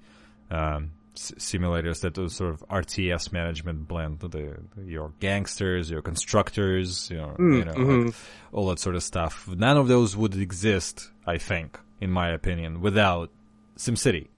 um, 0.50 0.92
s- 1.14 1.32
simulators 1.36 2.00
that 2.00 2.14
those 2.14 2.34
sort 2.36 2.54
of 2.54 2.66
RTS 2.68 3.32
management 3.32 3.86
blend 3.86 4.20
the, 4.20 4.56
your 4.82 5.12
gangsters, 5.20 5.90
your 5.90 6.00
constructors, 6.00 7.10
you 7.10 7.18
know, 7.18 7.36
you 7.38 7.64
know, 7.64 7.72
like 7.72 8.14
all 8.52 8.68
that 8.68 8.78
sort 8.78 8.96
of 8.96 9.02
stuff. 9.02 9.46
None 9.48 9.76
of 9.76 9.88
those 9.88 10.16
would 10.16 10.34
exist, 10.34 11.10
I 11.26 11.36
think, 11.36 11.78
in 12.00 12.10
my 12.10 12.30
opinion, 12.30 12.80
without 12.80 13.30
SimCity. 13.76 14.28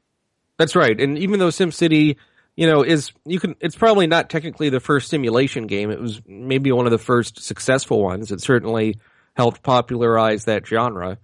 That's 0.59 0.75
right. 0.75 1.01
And 1.01 1.17
even 1.17 1.39
though 1.39 1.49
SimCity, 1.49 2.17
you 2.57 2.67
know, 2.67 2.83
is 2.83 3.13
you 3.25 3.41
can 3.41 3.55
it's 3.61 3.77
probably 3.77 4.07
not 4.07 4.31
technically 4.31 4.69
the 4.69 4.81
first 4.81 5.09
simulation 5.09 5.67
game. 5.67 5.91
It 5.91 6.01
was 6.01 6.21
maybe 6.27 6.73
one 6.73 6.87
of 6.87 6.93
the 6.93 6.99
first 6.99 7.43
successful 7.43 8.03
ones. 8.03 8.31
It 8.33 8.41
certainly 8.41 8.97
helped 9.35 9.63
popularize 9.63 10.45
that 10.45 10.67
genre. 10.67 11.19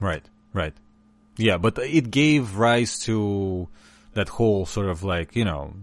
Right, 0.00 0.24
right. 0.52 0.74
Yeah, 1.36 1.58
but 1.58 1.78
it 1.78 2.10
gave 2.10 2.56
rise 2.56 2.98
to 3.00 3.68
that 4.14 4.28
whole 4.28 4.66
sort 4.66 4.88
of 4.88 5.04
like, 5.04 5.36
you 5.36 5.44
know, 5.44 5.74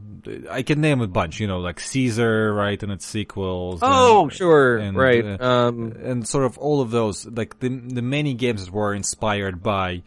I 0.49 0.64
can 0.64 0.82
name 0.82 1.01
a 1.01 1.08
bunch, 1.08 1.39
you 1.39 1.47
know, 1.47 1.60
like 1.60 1.80
Caesar, 1.80 2.53
right, 2.53 2.82
and 2.82 2.91
its 2.91 3.06
sequels. 3.06 3.80
Oh, 3.84 4.24
and- 4.24 4.34
sure. 4.34 4.78
and, 4.78 4.97
right. 4.97 5.24
uh, 5.24 5.43
um 5.68 5.93
and 6.03 6.28
sort 6.28 6.45
of 6.45 6.58
all 6.58 6.82
of 6.82 6.91
those, 6.91 7.26
like 7.26 7.60
the 7.60 7.70
the 7.70 8.01
many 8.01 8.34
games 8.34 8.66
that 8.66 8.74
were 8.74 8.93
inspired 8.93 9.62
by, 9.62 10.01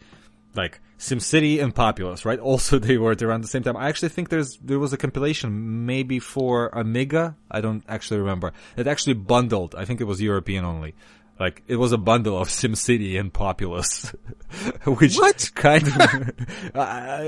like 0.55 0.81
SimCity 0.99 1.63
and 1.63 1.73
Populous, 1.73 2.25
right? 2.25 2.39
Also, 2.49 2.77
they 2.77 2.97
were 2.97 3.13
at 3.13 3.21
around 3.21 3.41
the 3.41 3.47
same 3.47 3.63
time. 3.63 3.77
I 3.77 3.87
actually 3.89 4.09
think 4.09 4.29
there's 4.29 4.57
there 4.57 4.79
was 4.79 4.93
a 4.93 4.97
compilation 4.97 5.85
maybe 5.85 6.19
for 6.19 6.67
Amiga. 6.73 7.35
I 7.49 7.61
don't 7.61 7.83
actually 7.87 8.19
remember. 8.19 8.51
It 8.77 8.85
actually 8.85 9.13
bundled. 9.15 9.73
I 9.75 9.85
think 9.85 10.01
it 10.01 10.05
was 10.05 10.21
European 10.21 10.65
only. 10.65 10.93
Like 11.39 11.63
it 11.69 11.77
was 11.77 11.93
a 11.93 11.97
bundle 11.97 12.37
of 12.37 12.49
SimCity 12.59 13.17
and 13.17 13.31
Populous, 13.31 14.13
which 14.85 15.15
What? 15.15 15.49
kind 15.55 15.87
of 15.87 16.31
I, 16.75 16.79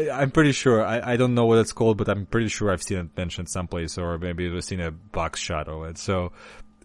I- 0.09 0.21
I'm 0.21 0.31
pretty 0.31 0.51
sure. 0.51 0.85
I, 0.85 1.13
I 1.13 1.15
don't 1.15 1.33
know 1.33 1.45
what 1.45 1.59
it's 1.59 1.71
called, 1.71 1.95
but 1.97 2.09
I'm 2.09 2.25
pretty 2.25 2.49
sure 2.49 2.71
I've 2.71 2.83
seen 2.83 2.97
it 2.97 3.15
mentioned 3.15 3.47
someplace, 3.49 3.97
or 3.97 4.17
maybe 4.17 4.53
I've 4.53 4.65
seen 4.65 4.81
a 4.81 4.91
box 4.91 5.39
shot 5.39 5.69
of 5.69 5.85
it. 5.85 5.97
So, 5.97 6.33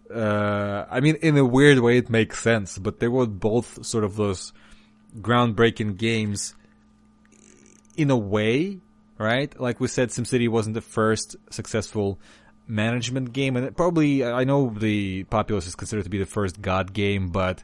uh, 0.09 0.85
I 0.89 1.01
mean, 1.01 1.15
in 1.21 1.37
a 1.37 1.43
weird 1.43 1.79
way, 1.79 1.97
it 1.97 2.09
makes 2.09 2.39
sense. 2.39 2.77
But 2.77 3.01
they 3.01 3.09
were 3.09 3.25
both 3.27 3.85
sort 3.85 4.05
of 4.05 4.15
those 4.15 4.53
groundbreaking 5.19 5.97
games, 5.97 6.55
in 7.97 8.09
a 8.11 8.17
way, 8.17 8.79
right? 9.17 9.59
Like 9.59 9.79
we 9.79 9.87
said, 9.87 10.09
SimCity 10.09 10.47
wasn't 10.47 10.75
the 10.75 10.81
first 10.81 11.35
successful 11.49 12.19
management 12.67 13.33
game, 13.33 13.55
and 13.57 13.75
probably 13.75 14.23
I 14.23 14.43
know 14.43 14.69
the 14.69 15.23
Populous 15.25 15.67
is 15.67 15.75
considered 15.75 16.03
to 16.03 16.09
be 16.09 16.19
the 16.19 16.25
first 16.25 16.61
God 16.61 16.93
game, 16.93 17.29
but 17.29 17.63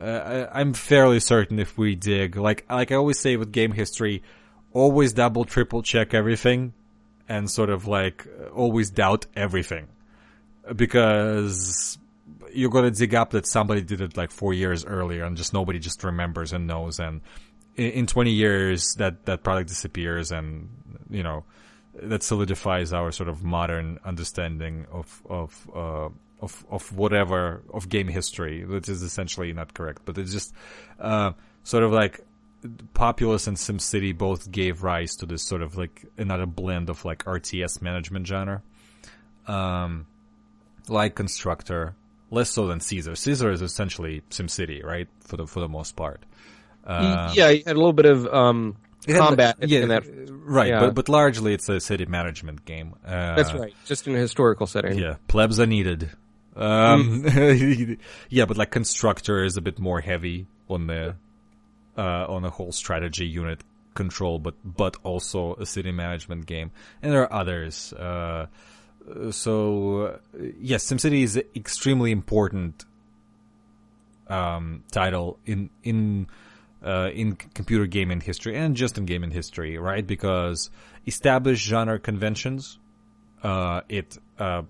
uh, 0.00 0.04
I- 0.52 0.60
I'm 0.60 0.74
fairly 0.74 1.20
certain 1.20 1.58
if 1.58 1.76
we 1.78 1.94
dig, 1.94 2.36
like 2.36 2.64
like 2.70 2.92
I 2.92 2.96
always 2.96 3.18
say 3.18 3.36
with 3.36 3.52
game 3.52 3.72
history, 3.72 4.22
always 4.72 5.12
double 5.12 5.44
triple 5.44 5.82
check 5.82 6.14
everything, 6.14 6.72
and 7.28 7.50
sort 7.50 7.70
of 7.70 7.86
like 7.86 8.26
always 8.54 8.90
doubt 8.90 9.26
everything, 9.34 9.88
because 10.76 11.98
you're 12.52 12.70
gonna 12.70 12.90
dig 12.90 13.14
up 13.14 13.30
that 13.30 13.46
somebody 13.46 13.82
did 13.82 14.00
it 14.00 14.16
like 14.16 14.30
four 14.30 14.52
years 14.52 14.84
earlier, 14.84 15.24
and 15.24 15.36
just 15.36 15.52
nobody 15.52 15.78
just 15.78 16.04
remembers 16.04 16.52
and 16.52 16.66
knows, 16.66 16.98
and 17.00 17.20
in, 17.76 17.90
in 17.90 18.06
20 18.06 18.30
years 18.30 18.94
that 18.94 19.24
that 19.26 19.42
product 19.42 19.68
disappears, 19.68 20.32
and 20.32 20.68
you 21.10 21.22
know 21.22 21.44
that 22.02 22.22
solidifies 22.22 22.92
our 22.92 23.12
sort 23.12 23.28
of 23.28 23.42
modern 23.44 23.98
understanding 24.04 24.86
of 24.92 25.22
of 25.28 25.70
uh, 25.74 26.08
of 26.40 26.64
of 26.70 26.96
whatever 26.96 27.62
of 27.72 27.88
game 27.88 28.08
history, 28.08 28.64
which 28.64 28.88
is 28.88 29.02
essentially 29.02 29.52
not 29.52 29.74
correct, 29.74 30.02
but 30.04 30.18
it's 30.18 30.32
just 30.32 30.54
uh, 31.00 31.32
sort 31.62 31.82
of 31.82 31.92
like 31.92 32.20
Populous 32.94 33.46
and 33.46 33.58
SimCity 33.58 34.16
both 34.16 34.50
gave 34.50 34.82
rise 34.82 35.16
to 35.16 35.26
this 35.26 35.42
sort 35.42 35.60
of 35.60 35.76
like 35.76 36.06
another 36.16 36.46
blend 36.46 36.88
of 36.88 37.04
like 37.04 37.24
RTS 37.24 37.82
management 37.82 38.26
genre, 38.26 38.62
um, 39.46 40.06
like 40.88 41.14
Constructor, 41.14 41.94
less 42.30 42.50
so 42.50 42.66
than 42.66 42.80
Caesar. 42.80 43.16
Caesar 43.16 43.52
is 43.52 43.60
essentially 43.60 44.22
SimCity, 44.30 44.82
right, 44.82 45.08
for 45.20 45.36
the 45.36 45.46
for 45.46 45.60
the 45.60 45.68
most 45.68 45.94
part. 45.94 46.22
Uh, 46.86 47.32
yeah, 47.34 47.48
you 47.48 47.62
had 47.66 47.76
a 47.76 47.78
little 47.78 47.92
bit 47.92 48.06
of 48.06 48.26
um 48.26 48.76
it 49.06 49.12
had, 49.12 49.20
combat 49.20 49.56
yeah, 49.60 49.80
in 49.80 49.88
that. 49.88 50.04
right, 50.44 50.68
yeah. 50.68 50.80
but 50.80 50.94
but 50.94 51.08
largely 51.08 51.54
it's 51.54 51.68
a 51.68 51.80
city 51.80 52.06
management 52.06 52.64
game. 52.64 52.94
Uh, 53.04 53.36
That's 53.36 53.52
right. 53.52 53.74
Just 53.84 54.06
in 54.06 54.14
a 54.14 54.18
historical 54.18 54.66
setting. 54.66 54.98
Yeah, 54.98 55.16
plebs 55.28 55.60
are 55.60 55.66
needed. 55.66 56.10
Um, 56.56 57.24
yeah, 58.28 58.44
but 58.44 58.56
like 58.56 58.70
constructor 58.70 59.44
is 59.44 59.56
a 59.56 59.60
bit 59.60 59.78
more 59.78 60.00
heavy 60.00 60.46
on 60.68 60.86
the 60.86 61.16
uh, 61.96 62.26
on 62.28 62.42
the 62.42 62.50
whole 62.50 62.72
strategy 62.72 63.26
unit 63.26 63.62
control, 63.94 64.38
but 64.38 64.54
but 64.64 64.96
also 65.02 65.54
a 65.54 65.66
city 65.66 65.92
management 65.92 66.46
game, 66.46 66.70
and 67.02 67.12
there 67.12 67.22
are 67.22 67.32
others. 67.32 67.92
Uh, 67.92 68.46
so 69.30 70.00
uh, 70.02 70.18
yes, 70.58 70.84
SimCity 70.84 71.22
is 71.22 71.36
an 71.36 71.44
extremely 71.54 72.10
important 72.10 72.84
um, 74.28 74.84
title 74.90 75.38
in 75.44 75.70
in 75.82 76.26
uh, 76.84 77.10
in 77.14 77.34
computer 77.36 77.86
gaming 77.86 78.20
history 78.20 78.56
and 78.56 78.76
just 78.76 78.98
in 78.98 79.06
gaming 79.06 79.30
history, 79.30 79.78
right? 79.78 80.06
Because 80.06 80.70
established 81.06 81.66
genre 81.66 81.98
conventions, 81.98 82.78
uh, 83.42 83.80
it 83.88 84.18
uh, 84.38 84.62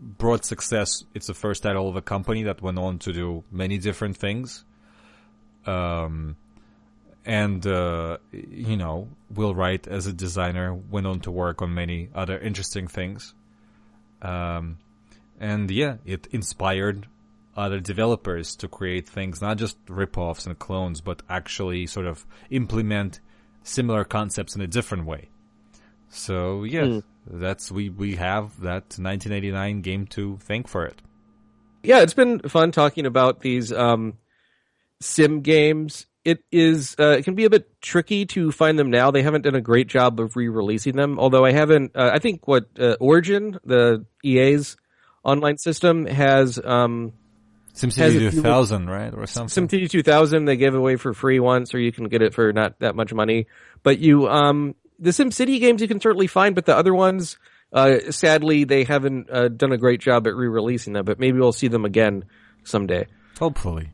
brought 0.00 0.44
success. 0.44 1.04
It's 1.14 1.28
the 1.28 1.34
first 1.34 1.62
title 1.62 1.88
of 1.88 1.96
a 1.96 2.02
company 2.02 2.42
that 2.44 2.60
went 2.60 2.78
on 2.78 2.98
to 3.00 3.12
do 3.12 3.44
many 3.50 3.78
different 3.78 4.16
things. 4.16 4.64
Um, 5.66 6.36
and 7.24 7.64
uh, 7.66 8.18
you 8.32 8.76
know, 8.76 9.08
Will 9.32 9.54
Wright 9.54 9.86
as 9.86 10.06
a 10.08 10.12
designer 10.12 10.74
went 10.74 11.06
on 11.06 11.20
to 11.20 11.30
work 11.30 11.62
on 11.62 11.72
many 11.74 12.08
other 12.14 12.38
interesting 12.38 12.88
things. 12.88 13.34
Um, 14.20 14.78
and 15.38 15.70
yeah, 15.70 15.96
it 16.04 16.26
inspired 16.32 17.06
other 17.56 17.80
developers 17.80 18.56
to 18.56 18.68
create 18.68 19.08
things, 19.08 19.40
not 19.40 19.58
just 19.58 19.76
rip-offs 19.88 20.46
and 20.46 20.58
clones, 20.58 21.00
but 21.00 21.22
actually 21.28 21.86
sort 21.86 22.06
of 22.06 22.26
implement 22.50 23.20
similar 23.62 24.04
concepts 24.04 24.56
in 24.56 24.62
a 24.62 24.66
different 24.66 25.04
way. 25.04 25.28
So 26.08 26.64
yes, 26.64 27.02
that's 27.26 27.70
we 27.70 27.88
we 27.88 28.16
have 28.16 28.60
that 28.60 28.98
1989 28.98 29.80
game 29.82 30.06
to 30.08 30.38
thank 30.42 30.68
for 30.68 30.84
it. 30.84 31.00
yeah, 31.82 32.00
it's 32.00 32.14
been 32.14 32.40
fun 32.40 32.72
talking 32.72 33.06
about 33.06 33.40
these 33.40 33.72
um, 33.72 34.18
sim 35.00 35.40
games 35.40 36.06
it 36.24 36.44
is 36.52 36.94
uh, 36.98 37.16
it 37.18 37.24
can 37.24 37.34
be 37.34 37.44
a 37.44 37.50
bit 37.50 37.80
tricky 37.80 38.26
to 38.26 38.52
find 38.52 38.78
them 38.78 38.90
now. 38.90 39.10
They 39.10 39.22
haven't 39.22 39.42
done 39.42 39.54
a 39.54 39.60
great 39.60 39.88
job 39.88 40.20
of 40.20 40.36
re-releasing 40.36 40.96
them. 40.96 41.18
Although 41.18 41.44
I 41.44 41.52
haven't, 41.52 41.96
uh, 41.96 42.10
I 42.12 42.18
think 42.18 42.46
what 42.46 42.66
uh, 42.78 42.96
Origin, 43.00 43.58
the 43.64 44.06
EA's 44.24 44.76
online 45.24 45.58
system, 45.58 46.06
has 46.06 46.60
um, 46.64 47.12
SimCity 47.74 48.18
few- 48.18 48.30
2000, 48.30 48.88
right, 48.88 49.12
or 49.14 49.26
something. 49.26 49.68
SimCity 49.68 49.88
2000 49.88 50.44
they 50.44 50.56
gave 50.56 50.74
away 50.74 50.96
for 50.96 51.14
free 51.14 51.40
once, 51.40 51.74
or 51.74 51.78
you 51.78 51.92
can 51.92 52.04
get 52.04 52.22
it 52.22 52.34
for 52.34 52.52
not 52.52 52.78
that 52.80 52.94
much 52.94 53.12
money. 53.14 53.46
But 53.82 53.98
you, 53.98 54.28
um, 54.28 54.74
the 54.98 55.10
SimCity 55.10 55.58
games 55.58 55.80
you 55.80 55.88
can 55.88 56.00
certainly 56.00 56.26
find, 56.26 56.54
but 56.54 56.66
the 56.66 56.76
other 56.76 56.94
ones, 56.94 57.38
uh, 57.72 58.10
sadly 58.10 58.64
they 58.64 58.84
haven't 58.84 59.30
uh, 59.30 59.48
done 59.48 59.72
a 59.72 59.78
great 59.78 60.00
job 60.00 60.26
at 60.26 60.34
re-releasing 60.34 60.92
them. 60.92 61.04
But 61.04 61.18
maybe 61.18 61.38
we'll 61.38 61.52
see 61.52 61.68
them 61.68 61.84
again 61.84 62.24
someday. 62.64 63.06
Hopefully. 63.38 63.90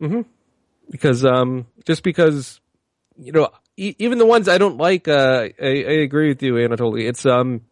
Mm-hmm. 0.00 0.22
Because 0.90 1.24
um 1.24 1.66
just 1.84 2.02
because 2.02 2.60
you 3.18 3.32
know 3.32 3.48
e- 3.76 3.96
even 3.98 4.18
the 4.18 4.26
ones 4.26 4.48
I 4.48 4.58
don't 4.58 4.76
like 4.76 5.08
uh 5.08 5.48
I, 5.60 5.66
I 5.66 5.96
agree 6.04 6.28
with 6.28 6.42
you 6.42 6.54
Anatoly 6.54 7.08
it's 7.08 7.26
um 7.26 7.62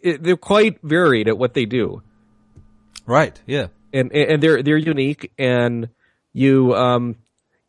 it, 0.00 0.22
they're 0.22 0.36
quite 0.36 0.80
varied 0.82 1.28
at 1.28 1.38
what 1.38 1.54
they 1.54 1.64
do 1.66 2.02
Right. 3.06 3.40
Yeah. 3.46 3.66
And 3.94 4.12
and 4.12 4.42
they're 4.42 4.62
they're 4.62 4.76
unique 4.76 5.32
and 5.38 5.88
you 6.32 6.74
um 6.74 7.16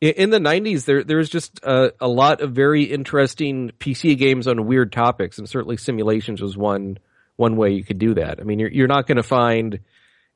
in 0.01 0.31
the 0.31 0.39
90s 0.39 0.85
there 0.85 1.03
there 1.03 1.17
was 1.17 1.29
just 1.29 1.59
a, 1.63 1.93
a 2.01 2.07
lot 2.07 2.41
of 2.41 2.51
very 2.51 2.83
interesting 2.83 3.71
PC 3.79 4.17
games 4.17 4.47
on 4.47 4.65
weird 4.65 4.91
topics 4.91 5.37
and 5.37 5.47
certainly 5.47 5.77
simulations 5.77 6.41
was 6.41 6.57
one 6.57 6.97
one 7.35 7.55
way 7.57 7.73
you 7.73 7.83
could 7.83 7.99
do 7.99 8.15
that. 8.15 8.39
I 8.39 8.43
mean 8.43 8.57
you're 8.59 8.71
you're 8.71 8.87
not 8.87 9.05
going 9.05 9.17
to 9.17 9.23
find 9.23 9.79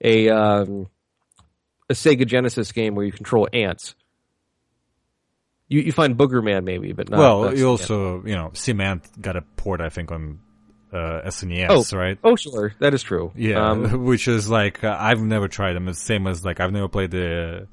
a 0.02 0.30
um 0.30 0.88
a 1.90 1.94
Sega 1.94 2.26
Genesis 2.26 2.72
game 2.72 2.94
where 2.94 3.06
you 3.06 3.11
control 3.11 3.48
ants. 3.52 3.95
You 5.68 5.82
you 5.82 5.91
find 5.91 6.16
Boogerman 6.16 6.66
maybe 6.66 6.94
but 6.94 7.10
not 7.10 7.20
well, 7.20 7.57
you 7.57 7.68
also, 7.68 8.24
you 8.26 8.36
know, 8.36 8.52
SimAnt 8.53 9.20
got 9.20 9.36
a 9.36 9.41
port, 9.41 9.82
I 9.82 9.90
think, 9.90 10.11
on 10.11 10.40
uh, 10.91 11.22
SNES, 11.26 11.95
right? 11.95 12.18
oh 12.24 12.36
sure 12.36 12.74
that 12.80 12.94
is 12.94 13.03
true 13.03 13.32
Yeah, 13.36 13.70
um, 13.70 14.06
which 14.06 14.28
is 14.28 14.49
like 14.49 14.84
uh, 14.84 14.95
I've 14.99 15.22
never 15.22 15.48
tried 15.48 15.74
them. 15.74 15.88
It's 15.88 15.99
the 15.99 16.06
same 16.06 16.28
as 16.28 16.44
like 16.44 16.60
I've 16.60 16.72
never 16.72 16.88
played 16.88 17.11
the 17.11 17.68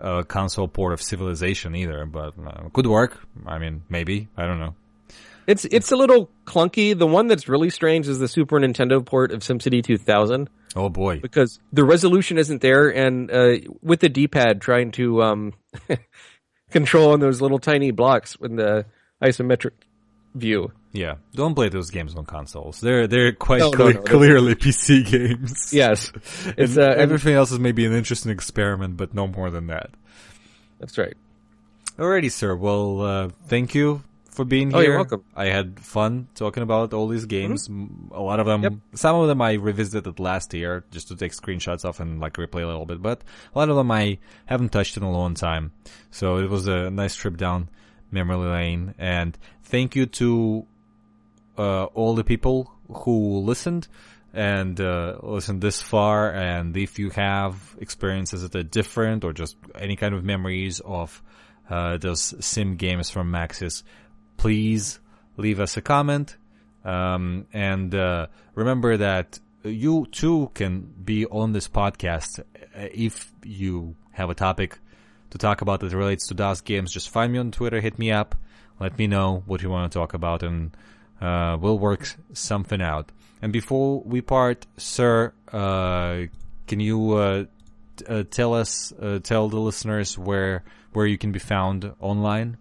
uh, 0.00 0.22
console 0.22 0.68
port 0.68 0.92
of 0.92 1.02
Civilization 1.02 1.74
either, 1.74 2.06
but 2.06 2.34
uh, 2.38 2.68
could 2.72 2.86
work. 2.86 3.18
I 3.46 3.58
mean, 3.58 3.82
maybe 3.88 4.28
I 4.36 4.46
don't 4.46 4.58
know. 4.58 4.74
It's 5.46 5.64
it's 5.66 5.92
a 5.92 5.96
little 5.96 6.30
clunky. 6.46 6.98
The 6.98 7.06
one 7.06 7.26
that's 7.26 7.48
really 7.48 7.70
strange 7.70 8.08
is 8.08 8.18
the 8.18 8.28
Super 8.28 8.58
Nintendo 8.58 9.04
port 9.04 9.30
of 9.30 9.40
SimCity 9.40 9.84
2000 9.84 10.48
Oh 10.76 10.88
boy, 10.88 11.20
because 11.20 11.60
the 11.72 11.84
resolution 11.84 12.38
isn't 12.38 12.60
there, 12.60 12.88
and 12.88 13.30
uh, 13.30 13.56
with 13.80 14.00
the 14.00 14.08
D-pad 14.08 14.60
trying 14.60 14.90
to 14.92 15.22
um, 15.22 15.52
control 16.70 17.12
on 17.12 17.20
those 17.20 17.40
little 17.40 17.60
tiny 17.60 17.92
blocks 17.92 18.36
in 18.40 18.56
the 18.56 18.86
isometric 19.22 19.72
view. 20.34 20.72
Yeah. 20.94 21.16
Don't 21.34 21.54
play 21.54 21.68
those 21.68 21.90
games 21.90 22.14
on 22.14 22.24
consoles. 22.24 22.80
They're 22.80 23.06
they're 23.06 23.32
quite 23.32 23.60
No, 23.60 23.70
no, 23.70 23.88
no, 23.90 24.00
clearly 24.02 24.54
PC 24.64 25.04
games. 25.04 25.72
Yes, 25.72 26.10
it's 26.56 26.78
uh, 26.78 26.94
everything 26.96 27.34
else 27.34 27.52
is 27.52 27.58
maybe 27.58 27.84
an 27.84 27.92
interesting 27.92 28.32
experiment, 28.32 28.96
but 28.96 29.12
no 29.12 29.26
more 29.26 29.50
than 29.50 29.66
that. 29.66 29.90
that's 30.80 30.96
right. 30.96 31.16
Alrighty, 31.98 32.30
sir. 32.30 32.56
Well, 32.56 33.00
uh, 33.02 33.28
thank 33.46 33.74
you 33.74 34.02
for 34.30 34.44
being 34.44 34.74
Oh, 34.74 34.78
here. 34.80 34.88
you're 34.90 34.96
welcome. 34.98 35.20
Mm-hmm. 35.20 35.38
I 35.40 35.44
had 35.46 35.78
fun 35.78 36.26
talking 36.34 36.62
about 36.64 36.92
all 36.92 37.06
these 37.06 37.26
games. 37.26 37.68
M 37.68 38.10
A 38.12 38.20
lot 38.20 38.40
of 38.40 38.46
them, 38.46 38.62
yep. 38.64 38.72
some 38.94 39.14
of 39.16 39.28
them 39.28 39.40
I 39.40 39.52
revisited 39.52 40.18
last 40.18 40.52
year 40.54 40.84
just 40.90 41.06
to 41.08 41.16
take 41.16 41.32
screenshots 41.32 41.84
of 41.84 42.00
and 42.00 42.18
like 42.20 42.34
replay 42.34 42.62
a 42.62 42.66
little 42.66 42.86
bit, 42.86 43.00
but 43.00 43.22
a 43.54 43.58
lot 43.58 43.68
of 43.68 43.76
them 43.76 43.90
I 43.92 44.18
haven't 44.46 44.70
touched 44.72 44.96
in 44.96 45.02
a 45.04 45.10
long 45.12 45.34
time. 45.34 45.70
So 46.10 46.38
it 46.38 46.50
was 46.50 46.66
a 46.66 46.90
nice 46.90 47.14
trip 47.14 47.36
down 47.36 47.68
memory 48.10 48.38
lane. 48.48 48.94
And 48.98 49.38
thank 49.62 49.94
you 49.94 50.06
to 50.18 50.66
uh, 51.56 51.84
all 51.84 52.14
the 52.14 52.24
people 52.24 52.72
who 52.88 53.38
listened 53.38 53.88
and 54.32 54.80
uh, 54.80 55.18
listened 55.22 55.62
this 55.62 55.80
far. 55.80 56.32
And 56.32 56.76
if 56.76 56.98
you 56.98 57.10
have 57.10 57.76
experiences 57.80 58.42
that 58.42 58.54
are 58.54 58.62
different 58.62 59.24
or 59.24 59.32
just 59.32 59.56
any 59.78 59.96
kind 59.96 60.14
of 60.14 60.24
memories 60.24 60.80
of 60.80 61.22
uh, 61.70 61.96
those 61.98 62.34
sim 62.44 62.76
games 62.76 63.10
from 63.10 63.30
Maxis, 63.30 63.82
please 64.36 64.98
leave 65.36 65.60
us 65.60 65.76
a 65.76 65.82
comment. 65.82 66.36
Um, 66.84 67.46
and 67.52 67.94
uh, 67.94 68.26
remember 68.54 68.96
that 68.98 69.38
you 69.62 70.06
too 70.10 70.50
can 70.54 70.80
be 70.82 71.26
on 71.26 71.52
this 71.52 71.68
podcast 71.68 72.40
uh, 72.40 72.42
if 72.92 73.32
you 73.42 73.96
have 74.12 74.28
a 74.30 74.34
topic 74.34 74.78
to 75.30 75.38
talk 75.38 75.62
about 75.62 75.80
that 75.80 75.92
relates 75.92 76.26
to 76.28 76.34
DOS 76.34 76.60
games. 76.60 76.92
Just 76.92 77.08
find 77.08 77.32
me 77.32 77.38
on 77.38 77.50
Twitter, 77.50 77.80
hit 77.80 77.98
me 77.98 78.12
up, 78.12 78.36
let 78.78 78.98
me 78.98 79.06
know 79.06 79.42
what 79.46 79.62
you 79.62 79.70
want 79.70 79.90
to 79.90 79.98
talk 79.98 80.14
about, 80.14 80.42
and 80.42 80.76
uh, 81.20 81.56
we'll 81.60 81.78
work 81.78 82.06
something 82.32 82.80
out. 82.80 83.10
And 83.42 83.52
before 83.52 84.00
we 84.00 84.20
part, 84.20 84.66
sir, 84.76 85.32
uh, 85.52 86.22
can 86.66 86.80
you 86.80 87.12
uh, 87.12 87.44
t- 87.96 88.04
uh, 88.06 88.24
tell 88.30 88.54
us, 88.54 88.92
uh, 88.92 89.18
tell 89.22 89.48
the 89.48 89.58
listeners 89.58 90.18
where 90.18 90.64
where 90.92 91.06
you 91.06 91.18
can 91.18 91.32
be 91.32 91.38
found 91.38 91.92
online? 92.00 92.56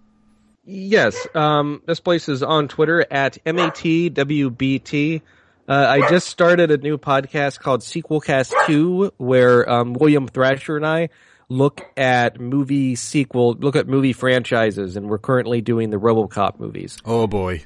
Yes, 0.66 1.28
um, 1.36 1.82
this 1.86 2.00
place 2.00 2.30
is 2.30 2.42
on 2.42 2.68
Twitter 2.68 3.06
at 3.12 3.38
matwbt. 3.46 5.22
Uh, 5.68 5.74
I 5.74 6.10
just 6.10 6.28
started 6.28 6.72
a 6.72 6.78
new 6.78 6.98
podcast 6.98 7.60
called 7.60 7.82
Sequelcast 7.82 8.54
Two, 8.66 9.14
where 9.18 9.70
um, 9.70 9.94
William 9.94 10.28
Thrasher 10.28 10.76
and 10.76 10.86
I 10.86 11.10
look 11.50 11.82
at 11.96 12.40
movie 12.40 12.96
sequel, 12.96 13.54
look 13.54 13.76
at 13.76 13.88
movie 13.88 14.14
franchises, 14.14 14.96
and 14.98 15.10
we're 15.10 15.18
currently 15.18 15.62
doing 15.62 15.90
the 15.90 15.98
RoboCop 15.98 16.60
movies. 16.60 16.98
Oh 17.06 17.28
boy. 17.28 17.64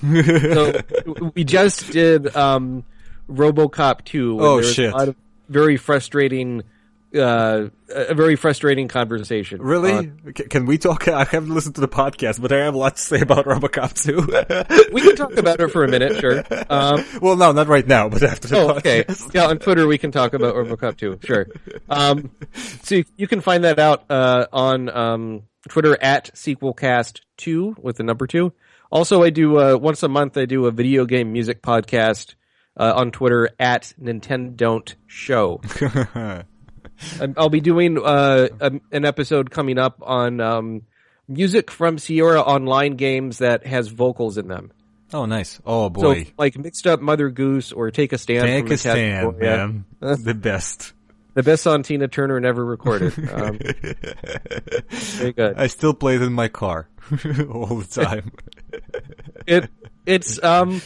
So 0.00 0.72
we 1.34 1.44
just 1.44 1.90
did 1.90 2.34
um, 2.36 2.84
RoboCop 3.28 4.04
Two. 4.04 4.38
Oh, 4.40 4.42
there 4.44 4.56
was 4.56 4.74
shit. 4.74 4.92
A 4.92 4.96
lot 4.96 5.08
of 5.08 5.16
very 5.48 5.76
frustrating, 5.76 6.62
uh, 7.14 7.68
a 7.94 8.14
very 8.14 8.34
frustrating 8.36 8.88
conversation. 8.88 9.60
Really? 9.60 9.92
on- 9.92 10.32
can 10.32 10.64
we 10.66 10.78
talk? 10.78 11.06
I 11.08 11.24
haven't 11.24 11.52
listened 11.54 11.74
to 11.74 11.80
the 11.80 11.88
podcast, 11.88 12.40
but 12.40 12.50
I 12.52 12.58
have 12.64 12.74
a 12.74 12.78
lot 12.78 12.96
to 12.96 13.02
say 13.02 13.20
about 13.20 13.44
Robocop 13.46 13.92
too. 13.94 14.90
we 14.92 15.00
can 15.02 15.16
talk 15.16 15.36
about 15.36 15.60
it 15.60 15.68
for 15.68 15.84
a 15.84 15.88
minute, 15.88 16.18
sure. 16.18 16.42
Um, 16.70 17.04
well, 17.20 17.36
no, 17.36 17.52
not 17.52 17.66
right 17.68 17.86
now, 17.86 18.08
but 18.08 18.22
after 18.22 18.48
the 18.48 18.58
Oh, 18.58 18.68
podcast. 18.74 19.26
okay. 19.26 19.38
Yeah, 19.38 19.46
on 19.48 19.58
Twitter 19.58 19.86
we 19.86 19.98
can 19.98 20.12
talk 20.12 20.32
about 20.32 20.54
RoboCop 20.54 20.96
too. 20.96 21.18
Sure. 21.22 21.46
Um, 21.90 22.30
so 22.82 22.96
you, 22.96 23.04
you 23.16 23.26
can 23.28 23.40
find 23.42 23.64
that 23.64 23.78
out 23.78 24.04
uh, 24.10 24.46
on 24.52 24.88
um, 24.88 25.42
Twitter 25.68 25.98
at 26.02 26.30
sequelcast2 26.34 27.78
with 27.78 27.96
the 27.96 28.02
number 28.02 28.26
two. 28.26 28.52
Also, 28.94 29.24
I 29.24 29.30
do 29.30 29.58
uh, 29.58 29.76
once 29.76 30.04
a 30.04 30.08
month. 30.08 30.38
I 30.38 30.44
do 30.44 30.66
a 30.66 30.70
video 30.70 31.04
game 31.04 31.32
music 31.32 31.62
podcast 31.62 32.36
uh, 32.76 32.92
on 32.94 33.10
Twitter 33.10 33.50
at 33.58 33.92
Nintendo 34.00 34.56
Don't 34.56 34.94
Show. 35.08 35.60
I'll 37.36 37.48
be 37.48 37.60
doing 37.60 37.98
uh, 37.98 38.48
a, 38.60 38.72
an 38.92 39.04
episode 39.04 39.50
coming 39.50 39.78
up 39.78 39.98
on 40.00 40.40
um, 40.40 40.82
music 41.26 41.72
from 41.72 41.98
Sierra 41.98 42.40
Online 42.40 42.94
games 42.94 43.38
that 43.38 43.66
has 43.66 43.88
vocals 43.88 44.38
in 44.38 44.46
them. 44.46 44.70
Oh, 45.12 45.26
nice. 45.26 45.60
Oh 45.66 45.90
boy, 45.90 46.22
So, 46.22 46.30
like 46.38 46.56
mixed 46.56 46.86
up 46.86 47.00
Mother 47.00 47.30
Goose 47.30 47.72
or 47.72 47.90
Take 47.90 48.12
a 48.12 48.18
Stand. 48.18 48.42
Take 48.46 48.64
from 48.66 48.72
a 48.72 48.78
stand, 48.78 49.38
man. 49.38 49.84
the 50.00 50.34
best. 50.34 50.93
The 51.34 51.42
best 51.42 51.62
song 51.64 51.82
Tina 51.82 52.08
Turner 52.08 52.40
never 52.40 52.64
recorded. 52.64 53.12
Um, 53.30 53.58
very 54.88 55.32
good. 55.32 55.56
I 55.56 55.66
still 55.66 55.94
play 55.94 56.14
it 56.16 56.22
in 56.22 56.32
my 56.32 56.48
car 56.48 56.88
all 57.50 57.76
the 57.76 57.88
time. 57.90 58.32
It 59.46 59.68
it's 60.06 60.42
um 60.42 60.80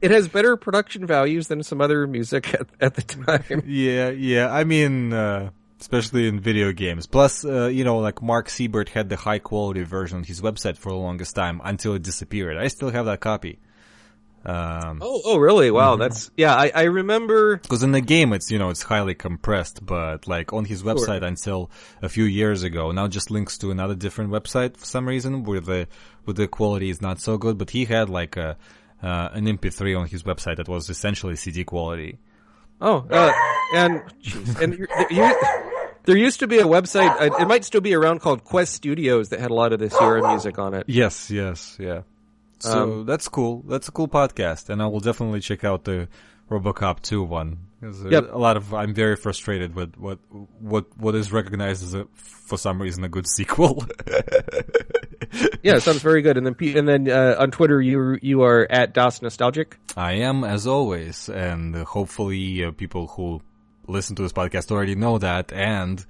it 0.00 0.10
has 0.10 0.28
better 0.28 0.56
production 0.56 1.06
values 1.06 1.48
than 1.48 1.62
some 1.62 1.80
other 1.80 2.06
music 2.06 2.54
at, 2.54 2.66
at 2.80 2.94
the 2.94 3.02
time. 3.02 3.62
yeah, 3.66 4.10
yeah. 4.10 4.52
I 4.52 4.64
mean, 4.64 5.12
uh, 5.12 5.50
especially 5.80 6.28
in 6.28 6.40
video 6.40 6.72
games. 6.72 7.06
Plus, 7.06 7.44
uh, 7.44 7.66
you 7.66 7.84
know, 7.84 7.98
like 7.98 8.22
Mark 8.22 8.48
Seibert 8.48 8.90
had 8.90 9.08
the 9.08 9.16
high 9.16 9.38
quality 9.38 9.82
version 9.82 10.18
on 10.18 10.24
his 10.24 10.40
website 10.40 10.76
for 10.76 10.90
the 10.90 10.98
longest 10.98 11.34
time 11.34 11.60
until 11.64 11.94
it 11.94 12.02
disappeared. 12.02 12.56
I 12.56 12.68
still 12.68 12.90
have 12.90 13.06
that 13.06 13.20
copy. 13.20 13.58
Um, 14.46 15.00
Oh, 15.02 15.20
oh, 15.24 15.36
really? 15.36 15.70
Wow, 15.70 15.96
that's 15.96 16.30
yeah. 16.36 16.54
I, 16.54 16.70
I 16.74 16.82
remember. 16.84 17.56
Because 17.56 17.82
in 17.82 17.92
the 17.92 18.00
game, 18.00 18.32
it's 18.32 18.50
you 18.50 18.58
know 18.58 18.70
it's 18.70 18.82
highly 18.82 19.14
compressed, 19.14 19.84
but 19.84 20.26
like 20.26 20.52
on 20.52 20.64
his 20.64 20.82
website 20.82 21.22
until 21.22 21.70
a 22.02 22.08
few 22.08 22.24
years 22.24 22.62
ago, 22.62 22.90
now 22.92 23.08
just 23.08 23.30
links 23.30 23.58
to 23.58 23.70
another 23.70 23.94
different 23.94 24.30
website 24.30 24.76
for 24.76 24.86
some 24.86 25.06
reason 25.06 25.42
where 25.44 25.60
the 25.60 25.88
where 26.24 26.34
the 26.34 26.46
quality 26.48 26.88
is 26.88 27.02
not 27.02 27.20
so 27.20 27.36
good. 27.36 27.58
But 27.58 27.70
he 27.70 27.84
had 27.84 28.08
like 28.08 28.36
a 28.36 28.56
uh, 29.02 29.28
an 29.32 29.46
MP3 29.46 29.98
on 29.98 30.06
his 30.06 30.22
website 30.22 30.56
that 30.56 30.68
was 30.68 30.88
essentially 30.88 31.36
CD 31.36 31.64
quality. 31.64 32.18
Oh, 32.80 33.04
uh, 33.10 33.32
and 33.74 34.02
and 34.60 34.78
you, 35.10 35.34
there 36.04 36.16
used 36.16 36.40
to 36.40 36.46
be 36.46 36.58
a 36.58 36.64
website. 36.64 37.10
uh, 37.20 37.36
It 37.42 37.48
might 37.48 37.64
still 37.64 37.80
be 37.80 37.92
around 37.94 38.20
called 38.20 38.44
Quest 38.44 38.72
Studios 38.72 39.30
that 39.30 39.40
had 39.40 39.50
a 39.50 39.54
lot 39.54 39.72
of 39.72 39.80
the 39.80 39.90
Sierra 39.90 40.26
music 40.30 40.58
on 40.58 40.74
it. 40.74 40.84
Yes, 40.86 41.28
yes, 41.30 41.76
yeah. 41.80 42.02
So 42.60 43.04
that's 43.04 43.28
cool. 43.28 43.62
That's 43.68 43.88
a 43.88 43.92
cool 43.92 44.08
podcast, 44.08 44.68
and 44.68 44.82
I 44.82 44.86
will 44.86 45.00
definitely 45.00 45.40
check 45.40 45.64
out 45.64 45.84
the 45.84 46.08
RoboCop 46.50 47.02
2 47.02 47.22
one 47.22 47.58
Yep. 47.80 48.30
a 48.32 48.38
lot 48.38 48.56
of 48.56 48.74
I'm 48.74 48.92
very 48.92 49.14
frustrated 49.14 49.74
with 49.76 49.96
what 49.96 50.18
what 50.58 50.86
what 50.98 51.14
is 51.14 51.30
recognized 51.30 51.84
as 51.84 51.94
a 51.94 52.08
for 52.14 52.58
some 52.58 52.82
reason 52.82 53.04
a 53.04 53.08
good 53.08 53.26
sequel. 53.36 53.84
Yeah, 55.62 55.76
it 55.76 55.82
sounds 55.82 56.02
very 56.02 56.22
good. 56.22 56.36
And 56.36 56.46
then 56.46 56.56
and 56.76 56.88
then 56.88 57.08
uh, 57.10 57.36
on 57.38 57.50
Twitter, 57.50 57.80
you 57.80 58.18
you 58.20 58.42
are 58.42 58.66
at 58.70 58.94
DOS 58.94 59.22
Nostalgic. 59.22 59.78
I 59.96 60.12
am 60.12 60.42
as 60.42 60.66
always, 60.66 61.28
and 61.28 61.76
hopefully 61.76 62.64
uh, 62.64 62.72
people 62.72 63.06
who 63.08 63.42
listen 63.86 64.16
to 64.16 64.22
this 64.22 64.32
podcast 64.32 64.70
already 64.72 64.94
know 64.96 65.18
that, 65.18 65.52
and 65.52 66.04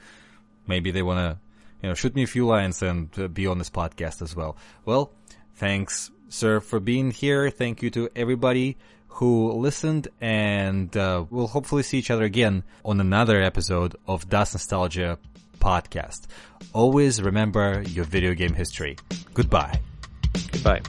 maybe 0.67 0.91
they 0.91 1.03
want 1.03 1.19
to 1.19 1.39
you 1.83 1.89
know 1.91 1.95
shoot 1.95 2.15
me 2.15 2.23
a 2.23 2.27
few 2.27 2.47
lines 2.47 2.81
and 2.83 3.11
uh, 3.19 3.29
be 3.29 3.47
on 3.47 3.59
this 3.59 3.71
podcast 3.71 4.23
as 4.23 4.35
well. 4.35 4.57
Well, 4.87 5.13
thanks, 5.57 6.11
sir, 6.29 6.61
for 6.61 6.81
being 6.81 7.11
here. 7.11 7.51
Thank 7.51 7.83
you 7.83 7.91
to 7.91 8.09
everybody 8.15 8.77
who 9.09 9.53
listened, 9.53 10.09
and 10.21 10.97
uh, 10.97 11.25
we'll 11.31 11.49
hopefully 11.49 11.83
see 11.83 11.99
each 11.99 12.11
other 12.11 12.25
again 12.25 12.63
on 12.85 13.01
another 13.01 13.43
episode 13.43 13.97
of 14.07 14.29
DOS 14.29 14.55
Nostalgia 14.55 15.19
podcast. 15.59 16.27
Always 16.73 17.21
remember 17.21 17.83
your 17.89 18.05
video 18.05 18.35
game 18.35 18.55
history. 18.55 18.97
Goodbye. 19.35 19.81
Goodbye. 20.53 20.83